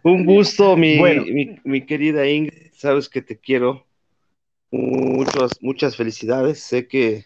Un 0.03 0.25
gusto, 0.25 0.75
mi, 0.75 0.97
Bueno. 0.97 1.23
mi, 1.23 1.59
mi 1.63 1.85
querida 1.85 2.27
Ingrid. 2.27 2.71
Sabes 2.73 3.07
que 3.09 3.21
te 3.21 3.39
quiero. 3.39 3.85
Muchas, 4.71 5.51
muchas 5.61 5.95
felicidades. 5.95 6.59
Sé 6.61 6.87
que 6.87 7.25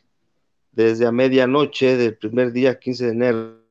desde 0.72 1.06
a 1.06 1.12
medianoche 1.12 1.98
del 1.98 2.18
primer 2.18 2.52
día, 2.52 2.80
15 2.80 3.06
de 3.06 3.12
enero, 3.12 3.64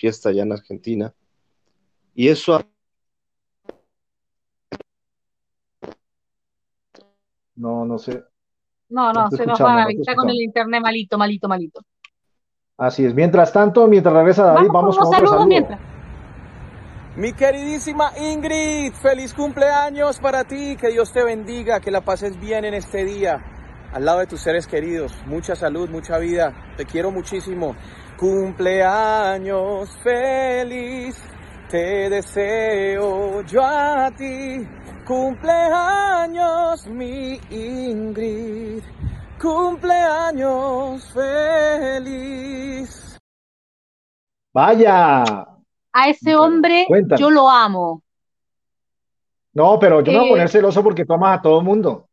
fiesta 0.00 0.30
allá 0.30 0.42
en 0.42 0.52
Argentina. 0.52 1.14
Y 2.14 2.28
eso 2.28 2.54
ha- 2.54 2.66
No, 7.54 7.84
no 7.84 7.98
sé. 7.98 8.24
No, 8.88 9.12
no, 9.12 9.30
se 9.30 9.46
nos 9.46 9.60
va, 9.60 9.86
te 9.86 9.92
está 10.00 10.14
con 10.14 10.28
el 10.28 10.40
internet 10.42 10.82
malito, 10.82 11.16
malito, 11.16 11.48
malito. 11.48 11.80
Así 12.76 13.04
es. 13.04 13.14
Mientras 13.14 13.52
tanto, 13.52 13.86
mientras 13.86 14.14
regresa 14.14 14.44
David, 14.44 14.68
vamos, 14.68 14.96
Vamos 14.96 14.96
con 14.98 15.04
con 15.04 15.04
los 15.04 15.08
otro 15.08 15.26
saludos 15.28 15.38
saludo. 15.40 15.46
mientras. 15.48 15.91
Mi 17.14 17.34
queridísima 17.34 18.12
Ingrid, 18.16 18.94
feliz 18.94 19.34
cumpleaños 19.34 20.18
para 20.18 20.44
ti, 20.44 20.76
que 20.76 20.88
Dios 20.88 21.12
te 21.12 21.22
bendiga, 21.22 21.78
que 21.78 21.90
la 21.90 22.00
pases 22.00 22.40
bien 22.40 22.64
en 22.64 22.72
este 22.72 23.04
día, 23.04 23.38
al 23.92 24.06
lado 24.06 24.20
de 24.20 24.26
tus 24.26 24.40
seres 24.40 24.66
queridos, 24.66 25.12
mucha 25.26 25.54
salud, 25.54 25.90
mucha 25.90 26.16
vida, 26.16 26.72
te 26.78 26.86
quiero 26.86 27.10
muchísimo. 27.10 27.76
Cumpleaños 28.16 29.90
feliz, 30.02 31.22
te 31.68 32.08
deseo 32.08 33.42
yo 33.42 33.62
a 33.62 34.10
ti. 34.12 34.66
Cumpleaños 35.06 36.86
mi 36.86 37.38
Ingrid, 37.50 38.82
cumpleaños 39.38 41.12
feliz. 41.12 42.82
Vaya. 44.54 45.51
A 45.92 46.08
ese 46.08 46.34
hombre 46.36 46.84
cuéntanos. 46.88 47.20
yo 47.20 47.30
lo 47.30 47.48
amo. 47.50 48.02
No, 49.54 49.78
pero 49.78 50.00
yo 50.00 50.12
me 50.12 50.18
voy 50.18 50.24
a 50.24 50.28
Eh, 50.28 50.32
poner 50.32 50.48
celoso 50.48 50.82
porque 50.82 51.04
tú 51.04 51.12
amas 51.12 51.38
a 51.38 51.42
todo 51.42 51.58
el 51.58 51.64
mundo. 51.64 52.08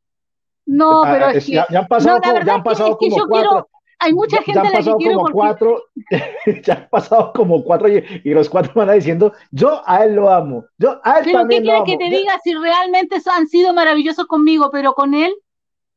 No, 0.65 1.03
Ah, 1.03 1.09
pero 1.13 1.27
es 1.29 1.37
es- 1.37 1.45
que 1.45 1.51
ya, 1.53 1.65
ya 1.69 1.79
han 1.79 1.87
pasado, 1.87 2.15
no, 2.17 2.21
como, 2.21 2.33
verdad 2.33 2.45
ya 2.47 2.53
han 2.53 2.57
es 2.59 2.63
que- 2.63 2.69
pasado 2.69 2.89
es 2.91 2.97
que 2.99 3.09
como 3.09 3.17
yo 3.17 3.27
cuatro. 3.27 3.49
quiero- 3.49 3.69
hay 4.01 4.13
mucha 4.13 4.37
ya- 4.37 4.43
gente 4.43 4.53
ya 4.53 4.59
han 4.59 4.65
la 4.65 4.71
que 4.71 4.77
pasado 4.77 4.97
como 4.97 5.19
porque- 5.19 5.33
cuatro, 5.33 5.83
ya 6.65 6.73
han 6.73 6.89
pasado 6.89 7.33
como 7.33 7.63
cuatro 7.63 7.87
y, 7.89 8.03
y 8.23 8.29
los 8.33 8.49
cuatro 8.49 8.71
van 8.75 8.93
diciendo, 8.93 9.33
yo 9.51 9.81
a 9.85 10.03
él 10.03 10.15
lo 10.15 10.29
amo, 10.29 10.65
yo 10.77 10.99
a 11.03 11.19
él 11.19 11.25
Pero 11.25 11.25
¿qué 11.25 11.31
también 11.33 11.65
lo 11.65 11.83
quieres 11.83 11.83
que 11.85 11.97
te 11.97 12.15
diga 12.17 12.39
si 12.43 12.53
realmente 12.53 13.17
han 13.31 13.47
sido 13.47 13.73
maravillosos 13.73 14.25
conmigo? 14.27 14.69
Pero 14.71 14.93
con 14.93 15.13
él 15.13 15.33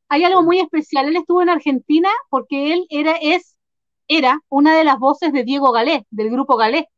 hay 0.09 0.25
algo 0.25 0.43
muy 0.43 0.61
especial. 0.61 1.07
Él 1.09 1.17
estuvo 1.17 1.43
en 1.43 1.49
Argentina 1.49 2.09
porque 2.31 2.73
él 2.73 2.87
era, 2.89 3.13
es, 3.21 3.57
era 4.09 4.39
una 4.49 4.77
de 4.77 4.85
las 4.85 4.99
voces 4.99 5.33
de 5.33 5.43
Diego 5.45 5.73
Galé, 5.73 6.07
del 6.11 6.31
grupo 6.31 6.57
Galé. 6.57 6.89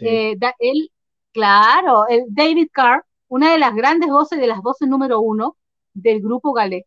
Eh, 0.00 0.36
él, 0.58 0.90
claro, 1.32 2.06
el 2.08 2.24
David 2.28 2.68
Carr, 2.72 3.04
una 3.28 3.52
de 3.52 3.58
las 3.58 3.74
grandes 3.74 4.10
voces, 4.10 4.38
de 4.38 4.46
las 4.46 4.60
voces 4.60 4.88
número 4.88 5.20
uno 5.20 5.56
del 5.94 6.20
grupo 6.20 6.52
Galé, 6.52 6.86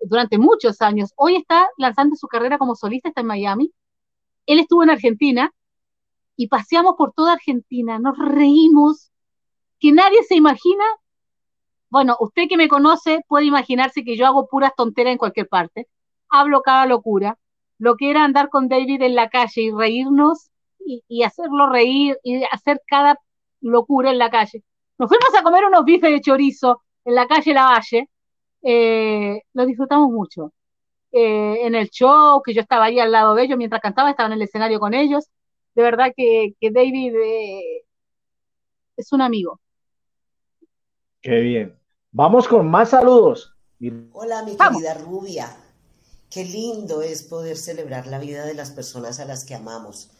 durante 0.00 0.38
muchos 0.38 0.82
años. 0.82 1.12
Hoy 1.16 1.36
está 1.36 1.68
lanzando 1.76 2.16
su 2.16 2.26
carrera 2.28 2.58
como 2.58 2.74
solista, 2.74 3.08
está 3.08 3.20
en 3.20 3.26
Miami. 3.26 3.72
Él 4.46 4.58
estuvo 4.58 4.82
en 4.82 4.90
Argentina 4.90 5.52
y 6.36 6.48
paseamos 6.48 6.94
por 6.96 7.12
toda 7.12 7.34
Argentina, 7.34 7.98
nos 7.98 8.18
reímos, 8.18 9.10
que 9.78 9.92
nadie 9.92 10.22
se 10.24 10.34
imagina. 10.34 10.84
Bueno, 11.90 12.16
usted 12.20 12.48
que 12.48 12.56
me 12.56 12.68
conoce 12.68 13.20
puede 13.28 13.46
imaginarse 13.46 14.04
que 14.04 14.16
yo 14.16 14.26
hago 14.26 14.48
puras 14.48 14.72
tonteras 14.76 15.12
en 15.12 15.18
cualquier 15.18 15.48
parte. 15.48 15.88
Hablo 16.28 16.62
cada 16.62 16.86
locura. 16.86 17.38
Lo 17.78 17.96
que 17.96 18.10
era 18.10 18.24
andar 18.24 18.48
con 18.48 18.68
David 18.68 19.02
en 19.02 19.14
la 19.14 19.28
calle 19.28 19.62
y 19.62 19.70
reírnos 19.70 20.51
y, 20.86 21.02
y 21.08 21.22
hacerlo 21.22 21.70
reír 21.70 22.18
y 22.22 22.42
hacer 22.50 22.80
cada 22.86 23.18
locura 23.60 24.10
en 24.10 24.18
la 24.18 24.30
calle. 24.30 24.62
Nos 24.98 25.08
fuimos 25.08 25.34
a 25.36 25.42
comer 25.42 25.64
unos 25.64 25.84
bifes 25.84 26.10
de 26.10 26.20
chorizo 26.20 26.82
en 27.04 27.14
la 27.14 27.26
calle 27.26 27.54
Lavalle, 27.54 28.08
eh, 28.62 29.42
lo 29.54 29.66
disfrutamos 29.66 30.10
mucho. 30.10 30.52
Eh, 31.10 31.66
en 31.66 31.74
el 31.74 31.90
show, 31.90 32.40
que 32.42 32.54
yo 32.54 32.62
estaba 32.62 32.86
ahí 32.86 32.98
al 32.98 33.12
lado 33.12 33.34
de 33.34 33.44
ellos 33.44 33.58
mientras 33.58 33.82
cantaba, 33.82 34.10
estaba 34.10 34.28
en 34.28 34.34
el 34.34 34.42
escenario 34.42 34.80
con 34.80 34.94
ellos. 34.94 35.28
De 35.74 35.82
verdad 35.82 36.12
que, 36.16 36.54
que 36.60 36.70
David 36.70 37.14
eh, 37.16 37.84
es 38.96 39.12
un 39.12 39.20
amigo. 39.20 39.60
Qué 41.20 41.40
bien. 41.40 41.78
Vamos 42.10 42.48
con 42.48 42.70
más 42.70 42.90
saludos. 42.90 43.54
Hola, 44.12 44.42
mi 44.42 44.56
querida 44.56 44.94
Rubia. 44.94 45.56
Qué 46.30 46.44
lindo 46.44 47.02
es 47.02 47.22
poder 47.22 47.56
celebrar 47.56 48.06
la 48.06 48.18
vida 48.18 48.46
de 48.46 48.54
las 48.54 48.70
personas 48.70 49.20
a 49.20 49.24
las 49.24 49.44
que 49.44 49.54
amamos. 49.54 50.10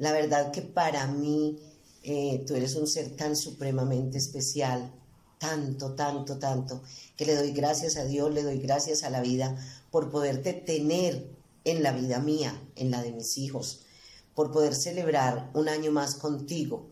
La 0.00 0.12
verdad 0.12 0.50
que 0.50 0.62
para 0.62 1.06
mí 1.06 1.58
eh, 2.02 2.42
tú 2.46 2.54
eres 2.54 2.74
un 2.74 2.86
ser 2.86 3.14
tan 3.16 3.36
supremamente 3.36 4.16
especial, 4.16 4.90
tanto, 5.38 5.94
tanto, 5.94 6.38
tanto, 6.38 6.80
que 7.18 7.26
le 7.26 7.36
doy 7.36 7.52
gracias 7.52 7.98
a 7.98 8.06
Dios, 8.06 8.32
le 8.32 8.42
doy 8.42 8.58
gracias 8.60 9.04
a 9.04 9.10
la 9.10 9.20
vida 9.20 9.54
por 9.90 10.10
poderte 10.10 10.54
tener 10.54 11.28
en 11.64 11.82
la 11.82 11.92
vida 11.92 12.18
mía, 12.18 12.58
en 12.76 12.90
la 12.90 13.02
de 13.02 13.12
mis 13.12 13.36
hijos, 13.36 13.80
por 14.34 14.50
poder 14.52 14.74
celebrar 14.74 15.50
un 15.52 15.68
año 15.68 15.92
más 15.92 16.14
contigo 16.14 16.88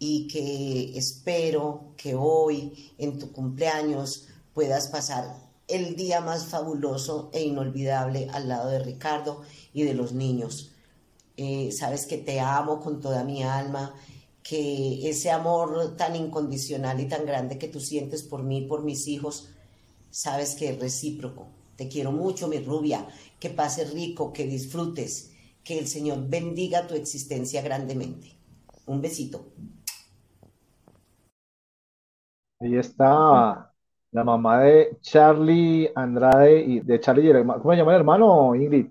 y 0.00 0.26
que 0.26 0.98
espero 0.98 1.92
que 1.96 2.16
hoy 2.16 2.92
en 2.98 3.20
tu 3.20 3.30
cumpleaños 3.30 4.26
puedas 4.54 4.88
pasar 4.88 5.36
el 5.68 5.94
día 5.94 6.20
más 6.20 6.46
fabuloso 6.46 7.30
e 7.32 7.44
inolvidable 7.44 8.28
al 8.32 8.48
lado 8.48 8.70
de 8.70 8.80
Ricardo 8.80 9.42
y 9.72 9.84
de 9.84 9.94
los 9.94 10.12
niños. 10.12 10.72
Eh, 11.42 11.72
sabes 11.72 12.04
que 12.04 12.18
te 12.18 12.38
amo 12.38 12.80
con 12.80 13.00
toda 13.00 13.24
mi 13.24 13.42
alma, 13.42 13.94
que 14.42 15.08
ese 15.08 15.30
amor 15.30 15.96
tan 15.96 16.14
incondicional 16.14 17.00
y 17.00 17.08
tan 17.08 17.24
grande 17.24 17.56
que 17.56 17.68
tú 17.68 17.80
sientes 17.80 18.22
por 18.22 18.42
mí, 18.42 18.60
por 18.66 18.84
mis 18.84 19.08
hijos, 19.08 19.48
sabes 20.10 20.54
que 20.54 20.68
es 20.68 20.78
recíproco. 20.78 21.46
Te 21.76 21.88
quiero 21.88 22.12
mucho, 22.12 22.46
mi 22.46 22.58
rubia, 22.58 23.08
que 23.38 23.48
pases 23.48 23.94
rico, 23.94 24.34
que 24.34 24.44
disfrutes, 24.44 25.32
que 25.64 25.78
el 25.78 25.88
Señor 25.88 26.28
bendiga 26.28 26.86
tu 26.86 26.94
existencia 26.94 27.62
grandemente. 27.62 28.36
Un 28.84 29.00
besito. 29.00 29.46
Ahí 32.58 32.76
está 32.76 33.72
la 34.10 34.24
mamá 34.24 34.60
de 34.60 34.98
Charlie 35.00 35.90
Andrade 35.94 36.60
y 36.60 36.80
de 36.80 37.00
Charlie, 37.00 37.32
¿cómo 37.32 37.70
se 37.70 37.78
llama 37.78 37.92
el 37.92 38.00
hermano, 38.00 38.54
Ingrid? 38.54 38.88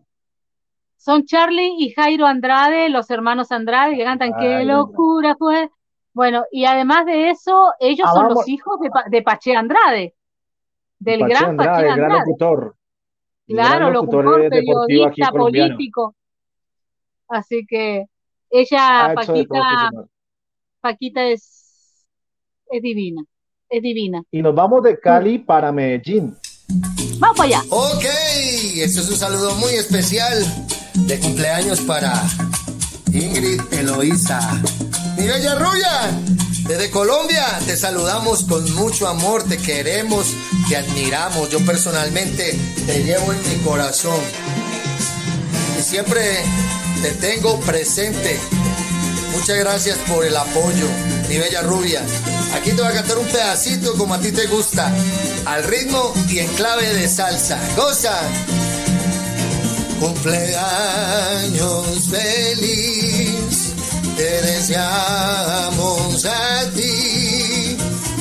Son 1.02 1.26
Charlie 1.26 1.76
y 1.80 1.92
Jairo 1.92 2.26
Andrade, 2.28 2.90
los 2.90 3.10
hermanos 3.10 3.52
Andrade, 3.54 3.96
que 3.96 4.04
cantan 4.04 4.34
Qué 4.38 4.66
locura 4.66 5.36
fue. 5.40 5.70
Bueno, 6.14 6.44
y 6.52 6.66
además 6.66 7.06
de 7.06 7.30
eso, 7.30 7.72
ellos 7.80 8.06
Ah, 8.10 8.14
son 8.14 8.22
vamos. 8.24 8.36
los 8.40 8.50
hijos 8.50 8.78
de, 8.82 8.90
de 9.10 9.22
Pache 9.22 9.56
Andrade, 9.56 10.14
del 11.00 11.22
Pache 11.22 11.34
gran 11.34 11.50
Andrade, 11.52 11.70
Pache 11.70 11.80
el 11.88 11.96
gran 11.96 12.00
Andrade. 12.12 12.20
locutor. 12.28 12.76
Claro, 13.48 13.80
gran 13.80 13.94
locutor, 13.94 14.50
periodista, 14.50 15.32
político. 15.32 16.16
Así 17.30 17.66
que 17.66 18.06
ella, 18.50 19.14
Paquita. 19.16 19.90
Paquita 20.82 21.24
es, 21.28 22.06
es 22.72 22.82
divina, 22.82 23.24
es 23.70 23.82
divina. 23.82 24.22
Y 24.32 24.42
nos 24.42 24.54
vamos 24.54 24.84
de 24.84 25.00
Cali 25.00 25.40
para 25.40 25.72
Medellín. 25.72 26.36
Vamos 27.20 27.38
para 27.38 27.48
allá. 27.50 27.62
Ok, 27.70 28.04
este 28.04 29.00
es 29.00 29.10
un 29.10 29.16
saludo 29.16 29.56
muy 29.56 29.72
especial 29.74 30.34
de 31.08 31.20
cumpleaños 31.20 31.82
para 31.82 32.14
Ingrid 33.12 33.62
Eloísa. 33.72 34.40
Mi 35.18 35.28
bella 35.28 35.56
rubia, 35.56 36.12
desde 36.68 36.90
Colombia 36.90 37.46
te 37.66 37.76
saludamos 37.76 38.44
con 38.44 38.72
mucho 38.76 39.08
amor, 39.08 39.44
te 39.44 39.58
queremos, 39.58 40.28
te 40.68 40.78
admiramos. 40.78 41.50
Yo 41.50 41.60
personalmente 41.66 42.58
te 42.86 43.04
llevo 43.04 43.34
en 43.34 43.50
mi 43.50 43.64
corazón 43.64 44.20
y 45.78 45.82
siempre 45.82 46.22
te 47.02 47.12
tengo 47.12 47.60
presente. 47.62 48.40
Muchas 49.32 49.58
gracias 49.58 49.98
por 50.08 50.26
el 50.26 50.36
apoyo, 50.36 50.88
mi 51.28 51.38
bella 51.38 51.62
rubia. 51.62 52.02
Aquí 52.56 52.72
te 52.72 52.82
voy 52.82 52.92
a 52.92 52.94
cantar 52.94 53.18
un 53.18 53.28
pedacito 53.28 53.96
como 53.96 54.14
a 54.14 54.20
ti 54.20 54.32
te 54.32 54.48
gusta, 54.48 54.92
al 55.46 55.64
ritmo 55.64 56.14
y 56.30 56.40
en 56.40 56.48
clave 56.54 56.94
de 56.94 57.08
salsa. 57.08 57.60
¡Goza! 57.76 58.20
Cumpleaños 60.00 61.86
feliz, 62.10 63.74
te 64.16 64.42
deseamos 64.44 66.26
a 66.26 66.64
ti. 66.74 67.76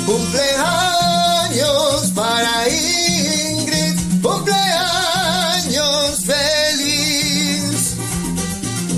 Cumpleaños 0.04 2.10
para 2.16 2.68
Ingrid, 2.68 3.94
cumpleaños 4.20 6.24
feliz. 6.26 7.94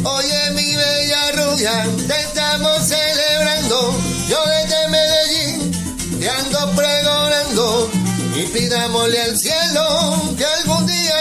Oye, 0.03 0.51
mi 0.53 0.75
bella 0.75 1.33
rubia, 1.33 1.87
te 2.09 2.19
estamos 2.19 2.87
celebrando. 2.87 3.95
Yo 4.27 4.39
desde 4.47 4.89
Medellín 4.89 5.71
te 6.19 6.31
ando 6.31 6.71
pregonando. 6.75 7.91
Y 8.37 8.47
pidámosle 8.47 9.21
al 9.21 9.37
cielo 9.37 10.23
que 10.39 10.47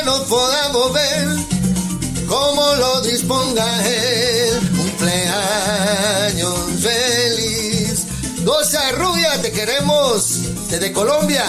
nos 0.10 0.22
podamos 0.22 0.94
ver. 0.94 1.28
Como 2.28 2.62
lo 2.76 3.02
disponga 3.02 3.68
él. 3.88 4.60
Cumpleaños 4.76 6.58
feliz. 6.82 8.44
Goza 8.44 8.92
rubia, 8.94 9.40
te 9.42 9.52
queremos. 9.52 10.70
Desde 10.70 10.92
Colombia, 10.94 11.44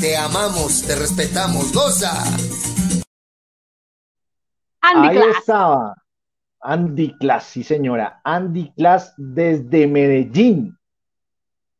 te 0.00 0.16
amamos, 0.16 0.82
te 0.82 0.94
respetamos. 0.94 1.72
Goza. 1.72 2.12
Andy 4.82 5.08
Ahí 5.08 5.16
Class. 5.16 5.36
estaba 5.40 5.94
Andy 6.60 7.16
Class, 7.18 7.44
sí 7.44 7.64
señora. 7.64 8.20
Andy 8.24 8.72
Class 8.76 9.14
desde 9.16 9.86
Medellín. 9.86 10.76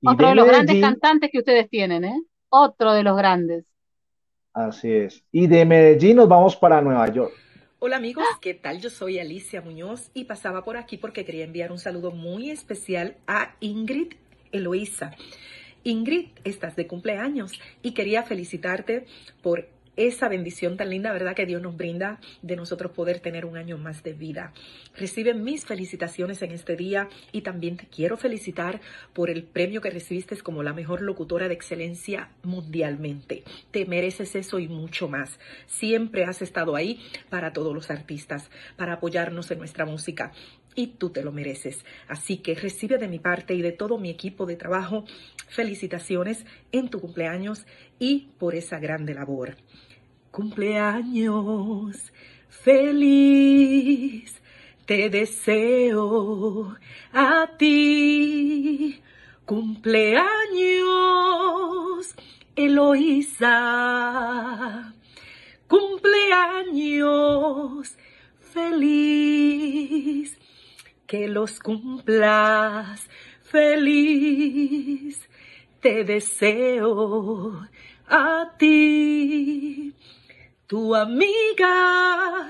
Y 0.00 0.08
Otro 0.08 0.26
de 0.26 0.30
de 0.30 0.36
los 0.36 0.46
grandes 0.46 0.80
cantantes 0.80 1.30
que 1.30 1.38
ustedes 1.38 1.68
tienen, 1.68 2.04
¿eh? 2.04 2.20
Otro 2.48 2.92
de 2.94 3.02
los 3.02 3.16
grandes. 3.16 3.69
Así 4.52 4.92
es. 4.92 5.24
Y 5.32 5.46
de 5.46 5.64
Medellín 5.64 6.16
nos 6.16 6.28
vamos 6.28 6.56
para 6.56 6.80
Nueva 6.80 7.10
York. 7.12 7.32
Hola 7.78 7.96
amigos, 7.96 8.24
¿qué 8.42 8.52
tal? 8.52 8.80
Yo 8.80 8.90
soy 8.90 9.18
Alicia 9.18 9.62
Muñoz 9.62 10.10
y 10.12 10.24
pasaba 10.24 10.64
por 10.64 10.76
aquí 10.76 10.98
porque 10.98 11.24
quería 11.24 11.44
enviar 11.44 11.72
un 11.72 11.78
saludo 11.78 12.10
muy 12.10 12.50
especial 12.50 13.16
a 13.26 13.54
Ingrid 13.60 14.12
Eloísa. 14.52 15.12
Ingrid, 15.82 16.28
estás 16.44 16.76
de 16.76 16.86
cumpleaños 16.86 17.58
y 17.82 17.92
quería 17.92 18.22
felicitarte 18.22 19.06
por 19.42 19.66
esa 20.06 20.28
bendición 20.28 20.76
tan 20.76 20.90
linda, 20.90 21.12
¿verdad? 21.12 21.34
Que 21.34 21.46
Dios 21.46 21.60
nos 21.60 21.76
brinda 21.76 22.20
de 22.42 22.56
nosotros 22.56 22.92
poder 22.92 23.20
tener 23.20 23.44
un 23.44 23.56
año 23.56 23.76
más 23.76 24.02
de 24.02 24.12
vida. 24.12 24.52
Recibe 24.96 25.34
mis 25.34 25.66
felicitaciones 25.66 26.42
en 26.42 26.52
este 26.52 26.76
día 26.76 27.08
y 27.32 27.42
también 27.42 27.76
te 27.76 27.86
quiero 27.86 28.16
felicitar 28.16 28.80
por 29.12 29.30
el 29.30 29.42
premio 29.42 29.80
que 29.80 29.90
recibiste 29.90 30.30
como 30.38 30.62
la 30.62 30.72
mejor 30.72 31.02
locutora 31.02 31.48
de 31.48 31.54
excelencia 31.54 32.30
mundialmente. 32.42 33.42
Te 33.70 33.84
mereces 33.84 34.34
eso 34.36 34.58
y 34.58 34.68
mucho 34.68 35.08
más. 35.08 35.38
Siempre 35.66 36.24
has 36.24 36.40
estado 36.40 36.76
ahí 36.76 37.00
para 37.28 37.52
todos 37.52 37.74
los 37.74 37.90
artistas, 37.90 38.50
para 38.76 38.94
apoyarnos 38.94 39.50
en 39.50 39.58
nuestra 39.58 39.84
música 39.84 40.32
y 40.74 40.88
tú 40.88 41.10
te 41.10 41.22
lo 41.22 41.32
mereces. 41.32 41.84
Así 42.08 42.38
que 42.38 42.54
recibe 42.54 42.98
de 42.98 43.08
mi 43.08 43.18
parte 43.18 43.54
y 43.54 43.62
de 43.62 43.72
todo 43.72 43.98
mi 43.98 44.10
equipo 44.10 44.46
de 44.46 44.56
trabajo 44.56 45.04
felicitaciones 45.48 46.46
en 46.72 46.88
tu 46.88 47.00
cumpleaños 47.00 47.66
y 47.98 48.28
por 48.38 48.54
esa 48.54 48.78
grande 48.78 49.14
labor. 49.14 49.56
Cumpleaños 50.30 52.12
feliz, 52.48 54.40
te 54.86 55.10
deseo 55.10 56.76
a 57.12 57.48
ti. 57.58 59.02
Cumpleaños, 59.44 60.24
Eloísa. 62.54 63.50
Cumpleaños 65.66 67.96
feliz, 68.52 70.38
que 71.06 71.28
los 71.28 71.58
cumplas 71.58 73.08
feliz. 73.42 75.28
Te 75.80 76.04
deseo 76.04 77.66
a 78.06 78.52
ti, 78.58 79.94
tu 80.70 80.94
amiga 80.94 82.46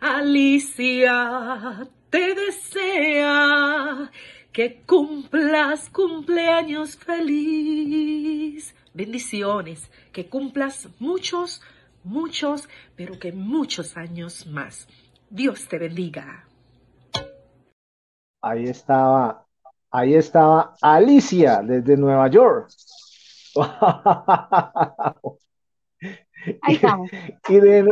Alicia 0.00 1.86
te 2.08 2.34
desea 2.34 4.10
que 4.50 4.82
cumplas 4.86 5.90
cumpleaños 5.90 6.96
feliz. 6.96 8.74
Bendiciones, 8.94 9.90
que 10.12 10.30
cumplas 10.30 10.88
muchos, 10.98 11.60
muchos, 12.04 12.70
pero 12.96 13.18
que 13.18 13.32
muchos 13.32 13.98
años 13.98 14.46
más. 14.46 14.88
Dios 15.28 15.68
te 15.68 15.76
bendiga. 15.76 16.48
Ahí 18.40 18.64
estaba, 18.64 19.44
ahí 19.90 20.14
estaba 20.14 20.74
Alicia 20.80 21.60
desde 21.62 21.98
Nueva 21.98 22.30
York. 22.30 22.70
Ahí 26.62 26.74
estamos. 26.74 27.10
Y 27.48 27.60
de, 27.60 27.88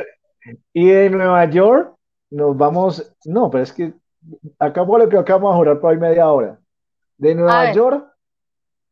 y 0.73 0.87
de 0.87 1.11
Nueva 1.11 1.45
York 1.51 1.97
nos 2.31 2.57
vamos, 2.57 3.13
no, 3.25 3.51
pero 3.51 3.65
es 3.65 3.73
que 3.73 3.93
acabo 4.59 4.99
lo 4.99 5.09
que 5.09 5.17
acabamos 5.17 5.55
de 5.55 5.59
jurar 5.59 5.81
por 5.81 5.93
ahí 5.93 5.99
media 5.99 6.29
hora. 6.31 6.59
De 7.19 7.35
Nueva. 7.35 7.73
York, 7.73 8.07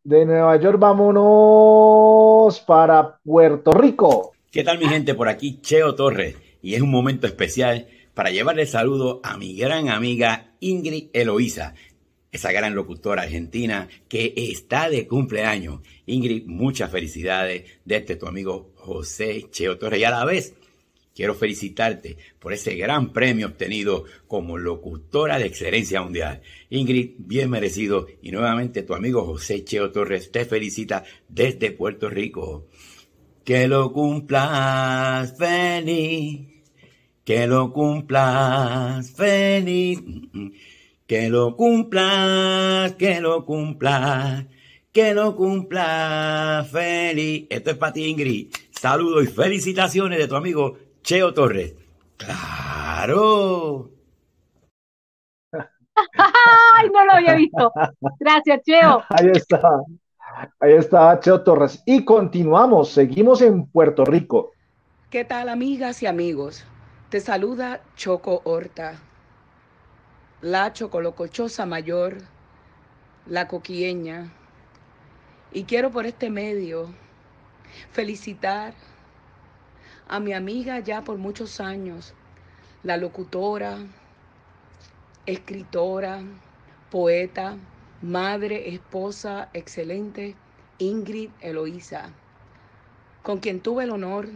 de 0.02 0.24
Nueva 0.24 0.56
York 0.56 0.78
vámonos 0.78 2.60
para 2.60 3.18
Puerto 3.18 3.72
Rico. 3.72 4.32
¿Qué 4.50 4.64
tal 4.64 4.78
mi 4.78 4.86
gente? 4.86 5.14
Por 5.14 5.28
aquí 5.28 5.60
Cheo 5.60 5.94
Torres 5.94 6.36
y 6.62 6.74
es 6.74 6.80
un 6.80 6.90
momento 6.90 7.26
especial 7.26 7.88
para 8.14 8.30
llevarle 8.30 8.66
saludo 8.66 9.20
a 9.22 9.36
mi 9.36 9.56
gran 9.56 9.88
amiga 9.88 10.54
Ingrid 10.60 11.08
Eloísa, 11.12 11.74
esa 12.30 12.52
gran 12.52 12.74
locutora 12.74 13.22
argentina 13.22 13.88
que 14.08 14.32
está 14.36 14.88
de 14.88 15.06
cumpleaños. 15.06 15.80
Ingrid, 16.06 16.46
muchas 16.46 16.90
felicidades 16.90 17.64
desde 17.84 18.16
tu 18.16 18.26
amigo 18.26 18.72
José 18.84 19.46
Cheo 19.50 19.78
Torres 19.78 20.00
y 20.00 20.04
a 20.04 20.10
la 20.10 20.24
vez 20.26 20.54
quiero 21.14 21.34
felicitarte 21.34 22.18
por 22.38 22.52
ese 22.52 22.74
gran 22.74 23.12
premio 23.12 23.46
obtenido 23.46 24.04
como 24.26 24.58
locutora 24.58 25.38
de 25.38 25.46
excelencia 25.46 26.02
mundial. 26.02 26.42
Ingrid, 26.68 27.12
bien 27.18 27.48
merecido 27.48 28.06
y 28.20 28.30
nuevamente 28.30 28.82
tu 28.82 28.94
amigo 28.94 29.24
José 29.24 29.64
Cheo 29.64 29.90
Torres 29.90 30.30
te 30.30 30.44
felicita 30.44 31.04
desde 31.28 31.70
Puerto 31.70 32.10
Rico. 32.10 32.66
Que 33.44 33.68
lo 33.68 33.92
cumplas 33.92 35.36
feliz, 35.36 36.40
que 37.24 37.46
lo 37.46 37.72
cumplas 37.72 39.10
feliz, 39.10 40.00
que 41.06 41.28
lo 41.28 41.54
cumplas, 41.54 42.92
que 42.94 43.20
lo 43.20 43.44
cumplas, 43.44 44.46
que 44.92 45.12
lo 45.12 45.36
cumplas 45.36 46.70
feliz. 46.70 47.46
Esto 47.50 47.70
es 47.72 47.76
para 47.76 47.92
ti, 47.92 48.04
Ingrid. 48.04 48.48
Saludos 48.84 49.24
y 49.24 49.28
felicitaciones 49.28 50.18
de 50.18 50.28
tu 50.28 50.36
amigo 50.36 50.76
Cheo 51.00 51.32
Torres. 51.32 51.74
¡Claro! 52.18 53.90
¡Ay, 55.50 56.90
no 56.92 57.06
lo 57.06 57.12
había 57.12 57.34
visto! 57.34 57.72
Gracias, 58.20 58.60
Cheo. 58.62 59.02
Ahí 59.08 59.30
está. 59.32 59.62
Ahí 60.60 60.72
está 60.74 61.18
Cheo 61.18 61.42
Torres. 61.42 61.82
Y 61.86 62.04
continuamos, 62.04 62.90
seguimos 62.90 63.40
en 63.40 63.64
Puerto 63.68 64.04
Rico. 64.04 64.52
¿Qué 65.08 65.24
tal 65.24 65.48
amigas 65.48 66.02
y 66.02 66.06
amigos? 66.06 66.66
Te 67.08 67.20
saluda 67.20 67.80
Choco 67.96 68.42
Horta, 68.44 69.00
la 70.42 70.74
chocolocochosa 70.74 71.64
mayor, 71.64 72.18
la 73.24 73.48
coquieña. 73.48 74.30
Y 75.54 75.64
quiero 75.64 75.90
por 75.90 76.04
este 76.04 76.28
medio 76.28 76.90
felicitar 77.90 78.74
a 80.08 80.20
mi 80.20 80.32
amiga 80.32 80.80
ya 80.80 81.02
por 81.02 81.18
muchos 81.18 81.60
años, 81.60 82.14
la 82.82 82.96
locutora, 82.96 83.78
escritora, 85.26 86.22
poeta, 86.90 87.56
madre, 88.02 88.68
esposa, 88.74 89.48
excelente, 89.54 90.36
Ingrid 90.78 91.30
Eloísa, 91.40 92.10
con 93.22 93.38
quien 93.38 93.60
tuve 93.60 93.84
el 93.84 93.90
honor 93.90 94.28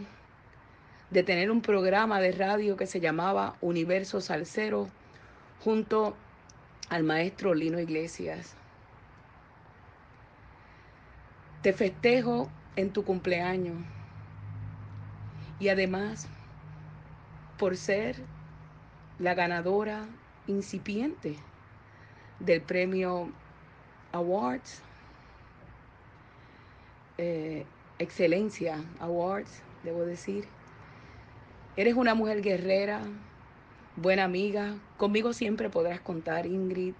de 1.11 1.23
tener 1.23 1.51
un 1.51 1.61
programa 1.61 2.19
de 2.19 2.31
radio 2.31 2.77
que 2.77 2.87
se 2.87 2.99
llamaba 2.99 3.55
Universo 3.61 4.21
Salsero 4.21 4.89
junto 5.63 6.15
al 6.89 7.03
maestro 7.03 7.53
Lino 7.53 7.79
Iglesias. 7.79 8.55
Te 11.61 11.73
festejo 11.73 12.49
en 12.79 12.91
tu 12.91 13.03
cumpleaños 13.03 13.75
y 15.59 15.67
además 15.67 16.29
por 17.57 17.75
ser 17.75 18.15
la 19.19 19.33
ganadora 19.33 20.05
incipiente 20.47 21.35
del 22.39 22.61
premio 22.61 23.31
Awards, 24.13 24.81
eh, 27.17 27.65
Excelencia 27.99 28.81
Awards, 29.01 29.61
debo 29.83 30.05
decir. 30.05 30.47
Eres 31.75 31.95
una 31.95 32.15
mujer 32.15 32.41
guerrera, 32.41 33.01
buena 33.97 34.23
amiga. 34.23 34.75
Conmigo 34.95 35.33
siempre 35.33 35.69
podrás 35.69 35.99
contar, 35.99 36.45
Ingrid. 36.45 36.93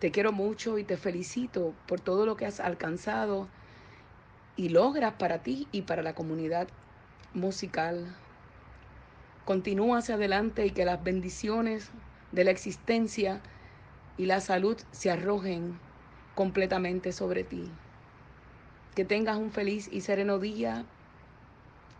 Te 0.00 0.10
quiero 0.10 0.32
mucho 0.32 0.76
y 0.78 0.82
te 0.82 0.96
felicito 0.96 1.72
por 1.86 2.00
todo 2.00 2.26
lo 2.26 2.36
que 2.36 2.46
has 2.46 2.58
alcanzado 2.58 3.48
y 4.56 4.68
logras 4.68 5.14
para 5.14 5.42
ti 5.42 5.68
y 5.72 5.82
para 5.82 6.02
la 6.02 6.14
comunidad 6.14 6.68
musical. 7.34 8.16
Continúa 9.44 9.98
hacia 9.98 10.16
adelante 10.16 10.66
y 10.66 10.70
que 10.70 10.84
las 10.84 11.02
bendiciones 11.02 11.90
de 12.32 12.44
la 12.44 12.50
existencia 12.50 13.40
y 14.16 14.26
la 14.26 14.40
salud 14.40 14.76
se 14.92 15.10
arrojen 15.10 15.78
completamente 16.34 17.12
sobre 17.12 17.44
ti. 17.44 17.70
Que 18.94 19.04
tengas 19.04 19.36
un 19.36 19.50
feliz 19.50 19.88
y 19.90 20.02
sereno 20.02 20.38
día 20.38 20.84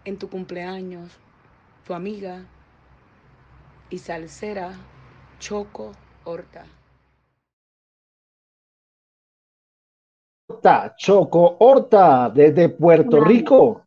en 0.05 0.19
tu 0.19 0.29
cumpleaños. 0.29 1.11
Tu 1.87 1.95
amiga 1.95 2.45
y 3.91 3.99
salsera 3.99 4.73
Choco 5.39 5.93
Horta. 6.25 6.80
Horta, 10.55 10.95
Choco 10.97 11.57
Horta, 11.61 12.31
desde 12.35 12.69
Puerto 12.69 13.19
Una- 13.19 13.27
Rico. 13.27 13.83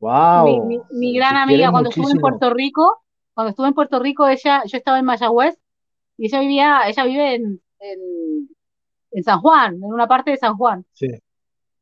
Wow. 0.00 0.44
Mi, 0.66 0.76
mi- 0.76 0.82
mi 0.90 1.14
gran 1.16 1.36
amiga, 1.36 1.70
cuando 1.70 1.90
estuve 1.90 2.12
en. 2.12 2.20
Puerto 2.20 2.52
Rico, 2.52 3.02
cuando 3.32 3.50
estuve 3.50 3.68
en 3.68 3.74
Puerto 3.74 3.98
Rico, 3.98 4.26
ella, 4.28 4.62
yo 4.66 4.76
estaba 4.78 4.98
en 4.98 5.04
Mayagüez 5.04 5.58
y 6.16 6.26
ella 6.26 6.40
vivía, 6.40 6.80
ella 6.86 7.04
vive 7.04 7.34
en, 7.34 7.60
en, 7.80 8.48
en 9.10 9.24
San 9.24 9.40
Juan, 9.40 9.74
en 9.74 9.84
una 9.84 10.06
parte 10.06 10.30
de 10.32 10.36
San 10.36 10.56
Juan. 10.56 10.84
Sí. 10.92 11.08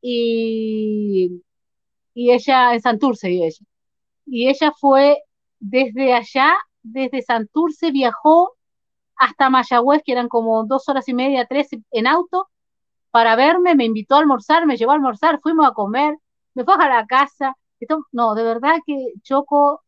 Y, 0.01 1.43
y 2.15 2.31
ella, 2.33 2.75
en 2.75 2.81
Santurce 2.81 3.29
vive 3.29 3.47
ella. 3.47 3.67
Y 4.27 4.49
ella 4.49 4.73
fue 4.79 5.23
desde 5.59 6.13
allá, 6.15 6.55
desde 6.83 7.23
Santurce, 7.23 7.91
viajó 7.91 8.53
hasta 9.17 9.51
Mayagüez, 9.51 10.03
que 10.05 10.13
eran 10.13 10.29
como 10.29 10.65
dos 10.65 10.89
horas 10.89 11.09
y 11.09 11.15
media, 11.15 11.47
tres 11.47 11.69
en 11.91 12.07
auto, 12.07 12.49
para 13.13 13.37
verme, 13.37 13.77
me 13.77 13.87
invitó 13.87 14.17
a 14.17 14.21
almorzar, 14.21 14.67
me 14.67 14.79
llevó 14.79 14.93
a 14.93 14.97
almorzar, 14.97 15.41
fuimos 15.43 15.69
a 15.69 15.75
comer, 15.75 16.17
me 16.55 16.65
fue 16.65 16.75
a 16.77 16.89
la 16.91 17.07
casa. 17.07 17.57
Esto- 17.81 18.07
no, 18.13 18.35
de 18.37 18.45
verdad 18.45 18.77
que 18.87 18.97
Choco, 19.25 19.83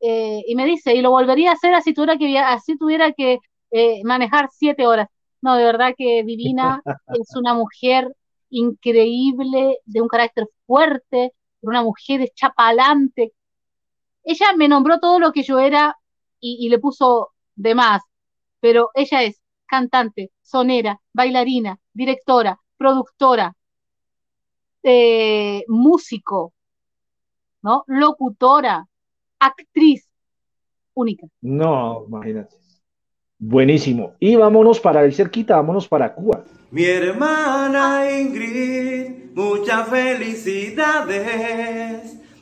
eh, 0.00 0.42
y 0.46 0.54
me 0.56 0.66
dice, 0.66 0.94
y 0.94 1.02
lo 1.02 1.10
volvería 1.10 1.50
a 1.50 1.54
hacer 1.54 1.74
así 1.74 1.94
tuviera 1.94 2.18
que, 2.18 2.38
así 2.38 2.76
tuviera 2.78 3.12
que 3.12 3.38
eh, 3.72 4.02
manejar 4.04 4.48
siete 4.52 4.86
horas. 4.86 5.08
No, 5.42 5.56
de 5.56 5.64
verdad 5.64 5.94
que 5.98 6.24
Divina 6.24 6.82
es 7.12 7.34
una 7.36 7.54
mujer 7.54 8.14
increíble, 8.50 9.78
de 9.86 10.00
un 10.02 10.08
carácter 10.08 10.46
fuerte, 10.66 11.32
una 11.62 11.82
mujer 11.82 12.22
hecha 12.22 12.50
pa'lante. 12.50 13.32
Ella 14.24 14.52
me 14.56 14.68
nombró 14.68 14.98
todo 15.00 15.18
lo 15.20 15.32
que 15.32 15.42
yo 15.42 15.58
era 15.58 15.96
y, 16.40 16.58
y 16.66 16.68
le 16.68 16.78
puso 16.78 17.30
de 17.54 17.74
más, 17.74 18.02
pero 18.60 18.90
ella 18.94 19.22
es 19.22 19.40
cantante, 19.66 20.32
sonera, 20.42 21.00
bailarina, 21.12 21.78
directora, 21.92 22.60
productora, 22.76 23.54
eh, 24.82 25.64
músico, 25.68 26.52
¿no? 27.62 27.84
Locutora, 27.86 28.86
actriz, 29.38 30.08
única. 30.94 31.26
No, 31.40 32.04
imagínate. 32.06 32.56
Buenísimo. 33.38 34.14
Y 34.18 34.34
vámonos 34.36 34.80
para 34.80 35.04
el 35.04 35.12
cerquita, 35.12 35.56
vámonos 35.56 35.86
para 35.88 36.14
Cuba. 36.14 36.44
Mi 36.70 36.84
hermana 36.84 38.10
Ingrid, 38.10 39.34
muchas 39.34 39.88
felicidades. 39.88 41.26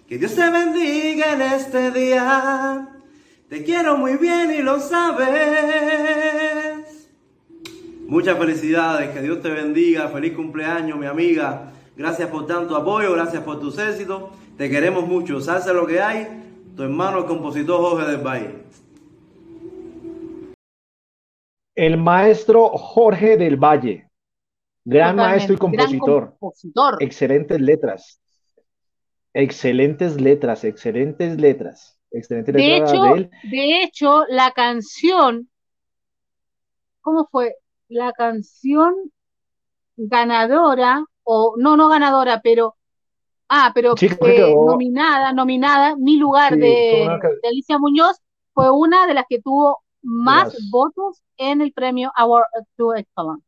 Que 0.07 0.19
Dios 0.19 0.35
te 0.35 0.51
bendiga 0.51 1.33
en 1.33 1.43
este 1.43 1.91
día. 1.91 2.89
Te 3.49 3.65
quiero 3.65 3.97
muy 3.97 4.17
bien 4.17 4.53
y 4.53 4.63
lo 4.63 4.79
sabes. 4.81 6.34
Muchas 8.15 8.39
felicidades, 8.39 9.11
que 9.11 9.21
Dios 9.21 9.43
te 9.43 9.51
bendiga. 9.51 10.07
Feliz 10.09 10.37
cumpleaños, 10.37 10.97
mi 10.97 11.05
amiga. 11.05 11.73
Gracias 11.97 12.29
por 12.29 12.47
tanto 12.47 12.77
apoyo, 12.77 13.13
gracias 13.13 13.43
por 13.43 13.59
tus 13.59 13.77
éxitos. 13.77 14.31
Te 14.57 14.71
queremos 14.71 15.05
mucho. 15.05 15.41
Salsa 15.41 15.73
lo 15.73 15.85
que 15.85 16.01
hay. 16.01 16.29
Tu 16.77 16.85
hermano, 16.85 17.19
el 17.19 17.25
compositor 17.25 17.81
Jorge 17.81 18.07
del 18.13 18.25
Valle. 18.25 18.55
El 21.75 21.97
maestro 21.97 22.69
Jorge 22.69 23.37
del 23.37 23.57
Valle. 23.57 24.09
Gran 24.85 25.17
maestro 25.17 25.57
y 25.57 25.59
compositor. 25.59 26.37
compositor. 26.39 26.97
Excelentes 27.01 27.61
letras. 27.61 28.21
Excelentes 29.33 30.21
letras, 30.21 30.63
excelentes 30.63 31.37
letras. 31.37 31.99
Excelentes 32.13 32.55
De 32.55 32.61
letras 32.61 32.93
hecho, 32.93 33.03
de 33.03 33.11
él. 33.11 33.31
de 33.51 33.83
hecho, 33.83 34.25
la 34.29 34.53
canción, 34.53 35.51
¿cómo 37.01 37.27
fue? 37.29 37.57
La 37.89 38.13
canción 38.13 38.95
ganadora 39.97 41.05
o 41.23 41.55
no, 41.57 41.77
no 41.77 41.89
ganadora, 41.89 42.41
pero, 42.43 42.77
ah, 43.49 43.73
pero 43.75 43.97
Sí, 43.97 44.07
eh, 44.07 44.55
nominada, 44.55 45.33
nominada, 45.33 45.97
mi 45.97 46.17
lugar 46.17 46.55
Sí, 46.55 46.61
de, 46.61 47.03
una 47.05 47.19
de 47.19 47.49
Alicia 47.49 47.79
Muñoz 47.79 48.21
fue 48.53 48.71
una 48.71 49.07
de 49.07 49.15
las 49.15 49.25
que 49.29 49.41
tuvo 49.41 49.83
más 50.03 50.57
votos 50.71 51.23
en 51.37 51.61
el 51.61 51.73
premio 51.73 52.13
Award 52.17 52.47
to 52.77 52.95
Excellence. 52.95 53.45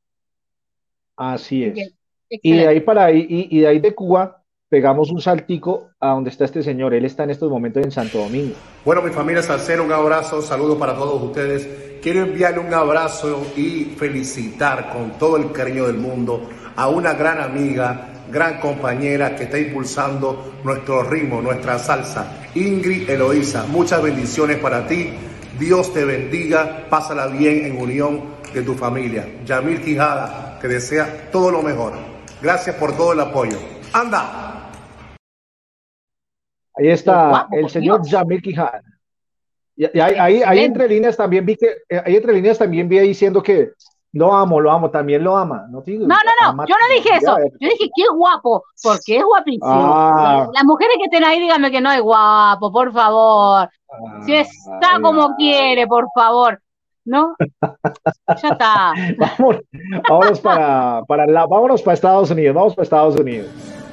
Así 1.16 1.64
es. 1.64 1.74
Bien, 1.74 1.90
Y 2.30 2.52
de 2.56 2.66
ahí 2.68 2.80
para 2.80 3.06
ahí, 3.06 3.26
y, 3.28 3.56
y 3.58 3.60
de 3.60 3.66
ahí 3.68 3.78
de 3.78 3.94
Cuba, 3.94 4.42
pegamos 4.68 5.10
un 5.10 5.20
saltico 5.20 5.90
a 6.00 6.10
donde 6.10 6.30
está 6.30 6.44
este 6.44 6.62
señor. 6.62 6.94
Él 6.94 7.04
está 7.04 7.24
en 7.24 7.30
estos 7.30 7.50
momentos 7.50 7.84
en 7.84 7.90
Santo 7.90 8.18
Domingo. 8.18 8.54
Bueno, 8.84 9.02
mi 9.02 9.10
familia 9.10 9.42
Salcero, 9.42 9.84
un 9.84 9.92
abrazo, 9.92 10.42
saludos 10.42 10.78
para 10.78 10.94
todos 10.94 11.22
ustedes. 11.22 11.68
Quiero 12.02 12.22
enviarle 12.22 12.60
un 12.60 12.72
abrazo 12.72 13.46
y 13.56 13.96
felicitar 13.96 14.92
con 14.92 15.12
todo 15.18 15.36
el 15.36 15.52
cariño 15.52 15.86
del 15.86 15.98
mundo 15.98 16.48
a 16.76 16.88
una 16.88 17.14
gran 17.14 17.40
amiga, 17.40 18.08
gran 18.30 18.60
compañera 18.60 19.34
que 19.34 19.44
está 19.44 19.58
impulsando 19.58 20.54
nuestro 20.62 21.02
ritmo, 21.02 21.40
nuestra 21.40 21.78
salsa, 21.78 22.42
Ingrid 22.54 23.08
Eloísa. 23.08 23.66
Muchas 23.66 24.02
bendiciones 24.02 24.58
para 24.58 24.86
ti. 24.86 25.10
Dios 25.58 25.92
te 25.92 26.04
bendiga, 26.04 26.86
pásala 26.90 27.28
bien 27.28 27.64
en 27.64 27.80
unión 27.80 28.36
de 28.52 28.62
tu 28.62 28.74
familia. 28.74 29.26
Yamil 29.44 29.80
Quijada, 29.80 30.58
que 30.60 30.68
desea 30.68 31.30
todo 31.32 31.50
lo 31.50 31.62
mejor. 31.62 31.92
Gracias 32.42 32.76
por 32.76 32.94
todo 32.96 33.14
el 33.14 33.20
apoyo. 33.20 33.58
¡Anda! 33.92 34.45
Ahí 36.76 36.88
está 36.88 37.28
guapo, 37.30 37.56
el 37.56 37.68
señor 37.70 38.02
Dios. 38.02 38.10
Jamil 38.12 38.42
Quijada. 38.42 38.82
Y, 39.76 39.84
y 39.96 40.00
ahí, 40.00 40.14
ahí, 40.18 40.42
ahí 40.42 40.60
entre 40.60 40.88
líneas 40.88 41.16
también 41.16 41.44
vi 41.44 41.56
que, 41.56 41.66
eh, 41.88 42.02
ahí 42.04 42.16
entre 42.16 42.32
líneas 42.32 42.58
también 42.58 42.88
vi 42.88 42.98
ahí 42.98 43.08
diciendo 43.08 43.42
que 43.42 43.72
lo 44.12 44.32
amo, 44.34 44.60
lo 44.60 44.70
amo, 44.70 44.90
también 44.90 45.22
lo 45.22 45.36
ama. 45.36 45.66
No, 45.68 45.82
digo, 45.82 46.06
No, 46.06 46.14
no, 46.14 46.30
no, 46.42 46.48
ama- 46.48 46.64
yo 46.66 46.74
no 46.74 46.94
dije 46.94 47.16
eso. 47.16 47.36
Yo 47.60 47.68
dije 47.68 47.90
que 47.94 48.02
es 48.02 48.08
guapo, 48.14 48.64
porque 48.82 49.18
es 49.18 49.24
guapísimo. 49.24 49.66
Ah. 49.70 50.48
Las 50.54 50.64
mujeres 50.64 50.96
que 50.98 51.04
estén 51.04 51.24
ahí, 51.24 51.40
díganme 51.40 51.70
que 51.70 51.80
no 51.82 51.92
es 51.92 52.00
guapo, 52.00 52.72
por 52.72 52.92
favor. 52.92 53.68
Si 54.24 54.34
está 54.34 54.94
Ay, 54.96 55.02
como 55.02 55.34
quiere, 55.36 55.86
por 55.86 56.06
favor. 56.14 56.60
¿No? 57.04 57.36
Ya 58.42 58.48
está. 58.48 58.92
Vamos, 59.38 59.56
vámonos 60.08 60.40
para, 60.40 61.02
para 61.06 61.26
la, 61.26 61.46
vámonos 61.46 61.80
para 61.82 61.94
Estados 61.94 62.30
Unidos, 62.32 62.54
vamos 62.54 62.74
para 62.74 62.82
Estados 62.84 63.16
Unidos. 63.16 63.48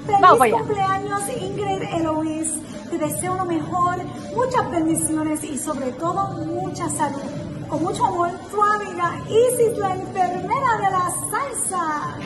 Vamos 0.07 0.38
para 0.39 0.51
Feliz 0.51 0.53
allá. 0.55 0.64
cumpleaños 0.64 1.30
Ingrid 1.41 1.84
Eloís. 1.99 2.61
Te 2.94 2.99
deseo 2.99 3.34
lo 3.36 3.45
mejor, 3.45 3.95
muchas 4.36 4.70
bendiciones 4.70 5.44
y 5.44 5.57
sobre 5.57 5.91
todo 5.94 6.28
mucha 6.45 6.88
salud. 6.90 7.24
Con 7.68 7.82
mucho 7.82 8.06
amor, 8.06 8.30
tu 8.52 8.61
amiga 8.61 9.15
Isis, 9.28 9.76
la 9.80 9.95
enfermera 9.95 10.78
de 10.78 10.91
la 10.91 11.10
salsa. 11.32 12.18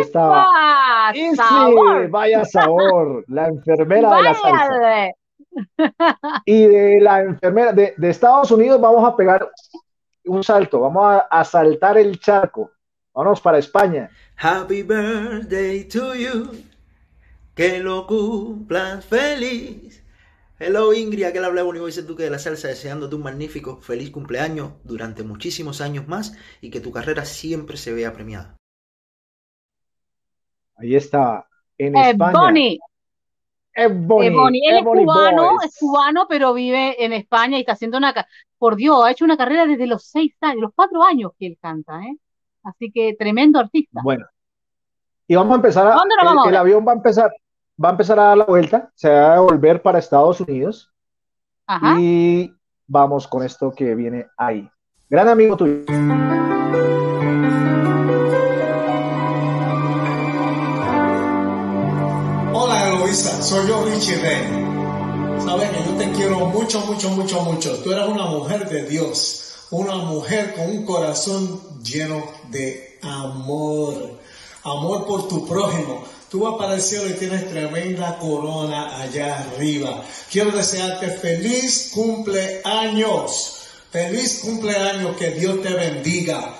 Esta- 0.00 1.12
sí, 1.14 1.36
sabor. 1.36 2.08
vaya 2.08 2.44
sabor, 2.44 3.24
la 3.28 3.46
enfermera 3.46 4.16
de 4.16 4.22
la 4.24 4.34
salsa. 4.34 5.10
Y 6.44 6.66
de 6.66 7.00
la 7.00 7.20
enfermera 7.20 7.72
de, 7.72 7.94
de 7.96 8.10
Estados 8.10 8.50
Unidos 8.50 8.80
vamos 8.80 9.04
a 9.04 9.14
pegar 9.16 9.48
un 10.24 10.42
salto, 10.42 10.80
vamos 10.80 11.04
a, 11.04 11.18
a 11.20 11.44
saltar 11.44 11.98
el 11.98 12.18
charco. 12.18 12.72
Vámonos 13.14 13.40
para 13.40 13.58
España. 13.58 14.10
Happy 14.36 14.82
birthday 14.82 15.84
to 15.84 16.14
you. 16.16 16.50
Que 17.60 17.78
lo 17.78 18.06
cumplas 18.06 19.04
feliz. 19.04 20.02
Hello 20.58 20.94
Ingrid, 20.94 21.24
aquel 21.24 21.44
habla 21.44 21.62
Bonnie 21.62 21.82
el 21.94 22.06
Duque 22.06 22.22
de 22.22 22.30
la 22.30 22.38
Salsa, 22.38 22.68
deseándote 22.68 23.16
un 23.16 23.22
magnífico, 23.22 23.82
feliz 23.82 24.10
cumpleaños 24.10 24.72
durante 24.82 25.24
muchísimos 25.24 25.82
años 25.82 26.08
más 26.08 26.34
y 26.62 26.70
que 26.70 26.80
tu 26.80 26.90
carrera 26.90 27.26
siempre 27.26 27.76
se 27.76 27.92
vea 27.92 28.14
premiada. 28.14 28.56
Ahí 30.76 30.94
está, 30.94 31.46
en 31.76 31.96
Eh, 31.96 32.10
España. 32.12 32.40
Bonnie. 32.40 32.78
Ed 33.74 33.92
Bonnie, 33.94 34.28
Eh, 34.28 34.30
Bonnie, 34.30 34.62
él 34.66 34.76
es 34.76 34.80
Ebony 34.80 35.04
cubano, 35.04 35.50
Boys. 35.50 35.64
es 35.66 35.76
cubano, 35.78 36.26
pero 36.30 36.54
vive 36.54 37.04
en 37.04 37.12
España 37.12 37.58
y 37.58 37.60
está 37.60 37.72
haciendo 37.72 37.98
una, 37.98 38.14
por 38.56 38.76
Dios, 38.76 39.04
ha 39.04 39.10
hecho 39.10 39.26
una 39.26 39.36
carrera 39.36 39.66
desde 39.66 39.86
los 39.86 40.06
seis 40.06 40.34
años, 40.40 40.62
los 40.62 40.72
cuatro 40.74 41.02
años 41.04 41.32
que 41.38 41.48
él 41.48 41.58
canta, 41.60 42.00
¿eh? 42.04 42.16
Así 42.62 42.90
que 42.90 43.14
tremendo 43.18 43.58
artista. 43.58 44.00
Bueno, 44.02 44.24
y 45.28 45.34
vamos 45.34 45.52
a 45.52 45.56
empezar 45.56 45.86
a, 45.88 45.90
¿Dónde 45.94 46.14
el, 46.18 46.26
vamos 46.26 46.46
a 46.46 46.48
el 46.48 46.56
avión 46.56 46.88
va 46.88 46.92
a 46.92 46.96
empezar, 46.96 47.30
va 47.82 47.88
a 47.88 47.92
empezar 47.92 48.18
a 48.18 48.24
dar 48.24 48.38
la 48.38 48.44
vuelta, 48.44 48.90
se 48.94 49.08
va 49.08 49.36
a 49.36 49.40
volver 49.40 49.80
para 49.80 49.98
Estados 49.98 50.40
Unidos 50.40 50.92
Ajá. 51.66 51.96
y 51.98 52.54
vamos 52.86 53.26
con 53.26 53.42
esto 53.42 53.72
que 53.72 53.94
viene 53.94 54.26
ahí. 54.36 54.68
Gran 55.08 55.28
amigo 55.28 55.56
tuyo. 55.56 55.84
Hola 62.52 62.88
Eloisa, 62.90 63.42
soy 63.42 63.66
yo 63.66 63.84
Richie 63.86 64.16
Ray. 64.16 65.40
Sabes 65.40 65.70
que 65.70 65.84
yo 65.84 65.96
te 65.96 66.12
quiero 66.12 66.38
mucho, 66.46 66.80
mucho, 66.80 67.08
mucho, 67.10 67.42
mucho. 67.42 67.82
Tú 67.82 67.92
eres 67.92 68.06
una 68.06 68.26
mujer 68.26 68.68
de 68.68 68.84
Dios, 68.84 69.66
una 69.70 69.96
mujer 69.96 70.54
con 70.54 70.70
un 70.70 70.84
corazón 70.84 71.82
lleno 71.82 72.22
de 72.50 72.98
amor, 73.02 74.18
amor 74.64 75.06
por 75.06 75.28
tu 75.28 75.48
prójimo. 75.48 76.04
Tú 76.30 76.38
vas 76.38 76.54
para 76.58 76.78
y 76.78 77.12
tienes 77.18 77.50
tremenda 77.50 78.16
corona 78.18 79.02
allá 79.02 79.40
arriba. 79.40 80.04
Quiero 80.30 80.52
desearte 80.52 81.08
feliz 81.08 81.90
cumpleaños. 81.92 83.56
Feliz 83.90 84.38
cumpleaños, 84.44 85.16
que 85.16 85.30
Dios 85.30 85.60
te 85.60 85.74
bendiga. 85.74 86.54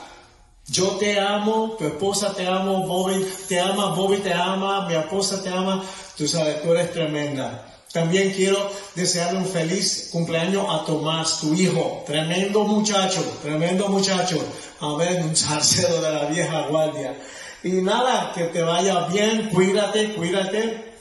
Yo 0.66 0.96
te 0.96 1.20
amo, 1.20 1.76
tu 1.78 1.84
esposa 1.84 2.34
te 2.34 2.48
amo, 2.48 2.84
Bobby 2.84 3.24
te 3.48 3.60
ama, 3.60 3.94
Bobby 3.94 4.16
te 4.16 4.32
ama, 4.32 4.88
mi 4.88 4.94
esposa 4.94 5.40
te 5.40 5.48
ama, 5.48 5.84
tú 6.16 6.26
sabes, 6.26 6.62
tú 6.62 6.72
eres 6.72 6.92
tremenda. 6.92 7.66
También 7.92 8.30
quiero 8.30 8.70
desearle 8.96 9.38
un 9.38 9.46
feliz 9.46 10.10
cumpleaños 10.12 10.64
a 10.68 10.84
Tomás, 10.84 11.40
tu 11.40 11.54
hijo, 11.54 12.02
tremendo 12.06 12.64
muchacho, 12.64 13.20
tremendo 13.42 13.88
muchacho, 13.88 14.44
a 14.80 14.94
ver, 14.94 15.22
un 15.22 15.34
salsero 15.34 16.00
de 16.00 16.10
la 16.10 16.24
vieja 16.26 16.66
guardia. 16.68 17.16
Y 17.62 17.72
nada, 17.82 18.32
que 18.34 18.44
te 18.44 18.62
vaya 18.62 19.06
bien, 19.08 19.50
cuídate, 19.50 20.14
cuídate. 20.14 20.94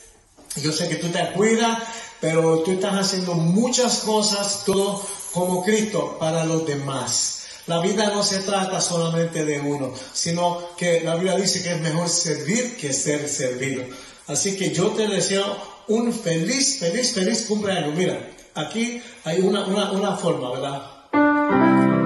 Yo 0.58 0.72
sé 0.72 0.90
que 0.90 0.96
tú 0.96 1.08
te 1.08 1.32
cuidas, 1.32 1.78
pero 2.20 2.60
tú 2.60 2.72
estás 2.72 2.96
haciendo 2.96 3.34
muchas 3.36 4.00
cosas, 4.00 4.64
todo 4.66 5.02
como 5.34 5.64
Cristo, 5.64 6.18
para 6.20 6.44
los 6.44 6.66
demás. 6.66 7.40
La 7.68 7.80
vida 7.82 8.10
no 8.10 8.24
se 8.24 8.40
trata 8.40 8.82
solamente 8.82 9.46
de 9.46 9.60
uno, 9.60 9.94
sino 10.12 10.76
que 10.76 11.02
la 11.02 11.16
Biblia 11.16 11.36
dice 11.36 11.62
que 11.62 11.74
es 11.74 11.80
mejor 11.82 12.10
servir 12.10 12.76
que 12.78 12.92
ser 12.92 13.30
servido. 13.30 13.84
Así 14.28 14.58
que 14.58 14.72
yo 14.72 14.88
te 14.88 15.08
deseo 15.08 15.46
un 15.88 16.12
feliz, 16.12 16.80
feliz, 16.80 17.14
feliz 17.14 17.46
cumpleaños. 17.48 17.96
Mira, 17.96 18.32
aquí 18.56 19.02
hay 19.24 19.42
una, 19.42 19.66
una, 19.66 19.92
una 19.92 20.18
forma, 20.18 20.52
¿verdad? 20.52 21.99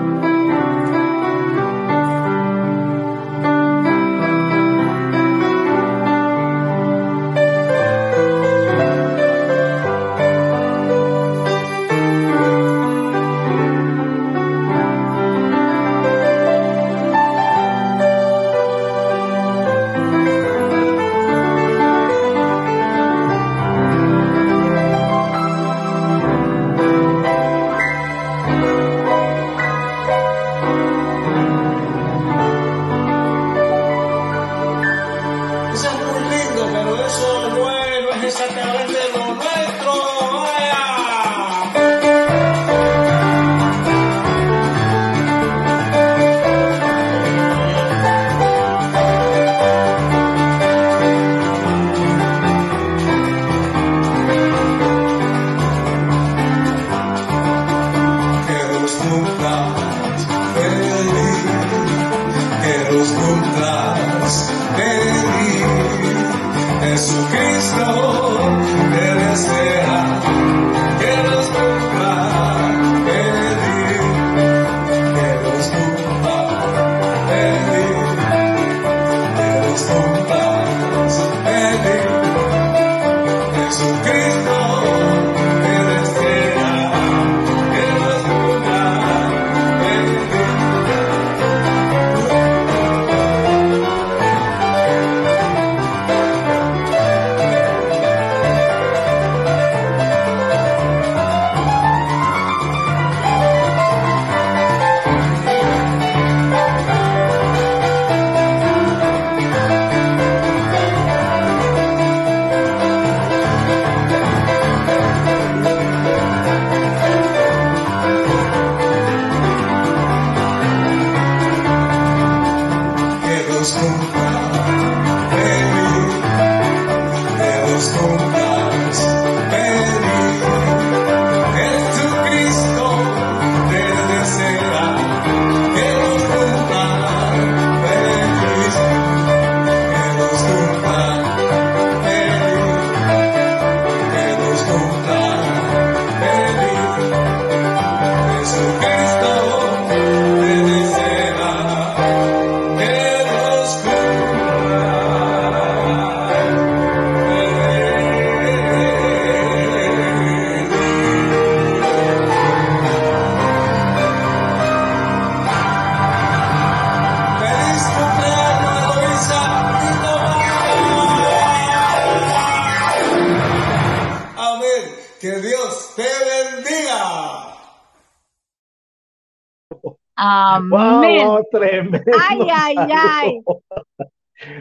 Amén. 180.16 181.28
Wow, 181.28 181.48
tremendo. 181.52 182.00
Ay, 182.30 182.48
ay, 182.54 182.76
ay. 182.92 183.42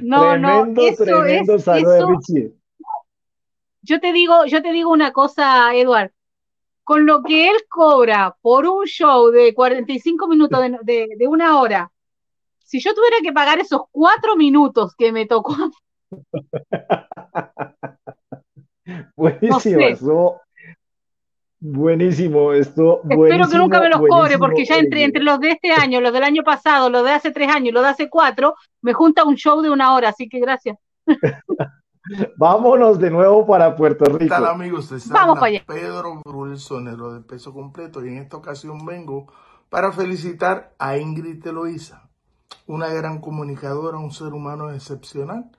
No, 0.01 0.39
no, 0.39 0.63
tremendo, 0.63 0.83
eso 0.83 1.05
tremendo 1.05 1.55
es, 1.57 1.65
saludo 1.65 1.97
eso, 1.97 2.09
Richie. 2.09 2.53
yo 3.83 4.01
te 4.01 4.13
digo, 4.13 4.47
yo 4.47 4.63
te 4.63 4.73
digo 4.73 4.91
una 4.91 5.13
cosa, 5.13 5.75
Eduard, 5.75 6.13
con 6.85 7.05
lo 7.05 7.23
que 7.23 7.51
él 7.51 7.57
cobra 7.69 8.37
por 8.41 8.67
un 8.67 8.87
show 8.87 9.31
de 9.31 9.53
45 9.55 10.29
minutos 10.29 10.61
de, 10.61 10.79
de, 10.83 11.09
de 11.17 11.29
una 11.29 11.61
hora, 11.61 11.91
si 12.65 12.81
yo 12.81 12.95
tuviera 12.95 13.17
que 13.23 13.33
pagar 13.33 13.59
esos 13.59 13.83
cuatro 13.91 14.37
minutos 14.37 14.95
que 14.97 15.13
me 15.13 15.27
tocó, 15.27 15.55
Buenísimo, 19.17 19.61
sé. 19.61 19.97
Buenísimo, 21.63 22.53
esto 22.53 23.03
espero 23.09 23.49
que 23.49 23.57
nunca 23.57 23.81
me 23.81 23.89
los 23.89 24.01
cobre, 24.01 24.37
buenísimo, 24.37 24.47
porque 24.47 24.65
ya 24.65 24.79
entre, 24.79 25.05
entre 25.05 25.23
los 25.23 25.39
de 25.39 25.51
este 25.53 25.71
año, 25.73 26.01
los 26.01 26.13
del 26.13 26.25
año 26.25 26.43
pasado, 26.43 26.91
los 26.91 27.05
de 27.05 27.13
hace 27.13 27.31
tres 27.31 27.49
años 27.49 27.69
y 27.69 27.73
los 27.73 27.85
de 27.85 27.89
hace 27.91 28.11
cuatro, 28.11 28.57
me 28.81 28.93
junta 28.93 29.25
un 29.25 29.37
show 29.37 29.63
de 29.63 29.71
una 29.71 29.95
hora, 29.95 30.09
así 30.09 30.29
que 30.29 30.41
gracias. 30.41 30.77
Vámonos 32.37 32.99
de 32.99 33.13
nuevo 33.13 33.47
para 33.47 33.77
Puerto 33.77 34.05
¿Qué 34.05 34.25
Rico. 34.25 34.35
tal 34.35 34.47
amigos? 34.47 34.91
Vamos 35.09 35.39
para 35.39 35.47
allá. 35.47 35.65
Pedro 35.65 36.21
Brul, 36.25 36.59
sonero 36.59 37.15
de 37.15 37.21
peso 37.21 37.55
completo 37.55 38.05
y 38.05 38.09
en 38.09 38.19
esta 38.19 38.37
ocasión 38.37 38.85
vengo 38.85 39.33
para 39.69 39.93
felicitar 39.93 40.75
a 40.81 40.97
Ingrid 40.99 41.47
Eloísa, 41.47 42.11
una 42.67 42.89
gran 42.89 43.21
comunicadora, 43.21 43.99
un 43.99 44.11
ser 44.11 44.35
humano 44.35 44.73
excepcional 44.73 45.53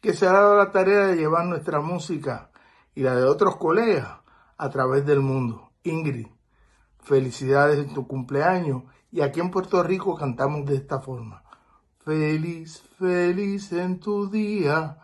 que 0.00 0.14
se 0.14 0.26
ha 0.26 0.32
dado 0.32 0.56
la 0.56 0.70
tarea 0.70 1.08
de 1.08 1.16
llevar 1.16 1.44
nuestra 1.44 1.80
música 1.80 2.50
y 2.94 3.02
la 3.02 3.14
de 3.14 3.24
otros 3.24 3.56
colegas 3.56 4.19
a 4.60 4.68
través 4.68 5.06
del 5.06 5.20
mundo. 5.20 5.72
Ingrid, 5.84 6.26
felicidades 6.98 7.78
en 7.78 7.94
tu 7.94 8.06
cumpleaños 8.06 8.82
y 9.10 9.22
aquí 9.22 9.40
en 9.40 9.50
Puerto 9.50 9.82
Rico 9.82 10.14
cantamos 10.14 10.66
de 10.66 10.76
esta 10.76 11.00
forma. 11.00 11.42
Feliz, 12.04 12.82
feliz 12.98 13.72
en 13.72 13.98
tu 13.98 14.28
día. 14.30 14.98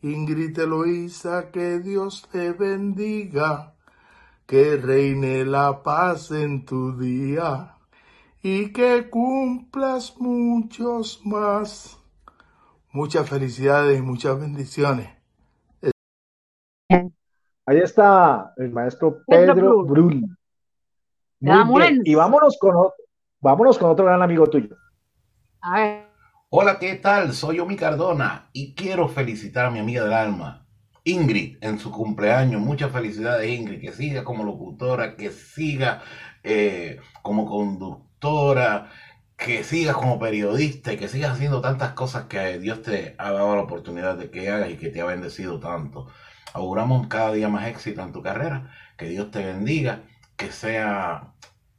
Ingrid 0.00 0.58
Eloísa, 0.58 1.50
que 1.50 1.78
Dios 1.78 2.26
te 2.32 2.52
bendiga, 2.52 3.74
que 4.46 4.76
reine 4.76 5.44
la 5.44 5.82
paz 5.82 6.30
en 6.30 6.64
tu 6.64 6.98
día 6.98 7.76
y 8.42 8.72
que 8.72 9.10
cumplas 9.10 10.16
muchos 10.18 11.20
más. 11.24 11.98
Muchas 12.90 13.28
felicidades 13.28 13.98
y 13.98 14.02
muchas 14.02 14.40
bendiciones. 14.40 15.22
Ahí 17.66 17.78
está 17.78 18.52
el 18.56 18.70
maestro 18.70 19.22
Pedro 19.26 19.54
Pedro 19.54 19.84
Brul. 19.84 19.86
Brul. 19.86 20.14
Muy 21.40 21.56
Vamos, 21.56 21.80
bien, 21.80 22.02
y 22.04 22.14
vámonos 22.14 22.56
con, 22.58 22.74
o- 22.76 22.94
vámonos 23.40 23.78
con 23.78 23.90
otro 23.90 24.04
gran 24.04 24.22
amigo 24.22 24.46
tuyo. 24.48 24.76
A 25.60 25.80
ver, 25.80 26.06
Hola, 26.50 26.78
¿qué 26.78 26.96
tal? 26.96 27.32
Soy 27.32 27.60
Omi 27.60 27.76
Cardona 27.76 28.50
y 28.52 28.74
quiero 28.74 29.08
felicitar 29.08 29.66
a 29.66 29.70
mi 29.70 29.78
amiga 29.78 30.04
del 30.04 30.12
alma, 30.12 30.66
Ingrid, 31.04 31.56
en 31.62 31.78
su 31.78 31.90
cumpleaños. 31.90 32.60
Muchas 32.60 32.92
felicidades, 32.92 33.48
Ingrid. 33.48 33.80
Que 33.80 33.92
siga 33.92 34.22
como 34.22 34.44
locutora, 34.44 35.16
que 35.16 35.30
siga 35.30 36.02
eh, 36.42 37.00
como 37.22 37.46
conductora, 37.46 38.90
que 39.36 39.64
sigas 39.64 39.96
como 39.96 40.18
periodista 40.18 40.92
y 40.92 40.98
que 40.98 41.08
sigas 41.08 41.32
haciendo 41.32 41.60
tantas 41.62 41.92
cosas 41.94 42.24
que 42.26 42.58
Dios 42.58 42.82
te 42.82 43.14
ha 43.18 43.32
dado 43.32 43.56
la 43.56 43.62
oportunidad 43.62 44.16
de 44.16 44.30
que 44.30 44.50
hagas 44.50 44.70
y 44.70 44.76
que 44.76 44.90
te 44.90 45.00
ha 45.00 45.06
bendecido 45.06 45.58
tanto. 45.58 46.08
Auguramos 46.54 47.06
cada 47.08 47.32
día 47.32 47.48
más 47.48 47.66
éxito 47.68 48.02
en 48.02 48.12
tu 48.12 48.22
carrera. 48.22 48.70
Que 48.96 49.06
Dios 49.08 49.30
te 49.30 49.44
bendiga. 49.44 50.02
Que 50.36 50.50
sea 50.50 51.32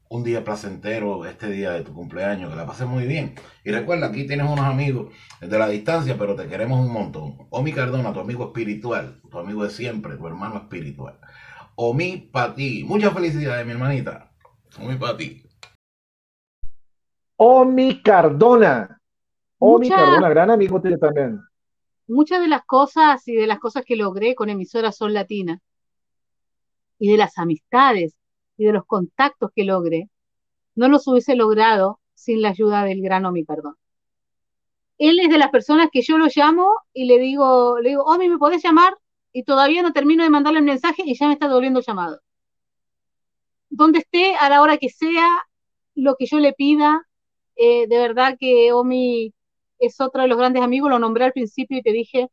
un 0.10 0.24
día 0.24 0.44
placentero 0.44 1.26
este 1.26 1.50
día 1.50 1.72
de 1.72 1.82
tu 1.82 1.92
cumpleaños, 1.94 2.52
que 2.52 2.56
la 2.56 2.68
pases 2.68 2.86
muy 2.88 3.08
bien. 3.08 3.34
Y 3.64 3.72
recuerda, 3.72 4.08
aquí 4.08 4.28
tienes 4.28 4.46
unos 4.48 4.66
amigos 4.66 5.12
de 5.42 5.58
la 5.58 5.68
distancia, 5.68 6.16
pero 6.20 6.36
te 6.36 6.48
queremos 6.48 6.86
un 6.86 6.94
montón. 6.94 7.48
Omi 7.50 7.74
Cardona, 7.74 8.14
tu 8.14 8.20
amigo 8.20 8.46
espiritual, 8.46 9.20
tu 9.32 9.40
amigo 9.40 9.64
de 9.64 9.72
siempre, 9.72 10.16
tu 10.16 10.28
hermano 10.28 10.58
espiritual. 10.58 11.20
Omi 11.76 12.30
para 12.32 12.54
ti. 12.54 12.84
Muchas 12.84 13.12
felicidades, 13.12 13.66
mi 13.66 13.72
hermanita. 13.72 14.32
Omi 14.80 14.96
para 14.98 15.18
ti. 15.18 15.44
Omi 17.38 18.02
Cardona. 18.04 19.00
Omi 19.58 19.90
Mucha- 19.90 19.96
Cardona, 20.00 20.30
gran 20.30 20.52
amigo 20.52 20.80
tuyo 20.82 20.98
también. 21.00 21.42
Muchas 22.08 22.42
de 22.42 22.48
las 22.48 22.64
cosas 22.66 23.28
y 23.28 23.36
de 23.36 23.48
las 23.48 23.60
cosas 23.60 23.84
que 23.86 23.96
logré 23.96 24.36
con 24.36 24.50
emisoras 24.50 24.98
son 24.98 25.14
latinas 25.14 25.60
y 27.00 27.12
de 27.12 27.18
las 27.18 27.38
amistades 27.38 28.16
y 28.58 28.66
de 28.66 28.74
los 28.74 28.86
contactos 28.86 29.52
que 29.56 29.64
logré, 29.64 30.10
no 30.76 30.88
los 30.88 31.08
hubiese 31.08 31.36
logrado 31.36 32.00
sin 32.14 32.42
la 32.42 32.50
ayuda 32.50 32.84
del 32.84 33.02
gran 33.02 33.26
Omi 33.26 33.46
Cardona. 33.46 33.76
Él 34.98 35.20
es 35.20 35.30
de 35.30 35.38
las 35.38 35.50
personas 35.50 35.90
que 35.92 36.02
yo 36.02 36.18
lo 36.18 36.28
llamo 36.34 36.70
y 36.94 37.06
le 37.06 37.20
digo, 37.20 37.80
le 37.80 37.90
digo, 37.90 38.04
Omi, 38.04 38.30
¿me 38.30 38.38
podés 38.38 38.64
llamar? 38.64 38.96
Y 39.34 39.44
todavía 39.44 39.82
no 39.82 39.92
termino 39.92 40.24
de 40.24 40.30
mandarle 40.30 40.60
el 40.60 40.66
mensaje 40.66 41.04
y 41.06 41.16
ya 41.16 41.28
me 41.28 41.34
está 41.34 41.48
devolviendo 41.48 41.80
el 41.80 41.86
llamado. 41.86 42.22
Donde 43.70 44.00
esté, 44.00 44.36
a 44.36 44.50
la 44.50 44.62
hora 44.62 44.78
que 44.78 44.90
sea, 44.90 45.28
lo 45.96 46.16
que 46.16 46.28
yo 46.28 46.40
le 46.40 46.54
pida, 46.54 47.08
eh, 47.56 47.88
de 47.88 47.98
verdad 47.98 48.38
que 48.40 48.72
Omi 48.72 49.34
es 49.86 50.00
otro 50.00 50.22
de 50.22 50.28
los 50.28 50.38
grandes 50.38 50.64
amigos, 50.64 50.90
lo 50.90 51.00
nombré 51.00 51.26
al 51.26 51.34
principio 51.34 51.78
y 51.78 51.82
te 51.82 51.92
dije, 51.92 52.30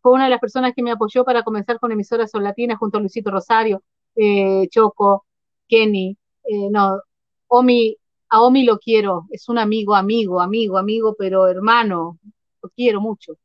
fue 0.00 0.12
una 0.12 0.24
de 0.24 0.30
las 0.30 0.40
personas 0.40 0.72
que 0.74 0.82
me 0.82 0.90
apoyó 0.90 1.24
para 1.24 1.42
comenzar 1.42 1.78
con 1.78 1.92
emisoras 1.92 2.30
son 2.30 2.42
latinas 2.42 2.78
junto 2.78 2.98
a 2.98 3.00
Luisito 3.00 3.30
Rosario, 3.30 3.82
eh, 4.14 4.66
Choco, 4.70 5.26
Kenny, 5.68 6.16
eh, 6.44 6.70
no, 6.70 7.00
Omi, 7.48 7.96
a 8.30 8.42
Omi 8.42 8.64
lo 8.64 8.78
quiero, 8.78 9.26
es 9.30 9.48
un 9.48 9.58
amigo, 9.58 9.94
amigo, 9.94 10.40
amigo, 10.40 10.78
amigo, 10.78 11.14
pero 11.18 11.46
hermano, 11.46 12.18
lo 12.62 12.68
quiero 12.70 13.00
mucho. 13.00 13.36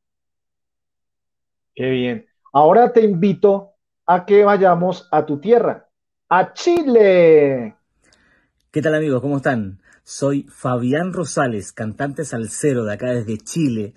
Qué 1.76 1.90
bien. 1.90 2.26
Ahora 2.54 2.92
te 2.92 3.02
invito 3.02 3.72
a 4.06 4.26
que 4.26 4.44
vayamos 4.44 5.08
a 5.12 5.26
tu 5.26 5.40
tierra, 5.40 5.88
a 6.30 6.54
Chile. 6.54 7.76
¿Qué 8.72 8.82
tal 8.82 8.96
amigos? 8.96 9.22
¿Cómo 9.22 9.38
están? 9.38 9.81
Soy 10.14 10.46
Fabián 10.50 11.14
Rosales, 11.14 11.72
cantante 11.72 12.26
salsero 12.26 12.84
de 12.84 12.92
acá 12.92 13.12
desde 13.14 13.38
Chile, 13.38 13.94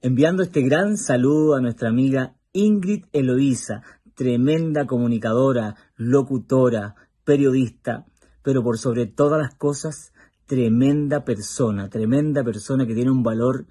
enviando 0.00 0.42
este 0.42 0.62
gran 0.62 0.96
saludo 0.96 1.54
a 1.54 1.60
nuestra 1.60 1.90
amiga 1.90 2.34
Ingrid 2.54 3.04
Eloísa, 3.12 3.82
tremenda 4.14 4.86
comunicadora, 4.86 5.76
locutora, 5.96 6.94
periodista, 7.24 8.06
pero 8.42 8.62
por 8.62 8.78
sobre 8.78 9.04
todas 9.04 9.38
las 9.38 9.54
cosas, 9.54 10.14
tremenda 10.46 11.26
persona, 11.26 11.90
tremenda 11.90 12.42
persona 12.42 12.86
que 12.86 12.94
tiene 12.94 13.10
un 13.10 13.22
valor 13.22 13.66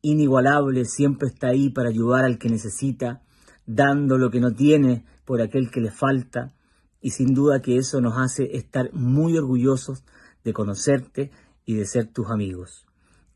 inigualable, 0.00 0.86
siempre 0.86 1.28
está 1.28 1.48
ahí 1.48 1.68
para 1.68 1.90
ayudar 1.90 2.24
al 2.24 2.38
que 2.38 2.48
necesita, 2.48 3.20
dando 3.66 4.16
lo 4.16 4.30
que 4.30 4.40
no 4.40 4.54
tiene 4.54 5.04
por 5.26 5.42
aquel 5.42 5.70
que 5.70 5.82
le 5.82 5.90
falta, 5.90 6.54
y 7.02 7.10
sin 7.10 7.34
duda 7.34 7.60
que 7.60 7.76
eso 7.76 8.00
nos 8.00 8.16
hace 8.16 8.56
estar 8.56 8.90
muy 8.94 9.36
orgullosos 9.36 10.02
de 10.44 10.52
conocerte 10.52 11.30
y 11.64 11.74
de 11.74 11.86
ser 11.86 12.06
tus 12.06 12.30
amigos. 12.30 12.86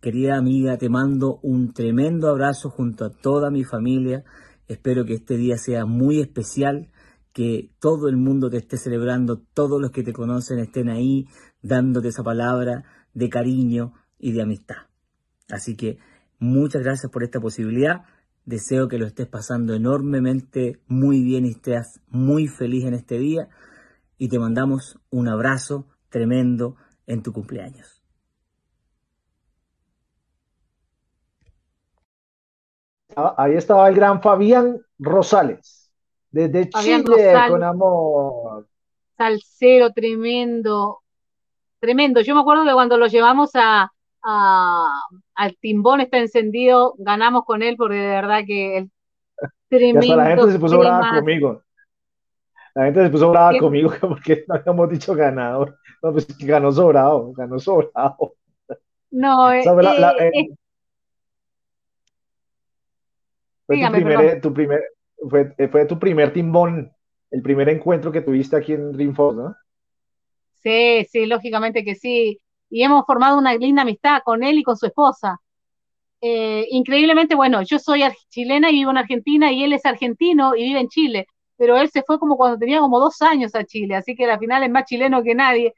Querida 0.01 0.37
amiga, 0.37 0.77
te 0.77 0.91
mando 0.91 1.39
un 1.43 1.73
tremendo 1.73 2.29
abrazo 2.29 2.69
junto 2.69 3.07
a 3.07 3.11
toda 3.11 3.51
mi 3.51 3.65
familia. 3.65 4.25
Espero 4.69 5.05
que 5.07 5.15
este 5.15 5.37
día 5.37 5.57
sea 5.57 5.87
muy 5.87 6.21
especial, 6.21 6.91
que 7.33 7.71
todo 7.81 8.09
el 8.09 8.17
mundo 8.17 8.51
te 8.51 8.59
esté 8.59 8.77
celebrando, 8.77 9.39
todos 9.55 9.81
los 9.81 9.93
que 9.93 10.03
te 10.03 10.13
conocen 10.13 10.59
estén 10.59 10.91
ahí 10.91 11.27
dándote 11.63 12.09
esa 12.09 12.23
palabra 12.23 12.85
de 13.15 13.31
cariño 13.31 13.95
y 14.19 14.33
de 14.33 14.43
amistad. 14.43 14.77
Así 15.51 15.75
que 15.75 15.99
muchas 16.39 16.83
gracias 16.83 17.11
por 17.11 17.23
esta 17.23 17.41
posibilidad. 17.41 18.03
Deseo 18.45 18.89
que 18.89 18.99
lo 18.99 19.07
estés 19.07 19.27
pasando 19.27 19.75
enormemente 19.75 20.81
muy 20.87 21.23
bien 21.23 21.47
y 21.47 21.53
estés 21.53 22.01
muy 22.09 22.47
feliz 22.47 22.85
en 22.85 22.93
este 22.93 23.19
día. 23.19 23.49
Y 24.19 24.29
te 24.29 24.39
mandamos 24.39 24.99
un 25.11 25.29
abrazo 25.29 25.87
tremendo 26.11 26.77
en 27.07 27.23
tu 27.23 27.33
cumpleaños. 27.33 28.03
Ah, 33.17 33.35
Ahí 33.39 33.55
estaba 33.55 33.89
el 33.89 33.95
gran 33.95 34.23
Fabián 34.23 34.81
Rosales, 34.99 35.93
desde 36.31 36.69
Fabián 36.73 37.05
Chile, 37.05 37.07
Rosales. 37.07 37.47
con 37.47 37.63
amor. 37.63 38.67
salsero 39.17 39.91
tremendo, 39.93 41.01
tremendo. 41.81 42.21
Yo 42.23 42.35
me 42.35 42.41
acuerdo 42.43 42.65
que 42.65 42.73
cuando 42.73 42.97
lo 42.99 43.07
llevamos 43.07 43.53
a, 43.55 43.93
a- 44.25 45.03
al 45.37 45.57
timbón 45.59 46.01
está 46.01 46.19
encendido, 46.19 46.95
ganamos 46.99 47.45
con 47.45 47.63
él 47.63 47.77
porque 47.79 47.97
de 47.97 48.09
verdad 48.09 48.43
que 48.47 48.79
el 48.79 48.91
hasta 49.95 50.17
la 50.17 50.27
gente 50.27 50.41
tremendo 50.41 50.53
se 50.53 50.59
puso 50.59 50.79
brava 50.79 51.07
conmigo. 51.07 51.63
La 52.75 52.85
gente 52.85 53.03
se 53.05 53.11
puso 53.11 53.31
brava 53.31 53.57
¿Qué? 53.57 53.59
conmigo 53.59 53.91
porque 54.01 54.45
no 54.49 54.55
habíamos 54.55 54.89
dicho 54.91 55.15
ganador. 55.15 55.79
No, 56.05 56.13
pues 56.13 56.27
que 56.27 56.47
ganó 56.47 56.71
sobrado, 56.71 57.33
ganó 57.33 57.59
sobrado. 57.59 58.37
No, 59.11 59.51
eh, 59.53 59.65
Sabe, 59.65 59.83
la- 59.83 59.99
la- 59.99 60.11
eh, 60.21 60.31
eh, 60.35 60.49
fue 63.67 63.79
tu 63.79 63.91
primer, 63.91 64.41
tu 64.41 64.53
primer, 64.55 64.83
fue, 65.31 65.55
eh, 65.59 65.69
fue 65.69 65.87
tu 65.87 65.99
primer 65.99 66.33
timbón 66.33 66.93
el 67.31 67.43
primer 67.43 67.69
encuentro 67.69 68.13
que 68.13 68.21
tuviste 68.21 68.57
aquí 68.57 68.75
en 68.75 68.93
Dreamforce, 68.93 69.37
¿no? 69.41 69.57
Sí, 70.63 71.05
sí, 71.11 71.27
lógicamente 71.27 71.85
que 71.85 71.95
sí. 71.95 72.41
Y 72.71 72.83
hemos 72.83 73.05
formado 73.07 73.39
una 73.39 73.55
linda 73.55 73.83
amistad 73.83 74.21
con 74.25 74.43
él 74.43 74.59
y 74.59 74.63
con 74.63 74.77
su 74.77 74.87
esposa. 74.87 75.41
Increíblemente, 76.71 77.35
bueno, 77.35 77.63
yo 77.63 77.79
soy 77.79 78.03
chilena 78.31 78.71
y 78.71 78.75
vivo 78.75 78.91
en 78.91 78.97
Argentina 78.99 79.53
y 79.53 79.63
él 79.65 79.73
es 79.75 79.85
argentino 79.85 80.55
y 80.57 80.63
vive 80.65 80.81
en 80.81 80.89
Chile, 80.89 81.27
pero 81.57 81.77
él 81.77 81.91
se 81.91 82.03
fue 82.03 82.19
como 82.19 82.37
cuando 82.37 82.59
tenía 82.59 82.81
como 82.81 82.99
dos 82.99 83.21
años 83.23 83.55
a 83.55 83.65
Chile, 83.65 83.95
así 83.97 84.15
que 84.15 84.25
al 84.31 84.39
final 84.39 84.63
es 84.63 84.71
más 84.71 84.85
chileno 84.87 85.23
que 85.23 85.35
nadie. 85.35 85.75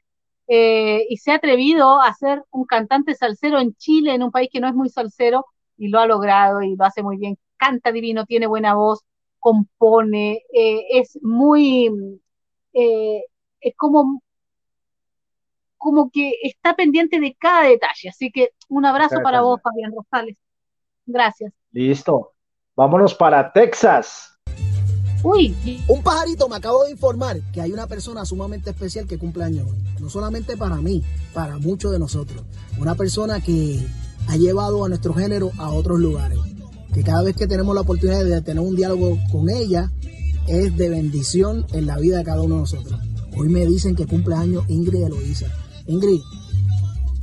Eh, 0.48 1.06
y 1.08 1.16
se 1.16 1.32
ha 1.32 1.36
atrevido 1.36 2.00
a 2.00 2.12
ser 2.14 2.44
un 2.50 2.64
cantante 2.64 3.14
salsero 3.14 3.58
en 3.58 3.74
Chile, 3.74 4.14
en 4.14 4.22
un 4.22 4.30
país 4.30 4.48
que 4.52 4.60
no 4.60 4.68
es 4.68 4.74
muy 4.74 4.88
salsero, 4.88 5.46
y 5.76 5.88
lo 5.88 5.98
ha 5.98 6.06
logrado 6.06 6.62
y 6.62 6.76
lo 6.76 6.84
hace 6.84 7.02
muy 7.02 7.16
bien. 7.16 7.38
Canta 7.56 7.92
divino, 7.92 8.26
tiene 8.26 8.46
buena 8.46 8.74
voz, 8.74 9.00
compone, 9.38 10.42
eh, 10.52 10.86
es 10.90 11.18
muy, 11.22 11.90
eh, 12.72 13.24
es 13.60 13.74
como 13.76 14.22
como 15.78 16.10
que 16.10 16.32
está 16.42 16.74
pendiente 16.74 17.20
de 17.20 17.36
cada 17.38 17.62
detalle. 17.62 18.08
Así 18.08 18.32
que 18.32 18.50
un 18.68 18.84
abrazo 18.86 19.20
para 19.22 19.42
vos, 19.42 19.60
Fabián 19.62 19.92
Rosales. 19.94 20.36
Gracias. 21.04 21.52
Listo. 21.70 22.32
Vámonos 22.74 23.14
para 23.14 23.52
Texas. 23.52 24.35
Un 25.88 26.02
pajarito 26.02 26.48
me 26.48 26.56
acabo 26.56 26.84
de 26.84 26.92
informar 26.92 27.40
que 27.52 27.60
hay 27.60 27.72
una 27.72 27.88
persona 27.88 28.24
sumamente 28.24 28.70
especial 28.70 29.06
que 29.06 29.18
cumple 29.18 29.44
años 29.44 29.66
hoy. 29.68 29.78
No 30.00 30.08
solamente 30.08 30.56
para 30.56 30.76
mí, 30.76 31.02
para 31.34 31.58
muchos 31.58 31.90
de 31.90 31.98
nosotros. 31.98 32.44
Una 32.78 32.94
persona 32.94 33.40
que 33.40 33.84
ha 34.28 34.36
llevado 34.36 34.84
a 34.84 34.88
nuestro 34.88 35.14
género 35.14 35.50
a 35.58 35.70
otros 35.70 35.98
lugares. 35.98 36.38
Que 36.94 37.02
cada 37.02 37.22
vez 37.22 37.34
que 37.34 37.48
tenemos 37.48 37.74
la 37.74 37.80
oportunidad 37.80 38.24
de 38.24 38.40
tener 38.40 38.62
un 38.62 38.76
diálogo 38.76 39.18
con 39.32 39.50
ella, 39.50 39.90
es 40.46 40.76
de 40.76 40.88
bendición 40.88 41.66
en 41.72 41.86
la 41.86 41.98
vida 41.98 42.18
de 42.18 42.24
cada 42.24 42.42
uno 42.42 42.54
de 42.56 42.60
nosotros. 42.60 43.00
Hoy 43.36 43.48
me 43.48 43.66
dicen 43.66 43.96
que 43.96 44.06
cumple 44.06 44.36
años 44.36 44.64
Ingrid 44.68 45.02
Eloísa. 45.02 45.46
Ingrid, 45.88 46.20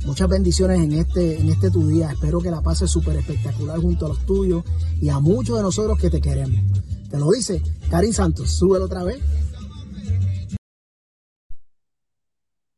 muchas 0.04 0.28
bendiciones 0.28 0.80
en 0.80 0.92
este, 0.92 1.40
en 1.40 1.48
este 1.48 1.70
tu 1.70 1.88
día. 1.88 2.12
Espero 2.12 2.40
que 2.40 2.50
la 2.50 2.60
pases 2.60 2.90
súper 2.90 3.16
espectacular 3.16 3.80
junto 3.80 4.06
a 4.06 4.10
los 4.10 4.26
tuyos 4.26 4.62
y 5.00 5.08
a 5.08 5.18
muchos 5.20 5.56
de 5.56 5.62
nosotros 5.62 5.98
que 5.98 6.10
te 6.10 6.20
queremos. 6.20 6.60
Te 7.14 7.20
lo 7.20 7.30
dice 7.30 7.62
Karin 7.88 8.12
Santos. 8.12 8.50
Súbelo 8.50 8.86
otra 8.86 9.04
vez. 9.04 9.20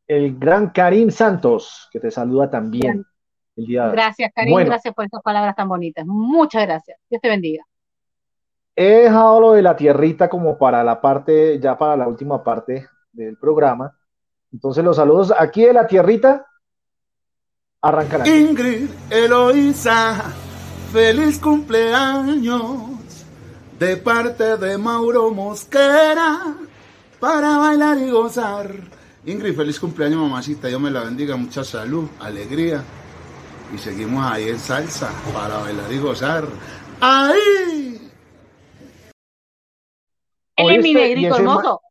El 0.05 0.37
gran 0.37 0.69
Karim 0.69 1.09
Santos, 1.09 1.89
que 1.91 1.99
te 1.99 2.11
saluda 2.11 2.47
también 2.47 3.03
el 3.55 3.65
día 3.65 3.87
Gracias, 3.87 4.31
Karim. 4.35 4.51
Bueno, 4.51 4.69
Gracias 4.69 4.93
por 4.93 5.05
estas 5.05 5.23
palabras 5.23 5.55
tan 5.55 5.67
bonitas. 5.67 6.05
Muchas 6.05 6.67
gracias. 6.67 6.99
Dios 7.09 7.19
te 7.19 7.29
bendiga. 7.29 7.63
he 8.75 9.05
dejado 9.05 9.41
lo 9.41 9.53
de 9.53 9.63
la 9.63 9.75
tierrita 9.75 10.29
como 10.29 10.55
para 10.55 10.83
la 10.83 11.01
parte, 11.01 11.59
ya 11.59 11.75
para 11.75 11.97
la 11.97 12.07
última 12.07 12.43
parte 12.43 12.87
del 13.11 13.39
programa. 13.39 13.97
Entonces 14.53 14.83
los 14.83 14.97
saludos 14.97 15.33
aquí 15.35 15.65
de 15.65 15.73
la 15.73 15.87
tierrita 15.87 16.45
arrancan 17.81 18.21
así. 18.21 18.39
Ingrid 18.39 18.91
Eloísa, 19.09 20.13
feliz 20.91 21.39
cumpleaños 21.39 22.96
de 23.79 23.97
parte 23.97 24.57
de 24.57 24.77
Mauro 24.77 25.31
Mosquera 25.31 26.55
para 27.19 27.57
bailar 27.57 27.97
y 27.97 28.09
gozar. 28.09 28.71
Ingrid, 29.25 29.55
feliz 29.55 29.79
cumpleaños, 29.79 30.19
mamacita. 30.19 30.67
Dios 30.67 30.81
me 30.81 30.89
la 30.89 31.03
bendiga, 31.03 31.35
mucha 31.35 31.63
salud, 31.63 32.07
alegría. 32.19 32.83
Y 33.73 33.77
seguimos 33.77 34.25
ahí 34.25 34.49
en 34.49 34.59
salsa 34.59 35.09
para 35.33 35.57
bailar 35.57 35.91
y 35.91 35.99
gozar. 35.99 36.45
¡Ahí! 37.01 38.09
Él 40.55 40.69
es 40.69 40.83
mi 40.83 40.89
Oíste, 40.89 40.89
y 40.89 40.93
negrito 40.93 41.35
hermoso. 41.37 41.81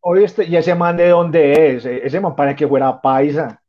Oye, 0.00 0.24
este, 0.24 0.44
y 0.44 0.56
ese 0.56 0.74
man 0.74 0.96
de 0.96 1.08
dónde 1.08 1.74
es? 1.76 1.84
E- 1.84 2.06
Ese 2.06 2.20
man 2.20 2.34
parece 2.34 2.56
que 2.56 2.68
fuera 2.68 3.00
paisa. 3.00 3.60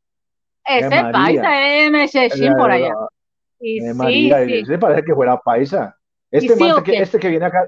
Ese 0.64 0.88
paisa 0.88 1.50
de 1.50 1.90
Medellín 1.90 2.56
por 2.56 2.70
allá. 2.70 2.94
Y 3.58 3.80
sí, 3.80 3.94
María, 3.94 4.46
sí. 4.46 4.54
ese 4.60 4.78
parece 4.78 5.04
que 5.04 5.14
fuera 5.14 5.38
paisa. 5.38 5.99
¿Y 6.32 6.38
Este 6.38 6.54
sí 6.54 6.60
man 6.60 6.82
que, 6.84 6.96
este 6.96 7.18
que 7.18 7.28
viene 7.28 7.46
acá, 7.46 7.66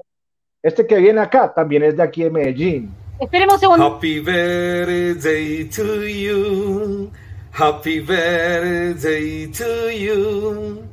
este 0.61 0.87
que 0.87 0.95
viene 0.97 1.19
acá 1.21 1.53
también 1.53 1.83
es 1.83 1.97
de 1.97 2.03
aquí 2.03 2.23
de 2.23 2.29
Medellín. 2.29 2.93
Esperemos 3.19 3.55
un 3.55 3.59
segundo. 3.59 3.85
Happy 3.85 4.19
birthday 4.19 5.65
to 5.65 6.03
you. 6.05 7.11
Happy 7.51 7.99
birthday 7.99 9.47
to 9.47 9.91
you. 9.91 10.83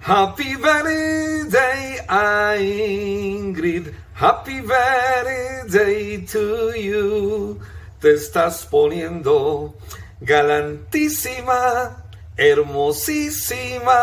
Happy 0.00 0.54
birthday, 0.56 1.98
Ingrid. 2.08 3.92
Happy 4.14 4.60
birthday 4.60 6.24
to 6.24 6.72
you. 6.74 7.58
Te 8.00 8.14
estás 8.14 8.64
poniendo 8.70 9.74
galantísima, 10.20 12.04
hermosísima. 12.36 13.96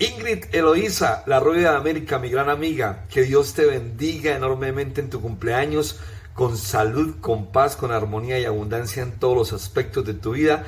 Ingrid 0.00 0.44
Eloísa, 0.52 1.24
la 1.26 1.40
rubia 1.40 1.72
de 1.72 1.76
América, 1.76 2.20
mi 2.20 2.30
gran 2.30 2.48
amiga, 2.48 3.06
que 3.10 3.22
Dios 3.22 3.54
te 3.54 3.66
bendiga 3.66 4.36
enormemente 4.36 5.00
en 5.00 5.10
tu 5.10 5.20
cumpleaños, 5.20 5.98
con 6.34 6.56
salud, 6.56 7.16
con 7.20 7.50
paz, 7.50 7.74
con 7.74 7.90
armonía 7.90 8.38
y 8.38 8.44
abundancia 8.44 9.02
en 9.02 9.18
todos 9.18 9.36
los 9.36 9.52
aspectos 9.52 10.04
de 10.04 10.14
tu 10.14 10.34
vida, 10.34 10.64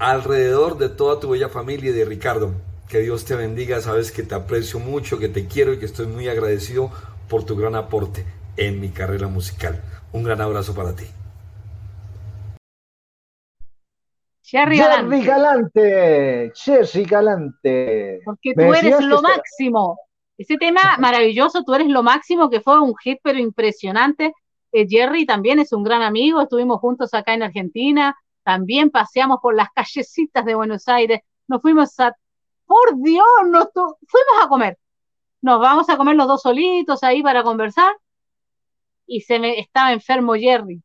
alrededor 0.00 0.78
de 0.78 0.88
toda 0.88 1.20
tu 1.20 1.30
bella 1.30 1.48
familia 1.48 1.90
y 1.90 1.92
de 1.92 2.04
Ricardo. 2.04 2.52
Que 2.88 2.98
Dios 2.98 3.24
te 3.24 3.36
bendiga, 3.36 3.80
sabes 3.80 4.10
que 4.10 4.24
te 4.24 4.34
aprecio 4.34 4.80
mucho, 4.80 5.20
que 5.20 5.28
te 5.28 5.46
quiero 5.46 5.72
y 5.72 5.78
que 5.78 5.86
estoy 5.86 6.08
muy 6.08 6.28
agradecido 6.28 6.90
por 7.28 7.44
tu 7.44 7.54
gran 7.54 7.76
aporte 7.76 8.24
en 8.56 8.80
mi 8.80 8.88
carrera 8.88 9.28
musical. 9.28 9.80
Un 10.12 10.24
gran 10.24 10.40
abrazo 10.40 10.74
para 10.74 10.96
ti. 10.96 11.06
Jerry 14.50 14.78
Jerry 14.78 15.24
Galante. 15.24 15.24
Galante, 15.26 16.52
Jerry 16.54 17.04
Galante. 17.04 18.20
Porque 18.24 18.52
tú 18.54 18.74
eres 18.74 19.00
lo 19.04 19.22
máximo. 19.22 19.98
Ese 20.36 20.56
tema 20.56 20.80
maravilloso, 20.98 21.62
tú 21.64 21.74
eres 21.74 21.88
lo 21.88 22.02
máximo, 22.02 22.48
que 22.50 22.60
fue 22.60 22.80
un 22.80 22.94
hit 22.96 23.18
pero 23.22 23.38
impresionante. 23.38 24.32
Eh, 24.72 24.86
Jerry 24.88 25.26
también 25.26 25.58
es 25.58 25.72
un 25.72 25.82
gran 25.82 26.02
amigo, 26.02 26.40
estuvimos 26.40 26.80
juntos 26.80 27.12
acá 27.12 27.34
en 27.34 27.42
Argentina, 27.42 28.16
también 28.42 28.90
paseamos 28.90 29.38
por 29.42 29.54
las 29.54 29.68
callecitas 29.74 30.44
de 30.44 30.54
Buenos 30.54 30.88
Aires, 30.88 31.20
nos 31.48 31.60
fuimos 31.60 31.98
a, 32.00 32.16
por 32.66 32.96
Dios, 33.02 33.26
nos 33.48 33.72
tu- 33.72 33.96
fuimos 34.06 34.44
a 34.44 34.48
comer. 34.48 34.78
Nos 35.42 35.60
vamos 35.60 35.88
a 35.90 35.96
comer 35.96 36.16
los 36.16 36.28
dos 36.28 36.42
solitos 36.42 37.02
ahí 37.02 37.22
para 37.22 37.42
conversar 37.42 37.92
y 39.06 39.20
se 39.22 39.38
me 39.38 39.58
estaba 39.58 39.92
enfermo 39.92 40.34
Jerry. 40.34 40.80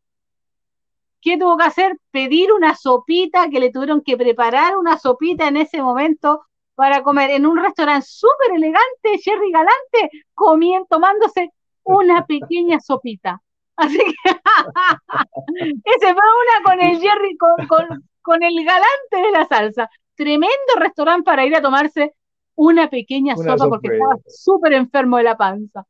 ¿Qué 1.26 1.40
tuvo 1.40 1.58
que 1.58 1.64
hacer? 1.64 1.98
Pedir 2.12 2.54
una 2.54 2.76
sopita, 2.76 3.50
que 3.50 3.60
le 3.60 3.72
tuvieron 3.72 4.02
que 4.02 4.16
preparar 4.16 4.78
una 4.78 5.00
sopita 5.00 5.48
en 5.48 5.58
ese 5.58 5.82
momento 5.82 6.46
para 6.76 7.02
comer 7.02 7.32
en 7.32 7.48
un 7.48 7.58
restaurante 7.58 8.06
súper 8.08 8.52
elegante, 8.56 9.18
Jerry 9.24 9.52
Galante, 9.52 10.24
comiendo, 10.36 10.86
tomándose 10.88 11.52
una 11.84 12.28
pequeña 12.28 12.80
sopita. 12.80 13.42
Así 13.76 13.98
que 13.98 14.14
ese 15.84 16.14
fue 16.14 16.14
una 16.14 16.64
con 16.64 16.80
el 16.80 17.00
Jerry, 17.00 17.36
con, 17.38 17.68
con, 17.68 18.04
con 18.22 18.44
el 18.44 18.64
galante 18.64 19.18
de 19.18 19.32
la 19.32 19.48
salsa. 19.48 19.90
Tremendo 20.14 20.76
restaurante 20.78 21.24
para 21.24 21.44
ir 21.44 21.56
a 21.56 21.62
tomarse 21.62 22.14
una 22.54 22.88
pequeña 22.88 23.34
Una 23.36 23.58
sopa 23.58 23.70
porque 23.70 23.88
estaba 23.88 24.16
súper 24.28 24.74
enfermo 24.74 25.18
de 25.18 25.24
la 25.24 25.36
panza. 25.36 25.88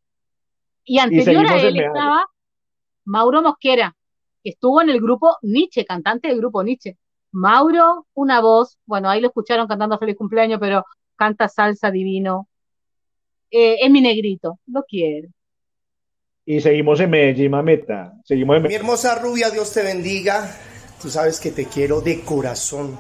Y 0.86 0.98
anterior 0.98 1.46
a 1.46 1.58
él 1.58 1.78
estaba 1.78 2.26
Mauro 3.04 3.42
Mosquera, 3.42 3.94
que 4.46 4.52
estuvo 4.52 4.80
en 4.80 4.92
el 4.92 5.02
grupo 5.02 5.38
Nietzsche, 5.42 5.86
cantante 5.86 6.28
del 6.28 6.38
grupo 6.38 6.64
Nietzsche. 6.64 6.98
Mauro, 7.32 8.06
una 8.14 8.42
voz, 8.42 8.78
bueno, 8.86 9.10
ahí 9.10 9.20
lo 9.20 9.30
escucharon 9.30 9.68
cantando 9.68 9.98
Feliz 9.98 10.16
Cumpleaños, 10.16 10.60
pero 10.60 10.86
canta 11.16 11.50
salsa 11.50 11.90
divino. 11.90 12.48
Eh, 13.50 13.78
es 13.82 13.90
mi 13.90 14.02
negrito, 14.02 14.60
lo 14.68 14.84
quiero. 14.84 15.30
Y 16.46 16.62
seguimos 16.62 17.00
en 17.00 17.10
Medellín, 17.10 17.50
mameta. 17.50 18.14
Seguimos 18.24 18.58
en 18.58 18.62
Mi 18.62 18.70
Medellín. 18.70 18.86
hermosa 18.86 19.16
rubia, 19.16 19.50
Dios 19.50 19.74
te 19.74 19.82
bendiga. 19.82 20.56
Tú 21.02 21.10
sabes 21.10 21.40
que 21.40 21.50
te 21.50 21.66
quiero 21.66 22.02
de 22.02 22.22
corazón. 22.22 23.00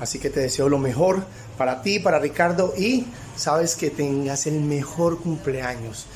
Así 0.00 0.18
que 0.18 0.30
te 0.30 0.40
deseo 0.40 0.70
lo 0.70 0.78
mejor 0.78 1.26
para 1.58 1.82
ti, 1.82 1.98
para 1.98 2.18
Ricardo 2.18 2.72
y 2.78 3.04
sabes 3.36 3.76
que 3.76 3.90
tengas 3.90 4.46
el 4.46 4.60
mejor 4.60 5.20
cumpleaños. 5.20 6.06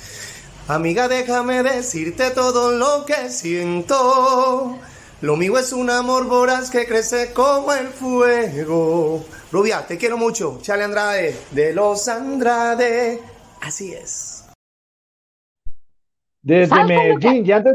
Amiga, 0.70 1.08
déjame 1.08 1.64
decirte 1.64 2.30
todo 2.30 2.70
lo 2.70 3.04
que 3.04 3.28
siento. 3.28 4.78
Lo 5.20 5.34
mío 5.34 5.58
es 5.58 5.72
un 5.72 5.90
amor 5.90 6.28
voraz 6.28 6.70
que 6.70 6.86
crece 6.86 7.32
como 7.32 7.72
el 7.72 7.88
fuego. 7.88 9.24
Rubia, 9.50 9.84
te 9.84 9.98
quiero 9.98 10.16
mucho. 10.16 10.60
Chale 10.62 10.84
Andrade, 10.84 11.34
de 11.50 11.72
los 11.72 12.06
Andrade. 12.06 13.20
Así 13.60 13.94
es. 13.94 14.44
Desde 16.40 16.84
Medellín, 16.84 17.44
y 17.44 17.50
antes, 17.50 17.74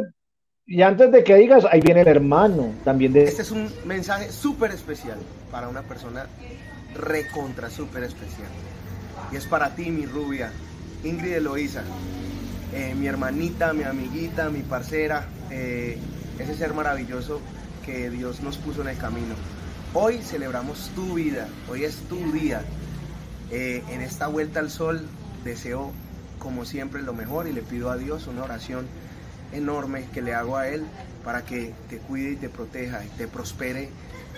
y 0.65 0.81
antes 0.81 1.11
de 1.11 1.21
que 1.21 1.35
digas, 1.35 1.65
ahí 1.69 1.81
viene 1.81 1.99
el 1.99 2.07
hermano 2.07 2.75
también 2.85 3.11
de... 3.11 3.25
Este 3.25 3.41
es 3.41 3.51
un 3.51 3.69
mensaje 3.83 4.31
súper 4.31 4.71
especial 4.71 5.19
para 5.51 5.67
una 5.67 5.81
persona 5.81 6.27
recontra 6.93 7.69
súper 7.69 8.05
especial. 8.05 8.47
Y 9.33 9.35
es 9.35 9.45
para 9.47 9.75
ti, 9.75 9.91
mi 9.91 10.05
rubia, 10.05 10.49
Ingrid 11.03 11.33
Eloísa. 11.33 11.83
Eh, 12.75 12.93
mi 12.93 13.07
hermanita, 13.07 13.71
mi 13.71 13.83
amiguita, 13.83 14.49
mi 14.49 14.61
parcera, 14.61 15.25
eh, 15.49 15.97
ese 16.37 16.55
ser 16.55 16.73
maravilloso 16.73 17.39
que 17.85 18.09
Dios 18.09 18.41
nos 18.41 18.57
puso 18.57 18.81
en 18.81 18.89
el 18.89 18.97
camino. 18.97 19.33
Hoy 19.93 20.17
celebramos 20.21 20.91
tu 20.93 21.13
vida, 21.13 21.47
hoy 21.69 21.85
es 21.85 21.95
tu 22.09 22.17
día. 22.33 22.61
Eh, 23.49 23.81
en 23.89 24.01
esta 24.01 24.27
vuelta 24.27 24.59
al 24.59 24.69
sol 24.69 25.07
deseo 25.45 25.93
como 26.37 26.65
siempre 26.65 27.01
lo 27.01 27.13
mejor 27.13 27.47
y 27.47 27.53
le 27.53 27.61
pido 27.61 27.89
a 27.89 27.95
Dios 27.95 28.27
una 28.27 28.43
oración 28.43 28.87
enorme 29.53 30.07
que 30.13 30.21
le 30.21 30.33
hago 30.33 30.57
a 30.57 30.67
Él 30.67 30.83
para 31.23 31.45
que 31.45 31.73
te 31.89 31.99
cuide 31.99 32.31
y 32.31 32.35
te 32.35 32.49
proteja 32.49 33.05
y 33.05 33.07
te 33.09 33.27
prospere 33.27 33.89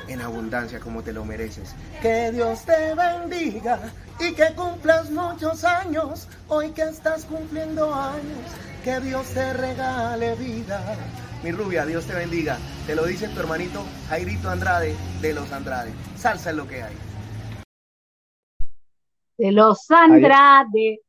en 0.08 0.22
abundancia 0.22 0.80
como 0.80 1.02
te 1.02 1.12
lo 1.12 1.26
mereces. 1.26 1.74
Que 2.04 2.32
Dios 2.32 2.64
te 2.66 2.94
bendiga 2.94 3.80
y 4.20 4.34
que 4.34 4.54
cumplas 4.56 5.12
muchos 5.12 5.64
años, 5.64 6.28
hoy 6.48 6.72
que 6.72 6.82
estás 6.84 7.26
cumpliendo 7.26 7.94
años, 7.94 8.40
que 8.84 9.00
Dios 9.00 9.28
te 9.34 9.54
regale 9.54 10.36
vida. 10.36 10.82
Mi 11.44 11.52
rubia, 11.52 11.86
Dios 11.86 12.06
te 12.06 12.16
bendiga. 12.16 12.58
Te 12.88 12.96
lo 12.96 13.06
dice 13.06 13.28
tu 13.30 13.40
hermanito 13.40 13.84
Jairito 14.10 14.50
Andrade 14.50 14.96
de 15.22 15.34
los 15.34 15.52
Andrade. 15.52 15.92
Salsa 16.16 16.50
es 16.50 16.56
lo 16.56 16.68
que 16.68 16.82
hay. 16.82 16.96
De 19.38 19.52
los 19.52 19.90
Andrade. 19.92 21.02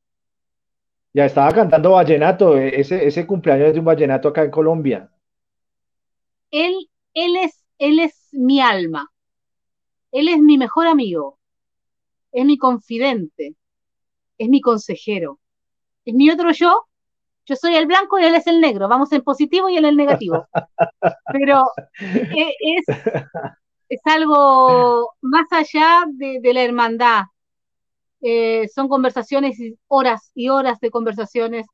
Ya 1.14 1.24
estaba 1.24 1.50
cantando 1.52 1.92
vallenato, 1.92 2.58
eh, 2.58 2.78
ese, 2.78 3.06
ese 3.06 3.26
cumpleaños 3.26 3.68
es 3.68 3.72
de 3.72 3.80
un 3.80 3.86
vallenato 3.86 4.28
acá 4.28 4.42
en 4.42 4.50
Colombia. 4.50 5.10
Él, 6.50 6.74
él 7.14 7.36
es, 7.36 7.64
él 7.78 7.98
es 8.00 8.28
mi 8.32 8.60
alma. 8.60 9.10
Él 10.12 10.28
es 10.28 10.38
mi 10.38 10.58
mejor 10.58 10.86
amigo. 10.86 11.37
Es 12.38 12.44
mi 12.44 12.56
confidente. 12.56 13.56
Es 14.38 14.48
mi 14.48 14.60
consejero. 14.60 15.40
Es 16.04 16.14
mi 16.14 16.30
otro 16.30 16.52
yo. 16.52 16.84
Yo 17.46 17.56
soy 17.56 17.74
el 17.74 17.86
blanco 17.86 18.16
y 18.18 18.24
él 18.24 18.34
es 18.36 18.46
el 18.46 18.60
negro. 18.60 18.86
Vamos 18.86 19.10
en 19.10 19.22
positivo 19.22 19.68
y 19.68 19.76
él 19.76 19.84
el 19.86 19.96
negativo. 19.96 20.46
Pero 21.32 21.64
eh, 22.00 22.52
es, 22.60 22.84
es 23.88 24.00
algo 24.04 25.10
más 25.20 25.46
allá 25.50 26.04
de, 26.12 26.38
de 26.40 26.54
la 26.54 26.62
hermandad. 26.62 27.22
Eh, 28.20 28.68
son 28.72 28.88
conversaciones, 28.88 29.58
y 29.58 29.76
horas 29.88 30.30
y 30.32 30.48
horas 30.48 30.78
de 30.78 30.90
conversaciones. 30.92 31.66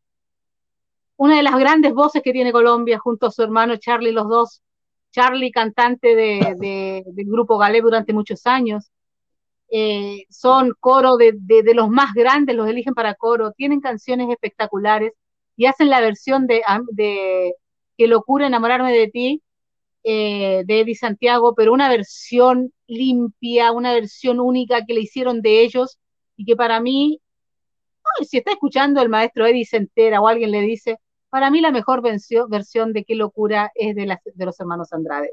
Una 1.16 1.36
de 1.36 1.42
las 1.42 1.58
grandes 1.58 1.92
voces 1.92 2.22
que 2.22 2.32
tiene 2.32 2.52
Colombia 2.52 2.98
junto 2.98 3.26
a 3.26 3.30
su 3.30 3.42
hermano 3.42 3.76
Charlie, 3.76 4.12
los 4.12 4.28
dos. 4.30 4.62
Charlie, 5.12 5.52
cantante 5.52 6.16
de, 6.16 6.56
de- 6.58 7.04
del 7.06 7.26
grupo 7.26 7.58
Galé 7.58 7.82
durante 7.82 8.14
muchos 8.14 8.46
años. 8.46 8.90
Eh, 9.76 10.26
son 10.30 10.72
coro 10.78 11.16
de, 11.16 11.32
de- 11.36 11.62
de 11.64 11.74
los 11.74 11.88
más 11.90 12.14
grandes, 12.14 12.54
los 12.56 12.68
eligen 12.68 12.94
para 12.94 13.14
coro. 13.16 13.52
Tienen 13.52 13.80
canciones 13.80 14.28
espectaculares 14.30 15.12
y 15.56 15.66
hacen 15.66 15.90
la 15.90 16.00
versión 16.00 16.46
de, 16.46 16.62
de 16.92 17.54
Qué 17.96 18.06
locura 18.08 18.46
enamorarme 18.46 18.92
de 18.92 19.08
ti 19.08 19.42
eh, 20.04 20.62
de 20.66 20.80
Eddie 20.80 20.94
Santiago, 20.96 21.54
pero 21.54 21.72
una 21.72 21.88
versión 21.88 22.72
limpia, 22.86 23.72
una 23.72 23.92
versión 23.94 24.40
única 24.40 24.84
que 24.86 24.94
le 24.94 25.00
hicieron 25.00 25.40
de 25.42 25.62
ellos 25.62 25.98
y 26.36 26.44
que 26.44 26.56
para 26.56 26.80
mí, 26.80 27.20
si 28.28 28.38
está 28.38 28.52
escuchando 28.52 29.00
el 29.02 29.08
maestro 29.08 29.46
Eddie 29.46 29.64
se 29.64 29.78
entera 29.78 30.20
o 30.20 30.28
alguien 30.28 30.50
le 30.50 30.60
dice, 30.60 30.98
para 31.30 31.50
mí 31.50 31.60
la 31.60 31.70
mejor 31.72 32.02
versión, 32.02 32.48
versión 32.48 32.92
de 32.92 33.04
Qué 33.04 33.14
locura 33.16 33.70
es 33.74 33.94
de, 33.96 34.06
las, 34.06 34.18
de 34.24 34.44
los 34.46 34.58
hermanos 34.60 34.92
Andrade. 34.92 35.32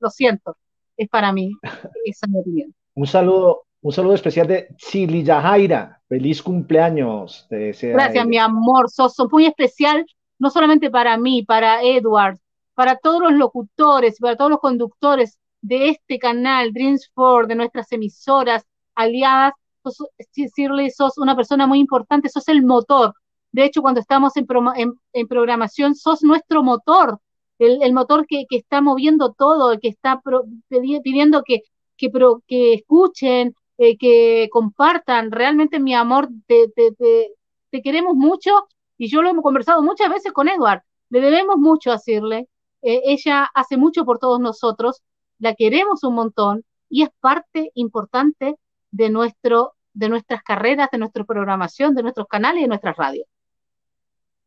Lo 0.00 0.10
siento, 0.10 0.56
es 0.96 1.08
para 1.08 1.32
mí, 1.32 1.52
esa 2.04 2.26
es 2.26 2.30
mi 2.32 2.40
opinión. 2.40 2.74
Un 2.94 3.06
saludo, 3.06 3.65
un 3.86 3.92
saludo 3.92 4.14
especial 4.14 4.48
de 4.48 4.66
Chili 4.76 5.22
Yajaira. 5.22 6.00
Feliz 6.08 6.42
cumpleaños. 6.42 7.46
te 7.48 7.56
desea 7.56 7.92
Gracias, 7.92 8.16
ella. 8.16 8.24
mi 8.24 8.38
amor, 8.38 8.90
sos, 8.90 9.14
muy 9.30 9.46
especial, 9.46 10.04
no 10.40 10.50
solamente 10.50 10.90
para 10.90 11.16
mí, 11.16 11.44
para 11.44 11.82
Edward, 11.82 12.36
para 12.74 12.96
todos 12.96 13.20
los 13.22 13.32
locutores, 13.34 14.18
para 14.18 14.36
todos 14.36 14.50
los 14.50 14.60
conductores 14.60 15.38
de 15.62 15.90
este 15.90 16.18
canal, 16.18 16.72
Dreams 16.72 17.10
for, 17.14 17.46
de 17.46 17.54
nuestras 17.54 17.90
emisoras 17.92 18.64
aliadas. 18.96 19.52
Sos, 19.84 20.08
Shirley, 20.34 20.90
sos 20.90 21.16
una 21.18 21.36
persona 21.36 21.68
muy 21.68 21.78
importante, 21.78 22.28
sos 22.28 22.48
el 22.48 22.64
motor. 22.64 23.14
De 23.52 23.64
hecho, 23.64 23.82
cuando 23.82 24.00
estamos 24.00 24.36
en, 24.36 24.48
promo- 24.48 24.74
en- 24.76 24.94
en 25.12 25.28
programación, 25.28 25.94
sos 25.94 26.24
nuestro 26.24 26.64
motor, 26.64 27.20
el, 27.60 27.80
el 27.84 27.92
motor 27.92 28.26
que, 28.26 28.46
que 28.48 28.56
está 28.56 28.80
moviendo 28.80 29.32
todo, 29.32 29.78
que 29.78 29.86
está 29.88 30.20
pro- 30.20 30.44
pidi- 30.68 31.00
pidiendo 31.02 31.44
que, 31.44 31.60
que, 31.96 32.10
pro- 32.10 32.42
que 32.48 32.74
escuchen, 32.74 33.54
eh, 33.78 33.96
que 33.98 34.48
compartan. 34.50 35.30
Realmente, 35.30 35.80
mi 35.80 35.94
amor, 35.94 36.28
te, 36.46 36.68
te, 36.74 36.92
te, 36.92 37.32
te 37.70 37.82
queremos 37.82 38.14
mucho 38.14 38.66
y 38.98 39.08
yo 39.08 39.22
lo 39.22 39.28
hemos 39.28 39.42
conversado 39.42 39.82
muchas 39.82 40.08
veces 40.10 40.32
con 40.32 40.48
Edward. 40.48 40.82
Le 41.10 41.20
debemos 41.20 41.56
mucho 41.56 41.92
a 41.92 42.00
Shirley. 42.04 42.48
Eh, 42.82 43.02
ella 43.04 43.48
hace 43.54 43.76
mucho 43.76 44.04
por 44.04 44.18
todos 44.18 44.40
nosotros, 44.40 45.02
la 45.38 45.54
queremos 45.54 46.04
un 46.04 46.14
montón 46.14 46.64
y 46.88 47.02
es 47.02 47.10
parte 47.20 47.70
importante 47.74 48.54
de, 48.90 49.10
nuestro, 49.10 49.74
de 49.92 50.08
nuestras 50.08 50.42
carreras, 50.42 50.88
de 50.92 50.98
nuestra 50.98 51.24
programación, 51.24 51.94
de 51.94 52.02
nuestros 52.02 52.28
canales 52.28 52.60
y 52.60 52.62
de 52.62 52.68
nuestras 52.68 52.96
radios. 52.96 53.26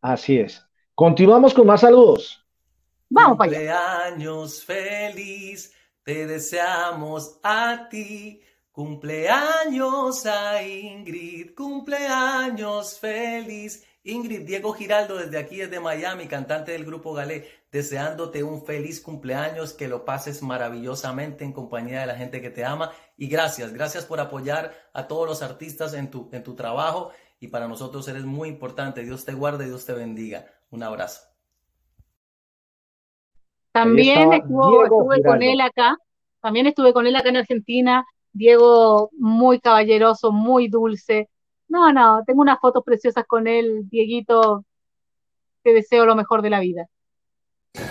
Así 0.01 0.37
es. 0.37 0.65
Continuamos 0.95 1.53
con 1.53 1.67
más 1.67 1.81
saludos. 1.81 2.45
Vamos 3.09 3.37
para 3.37 3.51
allá. 3.51 3.79
Cumpleaños 4.09 4.63
feliz, 4.63 5.73
te 6.03 6.25
deseamos 6.25 7.39
a 7.43 7.87
ti. 7.89 8.41
Cumpleaños 8.71 10.25
a 10.25 10.63
Ingrid, 10.63 11.53
cumpleaños 11.55 12.99
feliz. 12.99 13.85
Ingrid 14.03 14.45
Diego 14.45 14.73
Giraldo 14.73 15.17
desde 15.17 15.37
aquí, 15.37 15.57
desde 15.57 15.79
Miami, 15.79 16.27
cantante 16.27 16.71
del 16.71 16.85
grupo 16.85 17.13
Galé, 17.13 17.47
deseándote 17.71 18.43
un 18.43 18.65
feliz 18.65 19.01
cumpleaños, 19.01 19.73
que 19.73 19.87
lo 19.87 20.05
pases 20.05 20.41
maravillosamente 20.41 21.43
en 21.43 21.51
compañía 21.51 22.01
de 22.01 22.07
la 22.07 22.15
gente 22.15 22.41
que 22.41 22.49
te 22.49 22.63
ama. 22.63 22.91
Y 23.17 23.27
gracias, 23.27 23.73
gracias 23.73 24.05
por 24.05 24.19
apoyar 24.19 24.73
a 24.93 25.07
todos 25.07 25.27
los 25.27 25.41
artistas 25.41 25.93
en 25.93 26.09
tu, 26.09 26.29
en 26.31 26.43
tu 26.43 26.55
trabajo. 26.55 27.11
Y 27.39 27.47
para 27.47 27.67
nosotros 27.67 28.07
eres 28.07 28.23
muy 28.23 28.49
importante. 28.49 29.03
Dios 29.03 29.25
te 29.25 29.33
guarde, 29.33 29.65
Dios 29.65 29.85
te 29.85 29.93
bendiga. 29.93 30.45
Un 30.69 30.83
abrazo. 30.83 31.29
También 33.71 34.33
estuvo, 34.33 34.83
estuve 34.83 35.23
con 35.23 35.43
él 35.43 35.61
acá, 35.61 35.97
también 36.41 36.67
estuve 36.67 36.91
con 36.91 37.05
él 37.07 37.15
acá 37.15 37.29
en 37.29 37.37
Argentina. 37.37 38.05
Diego, 38.39 39.09
muy 39.17 39.59
caballeroso, 39.59 40.31
muy 40.31 40.69
dulce. 40.69 41.29
No, 41.67 41.91
no, 41.91 42.23
tengo 42.25 42.41
unas 42.41 42.57
fotos 42.61 42.83
preciosas 42.85 43.25
con 43.27 43.47
él. 43.47 43.81
Dieguito, 43.89 44.63
te 45.61 45.73
deseo 45.73 46.05
lo 46.05 46.15
mejor 46.15 46.41
de 46.41 46.49
la 46.49 46.61
vida. 46.61 46.87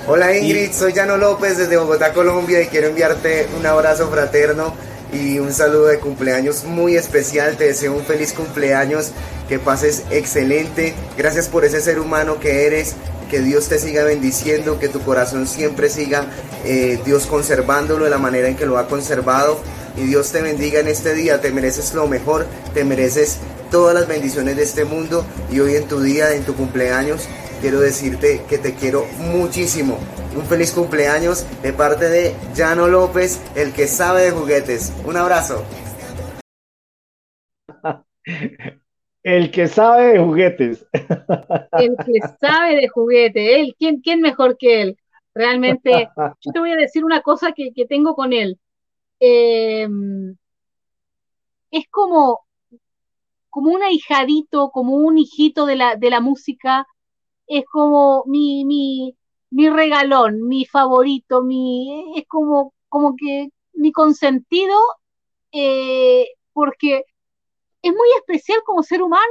Hola 0.08 0.36
Ingrid, 0.36 0.72
soy 0.72 0.94
Llano 0.94 1.18
López 1.18 1.58
desde 1.58 1.76
Bogotá, 1.76 2.14
Colombia 2.14 2.62
y 2.62 2.66
quiero 2.66 2.88
enviarte 2.88 3.46
un 3.58 3.66
abrazo 3.66 4.08
fraterno 4.08 4.72
y 5.12 5.38
un 5.38 5.52
saludo 5.52 5.86
de 5.86 5.98
cumpleaños 5.98 6.64
muy 6.64 6.96
especial. 6.96 7.56
Te 7.56 7.64
deseo 7.64 7.94
un 7.94 8.04
feliz 8.04 8.32
cumpleaños, 8.32 9.12
que 9.48 9.58
pases 9.58 10.04
excelente. 10.10 10.94
Gracias 11.16 11.48
por 11.48 11.64
ese 11.64 11.80
ser 11.80 11.98
humano 11.98 12.38
que 12.40 12.66
eres. 12.66 12.94
Que 13.30 13.40
Dios 13.40 13.68
te 13.68 13.78
siga 13.78 14.04
bendiciendo, 14.04 14.78
que 14.78 14.88
tu 14.88 15.00
corazón 15.00 15.46
siempre 15.46 15.90
siga 15.90 16.26
eh, 16.64 16.98
Dios 17.04 17.26
conservándolo 17.26 18.04
de 18.04 18.10
la 18.10 18.16
manera 18.16 18.48
en 18.48 18.56
que 18.56 18.64
lo 18.64 18.78
ha 18.78 18.88
conservado. 18.88 19.60
Y 19.96 20.02
Dios 20.02 20.30
te 20.30 20.40
bendiga 20.40 20.80
en 20.80 20.88
este 20.88 21.12
día, 21.12 21.40
te 21.40 21.50
mereces 21.50 21.92
lo 21.92 22.06
mejor, 22.06 22.46
te 22.72 22.84
mereces 22.84 23.38
todas 23.70 23.94
las 23.94 24.08
bendiciones 24.08 24.56
de 24.56 24.62
este 24.62 24.84
mundo. 24.84 25.26
Y 25.50 25.60
hoy 25.60 25.76
en 25.76 25.84
tu 25.84 26.00
día, 26.00 26.34
en 26.34 26.44
tu 26.44 26.54
cumpleaños, 26.54 27.28
quiero 27.60 27.80
decirte 27.80 28.42
que 28.48 28.58
te 28.58 28.74
quiero 28.74 29.04
muchísimo. 29.18 29.98
Un 30.36 30.44
feliz 30.44 30.72
cumpleaños 30.72 31.46
de 31.62 31.72
parte 31.72 32.08
de 32.08 32.34
Llano 32.54 32.88
López, 32.88 33.42
el 33.54 33.72
que 33.72 33.86
sabe 33.86 34.22
de 34.22 34.30
juguetes. 34.30 34.92
Un 35.04 35.16
abrazo. 35.16 35.64
El 39.24 39.50
que 39.50 39.66
sabe 39.66 40.12
de 40.12 40.18
juguetes. 40.20 40.86
El 41.72 41.96
que 41.96 42.20
sabe 42.40 42.76
de 42.76 42.88
juguete, 42.88 43.60
él, 43.60 43.74
¿quién, 43.78 44.00
quién 44.00 44.20
mejor 44.20 44.56
que 44.56 44.80
él? 44.80 44.98
Realmente, 45.34 46.08
yo 46.40 46.52
te 46.52 46.58
voy 46.58 46.70
a 46.70 46.76
decir 46.76 47.04
una 47.04 47.20
cosa 47.20 47.52
que, 47.52 47.72
que 47.74 47.84
tengo 47.84 48.14
con 48.14 48.32
él. 48.32 48.58
Eh, 49.20 49.86
es 51.70 51.84
como, 51.90 52.46
como 53.50 53.72
un 53.72 53.82
ahijadito, 53.82 54.70
como 54.70 54.94
un 54.94 55.18
hijito 55.18 55.66
de 55.66 55.76
la, 55.76 55.96
de 55.96 56.10
la 56.10 56.20
música, 56.20 56.86
es 57.48 57.64
como 57.66 58.24
mi, 58.26 58.64
mi, 58.64 59.16
mi 59.50 59.68
regalón, 59.70 60.46
mi 60.46 60.64
favorito, 60.66 61.42
mi, 61.42 62.12
es 62.16 62.26
como, 62.28 62.74
como 62.88 63.16
que 63.16 63.50
mi 63.72 63.92
consentido, 63.92 64.76
eh, 65.52 66.26
porque 66.52 67.04
es 67.82 67.92
muy 67.92 68.08
especial 68.18 68.60
como 68.64 68.82
ser 68.82 69.02
humano, 69.02 69.24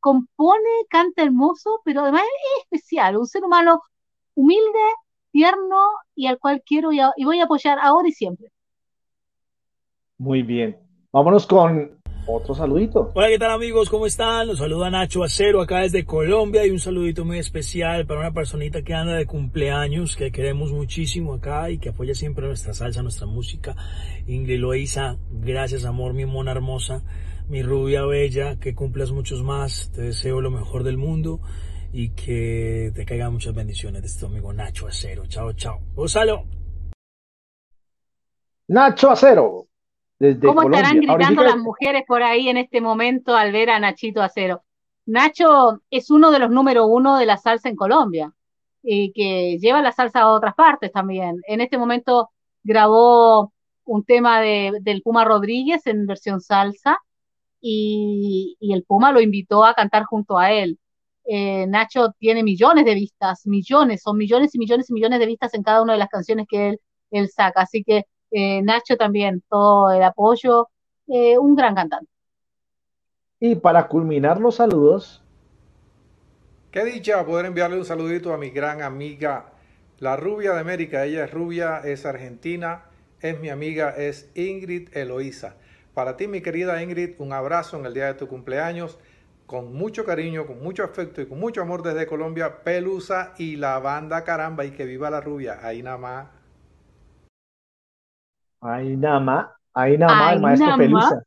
compone, 0.00 0.86
canta 0.88 1.22
hermoso, 1.22 1.80
pero 1.84 2.02
además 2.02 2.22
es 2.22 2.64
especial, 2.64 3.16
un 3.16 3.26
ser 3.26 3.44
humano 3.44 3.82
humilde, 4.34 4.94
tierno 5.30 5.90
y 6.14 6.26
al 6.26 6.38
cual 6.38 6.62
quiero 6.66 6.92
y, 6.92 7.00
y 7.16 7.24
voy 7.24 7.40
a 7.40 7.44
apoyar 7.44 7.78
ahora 7.80 8.08
y 8.08 8.12
siempre. 8.12 8.48
Muy 10.18 10.42
bien. 10.42 10.78
Vámonos 11.12 11.46
con 11.46 12.01
otro 12.26 12.54
saludito. 12.54 13.10
Hola, 13.14 13.28
¿qué 13.28 13.38
tal 13.38 13.50
amigos? 13.50 13.90
¿Cómo 13.90 14.06
están? 14.06 14.46
Los 14.46 14.58
saluda 14.58 14.90
Nacho 14.90 15.24
Acero 15.24 15.60
acá 15.60 15.80
desde 15.80 16.04
Colombia 16.04 16.64
y 16.66 16.70
un 16.70 16.78
saludito 16.78 17.24
muy 17.24 17.38
especial 17.38 18.06
para 18.06 18.20
una 18.20 18.32
personita 18.32 18.82
que 18.82 18.94
anda 18.94 19.14
de 19.14 19.26
cumpleaños, 19.26 20.16
que 20.16 20.30
queremos 20.30 20.72
muchísimo 20.72 21.34
acá 21.34 21.70
y 21.70 21.78
que 21.78 21.90
apoya 21.90 22.14
siempre 22.14 22.46
nuestra 22.46 22.74
salsa, 22.74 23.02
nuestra 23.02 23.26
música. 23.26 23.74
Ingrid 24.26 24.60
Loiza, 24.60 25.16
gracias 25.30 25.84
amor, 25.84 26.14
mi 26.14 26.26
mona 26.26 26.52
hermosa, 26.52 27.02
mi 27.48 27.62
rubia 27.62 28.04
bella, 28.04 28.58
que 28.58 28.74
cumplas 28.74 29.10
muchos 29.10 29.42
más. 29.42 29.90
Te 29.94 30.02
deseo 30.02 30.40
lo 30.40 30.50
mejor 30.50 30.84
del 30.84 30.98
mundo 30.98 31.40
y 31.92 32.10
que 32.10 32.92
te 32.94 33.04
caigan 33.04 33.32
muchas 33.32 33.54
bendiciones 33.54 34.02
de 34.02 34.08
este 34.08 34.26
amigo 34.26 34.52
Nacho 34.52 34.86
Acero. 34.86 35.26
Chao, 35.26 35.52
chao. 35.52 35.80
Gonzalo. 35.94 36.44
Nacho 38.68 39.10
Acero. 39.10 39.66
Desde 40.22 40.46
¿Cómo 40.46 40.62
Colombia. 40.62 40.82
estarán 40.82 41.00
gritando 41.00 41.42
las 41.42 41.56
mujeres 41.56 42.04
por 42.06 42.22
ahí 42.22 42.48
en 42.48 42.56
este 42.56 42.80
momento 42.80 43.34
al 43.34 43.50
ver 43.50 43.70
a 43.70 43.80
Nachito 43.80 44.22
Acero? 44.22 44.62
Nacho 45.04 45.80
es 45.90 46.12
uno 46.12 46.30
de 46.30 46.38
los 46.38 46.48
número 46.48 46.86
uno 46.86 47.18
de 47.18 47.26
la 47.26 47.38
salsa 47.38 47.68
en 47.68 47.74
Colombia 47.74 48.32
y 48.84 49.10
que 49.10 49.58
lleva 49.58 49.82
la 49.82 49.90
salsa 49.90 50.20
a 50.20 50.32
otras 50.32 50.54
partes 50.54 50.92
también. 50.92 51.40
En 51.48 51.60
este 51.60 51.76
momento 51.76 52.30
grabó 52.62 53.52
un 53.84 54.04
tema 54.04 54.40
de, 54.40 54.78
del 54.82 55.02
Puma 55.02 55.24
Rodríguez 55.24 55.84
en 55.88 56.06
versión 56.06 56.40
salsa 56.40 56.98
y, 57.60 58.56
y 58.60 58.74
el 58.74 58.84
Puma 58.84 59.10
lo 59.10 59.20
invitó 59.20 59.64
a 59.64 59.74
cantar 59.74 60.04
junto 60.04 60.38
a 60.38 60.52
él. 60.52 60.78
Eh, 61.24 61.66
Nacho 61.66 62.12
tiene 62.20 62.44
millones 62.44 62.84
de 62.84 62.94
vistas, 62.94 63.44
millones, 63.44 64.02
son 64.02 64.16
millones 64.18 64.54
y 64.54 64.60
millones 64.60 64.88
y 64.88 64.92
millones 64.92 65.18
de 65.18 65.26
vistas 65.26 65.52
en 65.54 65.64
cada 65.64 65.82
una 65.82 65.94
de 65.94 65.98
las 65.98 66.08
canciones 66.08 66.46
que 66.48 66.68
él, 66.68 66.80
él 67.10 67.28
saca. 67.28 67.62
Así 67.62 67.82
que 67.82 68.04
eh, 68.32 68.62
Nacho 68.62 68.96
también, 68.96 69.42
todo 69.48 69.92
el 69.92 70.02
apoyo, 70.02 70.68
eh, 71.06 71.38
un 71.38 71.54
gran 71.54 71.74
cantante. 71.74 72.10
Y 73.38 73.54
para 73.56 73.86
culminar 73.88 74.40
los 74.40 74.56
saludos, 74.56 75.22
Qué 76.72 76.86
dicha 76.86 77.26
poder 77.26 77.44
enviarle 77.44 77.76
un 77.76 77.84
saludito 77.84 78.32
a 78.32 78.38
mi 78.38 78.48
gran 78.48 78.80
amiga, 78.80 79.52
la 79.98 80.16
rubia 80.16 80.54
de 80.54 80.60
América. 80.60 81.04
Ella 81.04 81.24
es 81.24 81.30
rubia, 81.30 81.80
es 81.84 82.06
argentina, 82.06 82.84
es 83.20 83.38
mi 83.40 83.50
amiga, 83.50 83.90
es 83.90 84.30
Ingrid 84.34 84.88
Eloísa. 84.96 85.56
Para 85.92 86.16
ti, 86.16 86.28
mi 86.28 86.40
querida 86.40 86.82
Ingrid, 86.82 87.16
un 87.18 87.34
abrazo 87.34 87.78
en 87.78 87.84
el 87.84 87.92
día 87.92 88.06
de 88.06 88.14
tu 88.14 88.26
cumpleaños, 88.26 88.98
con 89.44 89.74
mucho 89.74 90.06
cariño, 90.06 90.46
con 90.46 90.62
mucho 90.62 90.82
afecto 90.82 91.20
y 91.20 91.26
con 91.26 91.38
mucho 91.38 91.60
amor 91.60 91.82
desde 91.82 92.06
Colombia, 92.06 92.62
Pelusa 92.64 93.34
y 93.36 93.56
la 93.56 93.78
banda 93.78 94.24
Caramba 94.24 94.64
y 94.64 94.70
que 94.70 94.86
viva 94.86 95.10
la 95.10 95.20
rubia. 95.20 95.58
Ahí 95.62 95.82
nada 95.82 95.98
más. 95.98 96.26
Nada 98.96 99.20
más, 99.20 99.46
el 99.74 100.02
Ay, 100.04 100.38
maestro 100.40 100.76
Pelusa. 100.76 101.22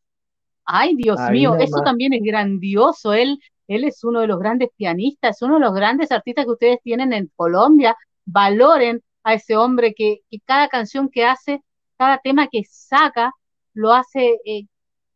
Ay, 0.66 0.96
Dios 0.96 1.20
mío, 1.30 1.56
eso 1.56 1.82
también 1.84 2.14
es 2.14 2.24
grandioso. 2.24 3.14
Él, 3.14 3.40
él 3.68 3.84
es 3.84 4.04
uno 4.04 4.22
de 4.22 4.28
los 4.28 4.40
grandes 4.40 4.70
pianistas, 4.76 5.36
es 5.36 5.42
uno 5.42 5.56
de 5.56 5.60
los 5.60 5.74
grandes 5.74 6.12
artistas 6.12 6.46
que 6.46 6.52
ustedes 6.52 6.80
tienen 6.82 7.14
en 7.14 7.30
Colombia. 7.36 7.96
Valoren 8.26 9.04
a 9.24 9.34
ese 9.36 9.56
hombre 9.56 9.94
que, 9.94 10.22
que 10.32 10.40
cada 10.46 10.68
canción 10.70 11.10
que 11.10 11.26
hace, 11.26 11.62
cada 11.98 12.18
tema 12.20 12.48
que 12.48 12.64
saca, 12.68 13.32
lo 13.74 13.94
hace 13.94 14.40
eh, 14.46 14.66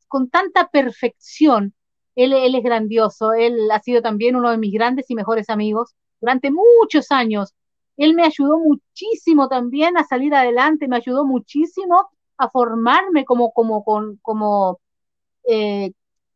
con 0.07 0.29
tanta 0.29 0.67
perfección. 0.67 1.73
Él, 2.15 2.33
él 2.33 2.53
es 2.55 2.63
grandioso, 2.63 3.33
él 3.33 3.71
ha 3.71 3.79
sido 3.79 4.01
también 4.01 4.35
uno 4.35 4.51
de 4.51 4.57
mis 4.57 4.73
grandes 4.73 5.09
y 5.09 5.15
mejores 5.15 5.49
amigos 5.49 5.95
durante 6.19 6.51
muchos 6.51 7.11
años. 7.11 7.53
Él 7.99 8.15
me 8.15 8.23
ayudó 8.23 8.59
muchísimo 8.59 9.49
también 9.49 9.97
a 9.97 10.05
salir 10.05 10.33
adelante, 10.33 10.87
me 10.87 10.95
ayudó 10.95 11.25
muchísimo 11.25 12.09
a 12.37 12.49
formarme 12.49 13.25
como, 13.25 13.51
como, 13.51 13.83
como 14.21 14.79
eh, 15.45 15.91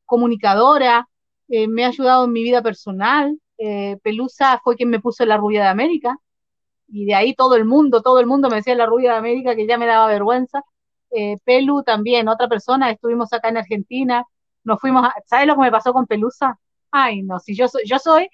comunicadora, 0.06 1.08
eh, 1.48 1.70
me 1.70 1.86
ha 1.86 1.88
ayudado 1.88 2.26
en 2.26 2.34
mi 2.34 2.44
vida 2.44 2.62
personal. 2.62 3.40
Eh, 3.58 3.98
Pelusa 4.04 4.60
fue 4.62 4.76
quien 4.76 4.90
me 4.90 5.00
puso 5.00 5.26
la 5.26 5.38
rubia 5.38 5.62
de 5.64 5.70
América 5.70 6.18
y 6.90 7.06
de 7.06 7.16
ahí 7.16 7.34
todo 7.34 7.56
el 7.56 7.64
mundo, 7.66 8.02
todo 8.02 8.20
el 8.20 8.28
mundo 8.28 8.50
me 8.50 8.58
decía 8.58 8.76
la 8.76 8.86
rubia 8.86 9.14
de 9.14 9.18
América 9.20 9.56
que 9.56 9.66
ya 9.66 9.78
me 9.78 9.88
daba 9.88 10.08
vergüenza. 10.08 10.62
Pelu 11.46 11.84
también, 11.84 12.28
otra 12.28 12.48
persona, 12.50 12.90
estuvimos 12.92 13.32
acá 13.34 13.50
en 13.50 13.58
Argentina, 13.58 14.26
nos 14.64 14.82
fuimos, 14.82 15.06
a, 15.06 15.14
¿sabes 15.28 15.48
lo 15.48 15.56
que 15.56 15.62
me 15.62 15.72
pasó 15.72 15.94
con 15.94 16.08
Pelusa? 16.08 16.60
Ay, 16.92 17.22
no, 17.22 17.40
si 17.40 17.56
yo 17.56 17.68
soy, 17.68 17.84
yo 17.86 18.00
soy 18.00 18.28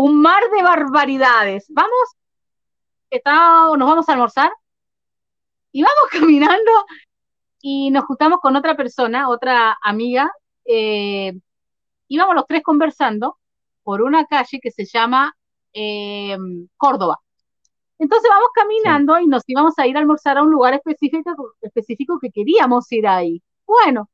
un 0.00 0.20
mar 0.20 0.40
de 0.56 0.62
barbaridades. 0.62 1.66
Vamos, 1.70 2.16
está, 3.10 3.66
nos 3.76 3.88
vamos 3.88 4.08
a 4.08 4.12
almorzar 4.12 4.52
y 5.72 5.82
vamos 5.82 6.04
caminando 6.12 6.70
y 7.60 7.90
nos 7.90 8.04
juntamos 8.04 8.38
con 8.40 8.54
otra 8.54 8.76
persona, 8.76 9.28
otra 9.28 9.76
amiga, 9.82 10.30
eh, 10.64 11.32
íbamos 12.06 12.36
los 12.36 12.46
tres 12.46 12.62
conversando 12.62 13.38
por 13.82 14.02
una 14.02 14.24
calle 14.26 14.60
que 14.62 14.70
se 14.70 14.84
llama 14.84 15.34
eh, 15.72 16.38
Córdoba. 16.76 17.18
Entonces 17.98 18.30
vamos 18.30 18.50
caminando 18.54 19.18
y 19.18 19.26
nos 19.26 19.42
íbamos 19.48 19.76
a 19.80 19.88
ir 19.88 19.96
a 19.96 20.00
almorzar 20.00 20.38
a 20.38 20.44
un 20.44 20.52
lugar 20.52 20.74
específico, 20.74 21.54
específico 21.60 22.20
que 22.20 22.30
queríamos 22.30 22.90
ir 22.92 23.08
ahí. 23.08 23.42
Bueno, 23.66 24.08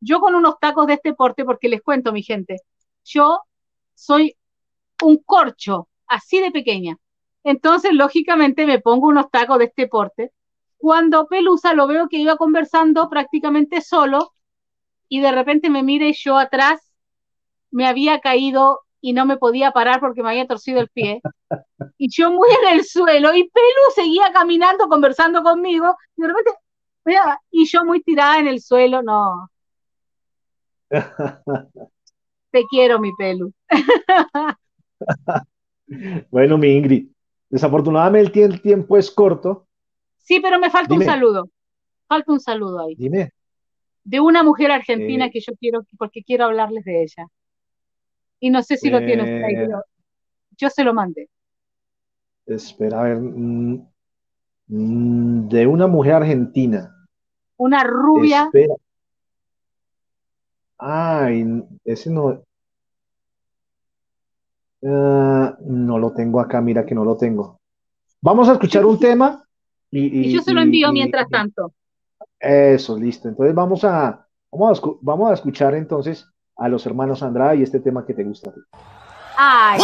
yo 0.00 0.18
con 0.18 0.34
unos 0.34 0.58
tacos 0.58 0.88
de 0.88 0.94
este 0.94 1.14
porte, 1.14 1.44
porque 1.44 1.68
les 1.68 1.82
cuento, 1.82 2.12
mi 2.12 2.24
gente, 2.24 2.56
yo 3.04 3.42
soy 3.94 4.34
un 5.02 5.18
corcho, 5.18 5.88
así 6.06 6.40
de 6.40 6.50
pequeña. 6.50 6.96
Entonces, 7.44 7.92
lógicamente, 7.92 8.66
me 8.66 8.80
pongo 8.80 9.08
unos 9.08 9.30
tacos 9.30 9.58
de 9.58 9.66
este 9.66 9.88
porte. 9.88 10.32
Cuando 10.76 11.26
Pelusa 11.26 11.74
lo 11.74 11.86
veo 11.86 12.08
que 12.08 12.18
iba 12.18 12.36
conversando 12.36 13.08
prácticamente 13.08 13.80
solo 13.80 14.32
y 15.08 15.20
de 15.20 15.32
repente 15.32 15.70
me 15.70 15.82
mira 15.82 16.06
y 16.06 16.14
yo 16.14 16.38
atrás 16.38 16.80
me 17.70 17.86
había 17.86 18.20
caído 18.20 18.80
y 19.00 19.12
no 19.12 19.26
me 19.26 19.36
podía 19.36 19.72
parar 19.72 20.00
porque 20.00 20.22
me 20.22 20.30
había 20.30 20.46
torcido 20.46 20.80
el 20.80 20.88
pie. 20.88 21.20
Y 21.98 22.08
yo 22.10 22.30
muy 22.30 22.48
en 22.62 22.78
el 22.78 22.84
suelo 22.84 23.34
y 23.34 23.48
Pelu 23.48 23.94
seguía 23.94 24.32
caminando, 24.32 24.88
conversando 24.88 25.42
conmigo 25.42 25.96
y 26.16 26.22
de 26.22 26.28
repente, 26.28 26.50
y 27.50 27.66
yo 27.66 27.84
muy 27.84 28.02
tirada 28.02 28.38
en 28.38 28.46
el 28.46 28.60
suelo, 28.60 29.02
no, 29.02 29.50
te 32.50 32.64
quiero 32.68 32.98
mi 32.98 33.12
Pelu. 33.16 33.52
Bueno, 36.30 36.56
mi 36.56 36.68
Ingrid, 36.76 37.08
desafortunadamente 37.48 38.28
el 38.28 38.32
tie- 38.32 38.54
el 38.54 38.62
tiempo 38.62 38.96
es 38.96 39.10
corto. 39.10 39.66
Sí, 40.18 40.38
pero 40.40 40.58
me 40.60 40.70
falta 40.70 40.94
un 40.94 41.02
saludo. 41.02 41.48
Falta 42.06 42.32
un 42.32 42.38
saludo 42.40 42.86
ahí. 42.86 42.94
Dime. 42.94 43.32
De 44.04 44.20
una 44.20 44.42
mujer 44.44 44.70
argentina 44.70 45.26
Eh. 45.26 45.30
que 45.32 45.40
yo 45.40 45.52
quiero, 45.58 45.84
porque 45.98 46.22
quiero 46.22 46.44
hablarles 46.44 46.84
de 46.84 47.02
ella. 47.02 47.26
Y 48.38 48.50
no 48.50 48.62
sé 48.62 48.76
si 48.76 48.88
lo 48.88 48.98
tiene 49.00 49.22
usted 49.22 49.42
ahí, 49.42 49.54
Eh. 49.54 49.66
pero 49.66 49.82
yo 50.56 50.70
se 50.70 50.84
lo 50.84 50.94
mandé. 50.94 51.28
Espera, 52.46 53.00
a 53.00 53.04
ver. 53.04 53.16
mm, 53.18 53.86
mm, 54.68 55.48
de 55.48 55.66
una 55.66 55.86
mujer 55.88 56.14
argentina. 56.14 56.94
Una 57.56 57.82
rubia, 57.84 58.44
Espera. 58.44 58.74
Ay, 60.78 61.44
ese 61.84 62.10
no. 62.10 62.42
No 64.82 65.98
lo 65.98 66.12
tengo 66.12 66.40
acá, 66.40 66.60
mira 66.60 66.84
que 66.86 66.94
no 66.94 67.04
lo 67.04 67.16
tengo. 67.16 67.58
Vamos 68.22 68.48
a 68.48 68.52
escuchar 68.52 68.84
un 68.84 68.98
tema 68.98 69.44
y, 69.90 70.00
y 70.06 70.26
y- 70.28 70.32
yo 70.32 70.42
se 70.42 70.52
lo 70.54 70.60
envío 70.60 70.88
y- 70.90 70.92
mientras 70.92 71.28
tanto. 71.28 71.72
Eso, 72.38 72.96
listo. 72.98 73.28
Entonces 73.28 73.54
vamos 73.54 73.84
a, 73.84 74.26
vamos 74.52 74.78
a, 74.78 74.86
vamos 75.02 75.30
a 75.30 75.34
escuchar 75.34 75.74
entonces 75.74 76.26
a 76.56 76.68
los 76.68 76.84
hermanos 76.86 77.22
Andrade 77.22 77.56
y 77.58 77.62
este 77.62 77.80
tema 77.80 78.04
que 78.04 78.14
te 78.14 78.24
gusta 78.24 78.50
a 78.50 78.52
ti. 78.54 78.60
Ay, 79.36 79.80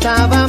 nacer 0.00 0.47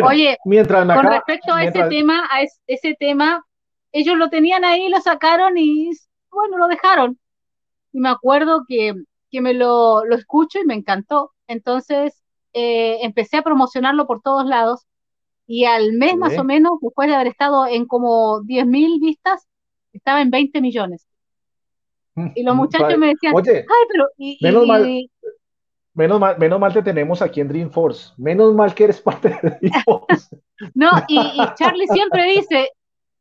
Bueno, 0.00 0.08
Oye, 0.14 0.36
mientras 0.44 0.84
con 0.86 1.04
respecto 1.12 1.52
a 1.52 1.62
ese 1.64 1.78
tema, 1.88 2.28
a 2.30 2.42
es- 2.42 2.60
ese 2.66 2.94
tema, 2.98 3.44
ellos 3.92 4.16
lo 4.16 4.28
tenían 4.30 4.64
ahí, 4.64 4.88
lo 4.88 5.00
sacaron 5.00 5.56
y 5.58 5.90
bueno, 6.30 6.58
lo 6.58 6.66
dejaron. 6.68 7.18
Y 7.92 8.00
me 8.00 8.08
acuerdo 8.10 8.64
que, 8.68 8.94
que 9.30 9.40
me 9.40 9.54
lo, 9.54 10.04
lo 10.04 10.16
escucho 10.16 10.58
y 10.60 10.64
me 10.66 10.74
encantó. 10.74 11.32
Entonces 11.46 12.22
eh, 12.52 12.98
empecé 13.02 13.38
a 13.38 13.42
promocionarlo 13.42 14.06
por 14.06 14.20
todos 14.22 14.44
lados 14.46 14.82
y 15.46 15.64
al 15.64 15.92
mes 15.94 16.16
más 16.16 16.32
o 16.40 16.44
menos, 16.44 16.72
después 16.82 17.08
de 17.08 17.14
haber 17.14 17.28
estado 17.28 17.66
en 17.66 17.86
como 17.86 18.42
10.000 18.42 19.00
vistas, 19.00 19.46
estaba 19.92 20.20
en 20.20 20.30
20 20.30 20.60
millones. 20.60 21.06
Y 22.34 22.42
los 22.42 22.54
muchachos 22.56 22.98
me 22.98 23.06
decían, 23.08 23.32
ay, 23.60 23.86
pero 23.90 24.08
y, 24.18 24.38
menos 24.42 24.64
y- 24.64 24.68
mal- 24.68 25.10
Menos 25.98 26.20
mal, 26.20 26.38
menos 26.38 26.60
mal 26.60 26.72
te 26.72 26.80
tenemos 26.80 27.20
aquí 27.22 27.40
en 27.40 27.48
Dreamforce. 27.48 28.12
Menos 28.18 28.54
mal 28.54 28.72
que 28.72 28.84
eres 28.84 29.00
parte 29.08 29.30
de 29.30 29.50
Dreamforce. 29.60 30.38
No, 30.74 30.90
y, 31.08 31.18
y 31.18 31.40
Charlie 31.56 31.88
siempre 31.88 32.22
dice, 32.26 32.68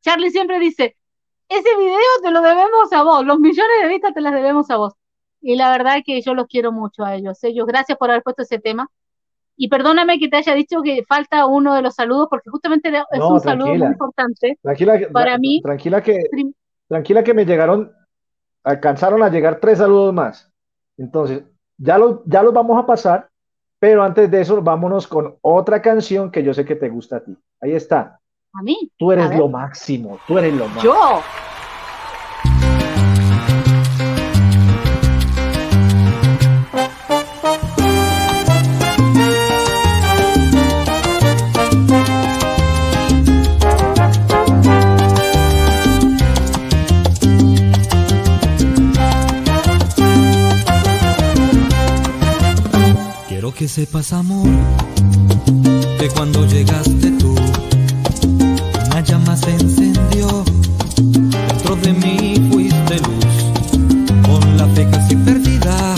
Charlie 0.01 0.29
siempre 0.29 0.59
dice, 0.59 0.95
ese 1.49 1.69
video 1.75 1.97
te 2.21 2.29
lo 2.29 2.39
debemos 2.41 2.93
a 2.93 3.01
vos, 3.01 3.25
los 3.25 3.39
millones 3.39 3.81
de 3.81 3.87
vistas 3.87 4.13
te 4.13 4.21
las 4.21 4.31
debemos 4.31 4.69
a 4.69 4.77
vos. 4.77 4.93
Y 5.41 5.55
la 5.55 5.71
verdad 5.71 6.01
que 6.05 6.21
yo 6.21 6.35
los 6.35 6.45
quiero 6.45 6.71
mucho 6.71 7.03
a 7.03 7.15
ellos. 7.15 7.43
Ellos, 7.43 7.65
gracias 7.65 7.97
por 7.97 8.11
haber 8.11 8.21
puesto 8.21 8.43
ese 8.43 8.59
tema. 8.59 8.87
Y 9.55 9.69
perdóname 9.69 10.19
que 10.19 10.27
te 10.29 10.37
haya 10.37 10.53
dicho 10.53 10.83
que 10.83 11.03
falta 11.03 11.47
uno 11.47 11.73
de 11.73 11.81
los 11.81 11.95
saludos, 11.95 12.27
porque 12.29 12.51
justamente 12.51 12.89
es 12.89 13.19
No, 13.19 13.29
un 13.29 13.39
saludo 13.39 13.73
muy 13.73 13.87
importante. 13.87 14.59
Tranquila, 14.61 14.99
que- 14.99 15.07
Para 15.07 15.35
tra- 15.35 15.39
mí, 15.39 15.61
tranquila 15.63 16.03
que, 16.03 16.25
tranquila 16.87 17.23
que 17.23 17.33
me 17.33 17.43
llegaron, 17.43 17.91
alcanzaron 18.63 19.23
a 19.23 19.29
llegar 19.29 19.59
tres 19.59 19.79
saludos 19.79 20.13
más. 20.13 20.51
Entonces, 20.97 21.43
ya 21.77 21.97
los, 21.97 22.19
ya 22.25 22.43
los 22.43 22.53
vamos 22.53 22.77
a 22.77 22.85
pasar, 22.85 23.29
pero 23.79 24.03
antes 24.03 24.29
de 24.29 24.41
eso, 24.41 24.61
vámonos 24.61 25.07
con 25.07 25.35
otra 25.41 25.81
canción 25.81 26.31
que 26.31 26.43
yo 26.43 26.53
sé 26.53 26.65
que 26.65 26.75
te 26.75 26.89
gusta 26.89 27.17
a 27.17 27.23
ti. 27.23 27.37
Ahí 27.61 27.73
está. 27.73 28.19
a 28.53 28.63
mí. 28.63 28.91
Tú 28.97 29.11
eres 29.11 29.35
lo 29.37 29.47
máximo, 29.47 30.19
tú 30.27 30.37
eres 30.37 30.53
lo 30.53 30.67
máximo. 30.67 30.93
Yo. 30.93 31.21
Quiero 53.47 53.59
que 53.59 53.67
sepas, 53.69 54.11
amor, 54.11 54.45
que 55.99 56.09
cuando 56.09 56.45
llegaste 56.47 57.11
tú, 57.11 57.33
una 58.87 58.99
llama 58.99 59.37
se 59.37 59.51
encendió. 59.51 60.43
Dentro 60.97 61.77
de 61.77 61.93
mí 61.93 62.33
fuiste 62.51 62.97
luz, 62.97 64.27
con 64.27 64.57
la 64.57 64.67
fe 64.75 64.85
casi 64.89 65.15
perdida 65.15 65.95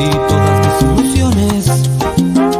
y 0.00 0.10
todas 0.28 0.58
mis 0.66 0.82
ilusiones. 0.82 1.66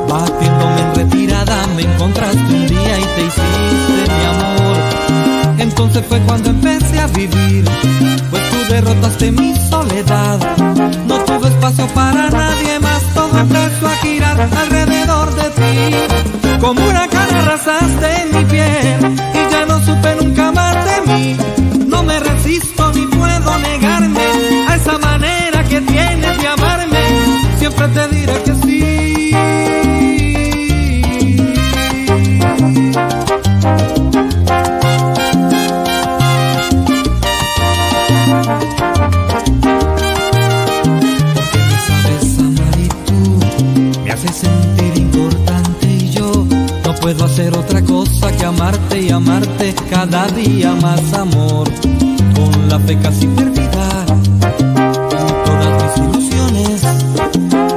Batiéndome 0.08 0.80
en 0.80 0.94
retirada, 0.94 1.66
me 1.74 1.82
encontraste 1.82 2.38
un 2.38 2.66
día 2.68 3.00
y 3.00 3.04
te 3.16 3.22
hiciste 3.26 4.12
mi 4.14 4.24
amor. 4.32 5.58
Entonces 5.58 6.04
fue 6.08 6.20
cuando 6.20 6.50
empecé 6.50 7.00
a 7.00 7.08
vivir, 7.08 7.64
pues 8.30 8.42
tú 8.48 8.72
derrotaste 8.72 9.32
mi 9.32 9.56
soledad. 9.56 10.38
No 11.08 11.18
tuve 11.24 11.48
espacio 11.48 11.88
para 11.88 12.30
nadie 12.30 12.78
empezó 13.42 13.86
a 13.88 13.96
girar 13.96 14.40
alrededor 14.40 15.34
de 15.34 15.50
ti. 15.58 16.60
Como 16.60 16.80
una 16.80 17.08
cara 17.08 17.38
arrasaste 17.40 18.10
mi 18.32 18.44
piel 18.44 19.00
y 19.34 19.52
ya 19.52 19.66
no 19.66 19.80
supe 19.84 20.16
nunca 20.20 20.52
más 20.52 20.76
de 20.90 21.12
mí. 21.12 21.36
No 21.88 22.02
me 22.04 22.18
resisto 22.20 22.92
ni 22.92 23.06
puedo 23.06 23.58
negarme 23.58 24.26
a 24.68 24.76
esa 24.76 24.98
manera 24.98 25.64
que 25.64 25.80
tienes 25.80 26.38
de 26.40 26.48
amarme. 26.48 27.02
Siempre 27.58 27.88
te 27.88 28.08
diré 28.08 28.42
que 28.44 28.51
hacer 47.42 47.58
otra 47.58 47.82
cosa 47.82 48.30
que 48.36 48.44
amarte 48.44 49.00
y 49.00 49.10
amarte 49.10 49.74
cada 49.90 50.26
día 50.28 50.72
más 50.80 51.12
amor. 51.14 51.68
Con 52.36 52.68
la 52.68 52.78
fe 52.78 52.96
casi 52.98 53.26
perdida, 53.26 54.06
todas 55.44 55.82
mis 55.82 55.96
ilusiones, 56.04 56.82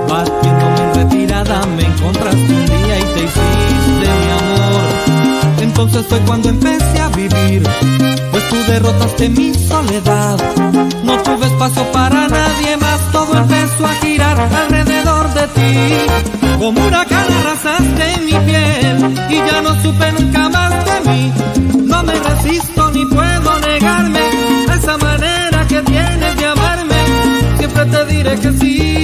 batiéndome 0.10 0.82
en 0.84 0.96
retirada, 0.96 1.66
me 1.78 1.84
encontraste 1.84 2.54
un 2.54 2.66
día 2.66 3.00
y 3.00 3.04
te 3.14 3.24
hiciste 3.24 4.08
mi 4.22 4.30
amor. 4.40 5.62
Entonces 5.62 6.06
fue 6.08 6.20
cuando 6.20 6.50
empecé 6.50 7.00
a 7.00 7.10
vivir, 7.10 7.64
pues 8.32 8.50
tú 8.50 8.56
derrotaste 8.68 9.30
mi 9.30 9.54
soledad. 9.54 10.38
No 11.04 11.18
tuve 11.24 11.48
espacio 11.48 11.92
para 11.92 12.28
nadie 12.28 12.78
más, 12.78 13.00
todo 13.12 13.36
empezó 13.38 13.86
a 13.86 13.94
girar 13.96 14.40
alrededor 14.40 15.34
de 15.34 15.48
ti. 15.48 16.35
Como 16.58 16.82
una 16.88 17.06
cara 17.06 17.40
arrasaste 17.42 18.22
mi 18.26 18.32
piel 18.32 19.14
y 19.30 19.36
ya 19.36 19.62
no 19.62 19.82
supe 19.82 20.12
nunca 20.14 20.50
más 20.50 20.72
de 20.86 21.10
mí. 21.10 21.32
No 21.86 22.04
me 22.04 22.14
resisto 22.14 22.92
ni 22.92 23.06
puedo 23.06 23.60
negarme 23.60 24.20
a 24.70 24.76
esa 24.76 24.98
manera 24.98 25.68
que 25.68 25.82
tienes 25.82 26.38
de 26.38 26.46
amarme. 26.46 26.96
Siempre 27.58 27.86
te 27.86 28.06
diré 28.06 28.40
que 28.40 28.52
sí. 28.54 28.95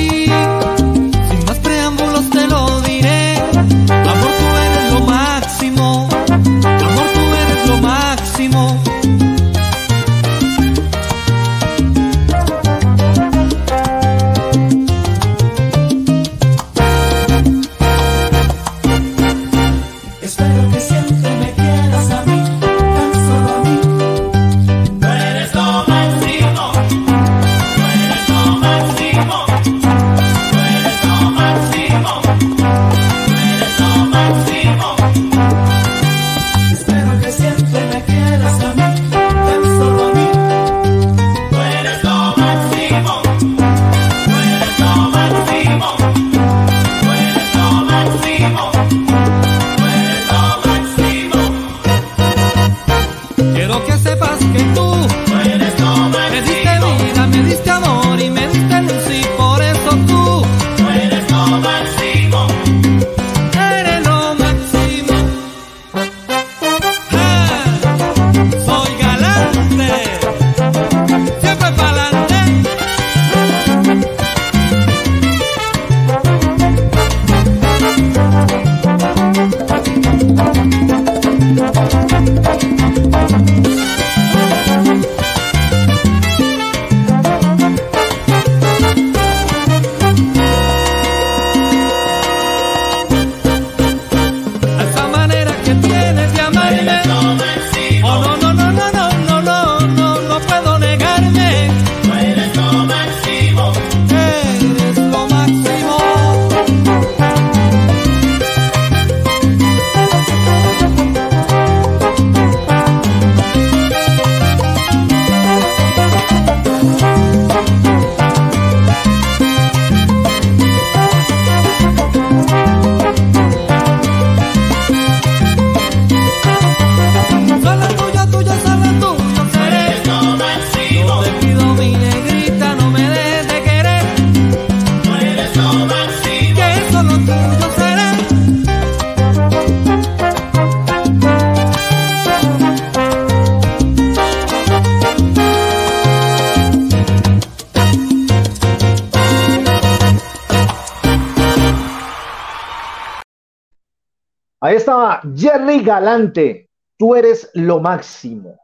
Galante. 155.91 156.69
Tú 156.97 157.15
eres 157.15 157.51
lo 157.53 157.81
máximo. 157.81 158.57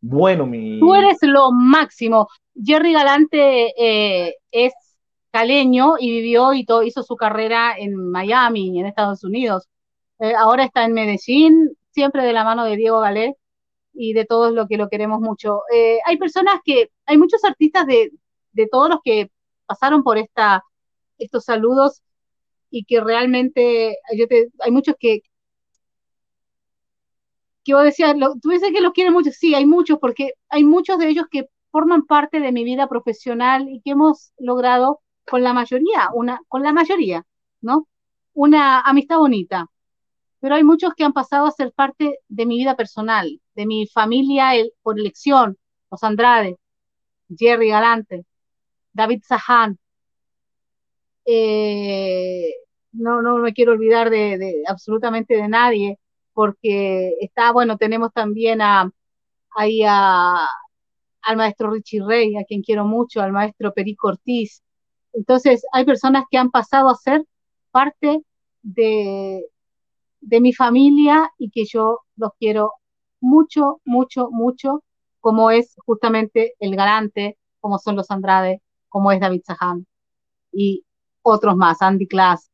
Bueno, 0.00 0.46
mi. 0.46 0.78
Tú 0.78 0.94
eres 0.94 1.18
lo 1.22 1.50
máximo. 1.50 2.28
Jerry 2.54 2.92
Galante 2.92 3.74
eh, 3.76 4.36
es 4.52 4.72
caleño 5.32 5.94
y 5.98 6.12
vivió 6.12 6.54
y 6.54 6.64
todo, 6.64 6.84
hizo 6.84 7.02
su 7.02 7.16
carrera 7.16 7.74
en 7.76 7.96
Miami, 7.96 8.78
en 8.78 8.86
Estados 8.86 9.24
Unidos. 9.24 9.66
Eh, 10.20 10.32
ahora 10.36 10.64
está 10.64 10.84
en 10.84 10.92
Medellín, 10.92 11.76
siempre 11.90 12.22
de 12.22 12.32
la 12.32 12.44
mano 12.44 12.64
de 12.64 12.76
Diego 12.76 13.00
Galé 13.00 13.34
y 13.92 14.12
de 14.12 14.24
todos 14.24 14.52
los 14.52 14.68
que 14.68 14.76
lo 14.76 14.88
queremos 14.88 15.20
mucho. 15.20 15.62
Eh, 15.74 15.98
hay 16.06 16.18
personas 16.18 16.60
que, 16.64 16.90
hay 17.04 17.18
muchos 17.18 17.42
artistas 17.42 17.84
de, 17.86 18.12
de 18.52 18.68
todos 18.68 18.88
los 18.88 19.00
que 19.02 19.32
pasaron 19.66 20.04
por 20.04 20.18
esta, 20.18 20.62
estos 21.18 21.44
saludos 21.44 22.02
y 22.70 22.84
que 22.84 23.00
realmente 23.00 23.96
yo 24.16 24.28
te, 24.28 24.50
hay 24.60 24.70
muchos 24.70 24.94
que 25.00 25.22
que 27.64 27.74
vos 27.74 27.84
decías, 27.84 28.16
lo, 28.16 28.34
tú 28.40 28.50
dices 28.50 28.70
que 28.72 28.80
los 28.80 28.92
quieren 28.92 29.12
mucho, 29.12 29.30
sí, 29.32 29.54
hay 29.54 29.66
muchos, 29.66 29.98
porque 29.98 30.34
hay 30.48 30.64
muchos 30.64 30.98
de 30.98 31.08
ellos 31.08 31.26
que 31.30 31.48
forman 31.70 32.06
parte 32.06 32.40
de 32.40 32.52
mi 32.52 32.64
vida 32.64 32.88
profesional 32.88 33.68
y 33.68 33.80
que 33.80 33.92
hemos 33.92 34.32
logrado 34.38 35.00
con 35.26 35.42
la 35.42 35.52
mayoría, 35.52 36.08
una, 36.14 36.40
con 36.48 36.62
la 36.62 36.72
mayoría, 36.72 37.24
¿no? 37.60 37.88
Una 38.34 38.80
amistad 38.80 39.18
bonita. 39.18 39.66
Pero 40.40 40.56
hay 40.56 40.64
muchos 40.64 40.94
que 40.94 41.04
han 41.04 41.12
pasado 41.12 41.46
a 41.46 41.50
ser 41.50 41.72
parte 41.72 42.18
de 42.28 42.46
mi 42.46 42.58
vida 42.58 42.76
personal, 42.76 43.40
de 43.54 43.66
mi 43.66 43.86
familia 43.86 44.54
el, 44.54 44.72
por 44.82 44.98
elección, 44.98 45.58
los 45.90 46.02
Andrade, 46.04 46.58
Jerry 47.36 47.70
Galante, 47.70 48.26
David 48.92 49.22
Sahan, 49.26 49.78
eh, 51.24 52.54
no, 52.92 53.22
no 53.22 53.38
me 53.38 53.52
quiero 53.52 53.72
olvidar 53.72 54.10
de, 54.10 54.62
absolutamente 54.68 55.36
de 55.36 55.48
nadie, 55.48 55.98
porque 56.34 57.14
está, 57.20 57.52
bueno, 57.52 57.78
tenemos 57.78 58.12
también 58.12 58.60
a, 58.60 58.90
ahí 59.56 59.82
a, 59.86 60.46
al 61.22 61.36
maestro 61.36 61.70
Richie 61.70 62.02
Rey, 62.04 62.36
a 62.36 62.44
quien 62.44 62.62
quiero 62.62 62.84
mucho, 62.84 63.22
al 63.22 63.32
maestro 63.32 63.72
Perico 63.72 64.08
Ortiz. 64.08 64.62
Entonces, 65.12 65.64
hay 65.72 65.84
personas 65.84 66.24
que 66.30 66.38
han 66.38 66.50
pasado 66.50 66.88
a 66.90 66.96
ser 66.96 67.24
parte 67.70 68.22
de, 68.62 69.44
de 70.20 70.40
mi 70.40 70.52
familia 70.52 71.30
y 71.38 71.50
que 71.50 71.64
yo 71.64 72.00
los 72.16 72.32
quiero 72.38 72.72
mucho, 73.20 73.80
mucho, 73.84 74.28
mucho, 74.30 74.82
como 75.20 75.50
es 75.50 75.74
justamente 75.86 76.54
el 76.60 76.76
Galante, 76.76 77.38
como 77.60 77.78
son 77.78 77.96
los 77.96 78.10
Andrade, 78.10 78.60
como 78.88 79.12
es 79.12 79.20
David 79.20 79.42
Sahan 79.44 79.86
y 80.52 80.84
otros 81.22 81.56
más, 81.56 81.80
Andy 81.80 82.06
Class, 82.06 82.50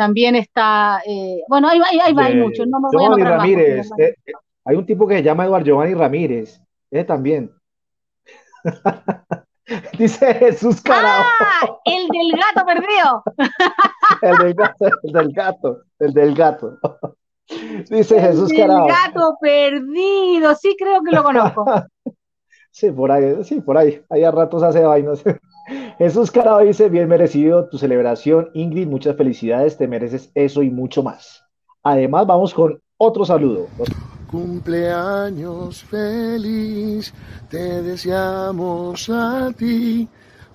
también 0.00 0.34
está, 0.34 1.02
eh, 1.06 1.42
bueno, 1.46 1.68
ahí, 1.68 1.78
ahí, 1.78 1.98
ahí 2.02 2.14
va, 2.14 2.24
hay 2.24 2.36
muchos, 2.36 2.66
no 2.66 2.80
me 2.80 2.88
voy 2.90 3.04
Giovanni 3.04 3.22
Ramírez. 3.22 3.90
más, 3.90 3.98
eh, 3.98 4.14
eh, 4.24 4.32
hay 4.64 4.76
un 4.76 4.86
tipo 4.86 5.06
que 5.06 5.16
se 5.16 5.22
llama 5.22 5.44
Eduardo 5.44 5.66
Giovanni 5.66 5.92
Ramírez. 5.92 6.58
Ese 6.90 7.04
también. 7.04 7.50
Dice 9.98 10.34
Jesús 10.36 10.80
Carao. 10.80 11.22
¡Ah! 11.38 11.68
El 11.84 12.08
del 12.08 12.32
gato 12.32 12.64
perdido. 12.64 13.22
El 14.22 14.38
del 14.38 14.54
gato, 14.54 14.86
el 15.02 15.12
del 15.12 15.32
gato, 15.34 15.82
el 15.98 16.14
del 16.14 16.34
gato. 16.34 16.78
Dice 17.90 18.16
El 18.16 18.22
Jesús 18.22 18.48
del 18.48 18.56
Carao. 18.56 18.86
gato 18.86 19.36
perdido, 19.38 20.54
sí 20.54 20.74
creo 20.78 21.02
que 21.02 21.14
lo 21.14 21.22
conozco. 21.22 21.66
Sí, 22.72 22.90
por 22.92 23.10
ahí, 23.10 23.42
sí, 23.42 23.60
por 23.60 23.76
ahí. 23.76 24.00
Ahí 24.08 24.22
a 24.22 24.30
ratos 24.30 24.62
hace 24.62 24.80
vainas. 24.80 25.24
Jesús 25.98 26.30
Carao 26.30 26.60
dice, 26.60 26.88
bien 26.88 27.08
merecido 27.08 27.68
tu 27.68 27.78
celebración, 27.78 28.50
Ingrid, 28.54 28.86
muchas 28.86 29.16
felicidades, 29.16 29.76
te 29.76 29.86
mereces 29.86 30.30
eso 30.34 30.62
y 30.62 30.70
mucho 30.70 31.02
más. 31.02 31.44
Además, 31.82 32.26
vamos 32.26 32.54
con 32.54 32.80
otro 32.96 33.24
saludo. 33.24 33.68
Cumpleaños 34.30 35.82
feliz, 35.84 37.12
te 37.48 37.82
deseamos 37.82 39.08
a 39.10 39.50
ti. 39.56 40.08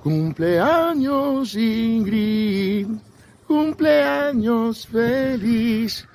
Cumpleaños 0.03 1.55
Ingrid, 1.55 2.87
cumpleaños 3.47 4.85
feliz. 4.87 6.07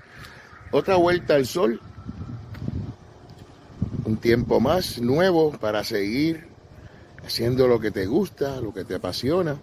Otra 0.70 0.94
vuelta 0.94 1.34
al 1.34 1.44
sol, 1.46 1.80
un 4.04 4.16
tiempo 4.16 4.60
más 4.60 5.00
nuevo 5.00 5.50
para 5.50 5.82
seguir 5.82 6.49
haciendo 7.24 7.66
lo 7.66 7.80
que 7.80 7.90
te 7.90 8.06
gusta, 8.06 8.60
lo 8.60 8.72
que 8.72 8.84
te 8.84 8.94
apasiona 8.94 9.56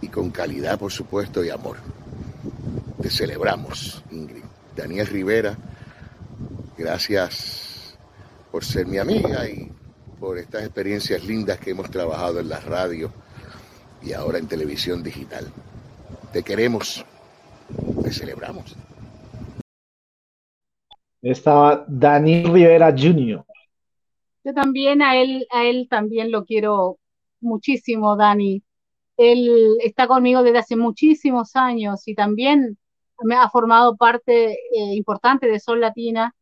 y 0.00 0.08
con 0.08 0.30
calidad, 0.30 0.78
por 0.78 0.92
supuesto, 0.92 1.44
y 1.44 1.50
amor. 1.50 1.76
Te 3.00 3.10
celebramos, 3.10 4.02
Ingrid. 4.10 4.44
Daniel 4.76 5.06
Rivera, 5.06 5.56
gracias 6.78 7.98
por 8.50 8.64
ser 8.64 8.86
mi 8.86 8.98
amiga 8.98 9.48
y 9.48 9.70
por 10.18 10.38
estas 10.38 10.64
experiencias 10.64 11.24
lindas 11.24 11.58
que 11.58 11.70
hemos 11.70 11.90
trabajado 11.90 12.40
en 12.40 12.48
la 12.48 12.60
radio 12.60 13.12
y 14.02 14.12
ahora 14.12 14.38
en 14.38 14.46
televisión 14.46 15.02
digital. 15.02 15.50
Te 16.32 16.42
queremos, 16.42 17.04
te 18.02 18.12
celebramos. 18.12 18.76
Estaba 21.22 21.84
Daniel 21.86 22.52
Rivera 22.52 22.94
Jr. 22.96 23.44
Yo 24.44 24.54
también 24.54 25.02
a 25.02 25.16
él, 25.16 25.46
a 25.50 25.64
él 25.66 25.86
también 25.90 26.30
lo 26.32 26.44
quiero 26.44 26.98
muchísimo, 27.40 28.16
Dani. 28.16 28.62
Él 29.16 29.76
está 29.82 30.06
conmigo 30.08 30.42
desde 30.42 30.58
hace 30.58 30.76
muchísimos 30.76 31.56
años 31.56 32.06
y 32.08 32.14
también 32.14 32.78
me 33.22 33.36
ha 33.36 33.50
formado 33.50 33.96
parte 33.96 34.52
eh, 34.52 34.94
importante 34.94 35.46
de 35.48 35.60
Sol 35.60 35.80
Latina 35.80 36.34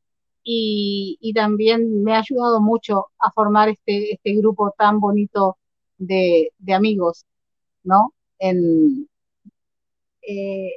y, 0.44 1.32
también 1.34 2.02
me 2.04 2.14
ha 2.14 2.20
ayudado 2.20 2.60
mucho 2.60 3.08
a 3.18 3.30
formar 3.32 3.68
este, 3.68 4.14
este 4.14 4.34
grupo 4.34 4.74
tan 4.78 5.00
bonito 5.00 5.58
de, 5.98 6.52
de 6.58 6.74
amigos, 6.74 7.26
¿no? 7.84 8.14
En, 8.38 9.08
eh, 10.22 10.72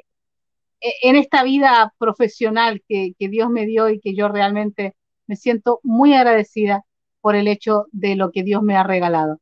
en 0.81 1.15
esta 1.15 1.43
vida 1.43 1.93
profesional 1.99 2.83
que, 2.87 3.13
que 3.19 3.29
Dios 3.29 3.49
me 3.49 3.65
dio 3.65 3.89
y 3.89 3.99
que 3.99 4.15
yo 4.15 4.27
realmente 4.29 4.95
me 5.27 5.35
siento 5.35 5.79
muy 5.83 6.13
agradecida 6.13 6.83
por 7.21 7.35
el 7.35 7.47
hecho 7.47 7.85
de 7.91 8.15
lo 8.15 8.31
que 8.31 8.43
Dios 8.43 8.63
me 8.63 8.75
ha 8.75 8.83
regalado. 8.83 9.39